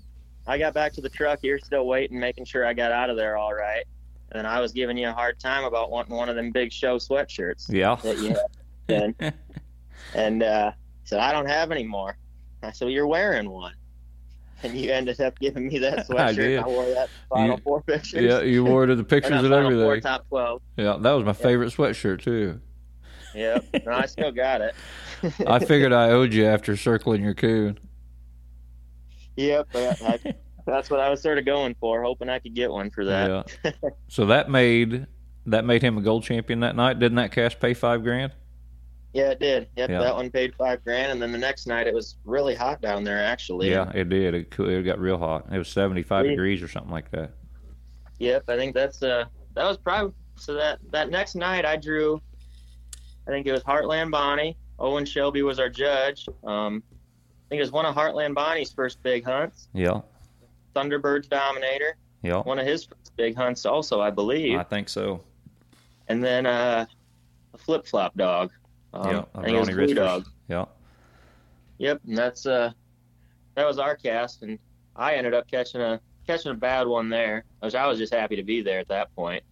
I 0.47 0.57
got 0.57 0.73
back 0.73 0.93
to 0.93 1.01
the 1.01 1.09
truck, 1.09 1.39
you're 1.43 1.59
still 1.59 1.85
waiting, 1.85 2.19
making 2.19 2.45
sure 2.45 2.65
I 2.65 2.73
got 2.73 2.91
out 2.91 3.09
of 3.09 3.17
there 3.17 3.37
all 3.37 3.53
right. 3.53 3.83
And 4.31 4.39
then 4.39 4.45
I 4.45 4.59
was 4.59 4.71
giving 4.71 4.97
you 4.97 5.09
a 5.09 5.13
hard 5.13 5.39
time 5.39 5.63
about 5.63 5.91
wanting 5.91 6.15
one 6.15 6.29
of 6.29 6.35
them 6.35 6.51
big 6.51 6.71
show 6.71 6.97
sweatshirts 6.97 7.71
yeah. 7.71 7.95
that 8.03 8.17
you 8.17 8.29
had. 8.29 9.13
and 9.19 9.33
and 10.15 10.43
uh 10.43 10.71
said, 11.03 11.19
I 11.19 11.31
don't 11.31 11.47
have 11.47 11.71
any 11.71 11.83
more. 11.83 12.17
I 12.63 12.71
said, 12.71 12.85
well, 12.85 12.93
you're 12.93 13.07
wearing 13.07 13.49
one. 13.49 13.73
And 14.63 14.75
you 14.75 14.91
ended 14.91 15.21
up 15.21 15.37
giving 15.39 15.67
me 15.67 15.79
that 15.79 16.07
sweatshirt. 16.09 16.35
did. 16.35 16.59
I, 16.59 16.67
wore 16.67 16.85
that 16.85 17.09
Final 17.29 17.57
You- 17.57 17.63
Four 17.63 17.81
pictures. 17.83 18.23
Yeah, 18.23 18.41
you 18.41 18.65
wore 18.65 18.85
it 18.85 18.87
to 18.87 18.95
the 18.95 19.03
pictures 19.15 19.31
not 19.31 19.45
and 19.45 19.53
Final 19.53 19.71
Four, 19.71 19.81
everything. 19.83 20.01
top 20.01 20.27
12. 20.29 20.61
Yeah, 20.77 20.97
that 20.99 21.11
was 21.11 21.25
my 21.25 21.33
favorite 21.33 21.73
sweatshirt 21.73 22.21
too. 22.21 22.59
Yep. 23.35 23.65
And 23.73 23.89
I 23.89 24.05
still 24.07 24.31
got 24.31 24.61
it. 24.61 24.75
I 25.45 25.59
figured 25.59 25.93
I 25.93 26.09
owed 26.09 26.33
you 26.33 26.45
after 26.45 26.75
circling 26.75 27.23
your 27.23 27.35
coon. 27.35 27.77
Yep. 29.37 29.67
but 29.71 30.01
I, 30.01 30.19
that's 30.65 30.89
what 30.89 30.99
I 30.99 31.09
was 31.09 31.21
sort 31.21 31.37
of 31.37 31.45
going 31.45 31.75
for, 31.79 32.03
hoping 32.03 32.27
I 32.29 32.39
could 32.39 32.53
get 32.53 32.69
one 32.71 32.89
for 32.89 33.05
that. 33.05 33.51
Yeah. 33.63 33.71
So 34.09 34.25
that 34.27 34.49
made 34.49 35.07
that 35.45 35.63
made 35.63 35.81
him 35.81 35.97
a 35.97 36.01
gold 36.01 36.23
champion 36.23 36.59
that 36.61 36.75
night. 36.75 36.99
Didn't 36.99 37.15
that 37.15 37.31
cash 37.31 37.57
pay 37.59 37.73
five 37.73 38.03
grand? 38.03 38.33
Yeah, 39.13 39.29
it 39.31 39.39
did. 39.39 39.67
Yep, 39.77 39.89
Yeah. 39.89 39.99
that 39.99 40.15
one 40.15 40.29
paid 40.29 40.53
five 40.55 40.83
grand, 40.83 41.11
and 41.13 41.21
then 41.21 41.31
the 41.31 41.37
next 41.37 41.65
night 41.67 41.87
it 41.87 41.93
was 41.93 42.17
really 42.25 42.53
hot 42.55 42.81
down 42.81 43.03
there. 43.03 43.23
Actually, 43.23 43.69
Yeah, 43.71 43.89
it 43.93 44.09
did. 44.09 44.33
It, 44.33 44.59
it 44.59 44.83
got 44.83 44.99
real 44.99 45.17
hot. 45.17 45.47
It 45.51 45.57
was 45.57 45.69
seventy 45.69 46.03
five 46.03 46.25
degrees 46.25 46.61
or 46.61 46.67
something 46.67 46.91
like 46.91 47.09
that. 47.11 47.31
Yep, 48.19 48.43
I 48.49 48.57
think 48.57 48.73
that's 48.75 49.01
uh 49.03 49.25
that 49.55 49.63
was 49.65 49.77
probably 49.77 50.13
so 50.35 50.53
that 50.55 50.79
that 50.91 51.09
next 51.09 51.35
night 51.35 51.65
I 51.65 51.77
drew. 51.77 52.21
I 53.27 53.31
think 53.31 53.45
it 53.47 53.51
was 53.51 53.63
Heartland 53.63 54.11
Bonnie. 54.11 54.57
Owen 54.79 55.05
Shelby 55.05 55.41
was 55.41 55.59
our 55.59 55.69
judge. 55.69 56.27
Um, 56.45 56.83
I 56.91 56.96
think 57.49 57.59
it 57.59 57.63
was 57.63 57.71
one 57.71 57.85
of 57.85 57.95
Heartland 57.95 58.35
Bonnie's 58.35 58.71
first 58.71 59.01
big 59.03 59.23
hunts. 59.23 59.67
Yeah, 59.73 60.01
Thunderbirds 60.75 61.29
Dominator, 61.29 61.97
yeah. 62.21 62.41
one 62.41 62.59
of 62.59 62.65
his 62.65 62.85
first 62.85 63.15
big 63.15 63.35
hunts, 63.35 63.65
also 63.65 64.01
I 64.01 64.09
believe. 64.09 64.57
I 64.57 64.63
think 64.63 64.89
so. 64.89 65.21
and 66.07 66.23
then 66.23 66.45
uh, 66.45 66.85
a 67.53 67.57
flip 67.57 67.85
flop 67.87 68.15
dog. 68.15 68.51
Um, 68.93 69.11
yeah, 69.11 69.23
I 69.35 69.43
think 69.43 69.55
it 69.55 69.59
was 69.59 69.69
Ronnie 69.69 69.85
Blue 69.85 69.93
Dog. 69.95 70.27
Yeah, 70.47 70.65
Yep, 71.79 72.01
and 72.07 72.17
that's 72.17 72.45
uh, 72.45 72.71
that 73.55 73.65
was 73.65 73.79
our 73.79 73.95
cast, 73.95 74.43
and 74.43 74.57
I 74.95 75.15
ended 75.15 75.33
up 75.33 75.49
catching 75.49 75.81
a 75.81 75.99
catching 76.25 76.51
a 76.51 76.55
bad 76.55 76.87
one 76.87 77.09
there, 77.09 77.45
which 77.59 77.75
I 77.75 77.87
was 77.87 77.97
just 77.97 78.13
happy 78.13 78.35
to 78.35 78.43
be 78.43 78.61
there 78.61 78.79
at 78.79 78.87
that 78.89 79.15
point. 79.15 79.43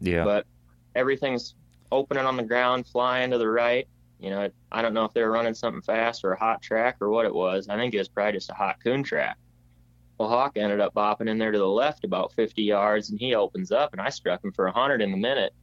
yeah. 0.00 0.24
But 0.24 0.46
everything's 0.94 1.54
opening 1.90 2.24
on 2.24 2.36
the 2.36 2.42
ground, 2.42 2.86
flying 2.86 3.30
to 3.30 3.38
the 3.38 3.48
right. 3.48 3.88
You 4.20 4.30
know, 4.30 4.50
I 4.70 4.82
don't 4.82 4.94
know 4.94 5.04
if 5.04 5.14
they 5.14 5.22
were 5.22 5.30
running 5.30 5.54
something 5.54 5.82
fast 5.82 6.24
or 6.24 6.32
a 6.32 6.38
hot 6.38 6.60
track 6.62 6.96
or 7.00 7.08
what 7.08 7.26
it 7.26 7.34
was. 7.34 7.68
I 7.68 7.76
think 7.76 7.94
it 7.94 7.98
was 7.98 8.08
probably 8.08 8.32
just 8.32 8.50
a 8.50 8.54
hot 8.54 8.76
coon 8.82 9.02
track. 9.02 9.36
Well, 10.18 10.28
Hawk 10.28 10.58
ended 10.58 10.80
up 10.80 10.92
bopping 10.92 11.30
in 11.30 11.38
there 11.38 11.50
to 11.50 11.58
the 11.58 11.66
left 11.66 12.04
about 12.04 12.32
50 12.34 12.62
yards, 12.62 13.08
and 13.08 13.18
he 13.18 13.34
opens 13.34 13.72
up, 13.72 13.92
and 13.92 14.02
I 14.02 14.10
struck 14.10 14.44
him 14.44 14.52
for 14.52 14.66
100 14.66 15.00
in 15.00 15.10
the 15.10 15.16
minute. 15.16 15.54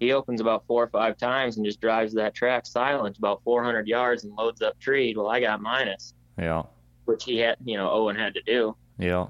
He 0.00 0.12
opens 0.12 0.40
about 0.40 0.66
four 0.66 0.82
or 0.82 0.88
five 0.88 1.16
times 1.16 1.56
and 1.56 1.64
just 1.64 1.80
drives 1.80 2.12
that 2.14 2.34
track 2.34 2.66
silent 2.66 3.18
about 3.18 3.40
400 3.44 3.86
yards 3.86 4.24
and 4.24 4.34
loads 4.34 4.60
up 4.60 4.76
treed. 4.80 5.16
Well, 5.16 5.28
I 5.28 5.38
got 5.38 5.62
minus, 5.62 6.14
yeah, 6.36 6.64
which 7.04 7.22
he 7.22 7.38
had, 7.38 7.56
you 7.64 7.76
know, 7.76 7.88
Owen 7.88 8.16
had 8.16 8.34
to 8.34 8.42
do. 8.42 8.74
yeah. 8.98 9.28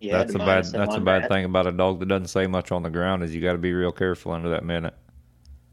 he 0.00 0.10
that's 0.10 0.34
a 0.34 0.38
bad 0.38 0.64
that's 0.64 0.94
a 0.94 1.00
bad 1.00 1.24
that. 1.24 1.28
thing 1.28 1.44
about 1.44 1.66
a 1.66 1.72
dog 1.72 2.00
that 2.00 2.06
doesn't 2.06 2.28
say 2.28 2.46
much 2.46 2.72
on 2.72 2.82
the 2.82 2.88
ground 2.88 3.22
is 3.22 3.34
you 3.34 3.42
got 3.42 3.52
to 3.52 3.58
be 3.58 3.74
real 3.74 3.92
careful 3.92 4.32
under 4.32 4.48
that 4.48 4.64
minute. 4.64 4.94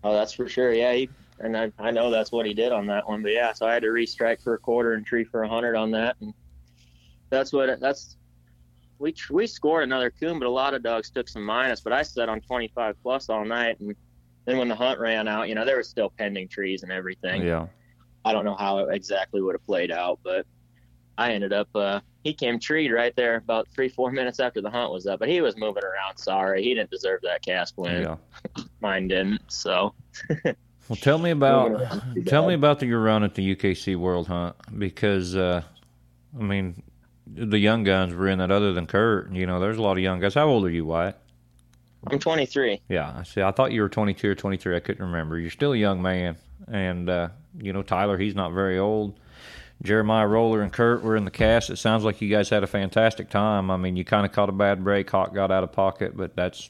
Oh, 0.04 0.14
that's 0.14 0.34
for 0.34 0.50
sure. 0.50 0.74
Yeah, 0.74 0.92
he, 0.92 1.10
and 1.40 1.58
I, 1.58 1.72
I 1.80 1.92
know 1.92 2.10
that's 2.10 2.32
what 2.32 2.46
he 2.46 2.54
did 2.54 2.72
on 2.72 2.88
that 2.88 3.08
one. 3.08 3.22
But 3.22 3.32
yeah, 3.32 3.54
so 3.54 3.66
I 3.66 3.74
had 3.74 3.84
to 3.84 3.90
restrike 3.90 4.42
for 4.42 4.54
a 4.54 4.60
quarter 4.60 4.94
and 4.94 5.06
tree 5.06 5.24
for 5.24 5.44
a 5.44 5.50
hundred 5.50 5.76
on 5.76 5.92
that, 5.92 6.16
and 6.22 6.34
that's 7.30 7.54
what 7.54 7.70
it, 7.70 7.80
that's. 7.80 8.16
We 8.98 9.16
we 9.32 9.48
scored 9.48 9.84
another 9.84 10.12
coon, 10.12 10.40
but 10.40 10.46
a 10.46 10.52
lot 10.52 10.74
of 10.74 10.84
dogs 10.84 11.10
took 11.10 11.30
some 11.30 11.46
minus. 11.46 11.80
But 11.80 11.94
I 11.94 12.04
set 12.04 12.28
on 12.28 12.42
25 12.42 12.96
plus 13.02 13.30
all 13.30 13.46
night, 13.46 13.80
and 13.80 13.96
then 14.46 14.58
when 14.58 14.68
the 14.68 14.76
hunt 14.76 15.00
ran 15.00 15.28
out, 15.28 15.48
you 15.48 15.56
know, 15.56 15.64
there 15.64 15.78
were 15.78 15.84
still 15.84 16.10
pending 16.18 16.50
trees 16.50 16.84
and 16.84 16.92
everything. 16.92 17.44
Yeah. 17.44 17.68
I 18.26 18.34
don't 18.34 18.44
know 18.44 18.56
how 18.56 18.80
it 18.80 18.94
exactly 18.94 19.42
would 19.42 19.56
have 19.56 19.66
played 19.66 19.92
out, 19.92 20.20
but 20.24 20.46
I 21.18 21.32
ended 21.32 21.54
up. 21.54 21.70
uh 21.76 22.02
He 22.24 22.34
came 22.34 22.60
treed 22.60 22.92
right 22.92 23.16
there 23.16 23.36
about 23.36 23.68
three 23.70 23.90
four 23.90 24.12
minutes 24.12 24.40
after 24.40 24.62
the 24.62 24.70
hunt 24.70 24.92
was 24.92 25.08
up, 25.08 25.20
but 25.20 25.30
he 25.30 25.40
was 25.40 25.56
moving 25.56 25.84
around. 25.84 26.18
Sorry, 26.18 26.62
he 26.62 26.74
didn't 26.74 26.92
deserve 26.92 27.22
that 27.24 27.42
cast 27.42 27.78
win. 27.78 28.02
Yeah. 28.02 28.16
Mine 28.82 29.08
didn't. 29.08 29.42
So 29.50 29.94
Well, 30.90 30.96
tell 30.96 31.20
me 31.20 31.30
about 31.30 32.02
tell 32.26 32.48
me 32.48 32.56
about 32.56 32.80
the, 32.80 32.88
your 32.88 33.02
run 33.02 33.24
at 33.24 33.36
the 33.36 33.56
UKC 33.56 33.96
World 33.96 34.28
Hunt 34.28 34.56
because 34.78 35.36
uh, 35.36 35.62
I 36.38 36.44
mean 36.44 36.82
the 37.28 37.60
young 37.60 37.84
guns 37.84 38.16
were 38.16 38.28
in 38.28 38.40
that. 38.40 38.50
Other 38.50 38.74
than 38.74 38.88
Kurt, 38.88 39.32
you 39.32 39.46
know, 39.46 39.60
there's 39.60 39.78
a 39.78 39.82
lot 39.84 39.94
of 39.94 40.00
young 40.00 40.20
guys. 40.20 40.34
How 40.34 40.48
old 40.48 40.66
are 40.66 40.70
you, 40.70 40.86
Wyatt? 40.86 41.16
I'm 42.08 42.18
23. 42.18 42.82
Yeah, 42.90 43.14
I 43.16 43.24
see. 43.24 43.42
I 43.42 43.52
thought 43.52 43.72
you 43.72 43.82
were 43.82 43.90
22 43.90 44.30
or 44.30 44.36
23. 44.36 44.76
I 44.76 44.80
couldn't 44.80 45.06
remember. 45.06 45.38
You're 45.38 45.52
still 45.52 45.74
a 45.74 45.78
young 45.78 46.02
man, 46.02 46.38
and 46.68 47.08
uh, 47.08 47.30
you 47.60 47.72
know 47.72 47.84
Tyler. 47.84 48.18
He's 48.18 48.36
not 48.36 48.54
very 48.54 48.80
old. 48.80 49.20
Jeremiah 49.84 50.28
Roller 50.28 50.62
and 50.62 50.74
Kurt 50.74 51.04
were 51.04 51.16
in 51.16 51.24
the 51.24 51.32
cast. 51.32 51.70
It 51.70 51.78
sounds 51.78 52.04
like 52.04 52.20
you 52.20 52.30
guys 52.30 52.50
had 52.50 52.64
a 52.64 52.68
fantastic 52.68 53.30
time. 53.30 53.72
I 53.72 53.78
mean, 53.78 53.96
you 53.96 54.04
kind 54.04 54.26
of 54.26 54.32
caught 54.32 54.50
a 54.50 54.54
bad 54.54 54.84
break. 54.84 55.10
Hawk 55.10 55.34
got 55.34 55.52
out 55.52 55.64
of 55.64 55.72
pocket, 55.72 56.18
but 56.18 56.36
that's 56.36 56.70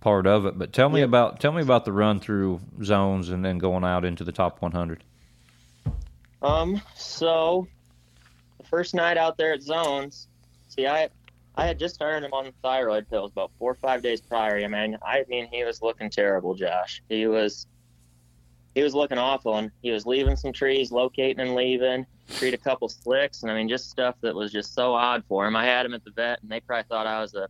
part 0.00 0.26
of 0.26 0.46
it. 0.46 0.58
But 0.58 0.72
tell 0.72 0.88
me 0.88 1.02
about 1.02 1.40
tell 1.40 1.52
me 1.52 1.62
about 1.62 1.84
the 1.84 1.92
run 1.92 2.20
through 2.20 2.60
zones 2.82 3.28
and 3.28 3.44
then 3.44 3.58
going 3.58 3.84
out 3.84 4.04
into 4.04 4.24
the 4.24 4.32
top 4.32 4.62
100. 4.62 5.04
Um, 6.40 6.80
so 6.94 7.66
the 8.58 8.64
first 8.64 8.94
night 8.94 9.16
out 9.16 9.36
there 9.36 9.52
at 9.52 9.62
Zones, 9.62 10.28
see, 10.68 10.86
I 10.86 11.08
I 11.56 11.66
had 11.66 11.78
just 11.78 11.96
started 11.96 12.24
him 12.24 12.32
on 12.32 12.52
thyroid 12.62 13.10
pills 13.10 13.32
about 13.32 13.50
four 13.58 13.72
or 13.72 13.74
five 13.74 14.02
days 14.02 14.20
prior. 14.20 14.58
I 14.58 14.68
mean, 14.68 14.96
I 15.02 15.24
mean, 15.28 15.48
he 15.50 15.64
was 15.64 15.82
looking 15.82 16.10
terrible, 16.10 16.54
Josh. 16.54 17.02
He 17.08 17.26
was 17.26 17.66
he 18.74 18.82
was 18.82 18.94
looking 18.94 19.18
awful, 19.18 19.56
and 19.56 19.72
he 19.82 19.90
was 19.90 20.06
leaving 20.06 20.36
some 20.36 20.52
trees, 20.52 20.92
locating 20.92 21.40
and 21.40 21.56
leaving. 21.56 22.06
Treat 22.36 22.54
a 22.54 22.58
couple 22.58 22.88
slicks, 22.88 23.42
and 23.42 23.50
I 23.50 23.56
mean, 23.56 23.68
just 23.68 23.90
stuff 23.90 24.14
that 24.20 24.34
was 24.34 24.52
just 24.52 24.74
so 24.74 24.94
odd 24.94 25.24
for 25.28 25.46
him. 25.46 25.56
I 25.56 25.64
had 25.64 25.84
him 25.84 25.94
at 25.94 26.04
the 26.04 26.10
vet, 26.12 26.40
and 26.42 26.50
they 26.50 26.60
probably 26.60 26.84
thought 26.88 27.06
I 27.06 27.20
was 27.20 27.34
a 27.34 27.48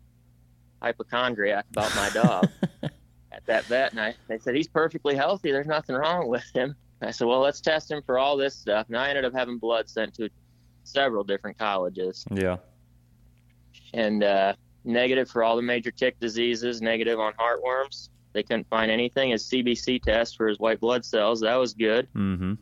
hypochondriac 0.83 1.66
about 1.70 1.95
my 1.97 2.11
dog 2.11 2.49
at 3.33 3.45
that 3.47 3.64
vet, 3.64 3.93
and 3.93 4.01
I 4.01 4.14
they 4.29 4.39
said 4.39 4.55
he's 4.55 4.68
perfectly 4.68 5.14
healthy. 5.16 5.53
There's 5.53 5.66
nothing 5.66 5.97
wrong 5.97 6.29
with 6.29 6.45
him. 6.55 6.74
I 7.01 7.11
said, 7.12 7.26
well, 7.29 7.41
let's 7.41 7.61
test 7.61 7.91
him 7.91 8.03
for 8.05 8.18
all 8.18 8.37
this 8.37 8.57
stuff. 8.57 8.87
And 8.89 8.97
I 8.97 9.09
ended 9.09 9.24
up 9.24 9.33
having 9.33 9.59
blood 9.59 9.89
sent 9.89 10.14
to 10.14 10.29
several 10.83 11.22
different 11.22 11.57
colleges 11.57 12.24
Yeah. 12.33 12.57
and 13.95 14.24
uh, 14.24 14.55
negative 14.85 15.31
for 15.31 15.45
all 15.45 15.55
the 15.57 15.62
major 15.62 15.91
tick 15.93 16.18
diseases, 16.18 16.81
negative 16.83 17.20
on 17.20 17.35
heartworms. 17.35 18.09
They 18.33 18.43
couldn't 18.43 18.68
find 18.68 18.91
anything. 18.91 19.31
His 19.31 19.45
CBC 19.49 20.03
test 20.03 20.37
for 20.37 20.49
his 20.49 20.59
white 20.59 20.81
blood 20.81 21.05
cells, 21.05 21.41
that 21.41 21.55
was 21.57 21.72
good. 21.74 22.09
Mm-hmm. 22.14 22.55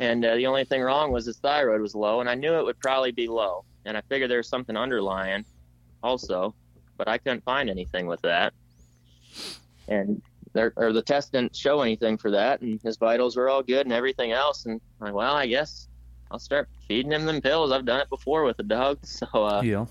And 0.00 0.24
uh, 0.24 0.36
the 0.36 0.46
only 0.46 0.64
thing 0.64 0.80
wrong 0.82 1.12
was 1.12 1.26
his 1.26 1.36
thyroid 1.38 1.80
was 1.80 1.94
low, 1.94 2.20
and 2.20 2.28
I 2.28 2.34
knew 2.34 2.54
it 2.54 2.64
would 2.64 2.80
probably 2.80 3.12
be 3.12 3.28
low. 3.28 3.64
And 3.84 3.96
I 3.96 4.00
figured 4.08 4.30
there 4.30 4.38
was 4.38 4.48
something 4.48 4.76
underlying 4.76 5.44
also, 6.02 6.54
but 6.96 7.08
I 7.08 7.18
couldn't 7.18 7.44
find 7.44 7.68
anything 7.70 8.06
with 8.06 8.20
that. 8.22 8.52
And 9.88 10.22
there, 10.52 10.72
or 10.76 10.92
the 10.92 11.02
test 11.02 11.32
didn't 11.32 11.54
show 11.56 11.82
anything 11.82 12.16
for 12.16 12.30
that, 12.30 12.60
and 12.60 12.80
his 12.82 12.96
vitals 12.96 13.36
were 13.36 13.48
all 13.48 13.62
good 13.62 13.86
and 13.86 13.92
everything 13.92 14.32
else. 14.32 14.66
And 14.66 14.80
I'm 15.00 15.06
like, 15.06 15.14
well, 15.14 15.34
I 15.34 15.46
guess 15.46 15.88
I'll 16.30 16.38
start 16.38 16.68
feeding 16.88 17.12
him 17.12 17.26
them 17.26 17.40
pills. 17.40 17.72
I've 17.72 17.84
done 17.84 18.00
it 18.00 18.08
before 18.08 18.44
with 18.44 18.58
a 18.60 18.62
dog, 18.62 18.98
so 19.04 19.26
uh, 19.32 19.62
Yeah. 19.62 19.86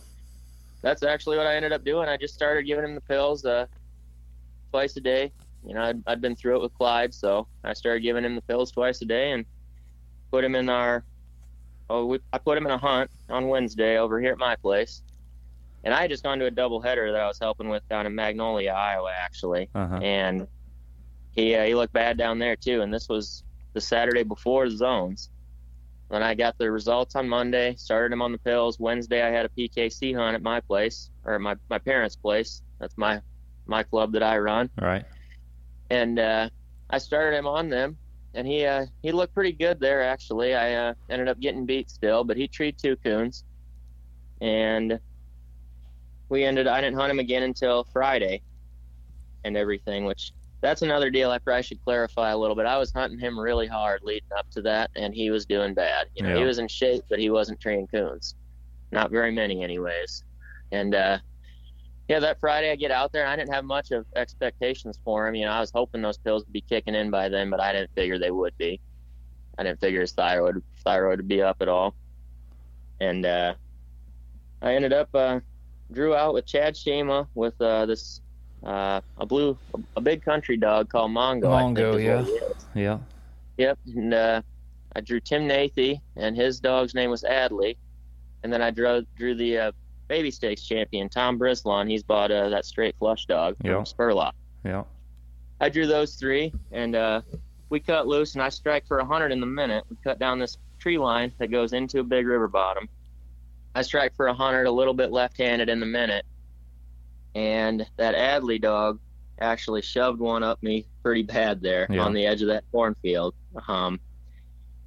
that's 0.81 1.03
actually 1.03 1.37
what 1.37 1.47
I 1.47 1.55
ended 1.55 1.71
up 1.73 1.83
doing. 1.83 2.07
I 2.09 2.17
just 2.17 2.33
started 2.33 2.63
giving 2.63 2.85
him 2.85 2.95
the 2.95 3.01
pills 3.01 3.45
uh, 3.45 3.65
twice 4.71 4.95
a 4.97 5.01
day. 5.01 5.31
You 5.65 5.73
know, 5.75 5.81
I'd, 5.81 6.03
I'd 6.07 6.21
been 6.21 6.35
through 6.35 6.57
it 6.57 6.61
with 6.61 6.73
Clyde, 6.73 7.13
so 7.13 7.47
I 7.63 7.73
started 7.73 8.01
giving 8.01 8.23
him 8.25 8.35
the 8.35 8.41
pills 8.41 8.71
twice 8.71 9.01
a 9.01 9.05
day 9.05 9.31
and 9.31 9.45
put 10.31 10.43
him 10.43 10.55
in 10.55 10.69
our. 10.69 11.03
Oh, 11.89 12.05
we, 12.05 12.19
I 12.31 12.37
put 12.37 12.57
him 12.57 12.65
in 12.65 12.71
a 12.71 12.77
hunt 12.77 13.11
on 13.29 13.47
Wednesday 13.47 13.97
over 13.97 14.19
here 14.19 14.31
at 14.31 14.37
my 14.37 14.55
place, 14.55 15.01
and 15.83 15.93
I 15.93 16.01
had 16.01 16.09
just 16.11 16.23
gone 16.23 16.39
to 16.39 16.45
a 16.45 16.51
double 16.51 16.81
header 16.81 17.11
that 17.11 17.21
I 17.21 17.27
was 17.27 17.37
helping 17.39 17.69
with 17.69 17.83
down 17.89 18.05
in 18.05 18.15
Magnolia, 18.15 18.71
Iowa, 18.71 19.11
actually, 19.17 19.69
Uh-huh. 19.75 19.97
and 19.97 20.47
he 21.31 21.55
uh, 21.55 21.65
he 21.65 21.75
looked 21.75 21.93
bad 21.93 22.17
down 22.17 22.39
there 22.39 22.55
too. 22.55 22.81
And 22.81 22.93
this 22.93 23.07
was 23.09 23.43
the 23.73 23.81
Saturday 23.81 24.23
before 24.23 24.69
the 24.69 24.75
zones. 24.77 25.29
When 26.09 26.21
I 26.21 26.35
got 26.35 26.55
the 26.59 26.69
results 26.71 27.15
on 27.15 27.27
Monday, 27.27 27.75
started 27.75 28.13
him 28.13 28.21
on 28.21 28.31
the 28.31 28.37
pills. 28.39 28.77
Wednesday, 28.79 29.23
I 29.23 29.29
had 29.31 29.45
a 29.47 29.49
PKC 29.49 30.13
hunt 30.15 30.35
at 30.35 30.43
my 30.43 30.59
place 30.61 31.09
or 31.23 31.33
at 31.35 31.41
my 31.41 31.55
my 31.69 31.79
parents' 31.79 32.15
place. 32.15 32.61
That's 32.79 32.97
my 32.97 33.21
my 33.65 33.81
club 33.83 34.11
that 34.13 34.21
I 34.23 34.37
run, 34.37 34.69
All 34.81 34.87
right. 34.87 35.05
and 35.89 36.19
uh, 36.19 36.49
I 36.89 36.97
started 36.99 37.35
him 37.37 37.47
on 37.47 37.69
them. 37.69 37.97
And 38.35 38.45
he 38.47 38.65
uh, 38.65 38.85
he 39.01 39.11
looked 39.11 39.33
pretty 39.33 39.53
good 39.53 39.79
there 39.79 40.03
actually. 40.03 40.53
I 40.55 40.73
uh, 40.73 40.93
ended 41.09 41.27
up 41.29 41.39
getting 41.39 41.65
beat 41.65 41.89
still, 41.89 42.23
but 42.23 42.35
he 42.37 42.47
treed 42.47 42.77
two 42.77 42.95
coons, 42.97 43.43
and 44.41 44.99
we 46.29 46.43
ended. 46.43 46.67
I 46.67 46.81
didn't 46.81 46.97
hunt 46.97 47.11
him 47.11 47.19
again 47.19 47.43
until 47.43 47.83
Friday, 47.85 48.41
and 49.43 49.55
everything. 49.57 50.05
Which 50.05 50.31
that's 50.61 50.81
another 50.81 51.09
deal 51.09 51.29
I 51.29 51.39
probably 51.39 51.63
should 51.63 51.83
clarify 51.83 52.31
a 52.31 52.37
little 52.37 52.55
bit. 52.55 52.65
I 52.65 52.77
was 52.77 52.91
hunting 52.91 53.19
him 53.19 53.39
really 53.39 53.67
hard 53.67 54.01
leading 54.03 54.29
up 54.37 54.49
to 54.51 54.61
that, 54.63 54.91
and 54.95 55.13
he 55.13 55.29
was 55.29 55.45
doing 55.45 55.73
bad. 55.73 56.07
You 56.15 56.23
know, 56.23 56.29
he 56.37 56.43
was 56.45 56.57
in 56.59 56.67
shape, 56.67 57.03
but 57.09 57.19
he 57.19 57.29
wasn't 57.29 57.59
treating 57.59 57.87
coons. 57.87 58.35
Not 58.91 59.11
very 59.11 59.31
many, 59.31 59.63
anyways. 59.63 60.23
And 60.71 60.95
uh, 60.95 61.17
yeah, 62.07 62.19
that 62.19 62.39
Friday 62.39 62.71
I 62.71 62.75
get 62.75 62.91
out 62.91 63.11
there. 63.11 63.23
and 63.23 63.31
I 63.31 63.35
didn't 63.35 63.53
have 63.53 63.65
much 63.65 63.91
of 63.91 64.05
expectations 64.15 64.99
for 65.03 65.27
him. 65.27 65.35
You 65.35 65.45
know, 65.45 65.51
I 65.51 65.59
was 65.59 65.71
hoping 65.73 66.01
those 66.01 66.17
pills 66.17 66.43
would 66.45 66.53
be 66.53 66.61
kicking 66.61 66.95
in 66.95 67.09
by 67.09 67.29
then, 67.29 67.49
but 67.49 67.59
I 67.59 67.71
didn't 67.73 67.91
figure 67.95 68.19
they 68.19 68.31
would 68.31 68.57
be. 68.57 68.79
I 69.57 69.63
didn't 69.63 69.79
figure 69.79 70.01
his 70.01 70.11
thyroid 70.13 70.61
thyroid 70.83 71.19
would 71.19 71.27
be 71.27 71.41
up 71.41 71.57
at 71.61 71.67
all. 71.67 71.95
And 72.99 73.25
uh, 73.25 73.53
I 74.61 74.75
ended 74.75 74.93
up 74.93 75.09
uh, 75.13 75.39
drew 75.91 76.15
out 76.15 76.33
with 76.33 76.45
Chad 76.45 76.75
Shima 76.75 77.27
with 77.35 77.59
uh, 77.61 77.85
this 77.85 78.21
uh, 78.63 79.01
a 79.17 79.25
blue 79.25 79.57
a 79.95 80.01
big 80.01 80.23
country 80.23 80.57
dog 80.57 80.89
called 80.89 81.11
Mongo. 81.11 81.43
Mongo, 81.43 82.01
yeah. 82.01 82.15
what 82.21 82.25
he 82.25 82.31
is. 82.33 82.65
Yeah. 82.73 82.97
Yep. 83.57 83.79
And 83.95 84.13
uh, 84.13 84.41
I 84.95 85.01
drew 85.01 85.19
Tim 85.19 85.47
Nathy, 85.47 86.01
and 86.15 86.35
his 86.35 86.59
dog's 86.59 86.95
name 86.95 87.09
was 87.09 87.23
Adley. 87.23 87.77
And 88.43 88.51
then 88.51 88.61
I 88.61 88.71
drew 88.71 89.05
drew 89.17 89.35
the 89.35 89.57
uh, 89.57 89.71
baby 90.07 90.31
stakes 90.31 90.63
champion 90.63 91.09
Tom 91.09 91.37
Brislon. 91.39 91.89
He's 91.89 92.03
bought 92.03 92.31
uh, 92.31 92.49
that 92.49 92.65
straight 92.65 92.95
flush 92.97 93.25
dog 93.25 93.55
Yeah. 93.63 93.73
from 93.75 93.85
Spurlock. 93.85 94.33
Yeah. 94.63 94.83
I 95.59 95.69
drew 95.69 95.87
those 95.87 96.15
three, 96.15 96.53
and 96.71 96.95
uh, 96.95 97.21
we 97.69 97.79
cut 97.79 98.07
loose, 98.07 98.33
and 98.33 98.41
I 98.43 98.49
strike 98.49 98.85
for 98.85 98.99
a 98.99 99.05
hundred 99.05 99.31
in 99.31 99.39
the 99.39 99.45
minute. 99.45 99.85
We 99.89 99.95
cut 100.03 100.19
down 100.19 100.39
this 100.39 100.57
tree 100.79 100.97
line 100.97 101.31
that 101.37 101.51
goes 101.51 101.71
into 101.73 101.99
a 101.99 102.03
big 102.03 102.27
river 102.27 102.47
bottom. 102.47 102.89
I 103.75 103.81
strike 103.81 104.15
for 104.15 104.27
a 104.27 104.33
hundred, 104.33 104.65
a 104.65 104.71
little 104.71 104.93
bit 104.93 105.11
left-handed 105.11 105.69
in 105.69 105.79
the 105.79 105.85
minute, 105.85 106.25
and 107.35 107.85
that 107.97 108.15
Adley 108.15 108.61
dog 108.61 108.99
actually 109.41 109.81
shoved 109.81 110.19
one 110.19 110.43
up 110.43 110.61
me 110.61 110.85
pretty 111.01 111.23
bad 111.23 111.61
there 111.61 111.87
Yeah. 111.89 112.01
on 112.03 112.13
the 112.13 112.25
edge 112.25 112.41
of 112.41 112.47
that 112.49 112.63
cornfield. 112.71 113.33
Um, 113.67 113.99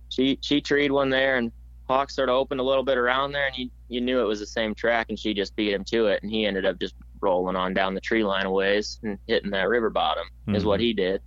she 0.08 0.38
she 0.40 0.60
treed 0.60 0.92
one 0.92 1.10
there, 1.10 1.36
and 1.36 1.50
Hawk 1.88 2.10
sort 2.10 2.28
of 2.28 2.36
opened 2.36 2.60
a 2.60 2.64
little 2.64 2.84
bit 2.84 2.96
around 2.98 3.32
there, 3.32 3.46
and 3.46 3.56
you 3.58 3.70
you 3.88 4.00
knew 4.00 4.20
it 4.20 4.24
was 4.24 4.40
the 4.40 4.46
same 4.46 4.74
track, 4.74 5.06
and 5.08 5.18
she 5.18 5.32
just 5.34 5.54
beat 5.56 5.72
him 5.72 5.84
to 5.84 6.06
it, 6.06 6.22
and 6.22 6.30
he 6.30 6.44
ended 6.46 6.64
up 6.66 6.78
just 6.80 6.94
rolling 7.20 7.54
on 7.56 7.72
down 7.74 7.94
the 7.94 8.00
tree 8.00 8.24
line 8.24 8.44
a 8.46 8.50
ways 8.50 8.98
and 9.02 9.18
hitting 9.26 9.50
that 9.50 9.68
river 9.68 9.90
bottom 9.90 10.26
is 10.48 10.62
Mhm. 10.64 10.66
what 10.66 10.80
he 10.80 10.92
did. 10.92 11.22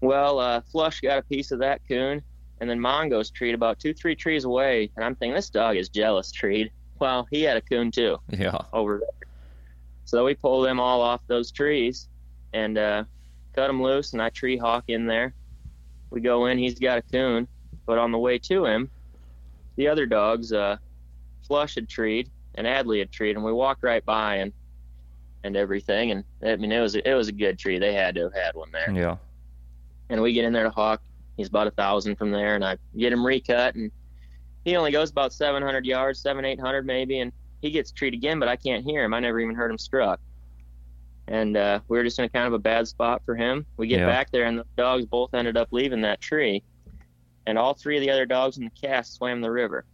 Well, 0.00 0.38
uh, 0.38 0.60
Flush 0.72 1.00
got 1.00 1.18
a 1.18 1.22
piece 1.22 1.50
of 1.50 1.58
that 1.60 1.80
coon, 1.88 2.22
and 2.60 2.68
then 2.68 2.80
Mongo's 2.80 3.30
treed 3.30 3.54
about 3.54 3.78
two, 3.78 3.94
three 3.94 4.14
trees 4.16 4.44
away, 4.44 4.90
and 4.96 5.04
I'm 5.04 5.14
thinking 5.16 5.34
this 5.34 5.50
dog 5.50 5.76
is 5.76 5.88
jealous 5.88 6.30
treed. 6.32 6.70
Well, 7.00 7.26
he 7.30 7.42
had 7.42 7.56
a 7.56 7.60
coon 7.60 7.90
too 7.90 8.18
Yeah. 8.30 8.58
over 8.72 8.98
there. 8.98 9.28
So 10.04 10.24
we 10.24 10.34
pull 10.34 10.62
them 10.62 10.80
all 10.80 11.00
off 11.00 11.20
those 11.28 11.52
trees 11.52 12.08
and 12.52 12.76
uh, 12.78 13.04
cut 13.54 13.66
them 13.68 13.82
loose, 13.82 14.12
and 14.12 14.22
I 14.22 14.30
tree 14.30 14.56
hawk 14.56 14.84
in 14.88 15.06
there. 15.06 15.34
We 16.10 16.20
go 16.20 16.46
in, 16.46 16.58
he's 16.58 16.78
got 16.78 16.98
a 16.98 17.02
coon, 17.02 17.46
but 17.86 17.98
on 17.98 18.10
the 18.12 18.18
way 18.18 18.38
to 18.38 18.64
him, 18.64 18.90
the 19.76 19.88
other 19.88 20.06
dogs, 20.06 20.52
uh, 20.52 20.76
Flush 21.46 21.76
had 21.76 21.88
treed 21.88 22.30
and 22.56 22.66
Adley 22.66 22.98
had 22.98 23.12
treed, 23.12 23.36
and 23.36 23.44
we 23.44 23.52
walked 23.52 23.82
right 23.82 24.04
by 24.04 24.36
and 24.36 24.52
and 25.44 25.56
everything, 25.56 26.10
and 26.10 26.24
I 26.44 26.56
mean 26.56 26.72
it 26.72 26.80
was 26.80 26.96
it 26.96 27.14
was 27.14 27.28
a 27.28 27.32
good 27.32 27.58
tree. 27.60 27.78
They 27.78 27.94
had 27.94 28.16
to 28.16 28.22
have 28.22 28.34
had 28.34 28.54
one 28.56 28.70
there 28.72 28.90
Yeah. 28.92 29.16
and 30.10 30.20
we 30.20 30.32
get 30.32 30.44
in 30.44 30.52
there 30.52 30.64
to 30.64 30.70
hawk. 30.70 31.00
He's 31.38 31.48
about 31.48 31.68
a 31.68 31.70
thousand 31.70 32.16
from 32.16 32.30
there, 32.32 32.56
and 32.56 32.64
I 32.64 32.76
get 32.98 33.12
him 33.12 33.24
recut, 33.24 33.76
and 33.76 33.90
he 34.64 34.76
only 34.76 34.90
goes 34.90 35.10
about 35.10 35.32
700 35.32 35.86
yards, 35.86 36.20
seven, 36.20 36.44
eight 36.44 36.60
hundred 36.60 36.84
maybe, 36.84 37.20
and 37.20 37.32
he 37.62 37.70
gets 37.70 37.92
treed 37.92 38.12
again, 38.12 38.38
but 38.40 38.48
I 38.48 38.56
can't 38.56 38.84
hear 38.84 39.04
him. 39.04 39.14
I 39.14 39.20
never 39.20 39.40
even 39.40 39.54
heard 39.54 39.70
him 39.70 39.78
struck. 39.78 40.20
And 41.28 41.56
uh, 41.56 41.80
we 41.88 41.96
were 41.96 42.02
just 42.04 42.18
in 42.18 42.24
a 42.24 42.28
kind 42.28 42.46
of 42.46 42.54
a 42.54 42.58
bad 42.58 42.88
spot 42.88 43.22
for 43.24 43.36
him. 43.36 43.64
We 43.76 43.86
get 43.86 44.00
Yeah. 44.00 44.06
back 44.06 44.30
there, 44.32 44.44
and 44.46 44.58
the 44.58 44.64
dogs 44.76 45.06
both 45.06 45.32
ended 45.32 45.56
up 45.56 45.68
leaving 45.70 46.00
that 46.02 46.20
tree. 46.20 46.62
And 47.46 47.56
all 47.56 47.72
three 47.72 47.96
of 47.96 48.02
the 48.02 48.10
other 48.10 48.26
dogs 48.26 48.58
in 48.58 48.64
the 48.64 48.70
cast 48.70 49.14
swam 49.14 49.40
the 49.40 49.50
river. 49.50 49.84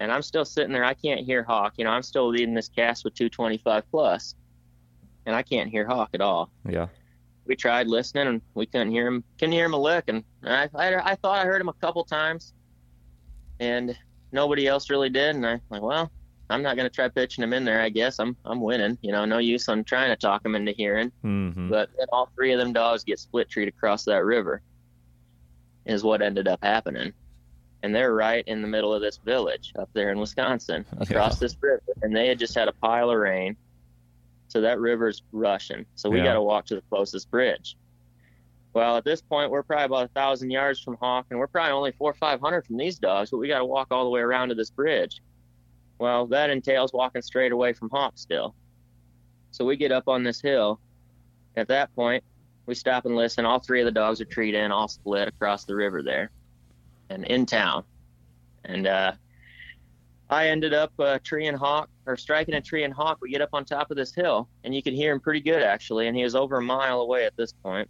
And 0.00 0.10
I'm 0.12 0.22
still 0.22 0.44
sitting 0.44 0.72
there. 0.72 0.84
I 0.84 0.94
can't 0.94 1.20
hear 1.20 1.42
Hawk. 1.42 1.74
You 1.76 1.84
know, 1.84 1.90
I'm 1.90 2.02
still 2.02 2.28
leading 2.28 2.54
this 2.54 2.68
cast 2.68 3.04
with 3.04 3.14
225 3.14 3.84
plus, 3.90 4.34
and 5.26 5.34
I 5.34 5.42
can't 5.42 5.68
hear 5.70 5.84
Hawk 5.86 6.10
at 6.14 6.20
all 6.20 6.50
Yeah. 6.68 6.86
We 7.46 7.56
tried 7.56 7.86
listening 7.86 8.26
and 8.28 8.42
we 8.54 8.66
couldn't 8.66 8.90
hear 8.90 9.06
him 9.06 9.24
couldn't 9.38 9.52
hear 9.52 9.66
him 9.66 9.74
a 9.74 9.80
lick. 9.80 10.04
And 10.08 10.24
I, 10.44 10.68
I, 10.74 11.12
I 11.12 11.14
thought 11.16 11.38
I 11.38 11.44
heard 11.44 11.60
him 11.60 11.68
a 11.68 11.74
couple 11.74 12.04
times 12.04 12.52
and 13.60 13.96
nobody 14.32 14.66
else 14.66 14.90
really 14.90 15.10
did. 15.10 15.36
And 15.36 15.46
I'm 15.46 15.60
like 15.70 15.82
well 15.82 16.10
I'm 16.50 16.62
not 16.62 16.76
gonna 16.76 16.90
try 16.90 17.08
pitching 17.08 17.44
him 17.44 17.52
in 17.52 17.64
there 17.64 17.80
I 17.80 17.88
guess. 17.88 18.18
I'm 18.18 18.36
I'm 18.44 18.60
winning 18.60 18.98
you 19.02 19.12
know 19.12 19.24
no 19.24 19.38
use 19.38 19.68
on 19.68 19.84
trying 19.84 20.10
to 20.10 20.16
talk 20.16 20.44
him 20.44 20.54
into 20.54 20.72
hearing. 20.72 21.12
Mm-hmm. 21.24 21.68
but 21.68 21.90
then 21.98 22.06
all 22.12 22.30
three 22.34 22.52
of 22.52 22.58
them 22.58 22.72
dogs 22.72 23.04
get 23.04 23.18
split 23.18 23.48
treed 23.48 23.68
across 23.68 24.04
that 24.04 24.24
river 24.24 24.62
is 25.84 26.02
what 26.02 26.22
ended 26.22 26.48
up 26.48 26.60
happening. 26.62 27.12
And 27.82 27.94
they're 27.94 28.14
right 28.14 28.42
in 28.46 28.62
the 28.62 28.68
middle 28.68 28.94
of 28.94 29.02
this 29.02 29.18
village 29.18 29.72
up 29.78 29.90
there 29.92 30.10
in 30.10 30.18
Wisconsin 30.18 30.86
across 30.98 31.38
this 31.38 31.54
river. 31.60 31.82
And 32.00 32.16
they 32.16 32.28
had 32.28 32.38
just 32.38 32.54
had 32.54 32.66
a 32.68 32.72
pile 32.72 33.10
of 33.10 33.18
rain 33.18 33.58
so 34.48 34.60
that 34.60 34.78
river's 34.78 35.22
rushing. 35.32 35.84
So 35.94 36.10
we 36.10 36.18
Yeah. 36.18 36.24
got 36.24 36.34
to 36.34 36.42
walk 36.42 36.66
to 36.66 36.76
the 36.76 36.82
closest 36.90 37.30
bridge. 37.30 37.76
Well 38.72 38.96
at 38.96 39.04
this 39.04 39.22
point 39.22 39.50
we're 39.50 39.62
probably 39.62 39.84
about 39.84 40.04
a 40.06 40.08
thousand 40.08 40.50
yards 40.50 40.80
from 40.80 40.96
hawk 41.00 41.26
and 41.30 41.38
we're 41.38 41.46
probably 41.46 41.72
only 41.72 41.92
four 41.92 42.10
or 42.10 42.14
five 42.14 42.40
hundred 42.40 42.66
from 42.66 42.76
these 42.76 42.98
dogs 42.98 43.30
but 43.30 43.38
we 43.38 43.46
got 43.48 43.58
to 43.58 43.64
walk 43.64 43.88
all 43.90 44.04
the 44.04 44.10
way 44.10 44.20
around 44.20 44.48
to 44.48 44.54
this 44.56 44.70
bridge. 44.70 45.20
Well 45.98 46.26
that 46.28 46.50
entails 46.50 46.92
walking 46.92 47.22
straight 47.22 47.52
away 47.52 47.72
from 47.72 47.88
hawk 47.90 48.14
still. 48.16 48.54
So 49.52 49.64
we 49.64 49.76
get 49.76 49.92
up 49.92 50.08
on 50.08 50.24
this 50.24 50.40
hill. 50.40 50.80
At 51.56 51.68
that 51.68 51.94
point 51.94 52.24
we 52.66 52.74
stop 52.74 53.06
and 53.06 53.14
listen. 53.14 53.44
All 53.44 53.60
three 53.60 53.80
of 53.80 53.84
the 53.86 53.92
dogs 53.92 54.20
are 54.20 54.24
treed 54.26 54.54
in 54.54 54.72
all 54.72 54.88
split 54.88 55.28
across 55.28 55.64
the 55.64 55.76
river 55.76 56.02
there 56.02 56.30
and 57.10 57.24
in 57.26 57.46
town. 57.46 57.84
And 58.64 58.86
uh 58.88 59.12
I 60.30 60.48
ended 60.48 60.72
up 60.72 60.92
uh, 60.98 61.18
tree 61.22 61.46
and 61.46 61.56
hawk 61.56 61.88
or 62.06 62.16
striking 62.16 62.54
a 62.54 62.60
tree 62.60 62.84
and 62.84 62.94
hawk. 62.94 63.18
We 63.20 63.30
get 63.30 63.42
up 63.42 63.50
on 63.52 63.64
top 63.64 63.90
of 63.90 63.96
this 63.96 64.14
hill, 64.14 64.48
and 64.64 64.74
you 64.74 64.82
could 64.82 64.94
hear 64.94 65.12
him 65.12 65.20
pretty 65.20 65.40
good 65.40 65.62
actually. 65.62 66.08
And 66.08 66.16
he 66.16 66.24
was 66.24 66.34
over 66.34 66.56
a 66.56 66.62
mile 66.62 67.00
away 67.00 67.24
at 67.26 67.34
this 67.36 67.52
point. 67.62 67.88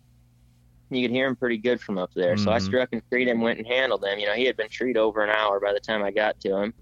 You 0.91 1.03
could 1.03 1.15
hear 1.15 1.27
him 1.27 1.37
pretty 1.37 1.59
good 1.59 1.81
from 1.81 1.99
up 1.99 2.11
there. 2.15 2.37
So 2.37 2.53
I 2.53 2.59
Mhm. 2.59 2.63
struck 2.63 2.89
and 2.93 3.03
treed 3.11 3.29
him, 3.29 3.41
went 3.41 3.59
and 3.59 3.67
handled 3.67 4.05
him. 4.05 4.19
You 4.19 4.27
know, 4.27 4.35
he 4.35 4.45
had 4.45 4.57
been 4.57 4.69
treed 4.69 4.97
over 4.97 5.23
an 5.23 5.31
hour 5.31 5.59
by 5.61 5.73
the 5.73 5.81
time 5.81 6.03
I 6.03 6.11
got 6.11 6.39
to 6.41 6.57
him, 6.57 6.75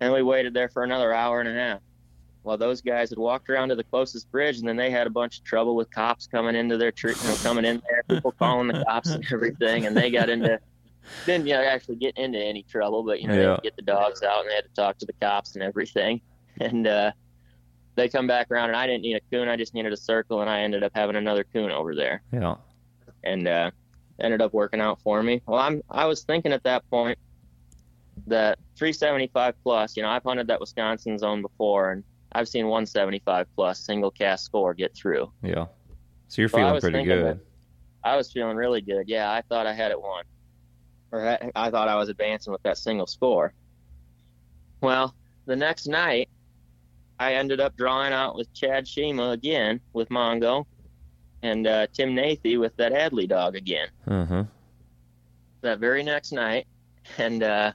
and 0.00 0.12
we 0.12 0.22
waited 0.22 0.54
there 0.54 0.68
for 0.68 0.82
another 0.82 1.12
hour 1.12 1.40
and 1.40 1.48
a 1.48 1.52
half. 1.52 1.80
While 2.42 2.56
those 2.56 2.80
guys 2.80 3.10
had 3.10 3.18
walked 3.18 3.50
around 3.50 3.68
to 3.68 3.76
the 3.76 3.84
closest 3.84 4.30
bridge, 4.32 4.58
and 4.58 4.68
then 4.68 4.76
they 4.76 4.90
had 4.90 5.06
a 5.06 5.10
bunch 5.10 5.38
of 5.38 5.44
trouble 5.44 5.76
with 5.76 5.90
cops 5.90 6.26
coming 6.26 6.56
into 6.56 6.78
their 6.78 6.90
tree, 6.90 7.14
you 7.20 7.28
know, 7.28 7.36
coming 7.36 7.66
in 7.66 7.82
there, 7.88 8.02
people 8.08 8.32
calling 8.38 8.66
the 8.66 8.82
cops 8.84 9.10
and 9.10 9.24
everything, 9.30 9.86
and 9.86 9.96
they 9.96 10.10
got 10.10 10.30
into 10.30 10.58
didn't 11.26 11.46
you 11.46 11.54
know, 11.54 11.62
actually 11.62 11.96
get 11.96 12.16
into 12.18 12.38
any 12.38 12.62
trouble, 12.62 13.02
but 13.02 13.20
you 13.20 13.28
know 13.28 13.34
they 13.34 13.42
Yeah. 13.42 13.50
had 13.50 13.56
to 13.56 13.62
get 13.62 13.76
the 13.76 13.82
dogs 13.82 14.22
out 14.22 14.40
and 14.42 14.50
they 14.50 14.54
had 14.54 14.64
to 14.64 14.70
talk 14.74 14.98
to 14.98 15.06
the 15.06 15.12
cops 15.14 15.54
and 15.54 15.62
everything. 15.62 16.20
And 16.60 16.86
uh, 16.86 17.12
they 17.94 18.08
come 18.10 18.26
back 18.26 18.50
around, 18.50 18.68
and 18.68 18.76
I 18.76 18.86
didn't 18.86 19.02
need 19.02 19.14
a 19.16 19.20
coon; 19.30 19.48
I 19.48 19.56
just 19.56 19.72
needed 19.72 19.92
a 19.94 19.96
circle, 19.96 20.42
and 20.42 20.50
I 20.50 20.60
ended 20.60 20.82
up 20.82 20.92
having 20.94 21.16
another 21.16 21.42
coon 21.44 21.70
over 21.70 21.94
there, 21.94 22.22
Yeah. 22.32 22.56
and 23.24 23.48
uh, 23.48 23.70
ended 24.20 24.42
up 24.42 24.52
working 24.52 24.80
out 24.80 25.00
for 25.00 25.22
me. 25.22 25.40
Well, 25.46 25.58
I'm 25.58 25.80
I 25.88 26.04
was 26.06 26.22
thinking 26.24 26.52
at 26.52 26.62
that 26.64 26.82
point 26.90 27.18
that 28.26 28.58
375 28.76 29.54
plus, 29.62 29.96
you 29.96 30.02
know, 30.02 30.10
I've 30.10 30.22
hunted 30.24 30.48
that 30.48 30.60
Wisconsin 30.60 31.18
zone 31.18 31.40
before, 31.40 31.92
and 31.92 32.04
I've 32.32 32.48
seen 32.48 32.66
175 32.66 33.46
plus 33.56 33.80
single 33.80 34.10
cast 34.10 34.44
score 34.44 34.74
get 34.74 34.94
through. 34.94 35.32
Yeah. 35.42 35.66
So 36.28 36.42
you're 36.42 36.50
I 36.52 36.58
feeling 36.58 36.80
pretty 36.80 37.04
good. 37.04 37.40
I 38.04 38.16
was 38.16 38.30
feeling 38.30 38.56
really 38.56 38.80
good. 38.82 39.08
Yeah, 39.08 39.30
I 39.30 39.40
thought 39.48 39.66
I 39.66 39.72
had 39.72 39.90
it 39.92 40.00
won. 40.00 40.24
Or 41.12 41.38
I, 41.56 41.70
thought 41.70 41.88
I 41.88 41.96
was 41.96 42.08
advancing 42.08 42.52
with 42.52 42.62
that 42.62 42.78
single 42.78 43.06
score. 43.06 43.52
Well, 44.80 45.14
the 45.46 45.56
next 45.56 45.86
night, 45.88 46.28
I 47.18 47.34
ended 47.34 47.60
up 47.60 47.76
drawing 47.76 48.12
out 48.12 48.36
with 48.36 48.52
Chad 48.54 48.86
Shima 48.86 49.30
again 49.30 49.80
with 49.92 50.08
Mongo 50.08 50.64
and 51.42 51.66
uh, 51.66 51.86
Tim 51.92 52.14
Nathy 52.14 52.56
with 52.58 52.76
that 52.76 52.92
Adley 52.92 53.28
dog 53.28 53.56
again 53.56 53.88
Uh 54.06 54.24
huh. 54.24 54.44
that 55.62 55.78
very 55.80 56.02
next 56.02 56.32
night. 56.32 56.66
And 57.18 57.42
uh, 57.42 57.72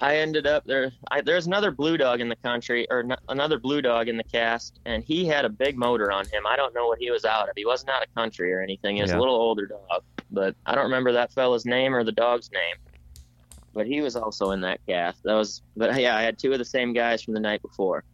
I 0.00 0.18
ended 0.18 0.46
up 0.46 0.64
there. 0.64 0.92
I, 1.10 1.20
there's 1.22 1.46
another 1.48 1.70
blue 1.72 1.96
dog 1.96 2.20
in 2.20 2.28
the 2.28 2.36
country, 2.36 2.86
or 2.90 3.00
n- 3.00 3.16
another 3.28 3.58
blue 3.58 3.82
dog 3.82 4.08
in 4.08 4.16
the 4.16 4.24
cast, 4.24 4.78
and 4.84 5.02
he 5.02 5.24
had 5.26 5.44
a 5.44 5.48
big 5.48 5.76
motor 5.76 6.12
on 6.12 6.26
him. 6.26 6.46
I 6.46 6.54
don't 6.56 6.72
know 6.74 6.86
what 6.86 6.98
he 7.00 7.10
was 7.10 7.24
out 7.24 7.48
of. 7.48 7.54
He 7.56 7.64
wasn't 7.64 7.90
out 7.90 8.06
of 8.06 8.14
country 8.14 8.52
or 8.52 8.60
anything. 8.60 8.96
He 8.96 9.02
was 9.02 9.10
Yeah. 9.10 9.18
a 9.18 9.20
little 9.20 9.34
older 9.34 9.66
dog, 9.66 10.02
but 10.30 10.54
I 10.66 10.74
don't 10.76 10.84
remember 10.84 11.12
that 11.12 11.32
fella's 11.32 11.66
name 11.66 11.94
or 11.94 12.04
the 12.04 12.12
dog's 12.12 12.50
name. 12.52 12.76
But 13.74 13.86
he 13.86 14.00
was 14.00 14.14
also 14.14 14.52
in 14.52 14.60
that 14.62 14.80
cast. 14.86 15.22
That 15.24 15.34
was, 15.34 15.62
but 15.76 16.00
yeah, 16.00 16.16
I 16.16 16.22
had 16.22 16.38
two 16.38 16.52
of 16.52 16.58
the 16.58 16.64
same 16.64 16.92
guys 16.92 17.22
from 17.22 17.34
the 17.34 17.40
night 17.40 17.60
before, 17.62 18.04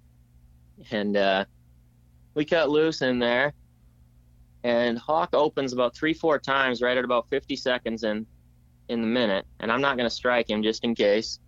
and 0.91 1.17
uh, 1.17 1.45
we 2.35 2.45
cut 2.47 2.71
loose 2.71 3.03
in 3.03 3.19
there. 3.19 3.53
And 4.63 4.99
Hawk 4.99 5.31
opens 5.35 5.75
about 5.75 5.95
three, 5.95 6.15
four 6.15 6.39
times 6.39 6.81
right 6.81 6.97
at 6.97 7.05
about 7.05 7.29
50 7.29 7.57
seconds 7.57 8.05
in 8.05 8.27
in 8.89 9.01
the 9.03 9.07
minute, 9.07 9.47
and 9.61 9.71
I'm 9.73 9.81
not 9.83 9.97
going 9.97 10.09
to 10.09 10.15
strike 10.15 10.49
him 10.49 10.63
just 10.63 10.85
in 10.85 10.95
case. 10.95 11.39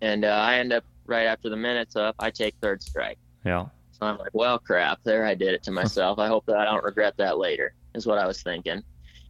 And 0.00 0.24
uh, 0.24 0.28
I 0.28 0.56
end 0.58 0.72
up 0.72 0.84
right 1.06 1.24
after 1.24 1.48
the 1.48 1.56
minute's 1.56 1.96
up. 1.96 2.14
I 2.18 2.30
take 2.30 2.54
third 2.60 2.82
strike. 2.82 3.18
Yeah. 3.44 3.66
So 3.92 4.06
I'm 4.06 4.18
like, 4.18 4.30
well, 4.32 4.58
crap. 4.58 5.00
There, 5.04 5.24
I 5.26 5.34
did 5.34 5.54
it 5.54 5.62
to 5.64 5.70
myself. 5.72 6.18
I 6.18 6.28
hope 6.28 6.46
that 6.46 6.56
I 6.56 6.64
don't 6.64 6.84
regret 6.84 7.14
that 7.16 7.38
later. 7.38 7.74
Is 7.94 8.06
what 8.06 8.18
I 8.18 8.26
was 8.26 8.42
thinking. 8.42 8.82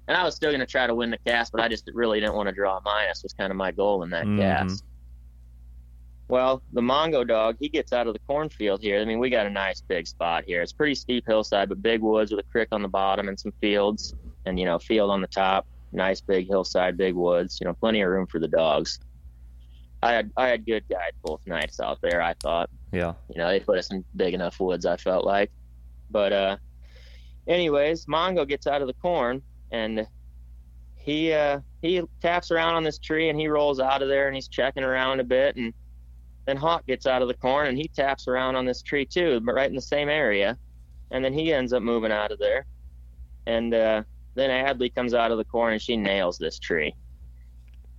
And 0.09 0.17
I 0.17 0.25
was 0.25 0.35
still 0.35 0.51
going 0.51 0.61
to 0.61 0.67
try 0.67 0.87
to 0.87 0.95
win 0.95 1.11
the 1.11 1.19
cast, 1.27 1.53
but 1.53 1.61
I 1.61 1.69
just 1.69 1.89
really 1.95 2.21
didn't 2.21 2.35
want 2.35 2.49
to 2.49 2.55
draw 2.55 2.77
a 2.79 2.81
minus. 2.83 3.23
Was 3.23 3.33
kind 3.33 3.51
of 3.51 3.57
my 3.57 3.71
goal 3.73 4.03
in 4.03 4.11
that 4.11 4.27
Mhm. 4.27 4.39
cast. 4.39 4.85
Well, 6.29 6.63
the 6.73 6.83
Mongo 6.83 7.27
dog, 7.27 7.57
he 7.59 7.71
gets 7.71 7.93
out 7.95 8.07
of 8.07 8.13
the 8.13 8.19
cornfield 8.21 8.83
here. 8.83 9.01
I 9.01 9.05
mean, 9.07 9.19
we 9.19 9.31
got 9.31 9.47
a 9.47 9.51
nice 9.51 9.81
big 9.81 10.07
spot 10.07 10.45
here. 10.47 10.61
It's 10.61 10.73
pretty 10.75 10.95
steep 10.95 11.25
hillside, 11.27 11.71
but 11.71 11.83
big 11.83 12.03
woods 12.03 12.31
with 12.31 12.41
a 12.45 12.49
creek 12.51 12.69
on 12.73 12.83
the 12.83 12.89
bottom 12.89 13.29
and 13.29 13.41
some 13.41 13.53
fields, 13.63 14.15
and 14.45 14.59
you 14.59 14.67
know, 14.67 14.79
field 14.79 15.11
on 15.11 15.23
the 15.23 15.27
top. 15.27 15.67
Nice 15.93 16.21
big 16.21 16.47
hillside, 16.47 16.99
big 16.99 17.15
woods. 17.15 17.59
You 17.61 17.67
know, 17.67 17.73
plenty 17.73 18.03
of 18.03 18.11
room 18.11 18.27
for 18.27 18.39
the 18.39 18.49
dogs. 18.49 18.99
I 20.03 20.13
had 20.13 20.31
I 20.37 20.49
had 20.49 20.65
good 20.67 20.85
guide 20.89 21.13
both 21.23 21.47
nights 21.47 21.81
out 21.81 21.99
there. 22.03 22.23
I 22.23 22.35
thought 22.35 22.71
Yeah. 22.93 23.15
you 23.29 23.39
know 23.39 23.49
they 23.49 23.61
put 23.61 23.79
us 23.79 23.91
in 23.91 24.05
big 24.17 24.35
enough 24.35 24.61
woods. 24.61 24.87
I 24.87 24.97
felt 24.97 25.25
like, 25.25 25.51
but 26.11 26.33
uh, 26.33 26.57
anyways, 27.47 28.07
Mongo 28.07 28.47
gets 28.47 28.67
out 28.67 28.81
of 28.81 28.87
the 28.89 28.95
corn 28.95 29.43
and 29.73 30.07
he 30.95 31.33
uh 31.33 31.61
he 31.83 32.03
taps 32.21 32.51
around 32.51 32.75
on 32.75 32.85
this 32.85 32.99
tree 32.99 33.29
and 33.29 33.39
he 33.39 33.49
rolls 33.49 33.81
out 33.81 34.03
of 34.03 34.09
there 34.09 34.27
and 34.27 34.35
he's 34.35 34.49
checking 34.49 34.83
around 34.85 35.21
a 35.21 35.25
bit 35.25 35.57
and 35.57 35.73
then 36.47 36.57
Hawk 36.57 36.87
gets 36.87 37.07
out 37.07 37.21
of 37.23 37.29
the 37.29 37.35
corn 37.35 37.67
and 37.67 37.77
he 37.77 37.89
taps 37.89 38.27
around 38.29 38.57
on 38.57 38.65
this 38.65 38.81
tree 38.83 39.05
too, 39.05 39.41
but 39.41 39.55
right 39.55 39.69
in 39.69 39.75
the 39.77 39.83
same 39.83 40.09
area, 40.09 40.57
and 41.11 41.23
then 41.25 41.33
he 41.35 41.53
ends 41.53 41.73
up 41.75 41.83
moving 41.83 42.11
out 42.11 42.33
of 42.33 42.39
there, 42.39 42.65
and 43.47 43.75
uh, 43.75 44.03
then 44.35 44.49
Adley 44.49 44.95
comes 44.95 45.13
out 45.13 45.31
of 45.31 45.37
the 45.37 45.45
corn 45.45 45.75
and 45.75 45.83
she 45.83 45.95
nails 45.95 46.39
this 46.39 46.59
tree, 46.59 46.95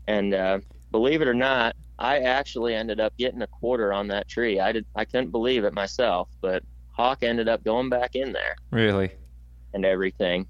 and 0.08 0.34
uh, 0.34 0.60
believe 0.92 1.22
it 1.22 1.28
or 1.28 1.34
not, 1.36 1.76
I 2.02 2.20
actually 2.20 2.74
ended 2.76 3.00
up 3.02 3.14
getting 3.18 3.42
a 3.42 3.48
quarter 3.48 3.92
on 3.94 4.08
that 4.08 4.28
tree. 4.30 4.60
I 4.60 4.72
did 4.72 4.86
I 4.96 5.04
couldn't 5.06 5.32
believe 5.32 5.66
it 5.66 5.74
myself, 5.74 6.30
but 6.42 6.64
Hawk 6.92 7.20
ended 7.24 7.48
up 7.50 7.64
going 7.64 7.90
back 7.90 8.16
in 8.16 8.32
there 8.32 8.56
Really. 8.72 9.12
and 9.74 9.86
everything. 9.86 10.48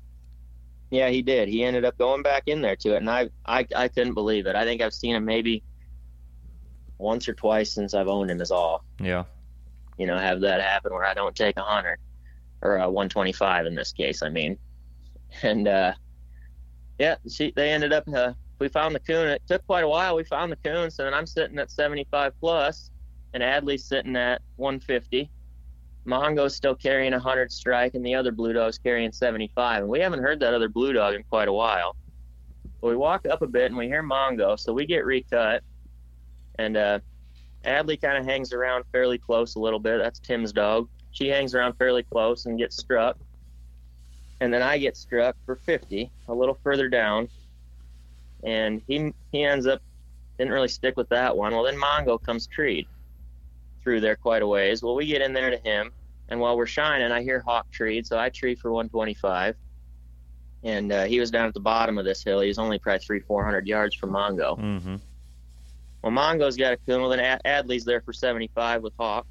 Yeah, 0.92 1.10
he 1.10 1.22
did. 1.22 1.50
He 1.50 1.64
ended 1.64 1.86
up 1.86 1.98
going 1.98 2.22
back 2.24 2.44
in 2.48 2.62
there 2.62 2.76
to 2.78 2.94
it, 2.94 2.98
and 2.98 3.10
I, 3.10 3.30
I, 3.46 3.66
I 3.76 3.88
couldn't 3.90 4.14
believe 4.16 4.48
it. 4.48 4.56
I 4.56 4.64
think 4.64 4.82
I've 4.82 4.94
seen 4.94 5.16
him 5.16 5.26
maybe 5.26 5.64
once 6.98 7.28
or 7.30 7.34
twice 7.34 7.74
since 7.74 7.94
I've 7.94 8.08
owned 8.08 8.30
him. 8.32 8.42
Is 8.42 8.52
all 8.52 8.84
Yeah. 9.00 9.24
you 9.98 10.06
know, 10.08 10.18
have 10.18 10.42
that 10.42 10.62
happen 10.62 10.92
where 10.94 11.06
I 11.06 11.14
don't 11.14 11.36
take 11.36 11.58
a 11.58 11.62
hundred 11.64 11.98
or 12.62 12.78
a 12.78 12.90
125 12.90 13.66
in 13.68 13.76
this 13.76 13.92
case. 13.92 14.22
I 14.24 14.30
mean, 14.30 14.58
and 15.44 15.68
uh, 15.68 15.94
yeah, 16.98 17.16
she 17.30 17.54
they 17.56 17.70
ended 17.72 17.94
up. 17.94 18.08
Uh, 18.08 18.34
we 18.60 18.68
found 18.68 18.94
the 18.94 19.00
coon. 19.00 19.28
It 19.30 19.42
took 19.48 19.66
quite 19.66 19.84
a 19.84 19.88
while. 19.88 20.16
We 20.16 20.24
found 20.24 20.52
the 20.52 20.58
coon, 20.58 20.92
so 20.92 21.04
then 21.04 21.14
I'm 21.14 21.26
sitting 21.26 21.58
at 21.60 21.72
75 21.72 22.34
plus, 22.40 22.92
and 23.34 23.42
Adley's 23.42 23.86
sitting 23.86 24.16
at 24.16 24.42
150. 24.58 25.30
Mongo's 26.06 26.56
still 26.56 26.76
carrying 26.76 27.14
a 27.14 27.18
100 27.18 27.52
strike, 27.52 27.94
and 27.94 28.06
the 28.06 28.16
other 28.16 28.32
blue 28.32 28.54
dog's 28.54 28.78
carrying 28.78 29.12
75. 29.12 29.84
And 29.84 29.90
we 29.90 30.00
haven't 30.00 30.22
heard 30.22 30.40
that 30.42 30.54
other 30.54 30.70
blue 30.70 30.94
dog 30.94 31.16
in 31.16 31.24
quite 31.24 31.48
a 31.48 31.54
while. 31.54 31.96
But 32.82 32.88
we 32.88 32.96
walk 32.96 33.26
up 33.28 33.42
a 33.42 33.48
bit 33.48 33.66
and 33.66 33.78
we 33.78 33.88
hear 33.88 34.04
Mongo, 34.04 34.58
so 34.58 34.74
we 34.74 34.86
get 34.86 35.06
recut. 35.06 35.64
And 36.58 36.78
uh, 36.78 37.00
Adley 37.66 38.02
kind 38.02 38.18
of 38.18 38.26
hangs 38.26 38.54
around 38.54 38.86
fairly 38.92 39.18
close 39.18 39.56
a 39.56 39.60
little 39.60 39.80
bit. 39.80 40.00
That's 40.00 40.20
Tim's 40.20 40.54
dog. 40.54 40.90
She 41.12 41.28
hangs 41.28 41.54
around 41.54 41.74
fairly 41.74 42.04
close 42.04 42.46
and 42.46 42.58
gets 42.58 42.78
struck. 42.78 43.18
And 44.40 44.54
then 44.54 44.62
I 44.62 44.78
get 44.78 44.96
struck 44.96 45.36
for 45.46 45.58
50, 45.58 46.10
a 46.30 46.34
little 46.34 46.58
further 46.64 46.88
down. 46.88 47.28
And 48.44 48.82
he 48.88 49.14
he 49.32 49.44
ends 49.44 49.68
up 49.68 49.82
didn't 50.38 50.54
really 50.54 50.68
stick 50.70 50.96
with 50.96 51.10
that 51.10 51.36
one. 51.36 51.54
Well, 51.54 51.64
then 51.64 51.76
Mongo 51.76 52.22
comes 52.22 52.48
treed. 52.48 52.88
through 53.84 54.00
there 54.02 54.16
quite 54.16 54.42
a 54.42 54.48
ways. 54.48 54.82
Well, 54.84 54.96
we 54.96 55.06
get 55.06 55.22
in 55.22 55.34
there 55.34 55.50
to 55.50 55.58
him, 55.58 55.92
and 56.30 56.40
while 56.40 56.56
we're 56.58 56.66
shining, 56.66 57.12
I 57.12 57.22
hear 57.24 57.40
Hawk 57.42 57.70
treed, 57.72 58.06
so 58.08 58.18
I 58.18 58.30
tree 58.30 58.56
for 58.56 58.72
125. 58.72 59.56
And 60.64 60.92
uh, 60.92 61.06
he 61.06 61.20
was 61.20 61.32
down 61.32 61.48
at 61.48 61.54
the 61.54 61.60
bottom 61.62 61.98
of 61.98 62.04
this 62.06 62.22
hill. 62.24 62.42
He 62.42 62.48
was 62.50 62.60
only 62.60 62.80
probably 62.80 63.00
three, 63.00 63.20
four 63.22 63.44
hundred 63.46 63.68
yards 63.68 63.96
from 63.96 64.12
Mongo. 64.12 64.58
Mm-hmm. 64.60 64.96
Well, 66.04 66.12
Mongo's 66.12 66.58
got 66.58 66.74
a 66.74 66.78
coon. 66.78 67.02
Well, 67.02 67.10
then 67.10 67.20
Ad- 67.22 67.42
Adley's 67.46 67.86
there 67.86 68.02
for 68.02 68.14
75 68.14 68.82
with 68.84 68.94
Hawk. 69.00 69.26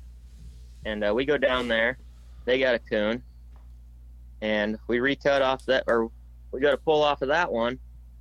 And 0.85 1.05
uh, 1.05 1.13
we 1.15 1.25
go 1.27 1.37
down 1.39 1.69
there. 1.69 1.99
They 2.47 2.59
got 2.59 2.75
a 2.75 2.79
coon. 2.79 3.23
And 4.41 4.79
we 4.87 5.01
recut 5.01 5.43
off 5.43 5.65
that, 5.67 5.85
or 5.87 6.11
we 6.53 6.61
got 6.61 6.71
to 6.71 6.77
pull 6.79 7.03
off 7.03 7.23
of 7.23 7.29
that 7.29 7.51
one. 7.53 7.79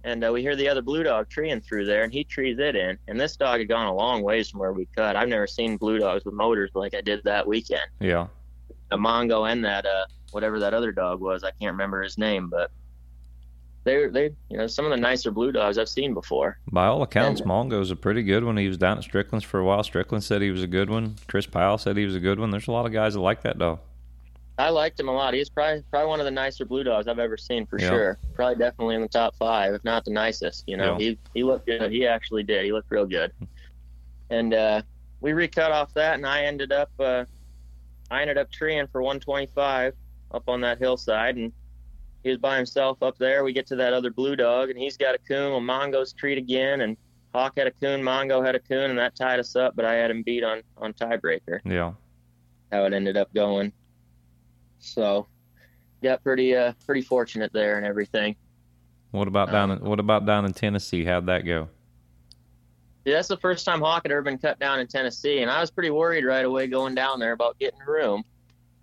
And 0.07 0.23
uh, 0.23 0.31
we 0.31 0.41
hear 0.41 0.55
the 0.55 0.69
other 0.69 0.81
blue 0.81 1.03
dog 1.03 1.27
treeing 1.27 1.59
through 1.59 1.85
there, 1.85 2.03
and 2.03 2.13
he 2.13 2.23
trees 2.23 2.59
it 2.59 2.77
in. 2.77 2.97
And 3.09 3.19
this 3.19 3.35
dog 3.35 3.59
had 3.59 3.67
gone 3.67 3.87
a 3.87 3.93
long 3.93 4.23
ways 4.23 4.49
from 4.49 4.61
where 4.61 4.71
we 4.71 4.87
cut. 4.95 5.17
I've 5.17 5.27
never 5.27 5.45
seen 5.47 5.75
blue 5.75 5.99
dogs 5.99 6.23
with 6.23 6.33
motors 6.33 6.71
like 6.75 6.95
I 6.95 7.01
did 7.01 7.21
that 7.25 7.45
weekend. 7.45 7.81
Yeah. 7.99 8.27
A 8.91 8.97
Mongo 8.97 9.51
and 9.51 9.65
that, 9.65 9.85
uh, 9.85 10.05
whatever 10.31 10.61
that 10.61 10.73
other 10.73 10.93
dog 10.93 11.19
was, 11.19 11.43
I 11.43 11.51
can't 11.59 11.73
remember 11.73 12.01
his 12.01 12.17
name, 12.17 12.47
but 12.49 12.71
they 13.83 14.07
they 14.07 14.31
you 14.49 14.57
know 14.57 14.67
some 14.67 14.85
of 14.85 14.91
the 14.91 14.97
nicer 14.97 15.29
blue 15.29 15.51
dogs 15.51 15.77
I've 15.77 15.89
seen 15.89 16.13
before. 16.13 16.57
By 16.71 16.85
all 16.87 17.01
accounts, 17.03 17.41
And- 17.41 17.49
Mongo's 17.49 17.91
a 17.91 17.95
pretty 17.97 18.23
good 18.23 18.45
one. 18.45 18.55
He 18.55 18.69
was 18.69 18.77
down 18.77 18.97
at 18.97 19.03
Strickland's 19.03 19.43
for 19.45 19.59
a 19.59 19.65
while. 19.65 19.83
Strickland 19.83 20.23
said 20.23 20.41
he 20.41 20.51
was 20.51 20.63
a 20.63 20.67
good 20.67 20.89
one. 20.89 21.15
Chris 21.27 21.45
Powell 21.47 21.77
said 21.77 21.97
he 21.97 22.05
was 22.05 22.15
a 22.15 22.21
good 22.21 22.39
one. 22.39 22.49
There's 22.51 22.67
a 22.69 22.71
lot 22.71 22.85
of 22.85 22.93
guys 22.93 23.13
that 23.15 23.19
like 23.19 23.41
that 23.41 23.57
dog. 23.59 23.79
I 24.59 24.69
liked 24.69 24.99
him 24.99 25.07
a 25.07 25.11
lot. 25.13 25.33
He's 25.35 25.49
probably 25.49 25.83
probably 25.91 26.07
one 26.09 26.19
of 26.19 26.25
the 26.25 26.31
nicer 26.31 26.65
blue 26.65 26.83
dogs 26.83 27.07
I've 27.07 27.19
ever 27.19 27.37
seen 27.37 27.65
for 27.67 27.79
Yeah. 27.79 27.89
sure. 27.89 28.19
Probably 28.33 28.55
definitely 28.55 28.95
in 28.95 29.01
the 29.01 29.07
top 29.07 29.35
five, 29.35 29.73
if 29.75 29.83
not 29.83 30.03
the 30.03 30.11
nicest. 30.11 30.63
You 30.67 30.77
know, 30.77 30.93
Yeah. 30.93 30.97
he 30.97 31.19
he 31.35 31.43
looked 31.43 31.67
good. 31.67 31.91
He 31.91 32.07
actually 32.07 32.43
did. 32.43 32.65
He 32.65 32.71
looked 32.71 32.89
real 32.89 33.05
good. 33.05 33.31
And 34.29 34.53
uh, 34.53 34.81
we 35.21 35.33
recut 35.33 35.71
off 35.71 35.93
that, 35.93 36.15
and 36.15 36.25
I 36.25 36.43
ended 36.43 36.71
up 36.71 36.89
uh, 36.99 37.25
I 38.09 38.21
ended 38.21 38.37
up 38.37 38.49
treeing 38.51 38.87
for 38.87 39.01
125 39.01 39.93
up 40.31 40.43
on 40.49 40.61
that 40.61 40.79
hillside, 40.79 41.35
and 41.37 41.51
he 42.23 42.29
was 42.29 42.37
by 42.39 42.57
himself 42.57 43.01
up 43.03 43.17
there. 43.17 43.43
We 43.43 43.53
get 43.53 43.67
to 43.67 43.75
that 43.77 43.93
other 43.93 44.09
blue 44.11 44.35
dog, 44.35 44.69
and 44.69 44.77
he's 44.79 44.97
got 44.97 45.13
a 45.15 45.19
coon. 45.19 45.51
Well, 45.51 45.61
Mongo's 45.61 46.13
treed 46.13 46.37
again, 46.37 46.81
and 46.81 46.97
Hawk 47.33 47.53
had 47.57 47.67
a 47.67 47.71
coon, 47.71 48.01
Mongo 48.01 48.43
had 48.43 48.55
a 48.55 48.59
coon, 48.59 48.89
and 48.89 48.97
that 48.99 49.15
tied 49.15 49.39
us 49.39 49.55
up. 49.55 49.75
But 49.75 49.85
I 49.85 49.93
had 49.93 50.09
him 50.09 50.23
beat 50.23 50.43
on 50.43 50.63
on 50.77 50.93
tiebreaker 50.93 51.59
Yeah. 51.63 51.93
how 52.71 52.85
it 52.85 52.93
ended 52.93 53.17
up 53.17 53.31
going. 53.35 53.71
So, 54.79 55.27
got 56.03 56.23
pretty 56.23 56.55
uh 56.55 56.73
pretty 56.85 57.01
fortunate 57.01 57.51
there 57.53 57.77
and 57.77 57.85
everything. 57.85 58.35
What 59.11 59.27
about 59.27 59.51
down? 59.51 59.71
Um, 59.71 59.77
in, 59.79 59.85
what 59.89 59.99
about 59.99 60.25
down 60.25 60.45
in 60.45 60.53
Tennessee? 60.53 61.03
How'd 61.03 61.25
that 61.27 61.45
go? 61.45 61.69
Yeah, 63.05 63.13
that's 63.15 63.29
the 63.29 63.37
first 63.37 63.65
time 63.65 63.79
Hawk 63.79 64.03
had 64.03 64.11
ever 64.11 64.21
been 64.21 64.37
cut 64.37 64.59
down 64.59 64.79
in 64.79 64.87
Tennessee, 64.87 65.39
and 65.41 65.49
I 65.49 65.61
was 65.61 65.71
pretty 65.71 65.89
worried 65.91 66.25
right 66.25 66.43
away 66.43 66.67
going 66.67 66.93
down 66.93 67.19
there 67.19 67.31
about 67.31 67.57
getting 67.57 67.79
a 67.81 67.89
room 67.89 68.23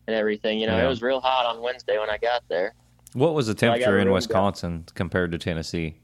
and 0.07 0.17
everything. 0.17 0.59
You 0.59 0.67
know, 0.67 0.77
Yeah. 0.79 0.87
it 0.87 0.89
was 0.89 1.03
real 1.03 1.21
hot 1.21 1.45
on 1.45 1.63
Wednesday 1.63 1.99
when 1.99 2.09
I 2.09 2.17
got 2.17 2.43
there. 2.49 2.75
What 3.13 3.35
was 3.35 3.47
the 3.49 3.55
temperature 3.55 3.99
in 3.99 4.07
room 4.07 4.15
Wisconsin 4.15 4.87
compared 4.95 5.31
to 5.33 5.39
Tennessee? 5.39 5.99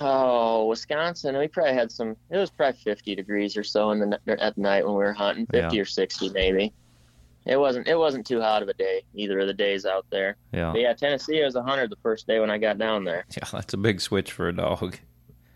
Oh, 0.00 0.66
Wisconsin, 0.66 1.36
we 1.36 1.48
probably 1.48 1.72
had 1.74 1.90
some. 1.90 2.16
It 2.30 2.36
was 2.36 2.50
probably 2.50 2.78
50 2.80 3.14
degrees 3.16 3.56
or 3.56 3.64
so 3.64 3.90
in 3.90 3.98
the 4.10 4.20
at 4.40 4.56
night 4.56 4.84
when 4.86 4.94
we 4.94 5.02
were 5.02 5.12
hunting, 5.12 5.46
50 5.46 5.76
Yeah. 5.76 5.82
or 5.82 5.84
60 5.84 6.28
maybe. 6.30 6.72
It 7.46 7.56
wasn't 7.58 7.86
it 7.86 7.96
wasn't 7.96 8.26
too 8.26 8.40
hot 8.40 8.62
of 8.62 8.68
a 8.68 8.74
day 8.74 9.02
either 9.14 9.38
of 9.38 9.46
the 9.46 9.54
days 9.54 9.86
out 9.86 10.04
there. 10.10 10.36
Yeah. 10.52 10.72
But 10.72 10.80
yeah, 10.80 10.92
Tennessee 10.94 11.42
was 11.44 11.54
100 11.54 11.90
the 11.90 11.96
first 12.02 12.26
day 12.26 12.40
when 12.40 12.50
I 12.50 12.58
got 12.58 12.76
down 12.78 13.04
there. 13.04 13.24
Yeah, 13.36 13.48
that's 13.52 13.72
a 13.72 13.76
big 13.76 14.00
switch 14.00 14.32
for 14.32 14.48
a 14.48 14.52
dog. 14.54 14.98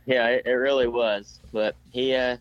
Yeah, 0.07 0.28
it, 0.28 0.47
it 0.47 0.53
really 0.53 0.86
was. 0.86 1.41
But 1.53 1.74
he, 1.91 2.14
uh, 2.14 2.36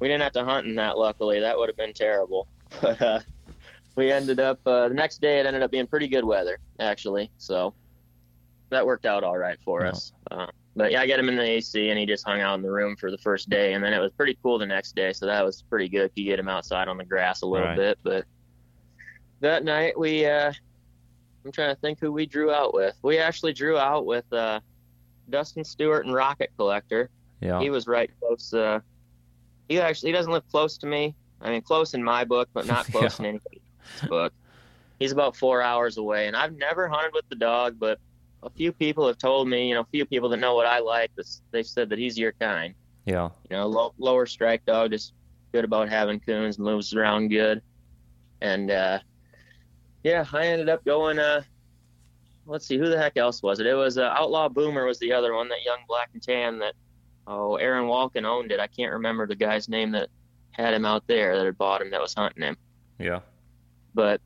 we 0.00 0.08
didn't 0.08 0.22
have 0.22 0.32
to 0.32 0.44
hunt 0.44 0.66
in 0.66 0.74
that. 0.76 0.98
Luckily, 0.98 1.40
that 1.40 1.56
would 1.58 1.68
have 1.68 1.76
been 1.76 1.92
terrible. 1.94 2.46
But 2.82 3.00
uh, 3.00 3.20
we 3.96 4.12
ended 4.12 4.38
up 4.38 4.60
uh, 4.66 4.88
the 4.88 4.94
next 4.94 5.20
day. 5.22 5.40
It 5.40 5.46
ended 5.46 5.62
up 5.62 5.70
being 5.70 5.86
pretty 5.86 6.06
good 6.06 6.24
weather, 6.24 6.58
actually. 6.78 7.30
So 7.38 7.72
that 8.68 8.84
worked 8.84 9.06
out 9.06 9.24
all 9.24 9.38
right 9.38 9.58
for 9.64 9.82
Yeah. 9.82 9.88
us. 9.90 10.12
Uh, 10.30 10.46
but 10.76 10.92
yeah, 10.92 11.00
I 11.00 11.06
got 11.08 11.18
him 11.18 11.28
in 11.30 11.36
the 11.36 11.42
AC, 11.42 11.88
and 11.88 11.98
he 11.98 12.04
just 12.06 12.24
hung 12.26 12.40
out 12.42 12.54
in 12.56 12.62
the 12.62 12.70
room 12.70 12.94
for 12.96 13.10
the 13.10 13.16
first 13.18 13.48
day, 13.48 13.72
and 13.72 13.82
then 13.82 13.92
it 13.94 13.98
was 13.98 14.12
pretty 14.12 14.38
cool 14.42 14.58
the 14.58 14.66
next 14.66 14.94
day. 14.94 15.12
So 15.14 15.24
that 15.26 15.42
was 15.44 15.62
pretty 15.62 15.88
good. 15.88 16.10
You 16.14 16.24
get 16.24 16.38
him 16.38 16.48
outside 16.48 16.86
on 16.88 16.98
the 16.98 17.04
grass 17.04 17.40
a 17.42 17.46
little 17.46 17.66
Right. 17.68 17.76
bit. 17.76 17.98
But 18.04 18.24
that 19.40 19.64
night 19.64 19.98
we, 19.98 20.26
uh, 20.26 20.52
I'm 21.44 21.52
trying 21.52 21.74
to 21.74 21.80
think 21.80 22.00
who 22.00 22.12
we 22.12 22.26
drew 22.26 22.50
out 22.50 22.74
with. 22.74 22.96
We 23.02 23.18
actually 23.18 23.52
drew 23.52 23.76
out 23.78 24.06
with. 24.06 24.30
Uh, 24.32 24.60
Dustin 25.30 25.64
Stewart 25.64 26.06
and 26.06 26.14
Rocket 26.14 26.50
Collector. 26.56 27.10
Yeah. 27.40 27.60
He 27.60 27.70
was 27.70 27.86
right 27.86 28.10
close. 28.20 28.52
Uh, 28.52 28.80
he 29.68 29.80
actually 29.80 30.10
he 30.10 30.12
doesn't 30.12 30.32
live 30.32 30.48
close 30.50 30.78
to 30.78 30.86
me. 30.86 31.14
I 31.40 31.50
mean, 31.50 31.62
close 31.62 31.94
in 31.94 32.02
my 32.02 32.24
book, 32.24 32.48
but 32.52 32.66
not 32.66 32.86
close 32.92 33.18
in 33.18 33.26
anybody's 33.26 33.60
book. 34.08 34.32
He's 34.98 35.12
about 35.12 35.36
four 35.36 35.62
hours 35.62 35.96
away, 35.96 36.26
and 36.26 36.36
I've 36.36 36.56
never 36.56 36.88
hunted 36.88 37.12
with 37.14 37.28
the 37.28 37.36
dog, 37.36 37.76
but 37.78 37.98
a 38.42 38.50
few 38.50 38.72
people 38.72 39.06
have 39.06 39.18
told 39.18 39.48
me, 39.48 39.68
you 39.68 39.74
know, 39.74 39.82
a 39.82 39.86
few 39.86 40.04
people 40.04 40.28
that 40.30 40.38
know 40.38 40.54
what 40.54 40.66
I 40.66 40.80
like, 40.80 41.14
this, 41.14 41.42
they've 41.50 41.66
said 41.66 41.88
that 41.90 41.98
he's 41.98 42.18
your 42.18 42.32
kind. 42.32 42.74
Yeah. 43.04 43.28
You 43.50 43.56
know, 43.56 43.66
low, 43.68 43.94
lower 43.98 44.26
strike 44.26 44.64
dog, 44.64 44.90
just 44.90 45.12
good 45.52 45.64
about 45.64 45.88
having 45.88 46.18
coons, 46.18 46.58
moves 46.58 46.94
around 46.94 47.28
good, 47.28 47.62
and 48.40 48.70
uh, 48.72 48.98
yeah, 50.02 50.24
I 50.32 50.46
ended 50.46 50.68
up 50.68 50.84
going. 50.84 51.18
Uh, 51.18 51.42
let's 52.46 52.66
see, 52.66 52.78
who 52.78 52.88
the 52.88 52.98
heck 52.98 53.16
else 53.16 53.42
was 53.42 53.60
it? 53.60 53.66
It 53.66 53.74
was 53.74 53.98
uh, 53.98 54.12
Outlaw 54.16 54.48
Boomer 54.48 54.84
was 54.84 54.98
the 54.98 55.12
other 55.12 55.34
one, 55.34 55.48
that 55.48 55.64
young 55.64 55.80
black 55.88 56.10
and 56.12 56.22
tan 56.22 56.58
that 56.60 56.74
oh 57.26 57.56
Aaron 57.56 57.84
Walken 57.86 58.24
owned 58.24 58.52
it. 58.52 58.60
I 58.60 58.66
can't 58.66 58.92
remember 58.92 59.26
the 59.26 59.36
guy's 59.36 59.68
name 59.68 59.90
that 59.92 60.08
had 60.52 60.74
him 60.74 60.84
out 60.84 61.06
there 61.06 61.36
that 61.36 61.44
had 61.46 61.58
bought 61.58 61.82
him 61.82 61.90
that 61.90 62.00
was 62.00 62.14
hunting 62.14 62.42
him, 62.42 62.56
Yeah. 62.98 63.20
but 63.94 64.20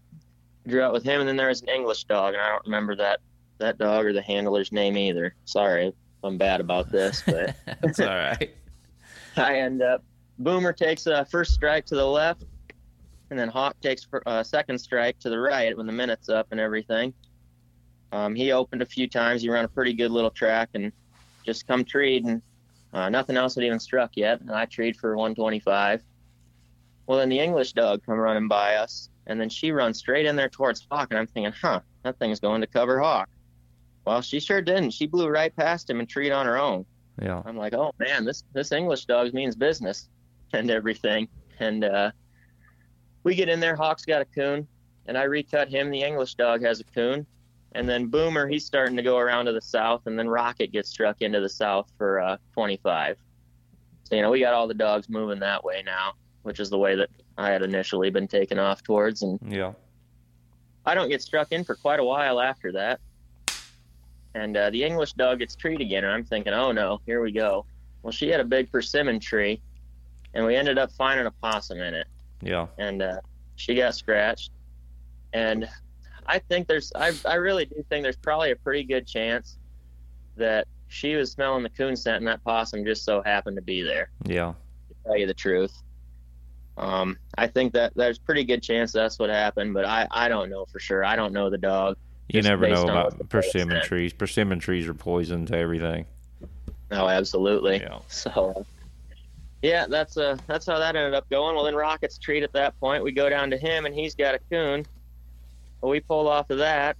drew 0.66 0.80
out 0.82 0.92
with 0.92 1.02
him, 1.04 1.20
and 1.20 1.28
then 1.28 1.36
there 1.36 1.48
was 1.48 1.62
an 1.62 1.68
English 1.68 2.04
dog, 2.04 2.34
and 2.34 2.42
I 2.42 2.48
don't 2.48 2.64
remember 2.64 2.96
that 2.96 3.20
that 3.58 3.78
dog 3.78 4.06
or 4.06 4.12
the 4.12 4.22
handler's 4.22 4.72
name 4.72 4.96
either. 4.96 5.34
Sorry, 5.44 5.88
if 5.88 5.94
I'm 6.24 6.38
bad 6.38 6.60
about 6.60 6.90
this, 6.90 7.22
but. 7.26 7.54
it's 7.82 8.00
all 8.00 8.06
right. 8.08 8.54
I 9.36 9.58
end 9.58 9.82
up 9.82 10.02
Boomer 10.38 10.72
takes 10.72 11.06
a 11.06 11.24
first 11.26 11.52
strike 11.54 11.86
to 11.86 11.94
the 11.94 12.06
left, 12.06 12.44
and 13.32 13.38
then 13.38 13.48
Hawk 13.48 13.80
takes 13.80 14.06
a 14.12 14.28
uh, 14.28 14.42
second 14.42 14.78
strike 14.78 15.18
to 15.20 15.30
the 15.30 15.38
right 15.38 15.74
when 15.74 15.86
the 15.86 15.92
minute's 15.92 16.28
up 16.28 16.48
and 16.50 16.60
everything. 16.60 17.14
Um, 18.12 18.34
he 18.34 18.52
opened 18.52 18.82
a 18.82 18.86
few 18.86 19.08
times. 19.08 19.40
He 19.40 19.48
ran 19.48 19.64
a 19.64 19.68
pretty 19.68 19.94
good 19.94 20.10
little 20.10 20.30
track 20.30 20.68
and 20.74 20.92
just 21.42 21.66
come 21.66 21.82
treed, 21.82 22.26
and 22.26 22.42
uh, 22.92 23.08
nothing 23.08 23.38
else 23.38 23.54
had 23.54 23.64
even 23.64 23.80
struck 23.80 24.18
yet. 24.18 24.42
And 24.42 24.50
I 24.50 24.66
treed 24.66 24.98
for 24.98 25.16
125. 25.16 26.02
Well, 27.06 27.18
then 27.20 27.30
the 27.30 27.38
English 27.38 27.72
dog 27.72 28.02
come 28.04 28.18
running 28.18 28.48
by 28.48 28.74
us, 28.74 29.08
and 29.26 29.40
then 29.40 29.48
she 29.48 29.72
runs 29.72 29.96
straight 29.96 30.26
in 30.26 30.36
there 30.36 30.50
towards 30.50 30.86
Hawk, 30.90 31.08
and 31.08 31.18
I'm 31.18 31.26
thinking, 31.26 31.54
huh, 31.58 31.80
that 32.02 32.18
thing's 32.18 32.38
going 32.38 32.60
to 32.60 32.66
cover 32.66 33.00
Hawk. 33.00 33.30
Well, 34.04 34.20
she 34.20 34.40
sure 34.40 34.60
didn't. 34.60 34.90
She 34.90 35.06
blew 35.06 35.28
right 35.28 35.56
past 35.56 35.88
him 35.88 36.00
and 36.00 36.08
treed 36.08 36.32
on 36.32 36.44
her 36.44 36.58
own. 36.58 36.84
Yeah. 37.22 37.40
I'm 37.46 37.56
like, 37.56 37.72
oh 37.72 37.92
man, 37.98 38.26
this 38.26 38.44
this 38.52 38.72
English 38.72 39.06
dog 39.06 39.32
means 39.32 39.56
business 39.56 40.10
and 40.52 40.70
everything. 40.70 41.28
And 41.60 41.84
uh, 41.84 42.10
we 43.24 43.34
get 43.34 43.48
in 43.48 43.60
there. 43.60 43.76
Hawk's 43.76 44.04
got 44.04 44.22
a 44.22 44.24
coon, 44.26 44.66
and 45.06 45.16
I 45.16 45.24
recut 45.24 45.68
him. 45.68 45.90
The 45.90 46.02
English 46.02 46.34
dog 46.34 46.62
has 46.62 46.80
a 46.80 46.84
coon, 46.84 47.26
and 47.72 47.88
then 47.88 48.06
Boomer 48.06 48.48
he's 48.48 48.64
starting 48.64 48.96
to 48.96 49.02
go 49.02 49.18
around 49.18 49.46
to 49.46 49.52
the 49.52 49.60
south, 49.60 50.02
and 50.06 50.18
then 50.18 50.28
Rocket 50.28 50.72
gets 50.72 50.88
struck 50.90 51.22
into 51.22 51.40
the 51.40 51.48
south 51.48 51.90
for 51.98 52.20
uh, 52.20 52.36
25. 52.54 53.16
So 54.04 54.16
you 54.16 54.22
know 54.22 54.30
we 54.30 54.40
got 54.40 54.54
all 54.54 54.66
the 54.68 54.74
dogs 54.74 55.08
moving 55.08 55.40
that 55.40 55.62
way 55.64 55.82
now, 55.84 56.12
which 56.42 56.60
is 56.60 56.70
the 56.70 56.78
way 56.78 56.96
that 56.96 57.08
I 57.38 57.50
had 57.50 57.62
initially 57.62 58.10
been 58.10 58.28
taken 58.28 58.58
off 58.58 58.82
towards, 58.82 59.22
and 59.22 59.38
Yeah. 59.46 59.72
I 60.84 60.94
don't 60.96 61.08
get 61.08 61.22
struck 61.22 61.52
in 61.52 61.62
for 61.62 61.76
quite 61.76 62.00
a 62.00 62.04
while 62.04 62.40
after 62.40 62.72
that. 62.72 63.00
And 64.34 64.56
uh, 64.56 64.70
the 64.70 64.82
English 64.82 65.12
dog 65.12 65.38
gets 65.38 65.54
treed 65.54 65.80
again, 65.80 66.04
and 66.04 66.12
I'm 66.12 66.24
thinking, 66.24 66.52
oh 66.52 66.72
no, 66.72 67.00
here 67.06 67.22
we 67.22 67.32
go. 67.32 67.66
Well, 68.02 68.12
she 68.12 68.28
had 68.28 68.40
a 68.40 68.44
big 68.44 68.72
persimmon 68.72 69.20
tree, 69.20 69.60
and 70.34 70.44
we 70.44 70.56
ended 70.56 70.78
up 70.78 70.90
finding 70.92 71.26
a 71.26 71.30
possum 71.30 71.78
in 71.78 71.94
it, 71.94 72.06
Yeah. 72.42 72.66
and 72.78 73.02
uh, 73.02 73.20
she 73.56 73.74
got 73.76 73.94
scratched. 73.94 74.50
And 75.32 75.68
I 76.26 76.38
think 76.40 76.66
there's, 76.68 76.92
I, 76.94 77.12
I 77.24 77.34
really 77.36 77.64
do 77.64 77.84
think 77.88 78.02
there's 78.02 78.16
probably 78.16 78.50
a 78.50 78.56
pretty 78.56 78.84
good 78.84 79.06
chance 79.06 79.56
that 80.36 80.66
she 80.88 81.14
was 81.14 81.30
smelling 81.32 81.62
the 81.62 81.70
coon 81.70 81.96
scent, 81.96 82.18
and 82.18 82.26
that 82.26 82.42
possum 82.44 82.84
just 82.84 83.04
so 83.04 83.22
happened 83.22 83.56
to 83.56 83.62
be 83.62 83.82
there 83.82 84.10
Yeah. 84.26 84.52
to 84.88 84.94
tell 85.04 85.16
you 85.16 85.26
the 85.26 85.34
truth. 85.34 85.72
Um, 86.76 87.18
I 87.36 87.46
think 87.46 87.72
that 87.74 87.92
there's 87.94 88.18
pretty 88.18 88.44
good 88.44 88.62
chance 88.62 88.92
that's 88.92 89.18
what 89.18 89.30
happened, 89.30 89.74
but 89.74 89.84
I, 89.84 90.06
I 90.10 90.28
don't 90.28 90.50
know 90.50 90.64
for 90.66 90.78
sure. 90.78 91.04
I 91.04 91.16
don't 91.16 91.32
know 91.32 91.48
the 91.50 91.58
dog. 91.58 91.96
You 92.28 92.40
never 92.42 92.66
know 92.68 92.82
on 92.82 92.94
what 92.94 93.10
the 93.10 93.16
about 93.16 93.28
persimmon 93.28 93.82
trees. 93.82 94.12
Persimmon 94.14 94.58
trees 94.58 94.88
are 94.88 94.94
poison 94.94 95.44
to 95.46 95.56
everything. 95.56 96.06
No, 96.90 97.08
absolutely. 97.08 97.80
Yeah. 97.80 97.98
So, 98.08 98.64
yeah, 99.62 99.86
that's 99.88 100.16
uh 100.16 100.36
that's 100.48 100.66
how 100.66 100.78
that 100.78 100.96
ended 100.96 101.14
up 101.14 101.28
going. 101.30 101.54
Well, 101.54 101.64
then 101.64 101.74
Rocket's 101.74 102.18
treat 102.18 102.42
at 102.42 102.52
that 102.52 102.78
point. 102.80 103.04
We 103.04 103.12
go 103.12 103.28
down 103.30 103.50
to 103.50 103.56
him, 103.56 103.86
and 103.86 103.94
he's 103.94 104.14
got 104.14 104.34
a 104.34 104.40
coon. 104.50 104.84
Well, 105.80 105.90
we 105.90 106.00
pull 106.00 106.28
off 106.28 106.50
of 106.50 106.58
that, 106.58 106.96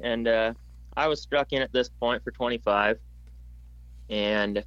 and 0.00 0.28
uh, 0.28 0.54
I 0.96 1.08
was 1.08 1.22
struck 1.22 1.52
in 1.52 1.62
at 1.62 1.72
this 1.72 1.88
point 1.88 2.22
for 2.22 2.30
25, 2.30 2.98
and 4.10 4.64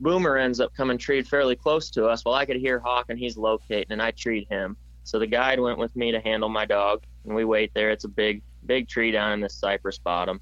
Boomer 0.00 0.36
ends 0.38 0.60
up 0.60 0.72
coming 0.74 0.98
treed 0.98 1.28
fairly 1.28 1.56
close 1.56 1.90
to 1.90 2.06
us. 2.06 2.24
Well, 2.24 2.34
I 2.34 2.46
could 2.46 2.56
hear 2.56 2.80
Hawk 2.80 3.06
and 3.08 3.18
he's 3.18 3.36
locating, 3.36 3.90
and 3.90 4.02
I 4.02 4.12
treed 4.12 4.46
him. 4.50 4.76
So 5.04 5.18
the 5.18 5.26
guide 5.26 5.60
went 5.60 5.78
with 5.78 5.94
me 5.94 6.12
to 6.12 6.20
handle 6.20 6.48
my 6.48 6.64
dog, 6.64 7.02
and 7.24 7.34
we 7.34 7.44
wait 7.44 7.72
there. 7.74 7.90
It's 7.90 8.04
a 8.04 8.08
big, 8.08 8.42
big 8.66 8.88
tree 8.88 9.10
down 9.10 9.32
in 9.32 9.40
this 9.40 9.56
cypress 9.56 9.98
bottom, 9.98 10.40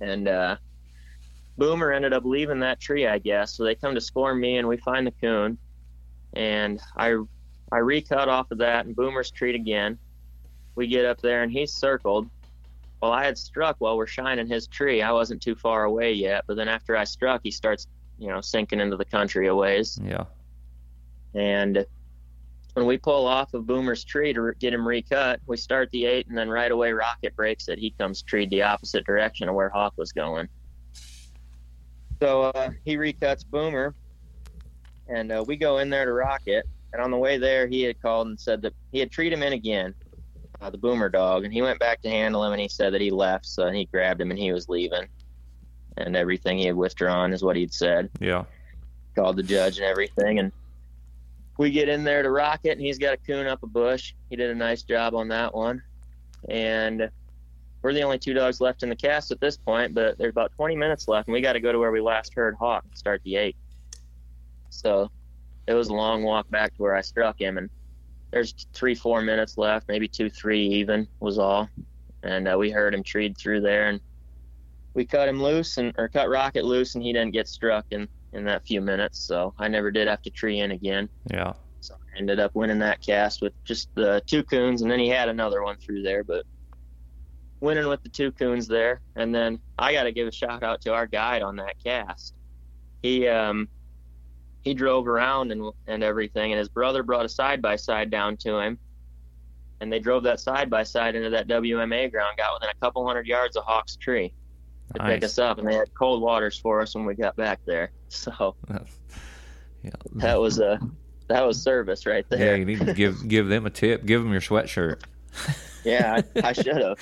and 0.00 0.28
uh, 0.28 0.56
Boomer 1.60 1.92
ended 1.92 2.14
up 2.14 2.24
leaving 2.24 2.58
that 2.60 2.80
tree, 2.80 3.06
I 3.06 3.18
guess. 3.18 3.54
So 3.54 3.64
they 3.64 3.74
come 3.74 3.94
to 3.94 4.00
score 4.00 4.34
me, 4.34 4.56
and 4.56 4.66
we 4.66 4.78
find 4.78 5.06
the 5.06 5.12
coon, 5.12 5.58
and 6.32 6.80
I, 6.96 7.16
I 7.70 7.78
recut 7.78 8.30
off 8.30 8.50
of 8.50 8.58
that, 8.58 8.86
and 8.86 8.96
Boomer's 8.96 9.30
treed 9.30 9.54
again. 9.54 9.98
We 10.74 10.86
get 10.86 11.04
up 11.04 11.20
there, 11.20 11.42
and 11.42 11.52
he's 11.52 11.70
circled. 11.70 12.30
Well, 13.02 13.12
I 13.12 13.24
had 13.24 13.36
struck 13.36 13.76
while 13.78 13.98
we're 13.98 14.06
shining 14.06 14.46
his 14.46 14.66
tree. 14.66 15.02
I 15.02 15.12
wasn't 15.12 15.42
too 15.42 15.54
far 15.54 15.84
away 15.84 16.14
yet, 16.14 16.44
but 16.46 16.56
then 16.56 16.68
after 16.68 16.96
I 16.96 17.04
struck, 17.04 17.42
he 17.44 17.50
starts 17.50 17.86
you 18.18 18.28
know, 18.28 18.40
sinking 18.40 18.80
into 18.80 18.96
the 18.96 19.04
country 19.04 19.48
a 19.48 19.54
ways. 19.54 19.98
Yeah. 20.02 20.24
And 21.34 21.84
when 22.72 22.86
we 22.86 22.96
pull 22.96 23.26
off 23.26 23.52
of 23.52 23.66
Boomer's 23.66 24.02
tree 24.02 24.32
to 24.32 24.52
get 24.58 24.72
him 24.72 24.88
recut, 24.88 25.40
we 25.46 25.58
start 25.58 25.90
the 25.90 26.06
eight, 26.06 26.26
and 26.28 26.38
then 26.38 26.48
right 26.48 26.70
away 26.72 26.92
Rocket 26.92 27.36
breaks 27.36 27.68
it. 27.68 27.78
He 27.78 27.90
comes 27.90 28.22
treed 28.22 28.48
the 28.48 28.62
opposite 28.62 29.04
direction 29.04 29.48
of 29.48 29.54
where 29.54 29.68
Hawk 29.68 29.92
was 29.98 30.12
going. 30.12 30.48
So 32.20 32.42
uh, 32.42 32.70
he 32.84 32.96
recuts 32.96 33.44
Boomer, 33.44 33.94
and 35.08 35.32
uh, 35.32 35.44
we 35.46 35.56
go 35.56 35.78
in 35.78 35.90
there 35.90 36.04
to 36.04 36.12
Rocket. 36.12 36.66
And 36.92 37.00
on 37.00 37.10
the 37.10 37.16
way 37.16 37.38
there, 37.38 37.66
he 37.66 37.82
had 37.82 38.00
called 38.02 38.26
and 38.26 38.38
said 38.38 38.62
that 38.62 38.74
he 38.92 38.98
had 38.98 39.10
treated 39.10 39.38
him 39.38 39.44
in 39.44 39.52
again, 39.52 39.94
uh, 40.60 40.70
the 40.70 40.78
Boomer 40.78 41.08
dog, 41.08 41.44
and 41.44 41.52
he 41.52 41.62
went 41.62 41.78
back 41.78 42.02
to 42.02 42.10
handle 42.10 42.44
him, 42.44 42.52
and 42.52 42.60
he 42.60 42.68
said 42.68 42.92
that 42.92 43.00
he 43.00 43.10
left, 43.10 43.46
so 43.46 43.70
he 43.70 43.86
grabbed 43.86 44.20
him 44.20 44.30
and 44.30 44.38
he 44.38 44.52
was 44.52 44.68
leaving 44.68 45.06
and 45.96 46.16
everything 46.16 46.58
he 46.58 46.66
had 46.66 46.76
withdrawn 46.76 47.32
is 47.32 47.42
what 47.42 47.56
he'd 47.56 47.72
said. 47.72 48.10
Yeah. 48.20 48.44
Called 49.14 49.36
the 49.36 49.42
judge 49.42 49.78
and 49.78 49.86
everything, 49.86 50.38
and 50.38 50.52
we 51.58 51.70
get 51.70 51.88
in 51.88 52.04
there 52.04 52.22
to 52.22 52.30
Rocket, 52.30 52.72
and 52.72 52.80
he's 52.80 52.98
got 52.98 53.14
a 53.14 53.16
coon 53.16 53.46
up 53.46 53.62
a 53.62 53.66
bush. 53.66 54.14
He 54.30 54.36
did 54.36 54.50
a 54.50 54.54
nice 54.54 54.82
job 54.82 55.14
on 55.14 55.28
that 55.28 55.54
one, 55.54 55.82
and 56.48 57.10
we're 57.82 57.94
the 57.94 58.02
only 58.02 58.18
two 58.18 58.34
dogs 58.34 58.60
left 58.60 58.82
in 58.82 58.88
the 58.88 58.96
cast 58.96 59.30
at 59.30 59.40
this 59.40 59.56
point. 59.56 59.94
But 59.94 60.18
there's 60.18 60.30
about 60.30 60.52
20 60.56 60.76
minutes 60.76 61.08
left, 61.08 61.28
and 61.28 61.32
we 61.32 61.40
got 61.40 61.54
to 61.54 61.60
go 61.60 61.72
to 61.72 61.78
where 61.78 61.92
we 61.92 62.00
last 62.00 62.34
heard 62.34 62.54
Hawk 62.56 62.84
and 62.84 62.96
start 62.96 63.22
the 63.24 63.36
eight. 63.36 63.56
So 64.70 65.10
it 65.66 65.74
was 65.74 65.88
a 65.88 65.94
long 65.94 66.22
walk 66.22 66.48
back 66.50 66.74
to 66.76 66.82
where 66.82 66.96
I 66.96 67.00
struck 67.00 67.40
him, 67.40 67.58
and 67.58 67.70
there's 68.30 68.54
three, 68.72 68.94
four 68.94 69.22
minutes 69.22 69.58
left, 69.58 69.88
maybe 69.88 70.08
two, 70.08 70.30
three 70.30 70.66
even 70.66 71.08
was 71.20 71.38
all, 71.38 71.68
and 72.22 72.48
uh, 72.48 72.56
we 72.58 72.70
heard 72.70 72.94
him 72.94 73.02
treed 73.02 73.36
through 73.36 73.60
there, 73.60 73.88
and 73.88 74.00
we 74.94 75.04
cut 75.04 75.28
him 75.28 75.42
loose 75.42 75.78
and 75.78 75.92
or 75.98 76.08
cut 76.08 76.28
Rocket 76.28 76.64
loose, 76.64 76.94
and 76.94 77.04
he 77.04 77.12
didn't 77.12 77.32
get 77.32 77.48
struck 77.48 77.86
in 77.90 78.08
in 78.32 78.44
that 78.44 78.64
few 78.64 78.80
minutes. 78.80 79.18
So 79.18 79.54
I 79.58 79.68
never 79.68 79.90
did 79.90 80.08
have 80.08 80.22
to 80.22 80.30
tree 80.30 80.60
in 80.60 80.70
again. 80.70 81.08
Yeah. 81.32 81.52
So 81.80 81.94
I 81.94 82.18
ended 82.18 82.38
up 82.38 82.54
winning 82.54 82.78
that 82.80 83.00
cast 83.00 83.42
with 83.42 83.52
just 83.64 83.88
the 83.94 84.22
two 84.26 84.42
coons, 84.42 84.82
and 84.82 84.90
then 84.90 84.98
he 84.98 85.08
had 85.08 85.28
another 85.28 85.62
one 85.62 85.76
through 85.76 86.02
there, 86.02 86.22
but 86.22 86.44
winning 87.60 87.86
with 87.86 88.02
the 88.02 88.08
two 88.08 88.32
coons 88.32 88.66
there. 88.66 89.00
And 89.16 89.34
then 89.34 89.60
I 89.78 89.92
got 89.92 90.04
to 90.04 90.12
give 90.12 90.26
a 90.26 90.32
shout 90.32 90.62
out 90.62 90.80
to 90.82 90.94
our 90.94 91.06
guide 91.06 91.42
on 91.42 91.56
that 91.56 91.82
cast. 91.82 92.34
He 93.02 93.28
um 93.28 93.68
he 94.62 94.74
drove 94.74 95.08
around 95.08 95.52
and 95.52 95.72
and 95.86 96.02
everything, 96.02 96.52
and 96.52 96.58
his 96.58 96.68
brother 96.68 97.02
brought 97.02 97.24
a 97.24 97.28
side 97.28 97.62
by 97.62 97.76
side 97.76 98.10
down 98.10 98.36
to 98.38 98.58
him. 98.58 98.78
And 99.80 99.90
they 99.90 99.98
drove 99.98 100.24
that 100.24 100.40
side 100.40 100.68
by 100.68 100.82
side 100.82 101.14
into 101.14 101.30
that 101.30 101.48
WMA 101.48 102.10
ground, 102.10 102.36
got 102.36 102.52
within 102.52 102.68
a 102.68 102.78
couple 102.84 103.06
hundred 103.06 103.26
yards 103.26 103.56
of 103.56 103.64
Hawk's 103.64 103.96
tree 103.96 104.30
to 104.92 105.02
nice. 105.02 105.14
pick 105.14 105.24
us 105.24 105.38
up, 105.38 105.58
and 105.58 105.66
they 105.66 105.74
had 105.74 105.94
cold 105.94 106.20
waters 106.20 106.58
for 106.58 106.82
us 106.82 106.94
when 106.94 107.06
we 107.06 107.14
got 107.14 107.36
back 107.36 107.60
there. 107.64 107.90
So 108.12 108.56
yeah, 109.84 109.92
that 110.16 110.40
was 110.40 110.58
a 110.58 110.80
that 111.28 111.46
was 111.46 111.62
service 111.62 112.06
right 112.06 112.28
there. 112.28 112.40
Yeah, 112.40 112.54
you 112.56 112.64
need 112.64 112.80
to 112.80 112.92
give 112.92 113.28
give 113.28 113.48
them 113.48 113.64
a 113.64 113.70
tip. 113.70 114.04
Give 114.04 114.20
them 114.20 114.32
your 114.32 114.40
sweatshirt. 114.40 115.00
yeah, 115.84 116.20
I, 116.42 116.52
should 116.52 116.66
have. 116.66 116.98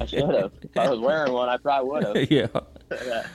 I 0.00 0.06
should 0.06 0.34
have. 0.34 0.52
If 0.62 0.76
I 0.76 0.90
was 0.90 1.00
wearing 1.00 1.32
one, 1.32 1.48
I 1.48 1.56
probably 1.56 1.90
would 1.90 2.04
have. 2.04 2.30
yeah. 2.30 3.26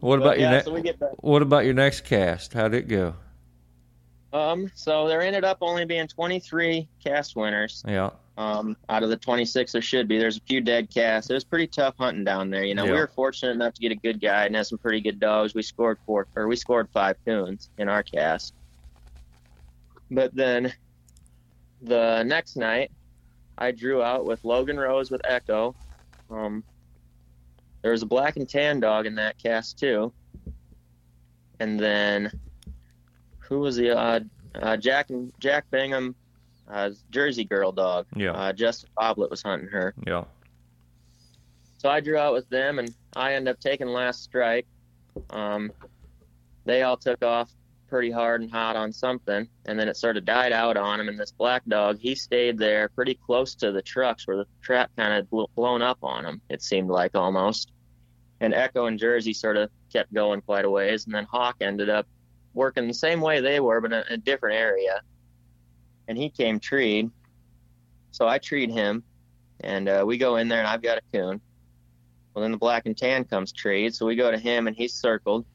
What 0.00 0.18
about 0.18 0.30
but, 0.30 0.38
your 0.38 0.50
yeah, 0.50 0.50
next? 0.50 0.66
So 0.66 1.16
what 1.20 1.42
about 1.42 1.64
your 1.64 1.74
next 1.74 2.02
cast? 2.02 2.52
How'd 2.52 2.74
it 2.74 2.88
go? 2.88 3.14
Um, 4.32 4.70
so 4.74 5.08
there 5.08 5.22
ended 5.22 5.44
up 5.44 5.58
only 5.60 5.84
being 5.84 6.08
23 6.08 6.88
cast 7.02 7.36
winners. 7.36 7.84
Yeah 7.86 8.10
um, 8.36 8.76
out 8.88 9.02
of 9.02 9.10
the 9.10 9.16
26 9.16 9.72
there 9.72 9.82
should 9.82 10.08
be. 10.08 10.18
There's 10.18 10.38
a 10.38 10.40
few 10.40 10.60
dead 10.60 10.90
casts. 10.92 11.30
It 11.30 11.34
was 11.34 11.44
pretty 11.44 11.66
tough 11.66 11.94
hunting 11.98 12.24
down 12.24 12.50
there. 12.50 12.64
You 12.64 12.74
know, 12.74 12.84
yeah. 12.84 12.92
we 12.92 12.98
were 12.98 13.10
fortunate 13.14 13.52
enough 13.52 13.74
to 13.74 13.80
get 13.80 13.92
a 13.92 13.96
good 13.96 14.20
guide 14.20 14.46
and 14.46 14.56
had 14.56 14.66
some 14.66 14.78
pretty 14.78 15.00
good 15.00 15.20
dogs. 15.20 15.54
We 15.54 15.62
scored 15.62 15.98
four, 16.04 16.26
or 16.34 16.48
we 16.48 16.56
scored 16.56 16.88
five 16.92 17.16
coons 17.24 17.70
in 17.78 17.88
our 17.88 18.02
cast. 18.02 18.54
But 20.10 20.34
then 20.34 20.72
the 21.82 22.24
next 22.24 22.56
night, 22.56 22.90
I 23.56 23.70
drew 23.70 24.02
out 24.02 24.24
with 24.24 24.44
Logan 24.44 24.78
Rose 24.78 25.10
with 25.10 25.20
Echo. 25.24 25.74
Um, 26.30 26.64
there 27.82 27.92
was 27.92 28.02
a 28.02 28.06
black 28.06 28.36
and 28.36 28.48
tan 28.48 28.80
dog 28.80 29.06
in 29.06 29.14
that 29.16 29.38
cast 29.38 29.78
too. 29.78 30.12
And 31.60 31.78
then 31.78 32.32
who 33.38 33.60
was 33.60 33.76
the 33.76 33.90
odd? 33.96 34.28
Uh, 34.54 34.76
Jack 34.76 35.10
and 35.10 35.32
Jack 35.38 35.70
Bingham 35.70 36.14
uh, 36.68 36.90
Jersey 37.10 37.44
girl 37.44 37.72
dog. 37.72 38.06
Yeah. 38.16 38.32
Uh, 38.32 38.52
Justin 38.52 38.90
Boblet 38.98 39.30
was 39.30 39.42
hunting 39.42 39.68
her. 39.68 39.94
Yeah. 40.06 40.24
So 41.78 41.90
I 41.90 42.00
drew 42.00 42.16
out 42.16 42.32
with 42.32 42.48
them, 42.48 42.78
and 42.78 42.94
I 43.14 43.34
ended 43.34 43.52
up 43.52 43.60
taking 43.60 43.88
last 43.88 44.22
strike. 44.22 44.66
Um, 45.30 45.70
they 46.64 46.82
all 46.82 46.96
took 46.96 47.22
off 47.22 47.50
pretty 47.94 48.10
hard 48.10 48.40
and 48.40 48.50
hot 48.50 48.74
on 48.74 48.92
something, 48.92 49.46
and 49.66 49.78
then 49.78 49.86
it 49.86 49.96
sort 49.96 50.16
of 50.16 50.24
died 50.24 50.50
out 50.50 50.76
on 50.76 50.98
him. 50.98 51.06
And 51.06 51.16
this 51.16 51.30
black 51.30 51.62
dog, 51.68 51.96
he 52.00 52.16
stayed 52.16 52.58
there 52.58 52.88
pretty 52.88 53.14
close 53.14 53.54
to 53.54 53.70
the 53.70 53.82
trucks 53.82 54.26
where 54.26 54.36
the 54.36 54.46
trap 54.62 54.90
kind 54.96 55.14
of 55.14 55.48
blown 55.54 55.80
up 55.80 55.98
on 56.02 56.24
him. 56.26 56.40
It 56.48 56.60
seemed 56.60 56.90
like 56.90 57.14
almost. 57.14 57.70
And 58.40 58.52
Echo 58.52 58.86
and 58.86 58.98
Jersey 58.98 59.32
sort 59.32 59.56
of 59.56 59.70
kept 59.92 60.12
going 60.12 60.40
quite 60.40 60.64
a 60.64 60.70
ways, 60.70 61.04
and 61.06 61.14
then 61.14 61.24
Hawk 61.30 61.54
ended 61.60 61.88
up 61.88 62.08
working 62.52 62.88
the 62.88 62.94
same 62.94 63.20
way 63.20 63.40
they 63.40 63.60
were, 63.60 63.80
but 63.80 63.92
in 63.92 64.02
a 64.10 64.16
different 64.16 64.56
area 64.56 65.00
and 66.08 66.18
he 66.18 66.30
came 66.30 66.58
treed. 66.58 67.10
So 68.10 68.26
I 68.26 68.38
treed 68.38 68.72
him, 68.72 69.04
and 69.60 69.88
uh, 69.88 70.04
we 70.04 70.18
go 70.18 70.36
in 70.36 70.48
there, 70.48 70.58
and 70.58 70.66
I've 70.66 70.82
got 70.82 70.98
a 70.98 71.02
coon. 71.12 71.40
Well, 72.34 72.42
then 72.42 72.50
the 72.50 72.58
black 72.58 72.86
and 72.86 72.96
tan 72.96 73.24
comes 73.24 73.52
treed, 73.52 73.94
so 73.94 74.04
we 74.04 74.16
go 74.16 74.32
to 74.32 74.38
him, 74.38 74.66
and 74.66 74.76
he's 74.76 74.94
circled. 74.94 75.46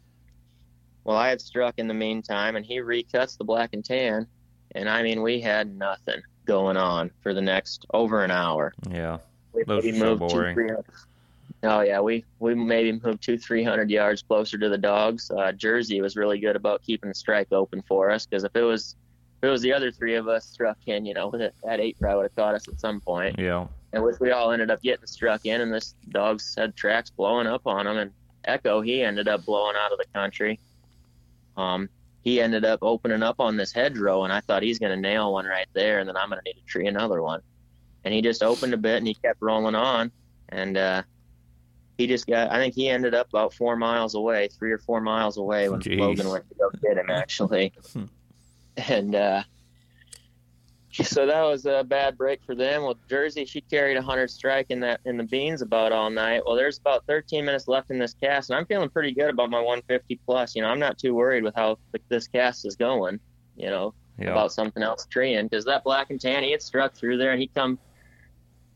Well, 1.09 1.17
I 1.17 1.29
had 1.29 1.41
struck 1.41 1.79
in 1.79 1.87
the 1.87 1.93
meantime, 1.95 2.55
and 2.55 2.63
he 2.63 2.77
recuts 2.77 3.35
the 3.35 3.43
black 3.43 3.71
and 3.73 3.83
tan, 3.83 4.27
and 4.75 4.87
I 4.87 5.01
mean, 5.01 5.23
we 5.23 5.41
had 5.41 5.75
nothing 5.75 6.21
going 6.45 6.77
on 6.77 7.09
for 7.23 7.33
the 7.33 7.41
next 7.41 7.87
over 7.95 8.23
an 8.23 8.29
hour. 8.29 8.75
Yeah, 8.91 9.17
we 9.51 9.63
maybe 9.65 9.91
moved 9.93 10.21
so 10.21 10.27
two, 10.27 10.53
three 10.53 10.67
hundred. 10.67 10.85
Oh 11.63 11.81
yeah, 11.81 11.99
we 11.99 12.25
we 12.37 12.53
maybe 12.53 12.91
moved 12.91 13.23
two, 13.23 13.39
three 13.39 13.63
hundred 13.63 13.89
yards 13.89 14.21
closer 14.21 14.59
to 14.59 14.69
the 14.69 14.77
dogs. 14.77 15.31
Uh, 15.31 15.51
Jersey 15.51 15.99
was 15.99 16.15
really 16.15 16.37
good 16.37 16.55
about 16.55 16.83
keeping 16.83 17.09
the 17.09 17.15
strike 17.15 17.51
open 17.51 17.81
for 17.87 18.11
us 18.11 18.27
because 18.27 18.43
if 18.43 18.55
it 18.55 18.61
was 18.61 18.95
if 19.41 19.47
it 19.47 19.49
was 19.49 19.63
the 19.63 19.73
other 19.73 19.91
three 19.91 20.13
of 20.13 20.27
us 20.27 20.45
struck 20.45 20.77
in, 20.85 21.07
you 21.07 21.15
know, 21.15 21.31
that 21.31 21.79
eight 21.79 21.97
probably 21.99 22.17
would 22.17 22.23
have 22.25 22.35
caught 22.35 22.53
us 22.53 22.67
at 22.67 22.79
some 22.79 23.01
point. 23.01 23.39
Yeah. 23.39 23.65
And 23.93 24.03
which 24.03 24.19
we 24.19 24.29
all 24.29 24.51
ended 24.51 24.69
up 24.69 24.83
getting 24.83 25.07
struck 25.07 25.47
in, 25.47 25.59
and 25.61 25.73
this 25.73 25.95
dog's 26.09 26.53
had 26.55 26.75
tracks 26.75 27.09
blowing 27.09 27.47
up 27.47 27.65
on 27.65 27.87
him. 27.87 27.97
And 27.97 28.11
Echo, 28.45 28.81
he 28.81 29.01
ended 29.01 29.27
up 29.27 29.43
blowing 29.43 29.75
out 29.75 29.91
of 29.91 29.97
the 29.97 30.05
country. 30.13 30.59
Um, 31.59 31.89
he 32.21 32.41
ended 32.41 32.65
up 32.65 32.79
opening 32.81 33.23
up 33.23 33.39
on 33.39 33.57
this 33.57 33.71
hedgerow, 33.71 34.23
and 34.23 34.33
I 34.33 34.41
thought 34.41 34.63
he's 34.63 34.79
going 34.79 34.91
to 34.91 35.01
nail 35.01 35.33
one 35.33 35.45
right 35.45 35.67
there, 35.73 35.99
and 35.99 36.07
then 36.07 36.17
I'm 36.17 36.29
going 36.29 36.39
to 36.39 36.43
need 36.43 36.59
to 36.59 36.65
tree 36.65 36.87
another 36.87 37.21
one. 37.21 37.41
And 38.03 38.13
he 38.13 38.21
just 38.21 38.43
opened 38.43 38.73
a 38.73 38.77
bit, 38.77 38.97
and 38.97 39.07
he 39.07 39.13
kept 39.13 39.41
rolling 39.41 39.75
on, 39.75 40.11
and 40.49 40.77
uh, 40.77 41.03
he 41.97 42.07
just 42.07 42.27
got. 42.27 42.51
I 42.51 42.57
think 42.57 42.75
he 42.75 42.89
ended 42.89 43.13
up 43.13 43.27
about 43.29 43.53
four 43.53 43.75
miles 43.75 44.15
away, 44.15 44.47
three 44.47 44.71
or 44.71 44.77
four 44.77 45.01
miles 45.01 45.37
away 45.37 45.69
when 45.69 45.81
Jeez. 45.81 45.99
Logan 45.99 46.29
went 46.29 46.47
to 46.49 46.55
go 46.55 46.69
get 46.81 46.97
him. 46.97 47.09
Actually, 47.09 47.73
and 48.77 49.15
uh, 49.15 49.43
so 51.03 51.25
that 51.27 51.43
was 51.43 51.65
a 51.65 51.83
bad 51.83 52.17
break 52.17 52.43
for 52.43 52.55
them. 52.55 52.83
Well, 52.83 52.97
Jersey, 53.09 53.45
she 53.45 53.61
carried 53.61 53.97
a 53.97 54.01
hundred 54.01 54.29
strike 54.29 54.67
in 54.69 54.79
that 54.79 55.01
in 55.05 55.17
the 55.17 55.23
beans 55.23 55.61
about 55.61 55.91
all 55.91 56.09
night. 56.09 56.41
Well, 56.45 56.55
there's 56.55 56.79
about 56.79 57.05
13 57.05 57.45
minutes 57.45 57.67
left 57.67 57.91
in 57.91 57.99
this 57.99 58.15
cast, 58.15 58.49
and 58.49 58.57
I'm 58.57 58.65
feeling 58.65 58.89
pretty 58.89 59.11
good 59.11 59.29
about 59.29 59.51
my 59.51 59.59
150 59.59 60.19
plus. 60.25 60.55
You 60.55 60.63
know, 60.63 60.69
I'm 60.69 60.79
not 60.79 60.97
too 60.97 61.13
worried 61.13 61.43
with 61.43 61.55
how 61.55 61.77
this 62.09 62.27
cast 62.27 62.65
is 62.65 62.75
going. 62.75 63.19
You 63.55 63.69
know, 63.69 63.93
yeah. 64.17 64.31
about 64.31 64.51
something 64.51 64.81
else 64.81 65.05
treeing 65.05 65.47
because 65.47 65.65
that 65.65 65.83
black 65.83 66.09
and 66.09 66.19
tan 66.19 66.43
he 66.43 66.51
had 66.51 66.61
struck 66.61 66.95
through 66.95 67.17
there, 67.17 67.31
and 67.31 67.41
he 67.41 67.47
come 67.47 67.77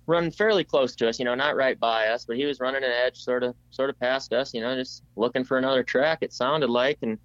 running 0.06 0.32
fairly 0.32 0.64
close 0.64 0.96
to 0.98 1.10
us. 1.10 1.18
You 1.18 1.26
know, 1.26 1.34
not 1.34 1.56
right 1.56 1.80
by 1.80 2.08
us, 2.08 2.26
but 2.26 2.38
he 2.38 2.46
was 2.46 2.60
running 2.60 2.84
an 2.84 2.92
edge, 2.92 3.18
sort 3.18 3.44
of 3.44 3.56
sort 3.72 3.90
of 3.90 4.00
past 4.00 4.34
us. 4.34 4.54
You 4.54 4.62
know, 4.62 4.76
just 4.76 5.04
looking 5.16 5.44
for 5.44 5.58
another 5.58 5.82
track. 5.82 6.20
It 6.22 6.32
sounded 6.32 6.70
like, 6.70 7.00
and 7.02 7.18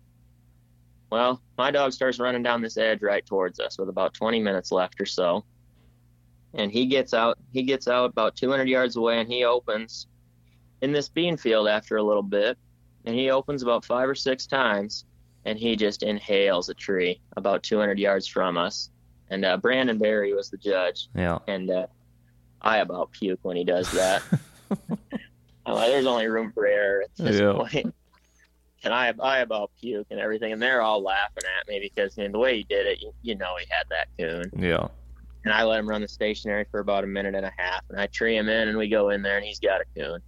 well, 1.11 1.41
my 1.57 1.71
dog 1.71 1.93
starts 1.93 2.19
running 2.19 2.43
down 2.43 2.61
this 2.63 2.77
edge 2.77 3.03
right 3.03 3.25
towards 3.25 3.61
us 3.61 3.79
with 3.79 3.89
about 3.89 4.15
20 4.15 4.41
minutes 4.41 4.71
left 4.73 5.01
or 5.01 5.07
so. 5.07 5.45
And 6.55 6.71
he 6.73 6.87
gets 6.87 7.13
out, 7.15 7.39
he 7.53 7.63
gets 7.63 7.89
out 7.89 8.11
about 8.11 8.37
200 8.37 8.69
yards 8.69 8.97
away 8.97 9.21
and 9.21 9.31
he 9.31 9.45
opens 9.45 10.07
in 10.81 10.93
this 10.93 11.09
bean 11.09 11.37
field 11.37 11.69
after 11.69 11.97
a 11.97 12.03
little 12.03 12.23
bit. 12.23 12.57
And 13.05 13.15
he 13.15 13.31
opens 13.31 13.63
about 13.63 13.85
five 13.85 14.09
or 14.09 14.15
six 14.15 14.47
times. 14.47 15.05
and 15.45 15.59
he 15.59 15.77
just 15.77 16.03
inhales 16.03 16.69
a 16.69 16.75
tree 16.75 17.21
about 17.37 17.63
200 17.63 17.99
yards 17.99 18.27
from 18.27 18.59
us. 18.59 18.91
And 19.31 19.45
uh, 19.45 19.57
Brandon 19.57 19.97
Barry 19.99 20.35
was 20.35 20.51
the 20.51 20.57
judge, 20.59 21.09
Yeah. 21.15 21.39
and 21.47 21.71
uh, 21.71 21.87
I 22.61 22.79
about 22.79 23.13
puke 23.13 23.39
when 23.43 23.57
he 23.57 23.65
does 23.65 23.91
that. 23.93 24.23
Like, 25.67 25.91
there's 25.91 26.07
only 26.07 26.27
room 26.27 26.51
for 26.53 26.67
error 26.67 27.03
at 27.03 27.11
this 27.25 27.41
Yeah. 27.41 27.53
point. 27.53 27.95
And 28.85 28.95
I, 28.95 29.13
I 29.21 29.39
about 29.39 29.73
puke 29.81 30.07
and 30.11 30.21
everything, 30.21 30.53
and 30.53 30.63
they're 30.63 30.83
all 30.83 31.03
laughing 31.03 31.45
at 31.59 31.67
me 31.67 31.81
because 31.81 32.17
I 32.17 32.23
mean, 32.23 32.33
the 32.33 32.39
way 32.39 32.59
he 32.59 32.63
did 32.63 32.87
it, 32.87 33.03
you, 33.03 33.13
you 33.23 33.35
know, 33.35 33.57
he 33.59 33.67
had 33.69 33.87
that 33.91 34.09
coon. 34.17 34.51
Yeah. 34.57 34.87
And 35.45 35.53
I 35.53 35.65
let 35.65 35.81
him 35.81 35.89
run 35.89 36.01
the 36.03 36.09
stationary 36.09 36.65
for 36.71 36.81
about 36.81 37.05
a 37.05 37.07
minute 37.07 37.35
and 37.35 37.47
a 37.47 37.53
half, 37.57 37.83
and 37.89 38.01
I 38.01 38.07
tree 38.07 38.37
him 38.37 38.49
in, 38.49 38.69
and 38.69 38.79
we 38.79 38.89
go 38.89 39.11
in 39.11 39.23
there, 39.23 39.37
and 39.37 39.45
he's 39.45 39.59
got 39.61 39.81
a 39.81 39.85
coon 39.97 40.21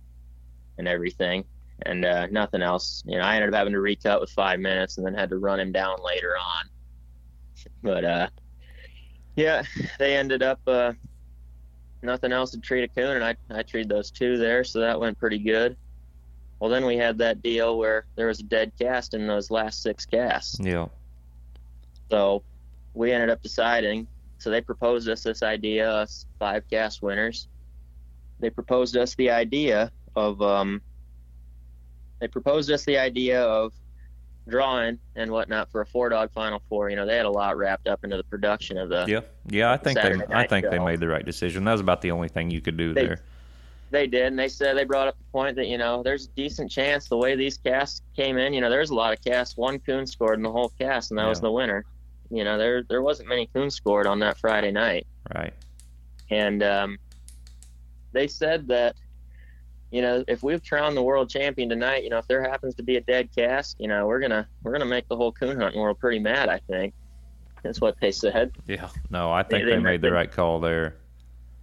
and 0.78 0.88
everything, 0.88 1.44
and 1.82 2.04
uh, 2.04 2.26
nothing 2.28 2.62
else. 2.62 3.02
You 3.06 3.18
know, 3.18 3.24
I 3.24 3.36
ended 3.36 3.50
up 3.50 3.54
having 3.54 3.72
to 3.74 3.80
recut 3.80 4.20
with 4.20 4.30
five 4.30 4.58
minutes, 4.60 4.98
and 4.98 5.06
then 5.06 5.14
had 5.14 5.30
to 5.30 5.38
run 5.38 5.60
him 5.60 5.72
down 5.72 5.98
later 6.04 6.34
on. 6.36 6.64
But 7.82 8.04
uh, 8.04 8.28
yeah, 9.36 9.62
they 9.98 10.16
ended 10.16 10.42
up 10.42 10.60
uh, 10.66 10.92
nothing 12.02 12.32
else 12.32 12.50
to 12.52 12.58
treat 12.58 12.84
a 12.84 12.88
coon, 12.88 13.16
and 13.16 13.24
I 13.24 13.36
I 13.50 13.62
treated 13.62 13.88
those 13.88 14.10
two 14.10 14.38
there, 14.38 14.64
so 14.64 14.80
that 14.80 14.98
went 14.98 15.18
pretty 15.18 15.38
good. 15.38 15.76
Well, 16.60 16.68
then 16.70 16.84
we 16.84 16.96
had 16.96 17.16
that 17.18 17.42
deal 17.42 17.78
where 17.78 18.04
there 18.16 18.26
was 18.26 18.40
a 18.40 18.44
dead 18.44 18.72
cast 18.78 19.14
in 19.14 19.26
those 19.26 19.50
last 19.50 19.82
six 19.82 20.04
casts. 20.04 20.58
Yeah. 20.60 20.86
So 22.10 22.42
we 22.92 23.12
ended 23.12 23.30
up 23.30 23.42
deciding. 23.42 24.06
So 24.38 24.50
they 24.50 24.60
proposed 24.60 25.08
us 25.08 25.22
this 25.22 25.42
idea, 25.42 25.90
us 25.90 26.26
five 26.38 26.68
cast 26.68 27.02
winners. 27.02 27.48
They 28.40 28.50
proposed 28.50 28.96
us 28.96 29.14
the 29.14 29.30
idea 29.30 29.90
of 30.14 30.40
um, 30.42 30.82
they 32.20 32.28
proposed 32.28 32.70
us 32.70 32.84
the 32.84 32.98
idea 32.98 33.42
of 33.42 33.72
drawing 34.48 34.98
and 35.16 35.30
whatnot 35.30 35.70
for 35.70 35.80
a 35.80 35.86
four 35.86 36.10
dog 36.10 36.30
final 36.32 36.62
four. 36.68 36.90
You 36.90 36.96
know, 36.96 37.06
they 37.06 37.16
had 37.16 37.26
a 37.26 37.30
lot 37.30 37.56
wrapped 37.56 37.88
up 37.88 38.04
into 38.04 38.16
the 38.18 38.24
production 38.24 38.76
of 38.76 38.90
the. 38.90 39.06
Yeah. 39.08 39.20
Yeah. 39.48 39.72
I 39.72 39.78
think 39.78 39.98
they. 40.00 40.20
I 40.30 40.46
think 40.46 40.68
they 40.68 40.78
made 40.78 41.00
the 41.00 41.08
right 41.08 41.24
decision. 41.24 41.64
That 41.64 41.72
was 41.72 41.80
about 41.80 42.02
the 42.02 42.10
only 42.10 42.28
thing 42.28 42.50
you 42.50 42.60
could 42.60 42.76
do 42.76 42.92
They- 42.92 43.06
there. 43.06 43.20
They 43.90 44.06
did, 44.06 44.26
and 44.26 44.38
they 44.38 44.48
said 44.48 44.76
they 44.76 44.84
brought 44.84 45.08
up 45.08 45.16
the 45.18 45.24
point 45.32 45.56
that 45.56 45.66
you 45.66 45.76
know 45.78 46.02
there's 46.02 46.26
a 46.26 46.30
decent 46.30 46.70
chance 46.70 47.08
the 47.08 47.16
way 47.16 47.34
these 47.34 47.56
casts 47.58 48.02
came 48.14 48.38
in. 48.38 48.52
You 48.54 48.60
know, 48.60 48.70
there's 48.70 48.90
a 48.90 48.94
lot 48.94 49.12
of 49.12 49.22
casts. 49.24 49.56
One 49.56 49.78
coon 49.80 50.06
scored 50.06 50.38
in 50.38 50.42
the 50.42 50.50
whole 50.52 50.68
cast, 50.78 51.10
and 51.10 51.18
that 51.18 51.26
was 51.28 51.40
the 51.40 51.50
winner. 51.50 51.84
You 52.30 52.44
know, 52.44 52.56
there 52.56 52.84
there 52.84 53.02
wasn't 53.02 53.28
many 53.28 53.46
coons 53.52 53.74
scored 53.74 54.06
on 54.06 54.20
that 54.20 54.38
Friday 54.38 54.70
night. 54.70 55.06
Right. 55.34 55.52
and 56.30 56.62
um, 56.62 56.98
they 58.12 58.26
said 58.28 58.66
that 58.68 58.94
you 59.90 60.02
know 60.02 60.24
if 60.28 60.42
we've 60.42 60.62
crowned 60.64 60.96
the 60.96 61.02
world 61.02 61.28
champion 61.28 61.68
tonight, 61.68 62.04
you 62.04 62.10
know 62.10 62.18
if 62.18 62.28
there 62.28 62.42
happens 62.42 62.74
to 62.76 62.82
be 62.84 62.96
a 62.96 63.00
dead 63.00 63.28
cast, 63.34 63.76
you 63.80 63.88
know 63.88 64.06
we're 64.06 64.20
gonna 64.20 64.46
we're 64.62 64.72
gonna 64.72 64.84
make 64.86 65.08
the 65.08 65.16
whole 65.16 65.32
coon 65.32 65.58
hunting 65.60 65.80
world 65.80 65.98
pretty 65.98 66.20
mad. 66.20 66.48
I 66.48 66.60
think 66.68 66.94
that's 67.64 67.80
what 67.80 67.96
they 68.00 68.12
said. 68.12 68.52
Yeah. 68.68 68.88
No, 69.10 69.30
I 69.32 69.42
think 69.42 69.64
They- 69.64 69.70
they, 69.70 69.76
they- 69.76 69.82
made 69.82 70.00
the 70.02 70.12
right 70.12 70.30
call 70.30 70.60
there. 70.60 70.94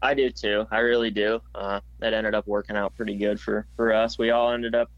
I 0.01 0.13
do 0.13 0.29
too. 0.29 0.65
I 0.71 0.79
really 0.79 1.09
do. 1.11 1.39
Uh, 1.55 1.79
that 1.99 2.13
ended 2.13 2.35
up 2.35 2.47
working 2.47 2.75
out 2.75 2.95
pretty 2.95 3.15
good 3.15 3.39
for 3.39 3.65
for 3.75 3.93
us. 3.93 4.17
We 4.17 4.29
all 4.31 4.51
ended 4.51 4.75
up 4.75 4.89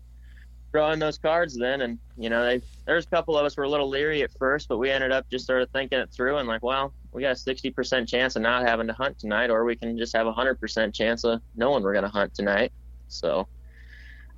drawing 0.72 1.00
those 1.00 1.18
cards 1.18 1.58
then, 1.58 1.82
and 1.82 1.98
you 2.18 2.30
know 2.30 2.44
they 2.44 2.62
there's 2.86 3.06
a 3.06 3.10
couple 3.10 3.38
of 3.38 3.46
us 3.46 3.56
were 3.58 3.64
a 3.64 3.70
little 3.70 3.90
leery 3.90 4.24
at 4.24 4.32
first, 4.38 4.68
but 4.68 4.78
we 4.78 4.90
ended 4.90 5.12
up 5.12 5.30
just 5.30 5.46
sort 5.48 5.62
of 5.62 5.70
thinking 5.72 6.00
it 6.00 6.12
through 6.12 6.38
and 6.38 6.48
like, 6.48 6.64
well, 6.64 6.94
we 7.14 7.22
got 7.22 7.32
a 7.32 7.34
60% 7.40 8.08
chance 8.08 8.36
of 8.36 8.42
not 8.42 8.68
having 8.68 8.88
to 8.88 8.94
hunt 8.94 9.18
tonight, 9.20 9.50
or 9.50 9.64
we 9.64 9.76
can 9.76 9.98
just 9.98 10.16
have 10.16 10.28
a 10.28 10.34
100% 10.34 10.94
chance 10.94 11.24
of 11.24 11.42
knowing 11.56 11.82
we're 11.84 11.94
going 11.94 12.04
to 12.04 12.10
hunt 12.10 12.34
tonight. 12.34 12.72
So 13.08 13.48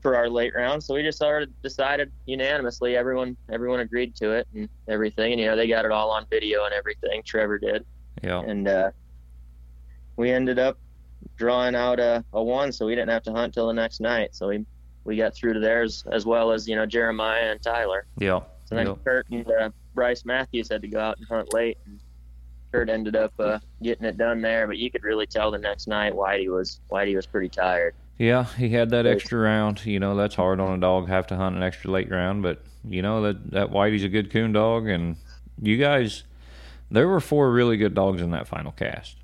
for 0.01 0.15
our 0.15 0.29
late 0.29 0.53
round, 0.55 0.83
so 0.83 0.93
we 0.95 1.03
just 1.03 1.17
sort 1.19 1.43
of 1.43 1.61
decided 1.61 2.11
unanimously. 2.25 2.95
Everyone 2.95 3.35
everyone 3.51 3.79
agreed 3.81 4.15
to 4.17 4.31
it 4.31 4.47
and 4.53 4.69
everything, 4.87 5.31
and 5.33 5.41
you 5.41 5.47
know 5.47 5.55
they 5.55 5.67
got 5.67 5.85
it 5.85 5.91
all 5.91 6.11
on 6.11 6.25
video 6.29 6.65
and 6.65 6.73
everything. 6.73 7.23
Trevor 7.25 7.57
did 7.57 7.83
Yeah. 8.23 8.41
and 8.41 8.67
uh, 8.67 8.91
we 10.17 10.31
ended 10.31 10.59
up 10.59 10.77
drawing 11.37 11.75
out 11.75 11.99
a, 11.99 12.23
a 12.33 12.43
one, 12.43 12.71
so 12.71 12.85
we 12.85 12.95
didn't 12.95 13.09
have 13.09 13.23
to 13.23 13.31
hunt 13.31 13.53
till 13.53 13.67
the 13.67 13.73
next 13.73 13.99
night. 14.01 14.35
So 14.35 14.47
we 14.49 14.65
we 15.03 15.17
got 15.17 15.33
through 15.33 15.53
to 15.53 15.59
theirs 15.59 16.03
as 16.11 16.25
well 16.25 16.51
as 16.51 16.67
you 16.67 16.75
know 16.75 16.85
Jeremiah 16.85 17.51
and 17.51 17.61
Tyler. 17.61 18.05
Yeah. 18.17 18.41
So 18.65 18.75
then 18.75 18.87
Yeah. 18.87 18.95
Kurt 19.03 19.27
and 19.31 19.51
uh, 19.51 19.69
Bryce 19.93 20.25
Matthews 20.25 20.69
had 20.69 20.81
to 20.81 20.87
go 20.87 20.99
out 20.99 21.17
and 21.17 21.27
hunt 21.27 21.53
late. 21.53 21.77
And 21.85 21.99
Kurt 22.71 22.89
ended 22.89 23.15
up 23.15 23.33
uh, 23.39 23.59
getting 23.81 24.05
it 24.05 24.17
done 24.17 24.41
there, 24.41 24.65
but 24.67 24.77
you 24.77 24.89
could 24.89 25.03
really 25.03 25.27
tell 25.27 25.51
the 25.51 25.57
next 25.57 25.87
night 25.87 26.13
Whitey 26.13 26.47
was 26.49 26.79
Whitey 26.91 27.15
was 27.15 27.25
pretty 27.25 27.49
tired. 27.49 27.93
Yeah, 28.17 28.45
he 28.57 28.69
had 28.69 28.91
that 28.91 29.07
extra 29.07 29.39
round. 29.39 29.83
You 29.85 29.99
know, 29.99 30.15
that's 30.15 30.35
hard 30.35 30.59
on 30.59 30.77
a 30.77 30.79
dog 30.79 31.07
have 31.07 31.25
to 31.27 31.35
hunt 31.35 31.55
an 31.55 31.63
extra 31.63 31.89
late 31.89 32.11
round, 32.11 32.43
but 32.43 32.61
you 32.87 33.01
know 33.01 33.23
that 33.23 33.51
that 33.51 33.71
Whitey's 33.71 34.03
a 34.03 34.09
good 34.09 34.29
coon 34.31 34.53
dog, 34.53 34.87
and 34.87 35.15
you 35.59 35.77
guys, 35.77 36.23
there 36.91 37.07
were 37.07 37.19
four 37.19 37.51
really 37.51 37.77
good 37.77 37.95
dogs 37.95 38.21
in 38.21 38.29
that 38.31 38.47
final 38.47 38.71
cast. 38.71 39.15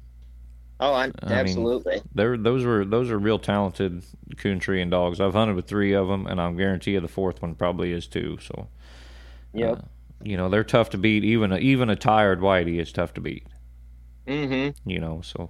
Oh, 0.80 0.94
I, 0.94 1.06
I 1.06 1.06
mean, 1.06 1.14
absolutely. 1.32 2.02
There, 2.14 2.38
those 2.38 2.64
were 2.64 2.86
those 2.86 3.10
are 3.10 3.18
real 3.18 3.40
talented 3.40 4.04
coon 4.38 4.60
tree 4.60 4.82
and 4.82 4.92
dogs. 4.92 5.20
I've 5.20 5.34
hunted 5.34 5.56
with 5.56 5.66
three 5.68 5.94
of 5.94 6.08
them, 6.08 6.28
and 6.28 6.40
I'm 6.40 6.56
guarantee 6.56 6.92
you 6.92 7.00
the 7.00 7.08
fourth 7.08 7.42
one 7.42 7.56
probably 7.56 7.92
is 7.92 8.06
too. 8.08 8.38
So, 8.42 8.68
Yep. 9.54 9.78
uh, 9.78 9.82
you 10.24 10.38
know, 10.38 10.50
they're 10.50 10.64
tough 10.64 10.92
to 10.92 10.98
beat. 10.98 11.24
Even 11.24 11.52
a, 11.52 11.58
even 11.58 11.90
a 11.90 11.96
tired 11.96 12.40
Whitey 12.42 12.80
is 12.80 12.92
tough 12.92 13.14
to 13.16 13.22
beat. 13.22 13.48
mm-hmm. 14.28 14.90
you 14.90 15.00
know 15.00 15.22
so 15.24 15.50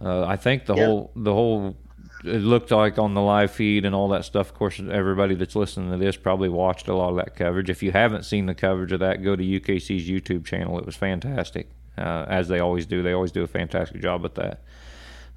uh, 0.00 0.24
i 0.26 0.36
think 0.36 0.66
the 0.66 0.74
Yeah. 0.74 0.86
whole 0.86 1.12
the 1.14 1.32
whole 1.32 1.76
it 2.24 2.40
looked 2.40 2.70
like 2.70 2.98
on 2.98 3.14
the 3.14 3.20
live 3.20 3.50
feed 3.52 3.84
and 3.84 3.94
all 3.94 4.08
that 4.08 4.24
stuff 4.24 4.48
of 4.48 4.54
course 4.54 4.80
everybody 4.80 5.34
that's 5.36 5.54
listening 5.54 5.90
to 5.92 5.96
this 5.96 6.16
probably 6.16 6.48
watched 6.48 6.88
a 6.88 6.94
lot 6.94 7.10
of 7.10 7.16
that 7.16 7.36
coverage 7.36 7.70
if 7.70 7.82
you 7.82 7.92
haven't 7.92 8.24
seen 8.24 8.46
the 8.46 8.54
coverage 8.54 8.90
of 8.92 9.00
that 9.00 9.22
go 9.22 9.36
to 9.36 9.44
ukc's 9.44 10.08
youtube 10.08 10.44
channel 10.44 10.78
it 10.78 10.84
was 10.86 10.96
fantastic 10.96 11.70
uh, 11.98 12.24
as 12.28 12.48
they 12.48 12.60
always 12.60 12.86
do 12.86 13.02
they 13.02 13.12
always 13.12 13.32
do 13.32 13.42
a 13.42 13.46
fantastic 13.46 14.00
job 14.00 14.22
with 14.22 14.34
that 14.34 14.62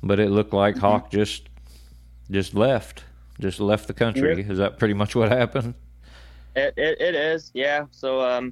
but 0.04 0.20
it 0.20 0.30
looked 0.30 0.54
like 0.54 0.78
hawk 0.78 1.10
just 1.12 1.50
just 2.32 2.54
left 2.54 3.04
just 3.40 3.60
left 3.60 3.88
the 3.88 3.94
country 3.94 4.42
is 4.50 4.58
that 4.58 4.78
pretty 4.80 4.94
much 4.94 5.16
what 5.16 5.30
happened 5.30 5.74
It, 6.56 6.74
it, 6.76 7.00
it 7.00 7.14
is, 7.14 7.52
yeah. 7.54 7.86
So 7.92 8.20
um, 8.22 8.52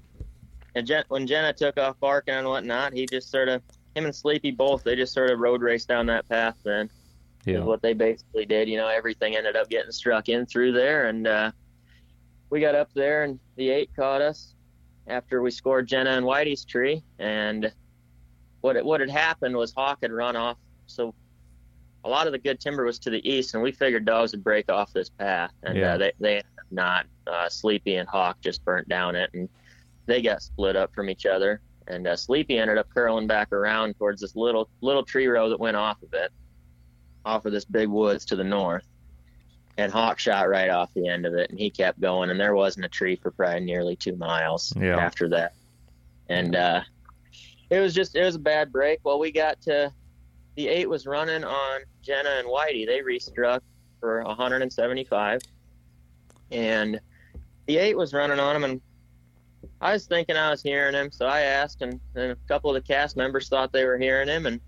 and 0.75 0.85
Jen, 0.85 1.03
when 1.07 1.25
Jenna 1.25 1.53
took 1.53 1.79
off 1.79 1.99
barking 1.99 2.35
and 2.35 2.47
whatnot, 2.47 2.93
he 2.93 3.07
just 3.07 3.31
sort 3.31 3.49
of 3.49 3.63
him 3.95 4.05
and 4.05 4.13
Sleepy 4.13 4.51
both 4.51 4.83
they 4.83 4.95
just 4.95 5.11
sort 5.11 5.31
of 5.31 5.39
road 5.39 5.61
raced 5.63 5.87
down 5.87 6.05
that 6.05 6.29
path. 6.29 6.55
Then 6.63 6.87
is 7.61 7.65
what 7.65 7.81
they 7.81 7.93
basically 7.93 8.45
did. 8.45 8.69
You 8.69 8.77
know, 8.77 8.87
everything 8.87 9.35
ended 9.35 9.55
up 9.55 9.69
getting 9.69 9.91
struck 9.91 10.29
in 10.29 10.45
through 10.45 10.73
there, 10.73 11.07
and 11.07 11.25
uh, 11.25 11.51
we 12.51 12.59
got 12.61 12.75
up 12.75 12.93
there, 12.93 13.23
and 13.23 13.39
the 13.55 13.69
eight 13.71 13.89
caught 13.95 14.21
us 14.21 14.53
after 15.07 15.41
we 15.41 15.49
scored 15.49 15.87
Jenna 15.87 16.11
and 16.11 16.25
Whitey's 16.25 16.63
tree. 16.63 17.03
And 17.17 17.71
what 18.65 18.75
it, 18.75 18.83
what 18.83 18.99
had 18.99 19.11
happened 19.11 19.55
was 19.55 19.71
Hawk 19.73 19.99
had 20.01 20.11
run 20.11 20.35
off. 20.35 20.57
So 20.87 21.13
a 22.03 22.09
lot 22.09 22.25
of 22.25 22.33
the 22.33 22.39
good 22.39 22.59
timber 22.59 22.83
was 22.83 22.97
to 22.99 23.11
the 23.11 23.21
east, 23.29 23.53
and 23.53 23.61
we 23.61 23.71
figured 23.71 24.05
dogs 24.05 24.31
would 24.31 24.43
break 24.43 24.71
off 24.71 24.91
this 24.91 25.09
path, 25.09 25.51
and 25.63 25.77
Yeah. 25.77 25.93
uh, 25.93 25.97
they 25.99 26.11
they 26.19 26.41
not. 26.71 27.05
Uh, 27.27 27.47
Sleepy 27.47 27.95
and 27.97 28.09
Hawk 28.09 28.37
just 28.41 28.65
burnt 28.65 28.87
down 28.89 29.15
it, 29.15 29.29
and 29.35 29.47
they 30.07 30.21
got 30.23 30.41
split 30.41 30.75
up 30.75 30.93
from 30.95 31.09
each 31.11 31.25
other. 31.27 31.61
And 31.87 32.07
uh, 32.07 32.15
Sleepy 32.15 32.57
ended 32.57 32.79
up 32.79 32.87
curling 32.91 33.27
back 33.27 33.51
around 33.53 33.95
towards 33.99 34.19
this 34.21 34.35
little 34.35 34.67
little 34.81 35.03
tree 35.05 35.27
row 35.27 35.49
that 35.49 35.59
went 35.59 35.77
off 35.77 36.01
of 36.01 36.11
it, 36.13 36.31
off 37.23 37.45
of 37.45 37.51
this 37.53 37.65
big 37.65 37.87
woods 37.87 38.25
to 38.25 38.35
the 38.35 38.43
north. 38.43 38.85
And 39.77 39.91
Hawk 39.91 40.17
shot 40.19 40.49
right 40.49 40.69
off 40.71 40.89
the 40.95 41.07
end 41.07 41.25
of 41.27 41.33
it, 41.35 41.49
and 41.51 41.59
he 41.59 41.69
kept 41.69 41.99
going. 42.01 42.29
And 42.31 42.39
there 42.39 42.55
wasn't 42.55 42.85
a 42.85 42.89
tree 42.89 43.15
for 43.15 43.29
probably 43.29 43.59
nearly 43.59 43.95
two 43.95 44.15
miles 44.15 44.73
Yeah. 44.75 44.97
after 44.97 45.29
that. 45.29 45.53
And 46.29 46.55
uh, 46.55 46.81
it 47.69 47.79
was 47.79 47.93
just 47.93 48.15
it 48.15 48.23
was 48.23 48.35
a 48.35 48.39
bad 48.39 48.71
break. 48.71 48.99
Well, 49.03 49.19
we 49.19 49.31
got 49.31 49.61
to 49.63 49.91
the 50.55 50.67
eight 50.67 50.89
was 50.89 51.05
running 51.05 51.43
on 51.43 51.81
Jenna 52.01 52.29
and 52.37 52.47
Whitey. 52.47 52.85
They 52.85 52.99
restruck 52.99 53.59
for 53.99 54.23
175, 54.23 55.41
and 56.51 56.99
the 57.67 57.77
eight 57.77 57.97
was 57.97 58.13
running 58.13 58.39
on 58.39 58.55
him. 58.55 58.63
And 58.63 58.81
I 59.81 59.93
was 59.93 60.05
thinking 60.05 60.37
I 60.37 60.51
was 60.51 60.61
hearing 60.61 60.95
him, 60.95 61.11
so 61.11 61.25
I 61.25 61.41
asked, 61.41 61.81
and, 61.81 61.99
and 62.15 62.31
a 62.31 62.37
couple 62.47 62.69
of 62.69 62.75
the 62.75 62.87
cast 62.87 63.17
members 63.17 63.49
thought 63.49 63.73
they 63.73 63.85
were 63.85 63.97
hearing 63.97 64.29
him, 64.29 64.45
and 64.45 64.61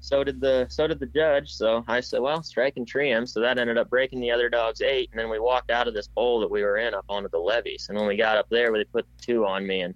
so 0.00 0.24
did 0.24 0.40
the 0.40 0.66
so 0.70 0.86
did 0.86 0.98
the 0.98 1.06
judge. 1.06 1.52
So 1.52 1.84
I 1.86 2.00
said, 2.00 2.20
well, 2.20 2.42
strike 2.42 2.78
and 2.78 2.88
tree 2.88 3.10
him. 3.10 3.26
So 3.26 3.40
that 3.40 3.58
ended 3.58 3.76
up 3.76 3.90
breaking 3.90 4.20
the 4.20 4.30
other 4.30 4.48
dog's 4.48 4.80
eight, 4.80 5.10
and 5.12 5.20
then 5.20 5.28
we 5.28 5.38
walked 5.38 5.70
out 5.70 5.88
of 5.88 5.94
this 5.94 6.08
bowl 6.08 6.40
that 6.40 6.50
we 6.50 6.62
were 6.62 6.78
in 6.78 6.94
up 6.94 7.04
onto 7.08 7.28
the 7.28 7.38
levees. 7.38 7.88
And 7.88 7.98
when 7.98 8.06
we 8.06 8.16
got 8.16 8.38
up 8.38 8.48
there, 8.50 8.72
they 8.72 8.84
put 8.84 9.06
two 9.20 9.44
on 9.44 9.66
me, 9.66 9.82
and 9.82 9.94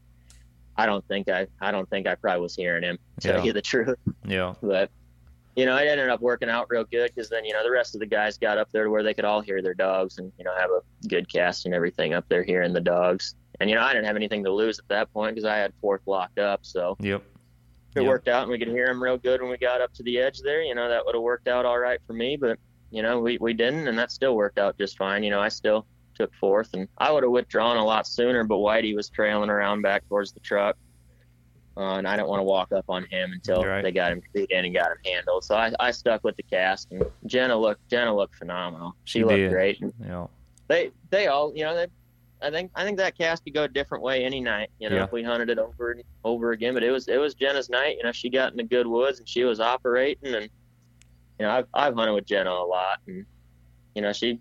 I 0.76 0.86
don't 0.86 1.04
think 1.06 1.28
I 1.28 1.46
I 1.60 1.70
don't 1.70 1.88
think 1.90 2.06
I 2.06 2.14
probably 2.16 2.40
was 2.42 2.54
hearing 2.54 2.82
him. 2.82 2.98
To 3.20 3.28
Yeah. 3.28 3.34
tell 3.36 3.46
you 3.46 3.52
the 3.52 3.62
truth, 3.62 3.96
yeah 4.26 4.54
but 4.62 4.90
you 5.56 5.66
know, 5.66 5.76
it 5.76 5.86
ended 5.86 6.08
up 6.08 6.20
working 6.20 6.50
out 6.50 6.66
real 6.68 6.84
good 6.90 7.12
because 7.14 7.30
then, 7.30 7.44
you 7.44 7.52
know, 7.52 7.62
the 7.62 7.70
rest 7.70 7.94
of 7.94 8.00
the 8.00 8.06
guys 8.06 8.38
got 8.38 8.58
up 8.58 8.68
there 8.72 8.84
to 8.84 8.90
where 8.90 9.04
they 9.04 9.14
could 9.14 9.24
all 9.24 9.40
hear 9.40 9.62
their 9.62 9.74
dogs 9.74 10.18
and, 10.18 10.32
you 10.36 10.44
know, 10.44 10.52
have 10.56 10.70
a 10.70 10.80
good 11.08 11.28
cast 11.30 11.64
and 11.64 11.72
everything 11.74 12.12
up 12.12 12.24
there 12.28 12.42
hearing 12.42 12.72
the 12.72 12.80
dogs. 12.80 13.36
And, 13.60 13.70
you 13.70 13.76
know, 13.76 13.82
I 13.82 13.92
didn't 13.92 14.06
have 14.06 14.16
anything 14.16 14.42
to 14.44 14.52
lose 14.52 14.80
at 14.80 14.84
that 14.88 15.12
point 15.12 15.36
because 15.36 15.46
I 15.46 15.56
had 15.56 15.72
fourth 15.80 16.00
locked 16.06 16.40
up. 16.40 16.60
So 16.64 16.96
yep 17.00 17.22
it 17.94 18.00
Yep. 18.00 18.08
worked 18.08 18.26
out 18.26 18.42
and 18.42 18.50
we 18.50 18.58
could 18.58 18.66
hear 18.66 18.86
them 18.86 19.00
real 19.00 19.16
good 19.16 19.40
when 19.40 19.50
we 19.50 19.56
got 19.56 19.80
up 19.80 19.92
to 19.94 20.02
the 20.02 20.18
edge 20.18 20.40
there. 20.42 20.62
You 20.62 20.74
know, 20.74 20.88
that 20.88 21.04
would 21.06 21.14
have 21.14 21.22
worked 21.22 21.46
out 21.46 21.64
all 21.64 21.78
right 21.78 22.00
for 22.08 22.14
me, 22.14 22.36
but, 22.36 22.58
you 22.90 23.02
know, 23.02 23.20
we, 23.20 23.38
we 23.40 23.52
didn't 23.52 23.86
and 23.86 23.96
that 23.98 24.10
still 24.10 24.34
worked 24.34 24.58
out 24.58 24.76
just 24.76 24.98
fine. 24.98 25.22
You 25.22 25.30
know, 25.30 25.40
I 25.40 25.48
still, 25.48 25.86
took 26.14 26.32
fourth, 26.34 26.70
and 26.74 26.88
I 26.98 27.10
would 27.12 27.22
have 27.22 27.32
withdrawn 27.32 27.76
a 27.76 27.84
lot 27.84 28.06
sooner, 28.06 28.44
but 28.44 28.56
Whitey 28.56 28.94
was 28.94 29.08
trailing 29.08 29.50
around 29.50 29.82
back 29.82 30.06
towards 30.08 30.32
the 30.32 30.40
truck, 30.40 30.76
uh, 31.76 31.94
and 31.96 32.06
I 32.06 32.16
didn't 32.16 32.28
want 32.28 32.40
to 32.40 32.44
walk 32.44 32.72
up 32.72 32.84
on 32.88 33.04
him 33.06 33.32
until 33.32 33.62
Right. 33.64 33.82
they 33.82 33.90
got 33.92 34.12
him 34.12 34.22
feet 34.32 34.50
in 34.50 34.64
and 34.64 34.74
got 34.74 34.90
him 34.92 34.98
handled. 35.04 35.44
So 35.44 35.56
I, 35.56 35.72
I 35.80 35.90
stuck 35.90 36.22
with 36.24 36.36
the 36.36 36.42
cast, 36.44 36.92
and 36.92 37.04
Jenna 37.26 37.56
looked 37.56 37.88
Jenna 37.90 38.14
looked 38.14 38.36
phenomenal. 38.36 38.94
She, 39.04 39.18
She 39.20 39.24
looked 39.24 39.36
did. 39.36 39.50
great. 39.52 39.82
Yeah. 40.04 40.26
they 40.68 40.90
they 41.10 41.26
all 41.26 41.52
you 41.54 41.64
know 41.64 41.74
they. 41.74 41.86
I 42.42 42.50
think 42.50 42.70
I 42.74 42.84
think 42.84 42.98
that 42.98 43.16
cast 43.16 43.42
could 43.44 43.54
go 43.54 43.62
a 43.64 43.68
different 43.68 44.04
way 44.04 44.22
any 44.24 44.40
night. 44.40 44.68
You 44.78 44.90
know, 44.90 44.96
Yeah. 44.96 45.04
if 45.04 45.12
we 45.12 45.22
hunted 45.22 45.48
it 45.48 45.58
over 45.58 45.92
and 45.92 46.02
over 46.24 46.52
again, 46.52 46.74
but 46.74 46.82
it 46.82 46.90
was 46.90 47.08
it 47.08 47.16
was 47.18 47.34
Jenna's 47.34 47.70
night. 47.70 47.96
You 47.96 48.02
know, 48.04 48.12
she 48.12 48.28
got 48.28 48.50
in 48.52 48.58
the 48.58 48.62
good 48.64 48.86
woods 48.86 49.18
and 49.18 49.26
she 49.28 49.44
was 49.44 49.60
operating, 49.60 50.34
and 50.34 50.44
you 51.40 51.46
know, 51.46 51.50
I've 51.50 51.66
I've 51.72 51.94
hunted 51.94 52.12
with 52.12 52.26
Jenna 52.26 52.50
a 52.50 52.66
lot, 52.66 52.98
and 53.06 53.24
you 53.94 54.02
know, 54.02 54.12
she 54.12 54.38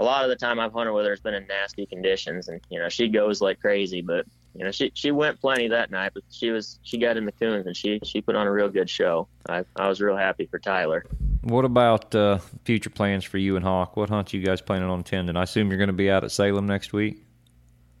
a 0.00 0.04
lot 0.04 0.24
of 0.24 0.30
the 0.30 0.36
time 0.36 0.58
I've 0.58 0.72
hunted 0.72 0.94
with 0.94 1.04
her 1.04 1.12
has 1.12 1.20
been 1.20 1.34
in 1.34 1.46
nasty 1.46 1.84
conditions, 1.84 2.48
and 2.48 2.60
you 2.70 2.78
know, 2.80 2.88
she 2.88 3.06
goes 3.08 3.42
like 3.42 3.60
crazy. 3.60 4.00
But 4.00 4.24
you 4.54 4.64
know, 4.64 4.70
she 4.70 4.90
she 4.94 5.10
went 5.12 5.40
plenty 5.40 5.68
that 5.68 5.90
night, 5.90 6.12
but 6.14 6.24
she 6.30 6.50
was 6.50 6.80
she 6.82 6.96
got 6.96 7.18
in 7.18 7.26
the 7.26 7.32
coons 7.32 7.66
and 7.66 7.76
she 7.76 8.00
she 8.02 8.22
put 8.22 8.34
on 8.34 8.46
a 8.46 8.52
real 8.52 8.70
good 8.70 8.88
show. 8.88 9.28
I 9.48 9.64
I 9.76 9.88
was 9.88 10.00
real 10.00 10.16
happy 10.16 10.46
for 10.46 10.58
Tyler. 10.58 11.04
What 11.42 11.66
about 11.66 12.14
uh, 12.14 12.38
future 12.64 12.90
plans 12.90 13.24
for 13.24 13.38
you 13.38 13.56
and 13.56 13.64
Hawk? 13.64 13.96
What 13.96 14.08
hunt 14.08 14.32
you 14.32 14.40
guys 14.40 14.60
planning 14.60 14.88
on 14.88 15.00
attending? 15.00 15.36
I 15.36 15.44
assume 15.44 15.68
you're 15.68 15.78
going 15.78 15.88
to 15.88 15.92
be 15.92 16.10
out 16.10 16.24
at 16.24 16.30
Salem 16.30 16.66
next 16.66 16.92
week. 16.92 17.22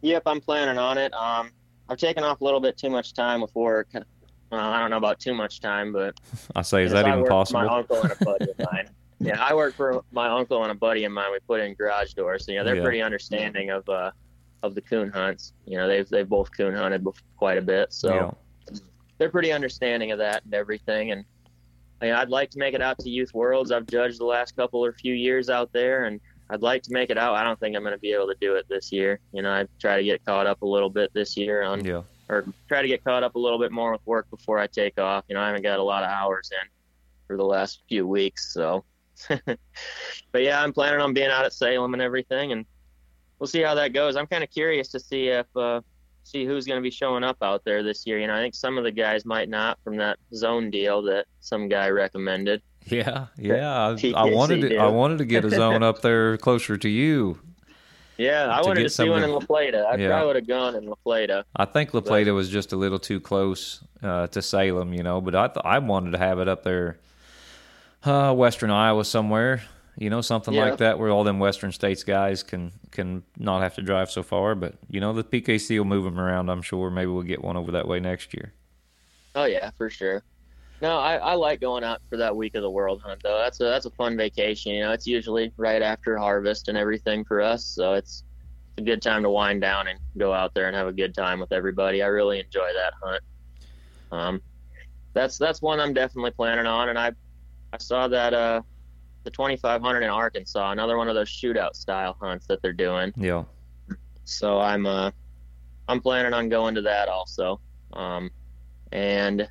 Yep, 0.02 0.22
I'm 0.26 0.40
planning 0.40 0.78
on 0.78 0.98
it. 0.98 1.12
Um, 1.14 1.50
I've 1.88 1.98
taken 1.98 2.22
off 2.22 2.40
a 2.40 2.44
little 2.44 2.60
bit 2.60 2.76
too 2.76 2.90
much 2.90 3.14
time 3.14 3.40
with 3.40 3.54
work. 3.54 3.88
Well, 4.50 4.60
I 4.60 4.78
don't 4.78 4.90
know 4.90 4.98
about 4.98 5.20
too 5.20 5.34
much 5.34 5.60
time, 5.60 5.92
but 5.92 6.18
I 6.56 6.62
say, 6.62 6.84
is 6.84 6.92
that 6.92 7.06
even 7.06 7.24
possible? 7.26 7.62
My 7.62 7.78
uncle 7.78 8.02
and 8.02 8.12
a 8.12 8.24
buddy 8.24 8.50
of 8.50 8.58
mine. 8.72 8.88
Yeah, 9.20 9.38
I 9.42 9.54
work 9.54 9.74
for 9.74 10.02
my 10.12 10.28
uncle 10.28 10.62
and 10.62 10.72
a 10.72 10.74
buddy 10.74 11.04
of 11.04 11.12
mine. 11.12 11.30
We 11.30 11.38
put 11.46 11.60
in 11.60 11.74
garage 11.74 12.14
doors, 12.14 12.46
so 12.46 12.52
you 12.52 12.58
know 12.58 12.64
they're 12.64 12.76
Yeah. 12.76 12.82
pretty 12.82 13.02
understanding 13.02 13.70
of 13.70 13.88
uh 13.88 14.10
of 14.62 14.74
the 14.74 14.80
coon 14.80 15.10
hunts. 15.10 15.52
You 15.66 15.76
know, 15.76 15.86
they've 15.86 16.08
they've 16.08 16.28
both 16.28 16.50
coon 16.56 16.74
hunted 16.74 17.06
quite 17.36 17.58
a 17.58 17.62
bit, 17.62 17.92
so 17.92 18.14
yeah. 18.70 18.78
they're 19.18 19.30
pretty 19.30 19.52
understanding 19.52 20.10
of 20.12 20.18
that 20.18 20.44
and 20.44 20.54
everything. 20.54 21.10
And 21.12 21.24
I 22.00 22.06
mean, 22.06 22.14
I'd 22.14 22.30
like 22.30 22.50
to 22.52 22.58
make 22.58 22.74
it 22.74 22.80
out 22.80 22.98
to 23.00 23.10
Youth 23.10 23.34
Worlds. 23.34 23.70
I've 23.72 23.86
judged 23.86 24.18
the 24.20 24.24
last 24.24 24.56
couple 24.56 24.82
or 24.84 24.92
few 24.92 25.12
years 25.14 25.50
out 25.50 25.70
there, 25.72 26.04
and 26.04 26.18
I'd 26.48 26.62
like 26.62 26.82
to 26.84 26.92
make 26.92 27.10
it 27.10 27.18
out. 27.18 27.34
I 27.34 27.44
don't 27.44 27.60
think 27.60 27.76
I'm 27.76 27.82
going 27.82 27.94
to 27.94 27.98
be 28.00 28.12
able 28.12 28.26
to 28.28 28.36
do 28.40 28.54
it 28.56 28.66
this 28.70 28.90
year. 28.90 29.20
You 29.32 29.42
know, 29.42 29.50
I 29.52 29.66
try 29.78 29.98
to 29.98 30.02
get 30.02 30.24
caught 30.24 30.46
up 30.46 30.62
a 30.62 30.66
little 30.66 30.88
bit 30.90 31.12
this 31.12 31.36
year 31.36 31.62
on 31.62 31.84
Yeah. 31.84 32.02
or 32.30 32.46
try 32.68 32.80
to 32.80 32.88
get 32.88 33.04
caught 33.04 33.22
up 33.22 33.34
a 33.34 33.38
little 33.38 33.58
bit 33.58 33.70
more 33.70 33.92
with 33.92 34.00
work 34.06 34.28
before 34.30 34.58
I 34.58 34.66
take 34.66 34.98
off. 34.98 35.24
You 35.28 35.34
know, 35.34 35.42
I 35.42 35.46
haven't 35.48 35.62
got 35.62 35.78
a 35.78 35.82
lot 35.82 36.02
of 36.02 36.08
hours 36.10 36.50
in 36.50 36.68
for 37.26 37.36
the 37.36 37.44
last 37.44 37.82
few 37.88 38.06
weeks, 38.06 38.52
so. 38.54 38.82
but 40.32 40.42
yeah, 40.42 40.62
I'm 40.62 40.72
planning 40.72 41.00
on 41.00 41.12
being 41.12 41.30
out 41.30 41.44
at 41.44 41.52
Salem 41.52 41.92
and 41.94 42.02
everything, 42.02 42.52
and 42.52 42.64
we'll 43.38 43.46
see 43.46 43.62
how 43.62 43.74
that 43.74 43.92
goes. 43.92 44.16
I'm 44.16 44.26
kind 44.26 44.42
of 44.44 44.50
curious 44.50 44.88
to 44.88 45.00
see 45.00 45.28
if 45.28 45.46
uh, 45.56 45.80
see 46.24 46.44
who's 46.44 46.66
going 46.66 46.78
to 46.78 46.82
be 46.82 46.90
showing 46.90 47.24
up 47.24 47.38
out 47.42 47.64
there 47.64 47.82
this 47.82 48.06
year. 48.06 48.18
You 48.18 48.26
know, 48.26 48.34
I 48.34 48.38
think 48.38 48.54
some 48.54 48.78
of 48.78 48.84
the 48.84 48.92
guys 48.92 49.24
might 49.24 49.48
not 49.48 49.78
from 49.82 49.96
that 49.96 50.18
zone 50.34 50.70
deal 50.70 51.02
that 51.02 51.26
some 51.40 51.68
guy 51.68 51.88
recommended. 51.90 52.62
Yeah, 52.86 53.26
yeah. 53.36 53.94
I, 53.96 54.12
I 54.16 54.24
wanted 54.24 54.60
to. 54.68 54.76
I 54.76 54.86
wanted 54.88 55.18
to 55.18 55.24
get 55.24 55.44
a 55.44 55.50
zone 55.50 55.82
up 55.82 56.02
there 56.02 56.36
closer 56.38 56.76
to 56.76 56.88
you. 56.88 57.38
Yeah, 58.16 58.54
I 58.54 58.60
To 58.60 58.68
wanted 58.68 58.82
to 58.82 58.90
see 58.90 59.08
one 59.08 59.22
in 59.24 59.30
La 59.30 59.38
Plata. 59.40 59.78
I 59.90 59.96
Yeah. 59.96 60.08
probably 60.08 60.26
would 60.26 60.36
have 60.36 60.46
gone 60.46 60.74
in 60.76 60.84
La 60.84 60.94
Plata. 61.02 61.46
I 61.56 61.64
think 61.64 61.94
La 61.94 62.02
Plata 62.02 62.34
was 62.34 62.50
just 62.50 62.70
a 62.70 62.76
little 62.76 62.98
too 62.98 63.18
close 63.18 63.82
uh, 64.02 64.26
to 64.26 64.42
Salem, 64.42 64.92
you 64.92 65.02
know. 65.02 65.22
But 65.22 65.34
I 65.34 65.46
th- 65.48 65.64
I 65.64 65.78
wanted 65.78 66.10
to 66.10 66.18
have 66.18 66.38
it 66.38 66.46
up 66.46 66.62
there, 66.62 66.98
uh, 68.04 68.34
Western 68.34 68.70
Iowa 68.70 69.04
somewhere, 69.04 69.62
you 69.96 70.10
know, 70.10 70.20
something 70.20 70.54
Yeah. 70.54 70.64
like 70.64 70.78
that, 70.78 70.98
where 70.98 71.10
all 71.10 71.24
them 71.24 71.38
Western 71.38 71.72
states 71.72 72.02
guys 72.04 72.42
can 72.42 72.72
can 72.90 73.22
not 73.38 73.62
have 73.62 73.74
to 73.76 73.82
drive 73.82 74.10
so 74.10 74.22
far. 74.22 74.54
But 74.54 74.74
you 74.88 75.00
know, 75.00 75.12
the 75.12 75.24
PKC 75.24 75.78
will 75.78 75.84
move 75.84 76.04
them 76.04 76.18
around. 76.18 76.48
I'm 76.48 76.62
sure. 76.62 76.90
Maybe 76.90 77.06
we'll 77.10 77.22
get 77.22 77.42
one 77.42 77.56
over 77.56 77.72
that 77.72 77.86
way 77.86 78.00
next 78.00 78.34
year. 78.34 78.52
Oh 79.34 79.44
yeah, 79.44 79.70
for 79.76 79.90
sure. 79.90 80.22
No, 80.82 80.98
I, 80.98 81.16
I 81.16 81.34
like 81.34 81.60
going 81.60 81.84
out 81.84 82.00
for 82.08 82.16
that 82.16 82.34
week 82.34 82.54
of 82.54 82.62
the 82.62 82.70
world 82.70 83.02
hunt 83.04 83.22
though. 83.22 83.38
That's 83.38 83.60
a 83.60 83.64
that's 83.64 83.84
a 83.86 83.90
fun 83.90 84.16
vacation. 84.16 84.72
You 84.72 84.80
know, 84.84 84.92
it's 84.92 85.06
usually 85.06 85.52
right 85.58 85.82
after 85.82 86.16
harvest 86.16 86.68
and 86.68 86.78
everything 86.78 87.24
for 87.24 87.40
us, 87.42 87.64
so 87.64 87.92
it's 87.94 88.24
it's 88.72 88.82
a 88.82 88.84
good 88.84 89.02
time 89.02 89.22
to 89.24 89.30
wind 89.30 89.60
down 89.60 89.88
and 89.88 89.98
go 90.16 90.32
out 90.32 90.54
there 90.54 90.68
and 90.68 90.74
have 90.76 90.86
a 90.86 90.92
good 90.92 91.14
time 91.14 91.38
with 91.38 91.52
everybody. 91.52 92.02
I 92.02 92.06
really 92.06 92.40
enjoy 92.40 92.68
that 92.74 92.94
hunt. 93.02 93.22
Um, 94.10 94.42
that's 95.12 95.36
that's 95.38 95.60
one 95.60 95.80
I'm 95.80 95.92
definitely 95.92 96.30
planning 96.30 96.66
on, 96.66 96.88
and 96.88 96.98
I 96.98 97.12
I 97.72 97.78
saw 97.78 98.08
that 98.08 98.34
uh 98.34 98.62
the 99.24 99.30
2500 99.30 100.02
in 100.02 100.10
Arkansas, 100.10 100.70
another 100.70 100.96
one 100.96 101.08
of 101.08 101.14
those 101.14 101.28
shootout 101.28 101.74
style 101.74 102.16
hunts 102.20 102.46
that 102.46 102.60
they're 102.62 102.72
doing. 102.72 103.12
Yeah, 103.16 103.44
So 104.24 104.58
I'm 104.58 104.86
uh 104.86 105.10
I'm 105.88 106.00
planning 106.00 106.32
on 106.32 106.48
going 106.48 106.74
to 106.76 106.82
that 106.82 107.08
also. 107.08 107.60
Um 107.92 108.30
and 108.92 109.48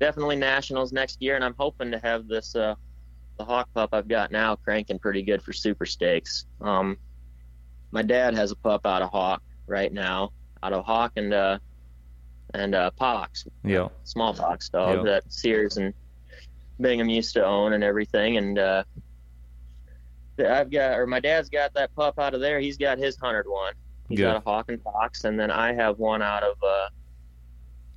definitely 0.00 0.36
nationals 0.36 0.92
next 0.92 1.18
year 1.20 1.36
and 1.36 1.44
I'm 1.44 1.54
hoping 1.58 1.92
to 1.92 1.98
have 1.98 2.26
this 2.26 2.54
uh 2.54 2.74
the 3.38 3.44
hawk 3.44 3.68
pup 3.74 3.90
I've 3.92 4.08
got 4.08 4.30
now 4.32 4.56
cranking 4.56 4.98
pretty 4.98 5.22
good 5.22 5.42
for 5.42 5.52
super 5.52 5.86
stakes. 5.86 6.46
Um 6.60 6.96
my 7.92 8.02
dad 8.02 8.34
has 8.34 8.50
a 8.50 8.56
pup 8.56 8.86
out 8.86 9.02
of 9.02 9.10
hawk 9.10 9.42
right 9.66 9.92
now, 9.92 10.30
out 10.62 10.72
of 10.72 10.84
hawk 10.84 11.12
and 11.16 11.32
uh 11.34 11.58
and 12.54 12.74
uh 12.74 12.90
pox, 12.98 13.46
yeah, 13.62 13.88
smallpox 14.04 14.68
dog 14.70 14.96
Yeah. 14.98 15.02
that 15.12 15.32
Sears 15.32 15.76
and 15.76 15.94
Bingham 16.82 17.08
used 17.08 17.34
to 17.34 17.44
own 17.44 17.72
and 17.72 17.82
everything. 17.82 18.36
And 18.36 18.58
uh, 18.58 18.84
I've 20.38 20.70
got, 20.70 20.98
or 20.98 21.06
my 21.06 21.20
dad's 21.20 21.48
got 21.48 21.72
that 21.74 21.94
pup 21.94 22.18
out 22.18 22.34
of 22.34 22.40
there. 22.40 22.60
He's 22.60 22.76
got 22.76 22.98
his 22.98 23.16
hundred 23.16 23.46
one. 23.48 23.74
He's 24.08 24.18
Good. 24.18 24.26
out 24.28 24.36
of 24.36 24.44
Hawk 24.44 24.66
and 24.68 24.82
Fox, 24.82 25.24
and 25.24 25.38
then 25.38 25.50
I 25.50 25.72
have 25.72 25.98
one 25.98 26.22
out 26.22 26.42
of. 26.42 26.56
Uh, 26.62 26.88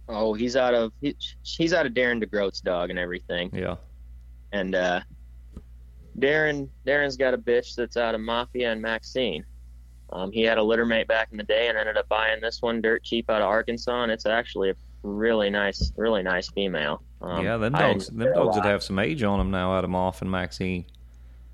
oh, 0.09 0.33
he's 0.33 0.55
out 0.55 0.73
of 0.73 0.93
he, 1.01 1.15
he's 1.43 1.73
out 1.73 1.85
of 1.85 1.93
Darren 1.93 2.23
DeGroat's 2.23 2.61
dog 2.61 2.89
and 2.89 2.99
everything. 2.99 3.49
yeah. 3.53 3.75
And 4.51 4.75
uh, 4.75 5.01
Darren 6.17 6.69
Darren's 6.85 7.17
got 7.17 7.33
a 7.33 7.37
bitch 7.37 7.75
that's 7.75 7.97
out 7.97 8.15
of 8.15 8.21
Mafia 8.21 8.71
and 8.71 8.81
Maxine. 8.81 9.43
Um, 10.11 10.31
he 10.31 10.43
had 10.43 10.57
a 10.57 10.63
litter 10.63 10.85
mate 10.85 11.07
back 11.07 11.29
in 11.31 11.37
the 11.37 11.43
day 11.43 11.67
and 11.67 11.77
ended 11.77 11.97
up 11.97 12.07
buying 12.07 12.39
this 12.39 12.61
one 12.61 12.79
dirt 12.81 13.03
cheap 13.03 13.29
out 13.29 13.41
of 13.41 13.47
Arkansas, 13.47 14.03
and 14.03 14.11
it's 14.11 14.25
actually 14.25 14.69
a 14.69 14.75
really 15.05 15.49
nice, 15.49 15.91
really 15.95 16.23
nice 16.23 16.49
female. 16.49 17.01
Um, 17.21 17.43
yeah, 17.45 17.57
them 17.57 17.73
dogs, 17.73 18.07
them 18.07 18.33
dogs 18.33 18.55
that 18.55 18.65
have 18.65 18.83
some 18.83 18.99
age 18.99 19.23
on 19.23 19.39
them 19.39 19.51
now, 19.51 19.73
out 19.73 19.83
of 19.83 19.89
Moff 19.89 20.21
and 20.21 20.29
Maxine. 20.29 20.85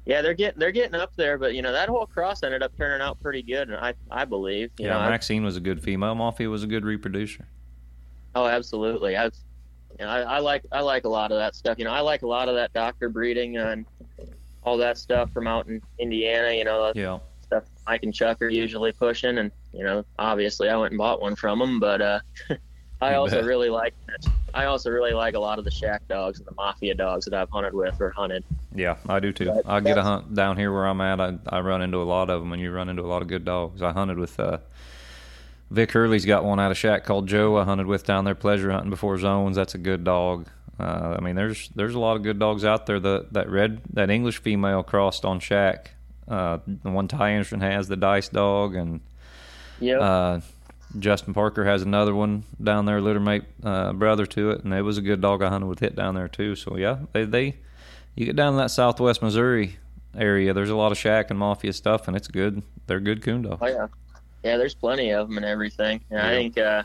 Yeah, 0.06 0.22
they're 0.22 0.34
getting 0.34 0.60
they're 0.60 0.72
getting 0.72 0.96
up 0.96 1.12
there, 1.16 1.38
but 1.38 1.54
you 1.54 1.62
know 1.62 1.72
that 1.72 1.88
whole 1.90 2.08
cross 2.08 2.42
ended 2.44 2.64
up 2.64 2.72
turning 2.78 3.02
out 3.02 3.22
pretty 3.22 3.44
good, 3.44 3.70
and 3.70 3.78
I 3.78 3.94
I 4.10 4.26
believe. 4.26 4.72
You 4.80 4.88
Yeah, 4.88 4.94
know, 5.04 5.10
Maxine 5.10 5.44
was 5.44 5.58
a 5.58 5.62
good 5.62 5.82
female. 5.82 6.16
Mafia 6.16 6.50
was 6.50 6.64
a 6.64 6.68
good 6.68 6.84
reproducer. 6.86 7.48
oh, 8.36 8.48
absolutely. 8.48 9.16
I've 9.16 9.36
you 10.00 10.06
know, 10.06 10.12
I, 10.12 10.22
I 10.22 10.40
like 10.40 10.64
I 10.72 10.82
like 10.82 11.04
a 11.06 11.10
lot 11.10 11.32
of 11.32 11.38
that 11.38 11.56
stuff. 11.56 11.78
You 11.78 11.86
know, 11.86 11.92
I 11.92 12.00
like 12.00 12.24
a 12.24 12.28
lot 12.28 12.50
of 12.50 12.56
that 12.56 12.74
doctor 12.74 13.10
breeding 13.10 13.58
and 13.58 13.86
all 14.64 14.78
that 14.78 14.98
stuff 14.98 15.32
from 15.32 15.48
out 15.48 15.68
in 15.68 15.82
Indiana. 16.00 16.52
You 16.52 16.64
know, 16.64 16.92
Yeah, 16.96 17.20
stuff 17.44 17.66
Mike 17.86 18.02
and 18.04 18.14
Chuck 18.14 18.42
are 18.42 18.50
usually 18.50 18.92
pushing, 18.94 19.38
and 19.38 19.52
you 19.72 19.84
know, 19.84 20.04
obviously 20.18 20.68
I 20.70 20.78
went 20.78 20.94
and 20.94 20.98
bought 20.98 21.22
one 21.22 21.36
from 21.36 21.60
them, 21.60 21.80
but 21.80 22.02
uh, 22.02 22.20
I 23.02 23.12
You 23.12 23.18
also 23.18 23.38
bet. 23.38 23.46
really 23.46 23.70
like 23.70 23.94
I 24.54 24.66
also 24.66 24.90
really 24.92 25.14
like 25.14 25.34
a 25.36 25.40
lot 25.40 25.58
of 25.60 25.66
the 25.66 25.72
shack 25.72 26.08
dogs 26.08 26.40
and 26.40 26.48
the 26.48 26.54
mafia 26.54 26.94
dogs 26.94 27.26
that 27.26 27.34
I've 27.34 27.50
hunted 27.50 27.74
with 27.74 28.00
or 28.02 28.10
hunted. 28.12 28.44
yeah, 28.76 28.98
I 29.10 29.20
do 29.20 29.32
too. 29.32 29.46
But 29.46 29.68
I 29.68 29.80
get 29.80 29.98
a 29.98 30.04
hunt 30.04 30.36
down 30.36 30.58
here 30.58 30.72
where 30.74 30.86
I'm 30.86 31.02
at. 31.02 31.20
I 31.22 31.38
I 31.48 31.62
run 31.62 31.82
into 31.82 31.98
a 31.98 32.04
lot 32.04 32.30
of 32.30 32.42
them, 32.42 32.52
and 32.54 32.62
you 32.62 32.72
run 32.72 32.90
into 32.90 33.02
a 33.02 33.08
lot 33.08 33.22
of 33.22 33.28
good 33.28 33.46
dogs. 33.46 33.82
I 33.82 33.92
hunted 33.92 34.18
with 34.20 34.40
uh, 34.40 34.58
Vic 35.70 35.92
Hurley's 35.92 36.26
got 36.26 36.44
one 36.44 36.60
out 36.60 36.70
of 36.72 36.78
shack 36.78 37.06
called 37.06 37.28
Joe. 37.28 37.58
I 37.58 37.64
hunted 37.64 37.88
with 37.88 38.06
down 38.06 38.26
there 38.26 38.36
pleasure 38.36 38.72
hunting 38.72 38.90
before 38.90 39.18
zones. 39.18 39.56
That's 39.56 39.74
a 39.74 39.78
good 39.80 40.04
dog. 40.04 40.48
Uh, 40.80 41.16
I 41.18 41.22
mean, 41.22 41.36
there's 41.36 41.70
there's 41.76 41.96
a 41.96 42.00
lot 42.00 42.18
of 42.18 42.24
good 42.24 42.40
dogs 42.40 42.66
out 42.66 42.86
there. 42.88 43.00
The 43.00 43.28
that 43.32 43.50
red 43.50 43.82
that 43.94 44.10
English 44.10 44.40
female 44.40 44.84
crossed 44.84 45.24
on 45.26 45.40
shack. 45.40 45.92
Uh, 46.28 46.60
the 46.66 46.90
one 46.92 47.08
Ty 47.08 47.30
Anderson 47.32 47.62
has 47.62 47.88
the 47.88 47.96
Dice 47.98 48.30
dog, 48.30 48.76
and 48.76 49.00
Yeah. 49.80 50.00
uh, 50.00 50.42
Justin 51.00 51.34
Parker 51.34 51.66
has 51.66 51.82
another 51.82 52.14
one 52.14 52.44
down 52.62 52.86
there, 52.86 53.00
littermate 53.00 53.46
uh, 53.64 53.94
brother 53.94 54.26
to 54.26 54.52
it, 54.52 54.64
and 54.64 54.74
it 54.74 54.82
was 54.82 54.98
a 54.98 55.02
good 55.02 55.22
dog 55.22 55.42
I 55.42 55.50
hunted 55.50 55.68
with 55.68 55.82
it 55.84 55.96
down 55.96 56.16
there 56.16 56.28
too. 56.28 56.56
So 56.56 56.78
yeah, 56.78 57.00
they 57.14 57.26
they 57.26 57.56
you 58.16 58.26
get 58.26 58.36
down 58.36 58.54
in 58.54 58.58
that 58.58 58.72
Southwest 58.72 59.22
Missouri 59.22 59.78
area, 60.18 60.54
there's 60.54 60.70
a 60.70 60.76
lot 60.76 60.92
of 60.92 60.98
shack 60.98 61.30
and 61.30 61.40
mafia 61.40 61.74
stuff, 61.74 62.08
and 62.08 62.18
it's 62.18 62.28
good. 62.28 62.62
They're 62.88 63.00
good 63.00 63.22
coon 63.22 63.44
dogs. 63.44 63.60
Oh 63.62 63.68
yeah, 63.68 63.88
yeah. 64.44 64.58
There's 64.58 64.76
plenty 64.76 65.12
of 65.12 65.28
them 65.28 65.38
and 65.38 65.46
everything. 65.46 66.02
And 66.10 66.20
I 66.20 66.34
think 66.34 66.58
uh, 66.58 66.84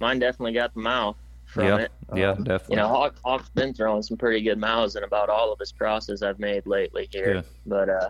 mine 0.00 0.18
definitely 0.18 0.54
got 0.54 0.72
the 0.74 0.80
mouth 0.80 1.16
from 1.46 1.66
yeah, 1.66 1.76
it. 1.76 1.92
yeah, 2.14 2.30
Um, 2.30 2.44
definitely. 2.44 2.76
You 2.76 2.82
know, 2.82 2.88
Hawk, 2.88 3.14
Hawk's 3.22 3.50
been 3.50 3.74
throwing 3.74 4.00
some 4.02 4.16
pretty 4.16 4.40
good 4.40 4.56
mouths 4.58 4.96
in 4.96 5.04
about 5.04 5.28
all 5.28 5.52
of 5.52 5.58
his 5.58 5.70
crosses 5.72 6.22
I've 6.22 6.38
made 6.38 6.66
lately 6.66 7.08
here. 7.12 7.34
Yeah. 7.34 7.42
But 7.66 7.88
uh, 7.90 8.08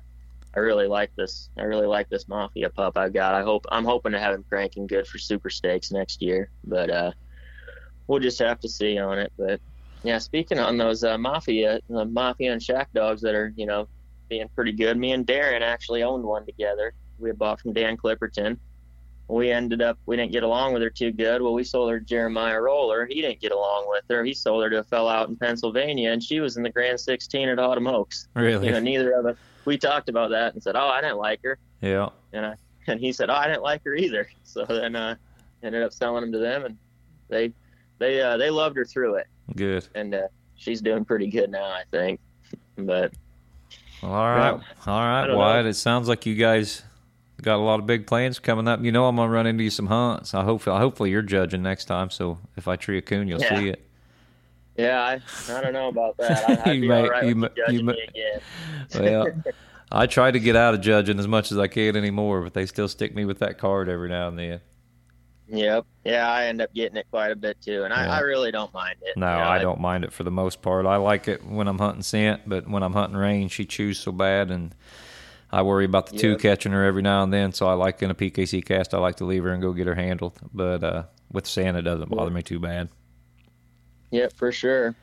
I 0.54 0.60
really 0.60 0.86
like 0.86 1.14
this. 1.16 1.48
I 1.56 1.62
really 1.62 1.86
like 1.86 2.08
this 2.08 2.28
Mafia 2.28 2.70
pup 2.70 2.96
I've 2.96 3.12
got. 3.12 3.34
I 3.34 3.42
hope 3.42 3.64
I'm 3.70 3.84
hoping 3.84 4.12
to 4.12 4.20
have 4.20 4.34
him 4.34 4.44
cranking 4.48 4.86
good 4.86 5.06
for 5.06 5.18
Super 5.18 5.50
Stakes 5.50 5.90
next 5.90 6.20
year. 6.20 6.50
But 6.64 6.90
uh, 6.90 7.12
we'll 8.06 8.20
just 8.20 8.38
have 8.40 8.60
to 8.60 8.68
see 8.68 8.98
on 8.98 9.18
it. 9.18 9.32
But 9.38 9.60
yeah, 10.02 10.18
speaking 10.18 10.58
on 10.58 10.76
those 10.76 11.04
uh, 11.04 11.16
Mafia, 11.16 11.80
the 11.88 12.04
Mafia 12.04 12.52
and 12.52 12.62
Shack 12.62 12.92
dogs 12.92 13.22
that 13.22 13.34
are 13.34 13.52
you 13.56 13.66
know 13.66 13.88
being 14.28 14.48
pretty 14.54 14.72
good. 14.72 14.98
Me 14.98 15.12
and 15.12 15.26
Darren 15.26 15.62
actually 15.62 16.02
owned 16.02 16.24
one 16.24 16.44
together 16.44 16.94
we 17.22 17.30
had 17.30 17.38
bought 17.38 17.60
from 17.60 17.72
Dan 17.72 17.96
Clipperton. 17.96 18.58
We 19.28 19.50
ended 19.50 19.80
up 19.80 19.98
we 20.04 20.16
didn't 20.16 20.32
get 20.32 20.42
along 20.42 20.74
with 20.74 20.82
her 20.82 20.90
too 20.90 21.12
good. 21.12 21.40
Well, 21.40 21.54
we 21.54 21.64
sold 21.64 21.90
her 21.90 22.00
Jeremiah 22.00 22.60
Roller. 22.60 23.06
He 23.06 23.22
didn't 23.22 23.40
get 23.40 23.52
along 23.52 23.86
with 23.88 24.04
her. 24.10 24.24
He 24.24 24.34
sold 24.34 24.64
her 24.64 24.68
to 24.68 24.80
a 24.80 24.84
fellow 24.84 25.10
out 25.10 25.28
in 25.28 25.36
Pennsylvania, 25.36 26.10
and 26.10 26.22
she 26.22 26.40
was 26.40 26.56
in 26.58 26.62
the 26.62 26.70
Grand 26.70 27.00
16 27.00 27.48
at 27.48 27.58
Autumn 27.58 27.86
Oaks. 27.86 28.28
Really? 28.34 28.66
You 28.66 28.72
know, 28.72 28.80
neither 28.80 29.12
of 29.12 29.26
us. 29.26 29.36
We 29.64 29.78
talked 29.78 30.08
about 30.08 30.30
that 30.30 30.54
and 30.54 30.62
said, 30.62 30.76
"Oh, 30.76 30.88
I 30.88 31.00
didn't 31.00 31.18
like 31.18 31.40
her," 31.44 31.58
yeah. 31.80 32.08
and 32.32 32.46
I 32.46 32.54
and 32.88 32.98
he 33.00 33.12
said, 33.12 33.30
"Oh, 33.30 33.34
I 33.34 33.46
didn't 33.46 33.62
like 33.62 33.82
her 33.84 33.94
either." 33.94 34.28
So 34.44 34.64
then 34.66 34.96
uh, 34.96 35.14
ended 35.62 35.82
up 35.82 35.92
selling 35.92 36.22
them 36.22 36.32
to 36.32 36.38
them, 36.38 36.64
and 36.64 36.76
they 37.28 37.52
they 37.98 38.20
uh, 38.20 38.36
they 38.36 38.50
loved 38.50 38.76
her 38.76 38.84
through 38.84 39.14
it, 39.16 39.26
Good. 39.56 39.86
and 39.94 40.14
uh, 40.14 40.28
she's 40.56 40.80
doing 40.82 41.04
pretty 41.04 41.28
good 41.28 41.50
now, 41.50 41.64
I 41.64 41.82
think. 41.90 42.20
But 42.76 43.12
Well, 44.02 44.12
all 44.12 44.26
right, 44.36 44.60
all 44.86 44.98
I 44.98 45.34
Wyatt. 45.34 45.64
know. 45.64 45.70
It 45.70 45.74
sounds 45.74 46.08
like 46.08 46.26
you 46.26 46.34
guys 46.34 46.82
got 47.40 47.56
a 47.56 47.62
lot 47.62 47.80
of 47.80 47.86
big 47.86 48.06
plans 48.06 48.38
coming 48.38 48.66
up. 48.68 48.82
You 48.82 48.92
know, 48.92 49.06
I'm 49.06 49.16
gonna 49.16 49.30
run 49.30 49.46
into 49.46 49.62
you 49.64 49.70
some 49.70 49.86
hunts. 49.86 50.34
I 50.34 50.42
hope, 50.44 50.62
hopefully, 50.64 51.10
you're 51.10 51.22
judging 51.22 51.62
next 51.62 51.84
time. 51.86 52.10
So 52.10 52.38
if 52.56 52.66
I 52.68 52.76
tree 52.76 52.98
a 52.98 53.02
coon, 53.02 53.28
you'll 53.28 53.40
Yeah. 53.40 53.58
see 53.58 53.68
it. 53.68 53.86
Yeah, 54.76 55.00
I 55.02 55.20
I 55.52 55.60
don't 55.60 55.72
know 55.72 55.88
about 55.88 56.16
that. 56.18 56.48
I, 56.66 56.70
I'd 56.70 56.74
You 56.76 56.80
be 56.82 56.88
may- 56.88 57.28
you 57.28 57.34
may- 57.34 57.48
you 57.48 57.62
you 57.68 57.82
judging 57.82 57.86
may- 57.86 58.08
again. 58.08 58.40
Well, 58.94 59.28
I 59.90 60.06
try 60.06 60.30
to 60.30 60.40
get 60.40 60.56
out 60.56 60.74
of 60.74 60.80
judging 60.80 61.18
as 61.18 61.28
much 61.28 61.52
as 61.52 61.58
I 61.58 61.66
can 61.66 61.96
anymore, 61.96 62.40
but 62.42 62.54
they 62.54 62.64
still 62.66 62.88
stick 62.88 63.14
me 63.14 63.24
with 63.26 63.40
that 63.40 63.58
card 63.58 63.88
every 63.88 64.08
now 64.08 64.28
and 64.28 64.38
then. 64.38 64.60
Yep. 65.48 65.84
Yeah, 66.04 66.30
I 66.30 66.44
end 66.46 66.62
up 66.62 66.72
getting 66.72 66.96
it 66.96 67.06
quite 67.10 67.30
a 67.30 67.36
bit 67.36 67.60
too, 67.60 67.84
and 67.84 67.92
I, 67.92 68.06
Yeah. 68.06 68.12
I 68.16 68.20
really 68.20 68.50
don't 68.50 68.72
mind 68.72 68.96
it. 69.02 69.16
No, 69.18 69.30
You 69.30 69.38
know, 69.38 69.48
I 69.50 69.58
don't 69.58 69.80
mind 69.80 70.04
it 70.04 70.12
for 70.12 70.24
the 70.24 70.30
most 70.30 70.62
part. 70.62 70.86
I 70.86 70.96
like 70.96 71.28
it 71.28 71.44
when 71.44 71.68
I'm 71.68 71.78
hunting 71.78 72.02
scent, 72.02 72.42
but 72.48 72.66
when 72.68 72.82
I'm 72.82 72.94
hunting 72.94 73.18
range, 73.18 73.52
she 73.52 73.66
chews 73.66 73.98
so 73.98 74.12
bad, 74.12 74.50
and 74.50 74.74
I 75.50 75.60
worry 75.60 75.84
about 75.84 76.06
the 76.06 76.16
two 76.16 76.38
catching 76.38 76.72
her 76.72 76.84
every 76.84 77.02
now 77.02 77.22
and 77.22 77.30
then. 77.32 77.52
So 77.52 77.66
I 77.68 77.74
like 77.74 78.02
in 78.02 78.10
a 78.10 78.14
PKC 78.14 78.64
cast, 78.64 78.94
I 78.94 78.98
like 78.98 79.16
to 79.16 79.26
leave 79.26 79.42
her 79.42 79.52
and 79.52 79.60
go 79.60 79.74
get 79.74 79.86
her 79.86 79.94
handled. 79.94 80.38
But 80.54 80.82
uh, 80.82 81.02
with 81.30 81.46
scent, 81.46 81.76
it 81.76 81.82
doesn't 81.82 82.08
bother 82.10 82.30
me 82.30 82.42
too 82.42 82.58
bad. 82.60 82.88
Yep, 84.12 84.32
for 84.34 84.52
sure. 84.52 84.94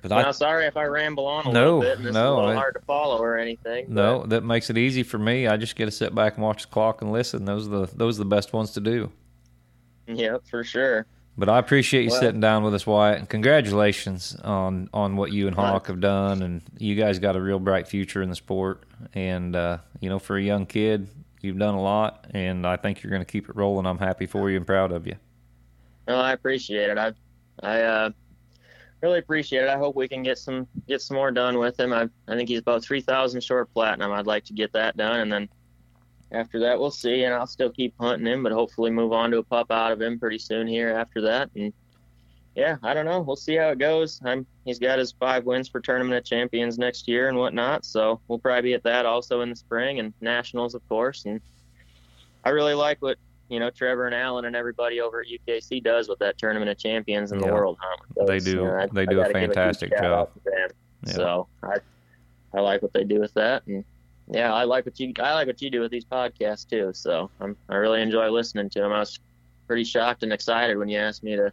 But 0.00 0.10
Now, 0.12 0.28
I 0.28 0.30
sorry 0.30 0.64
if 0.66 0.76
I 0.76 0.84
ramble 0.84 1.26
on 1.26 1.46
a 1.48 1.52
No, 1.52 1.78
little 1.78 1.80
bit. 1.80 1.96
And 1.98 2.06
this 2.06 2.14
no, 2.14 2.20
is 2.20 2.30
a 2.32 2.34
little 2.36 2.50
I- 2.50 2.54
hard 2.54 2.74
to 2.74 2.80
follow 2.80 3.18
or 3.18 3.36
anything. 3.36 3.86
but- 3.88 3.92
no, 3.94 4.26
that 4.26 4.44
makes 4.44 4.70
it 4.70 4.78
easy 4.78 5.02
for 5.02 5.18
me. 5.18 5.46
I 5.48 5.56
just 5.56 5.74
get 5.76 5.84
to 5.86 5.90
sit 5.90 6.14
back 6.14 6.36
and 6.36 6.42
watch 6.44 6.62
the 6.62 6.68
clock 6.68 7.02
and 7.02 7.12
listen. 7.12 7.44
Those 7.44 7.66
are 7.66 7.86
the 7.86 7.96
those 7.96 8.16
are 8.18 8.22
the 8.22 8.28
best 8.30 8.52
ones 8.52 8.70
to 8.72 8.80
do. 8.80 9.10
Yep, 10.06 10.46
for 10.48 10.62
sure. 10.64 11.06
But 11.36 11.48
I 11.48 11.58
appreciate 11.58 12.02
you 12.04 12.10
Well- 12.10 12.20
sitting 12.20 12.40
down 12.40 12.62
with 12.64 12.74
us, 12.74 12.86
Wyatt, 12.86 13.18
and 13.18 13.28
congratulations 13.28 14.36
on 14.42 14.88
on 14.92 15.16
what 15.16 15.32
you 15.32 15.46
and 15.48 15.54
Hawk 15.56 15.88
have 15.88 16.00
done. 16.00 16.42
And 16.42 16.62
you 16.78 16.94
guys 16.94 17.18
got 17.18 17.34
a 17.36 17.40
real 17.40 17.58
bright 17.58 17.86
future 17.88 18.22
in 18.22 18.28
the 18.30 18.36
sport. 18.36 18.84
And 19.14 19.54
uh, 19.56 19.78
you 20.00 20.08
know, 20.08 20.18
for 20.20 20.36
a 20.36 20.42
young 20.42 20.64
kid, 20.66 21.08
you've 21.40 21.58
done 21.58 21.74
a 21.74 21.82
lot, 21.82 22.26
and 22.32 22.64
I 22.66 22.76
think 22.76 23.02
you're 23.02 23.10
going 23.10 23.22
to 23.24 23.30
keep 23.30 23.48
it 23.48 23.56
rolling. 23.56 23.84
I'm 23.86 23.98
happy 23.98 24.26
for 24.26 24.48
you 24.50 24.56
and 24.56 24.66
proud 24.66 24.92
of 24.92 25.06
you. 25.08 25.16
No, 26.06 26.16
I 26.16 26.32
appreciate 26.32 26.90
it. 26.90 26.98
I, 26.98 27.12
I 27.62 27.80
uh, 27.82 28.10
really 29.02 29.18
appreciate 29.18 29.64
it. 29.64 29.68
I 29.68 29.78
hope 29.78 29.96
we 29.96 30.08
can 30.08 30.22
get 30.22 30.38
some 30.38 30.66
get 30.86 31.02
some 31.02 31.16
more 31.16 31.30
done 31.30 31.58
with 31.58 31.78
him. 31.78 31.92
I 31.92 32.08
I 32.26 32.36
think 32.36 32.48
he's 32.48 32.60
about 32.60 32.82
three 32.82 33.00
thousand 33.00 33.42
short 33.42 33.72
platinum. 33.72 34.12
I'd 34.12 34.26
like 34.26 34.44
to 34.46 34.52
get 34.52 34.72
that 34.72 34.96
done, 34.96 35.20
and 35.20 35.32
then 35.32 35.48
after 36.32 36.58
that, 36.60 36.78
we'll 36.78 36.90
see. 36.90 37.24
And 37.24 37.34
I'll 37.34 37.46
still 37.46 37.70
keep 37.70 37.94
hunting 37.98 38.26
him, 38.26 38.42
but 38.42 38.52
hopefully 38.52 38.90
move 38.90 39.12
on 39.12 39.30
to 39.30 39.38
a 39.38 39.42
pup 39.42 39.70
out 39.70 39.92
of 39.92 40.00
him 40.00 40.18
pretty 40.18 40.38
soon 40.38 40.66
here 40.66 40.90
after 40.90 41.20
that. 41.22 41.50
And 41.54 41.72
yeah, 42.54 42.76
I 42.82 42.92
don't 42.92 43.06
know. 43.06 43.20
We'll 43.20 43.36
see 43.36 43.54
how 43.54 43.68
it 43.68 43.78
goes. 43.78 44.20
I'm 44.24 44.44
he's 44.64 44.78
got 44.78 44.98
his 44.98 45.12
five 45.12 45.44
wins 45.44 45.68
for 45.68 45.80
tournament 45.80 46.18
of 46.18 46.24
champions 46.24 46.76
next 46.76 47.06
year 47.06 47.28
and 47.28 47.38
whatnot. 47.38 47.84
So 47.84 48.20
we'll 48.26 48.40
probably 48.40 48.70
be 48.70 48.74
at 48.74 48.82
that 48.82 49.06
also 49.06 49.42
in 49.42 49.50
the 49.50 49.56
spring 49.56 50.00
and 50.00 50.12
nationals, 50.20 50.74
of 50.74 50.86
course. 50.88 51.24
And 51.24 51.40
I 52.44 52.50
really 52.50 52.74
like 52.74 53.00
what 53.00 53.16
you 53.48 53.58
know 53.60 53.70
Trevor 53.70 54.06
and 54.06 54.14
Allen 54.14 54.44
and 54.44 54.54
everybody 54.56 55.00
over 55.00 55.20
at 55.20 55.26
UKC 55.26 55.82
does 55.82 56.08
with 56.08 56.18
that 56.20 56.38
tournament 56.38 56.70
of 56.70 56.78
champions 56.78 57.32
in 57.32 57.38
the 57.38 57.46
world 57.46 57.76
hunt. 57.80 58.00
with 58.14 58.26
They 58.26 58.38
do- 58.38 58.50
You 58.50 58.56
know, 58.64 58.76
I- 58.78 58.86
they 58.86 59.02
I 59.02 59.06
do 59.06 59.20
a 59.20 59.22
gotta 59.22 59.32
give 59.34 59.42
huge 59.42 59.54
fantastic 59.54 59.90
shout 59.90 60.02
job. 60.02 60.12
out 60.12 60.34
to 60.34 60.40
them. 60.50 60.68
Yeah. 61.06 61.12
So 61.12 61.46
I 61.62 61.76
I 62.54 62.60
like 62.60 62.82
what 62.82 62.92
they 62.92 63.04
do 63.04 63.20
with 63.20 63.34
that, 63.34 63.66
and 63.66 63.84
yeah, 64.30 64.52
I 64.52 64.64
like 64.64 64.84
what 64.86 64.98
you 65.00 65.12
I 65.20 65.34
like 65.34 65.46
what 65.46 65.60
you 65.62 65.70
do 65.70 65.80
with 65.80 65.90
these 65.90 66.04
podcasts 66.04 66.68
too. 66.68 66.90
So 66.94 67.30
I'm, 67.40 67.56
I 67.68 67.76
really 67.76 68.00
enjoy 68.02 68.28
listening 68.30 68.68
to 68.70 68.80
them. 68.80 68.92
I 68.92 69.00
was 69.00 69.18
pretty 69.66 69.84
shocked 69.84 70.22
and 70.22 70.32
excited 70.32 70.76
when 70.78 70.88
you 70.88 70.98
asked 70.98 71.22
me 71.22 71.36
to 71.36 71.52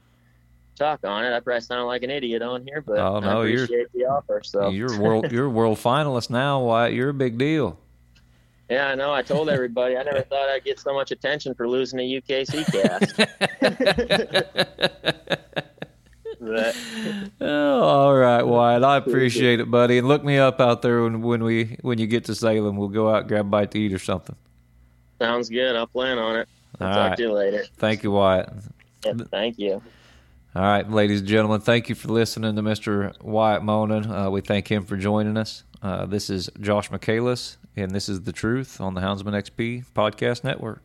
talk 0.77 1.01
on 1.05 1.23
it. 1.26 1.34
I 1.35 1.39
probably 1.41 1.61
sound 1.61 1.88
like 1.88 2.03
an 2.03 2.09
idiot 2.09 2.41
on 2.41 2.65
here, 2.65 2.81
but 2.81 2.97
Oh, 2.97 3.19
no, 3.19 3.41
I 3.41 3.45
you're- 3.45 3.63
appreciate 3.63 3.91
the 3.93 4.05
offer. 4.05 4.41
So 4.43 4.69
You're 4.69 4.99
world 4.99 5.31
you're 5.31 5.49
world 5.49 5.77
finalist 5.77 6.30
now, 6.30 6.61
Wyatt. 6.63 6.93
You're 6.93 7.09
a 7.09 7.13
big 7.13 7.38
deal. 7.38 7.77
Yeah, 8.69 8.87
I 8.87 8.95
know. 8.95 9.13
I 9.13 9.21
told 9.21 9.49
everybody 9.49 9.97
I 9.97 10.03
never 10.03 10.21
thought 10.21 10.49
I'd 10.49 10.63
get 10.63 10.79
so 10.79 10.93
much 10.93 11.11
attention 11.11 11.53
for 11.53 11.67
losing 11.67 11.99
a 11.99 12.21
UKC 12.21 12.65
cast. 12.71 13.15
But, 16.39 16.75
oh, 17.41 17.81
all 17.81 18.15
right, 18.15 18.43
Wyatt. 18.43 18.83
I 18.83 18.97
appreciate 18.97 19.59
it, 19.59 19.71
buddy. 19.71 19.97
And 19.97 20.07
look 20.07 20.23
me 20.23 20.37
up 20.37 20.59
out 20.59 20.83
there 20.83 21.01
when, 21.03 21.21
when 21.21 21.43
we 21.43 21.77
when 21.81 21.97
you 21.97 22.05
get 22.05 22.25
to 22.25 22.35
Salem. 22.35 22.77
We'll 22.77 22.89
go 22.89 23.09
out 23.09 23.21
and 23.21 23.27
grab 23.27 23.47
a 23.47 23.49
bite 23.49 23.71
to 23.71 23.79
eat 23.79 23.93
or 23.93 23.99
something. 23.99 24.35
sounds 25.19 25.49
good. 25.49 25.75
I'll 25.75 25.87
plan 25.87 26.19
on 26.19 26.35
it. 26.35 26.47
I'll 26.79 26.87
All 26.87 26.93
talk 26.93 27.09
right. 27.09 27.17
to 27.17 27.23
you 27.23 27.31
later. 27.31 27.63
Thank 27.77 28.03
you, 28.03 28.11
Wyatt. 28.11 28.49
Yep, 29.05 29.21
thank 29.31 29.57
you. 29.57 29.81
All 30.55 30.61
right, 30.61 30.87
ladies 30.89 31.21
and 31.21 31.27
gentlemen, 31.29 31.61
thank 31.61 31.89
you 31.89 31.95
for 31.95 32.09
listening 32.09 32.55
to 32.55 32.61
Mr. 32.61 33.19
Wyatt 33.23 33.63
Monin. 33.63 34.09
Uh, 34.09 34.29
we 34.29 34.41
thank 34.41 34.69
him 34.69 34.85
for 34.85 34.97
joining 34.97 35.37
us. 35.37 35.63
Uh, 35.81 36.05
this 36.05 36.29
is 36.29 36.49
Josh 36.61 36.91
Michaelis, 36.91 37.57
and 37.76 37.91
this 37.91 38.07
is 38.07 38.22
The 38.22 38.31
Truth 38.31 38.80
on 38.80 38.93
the 38.93 39.02
Houndsman 39.02 39.34
XP 39.34 39.85
Podcast 39.93 40.43
Network. 40.43 40.84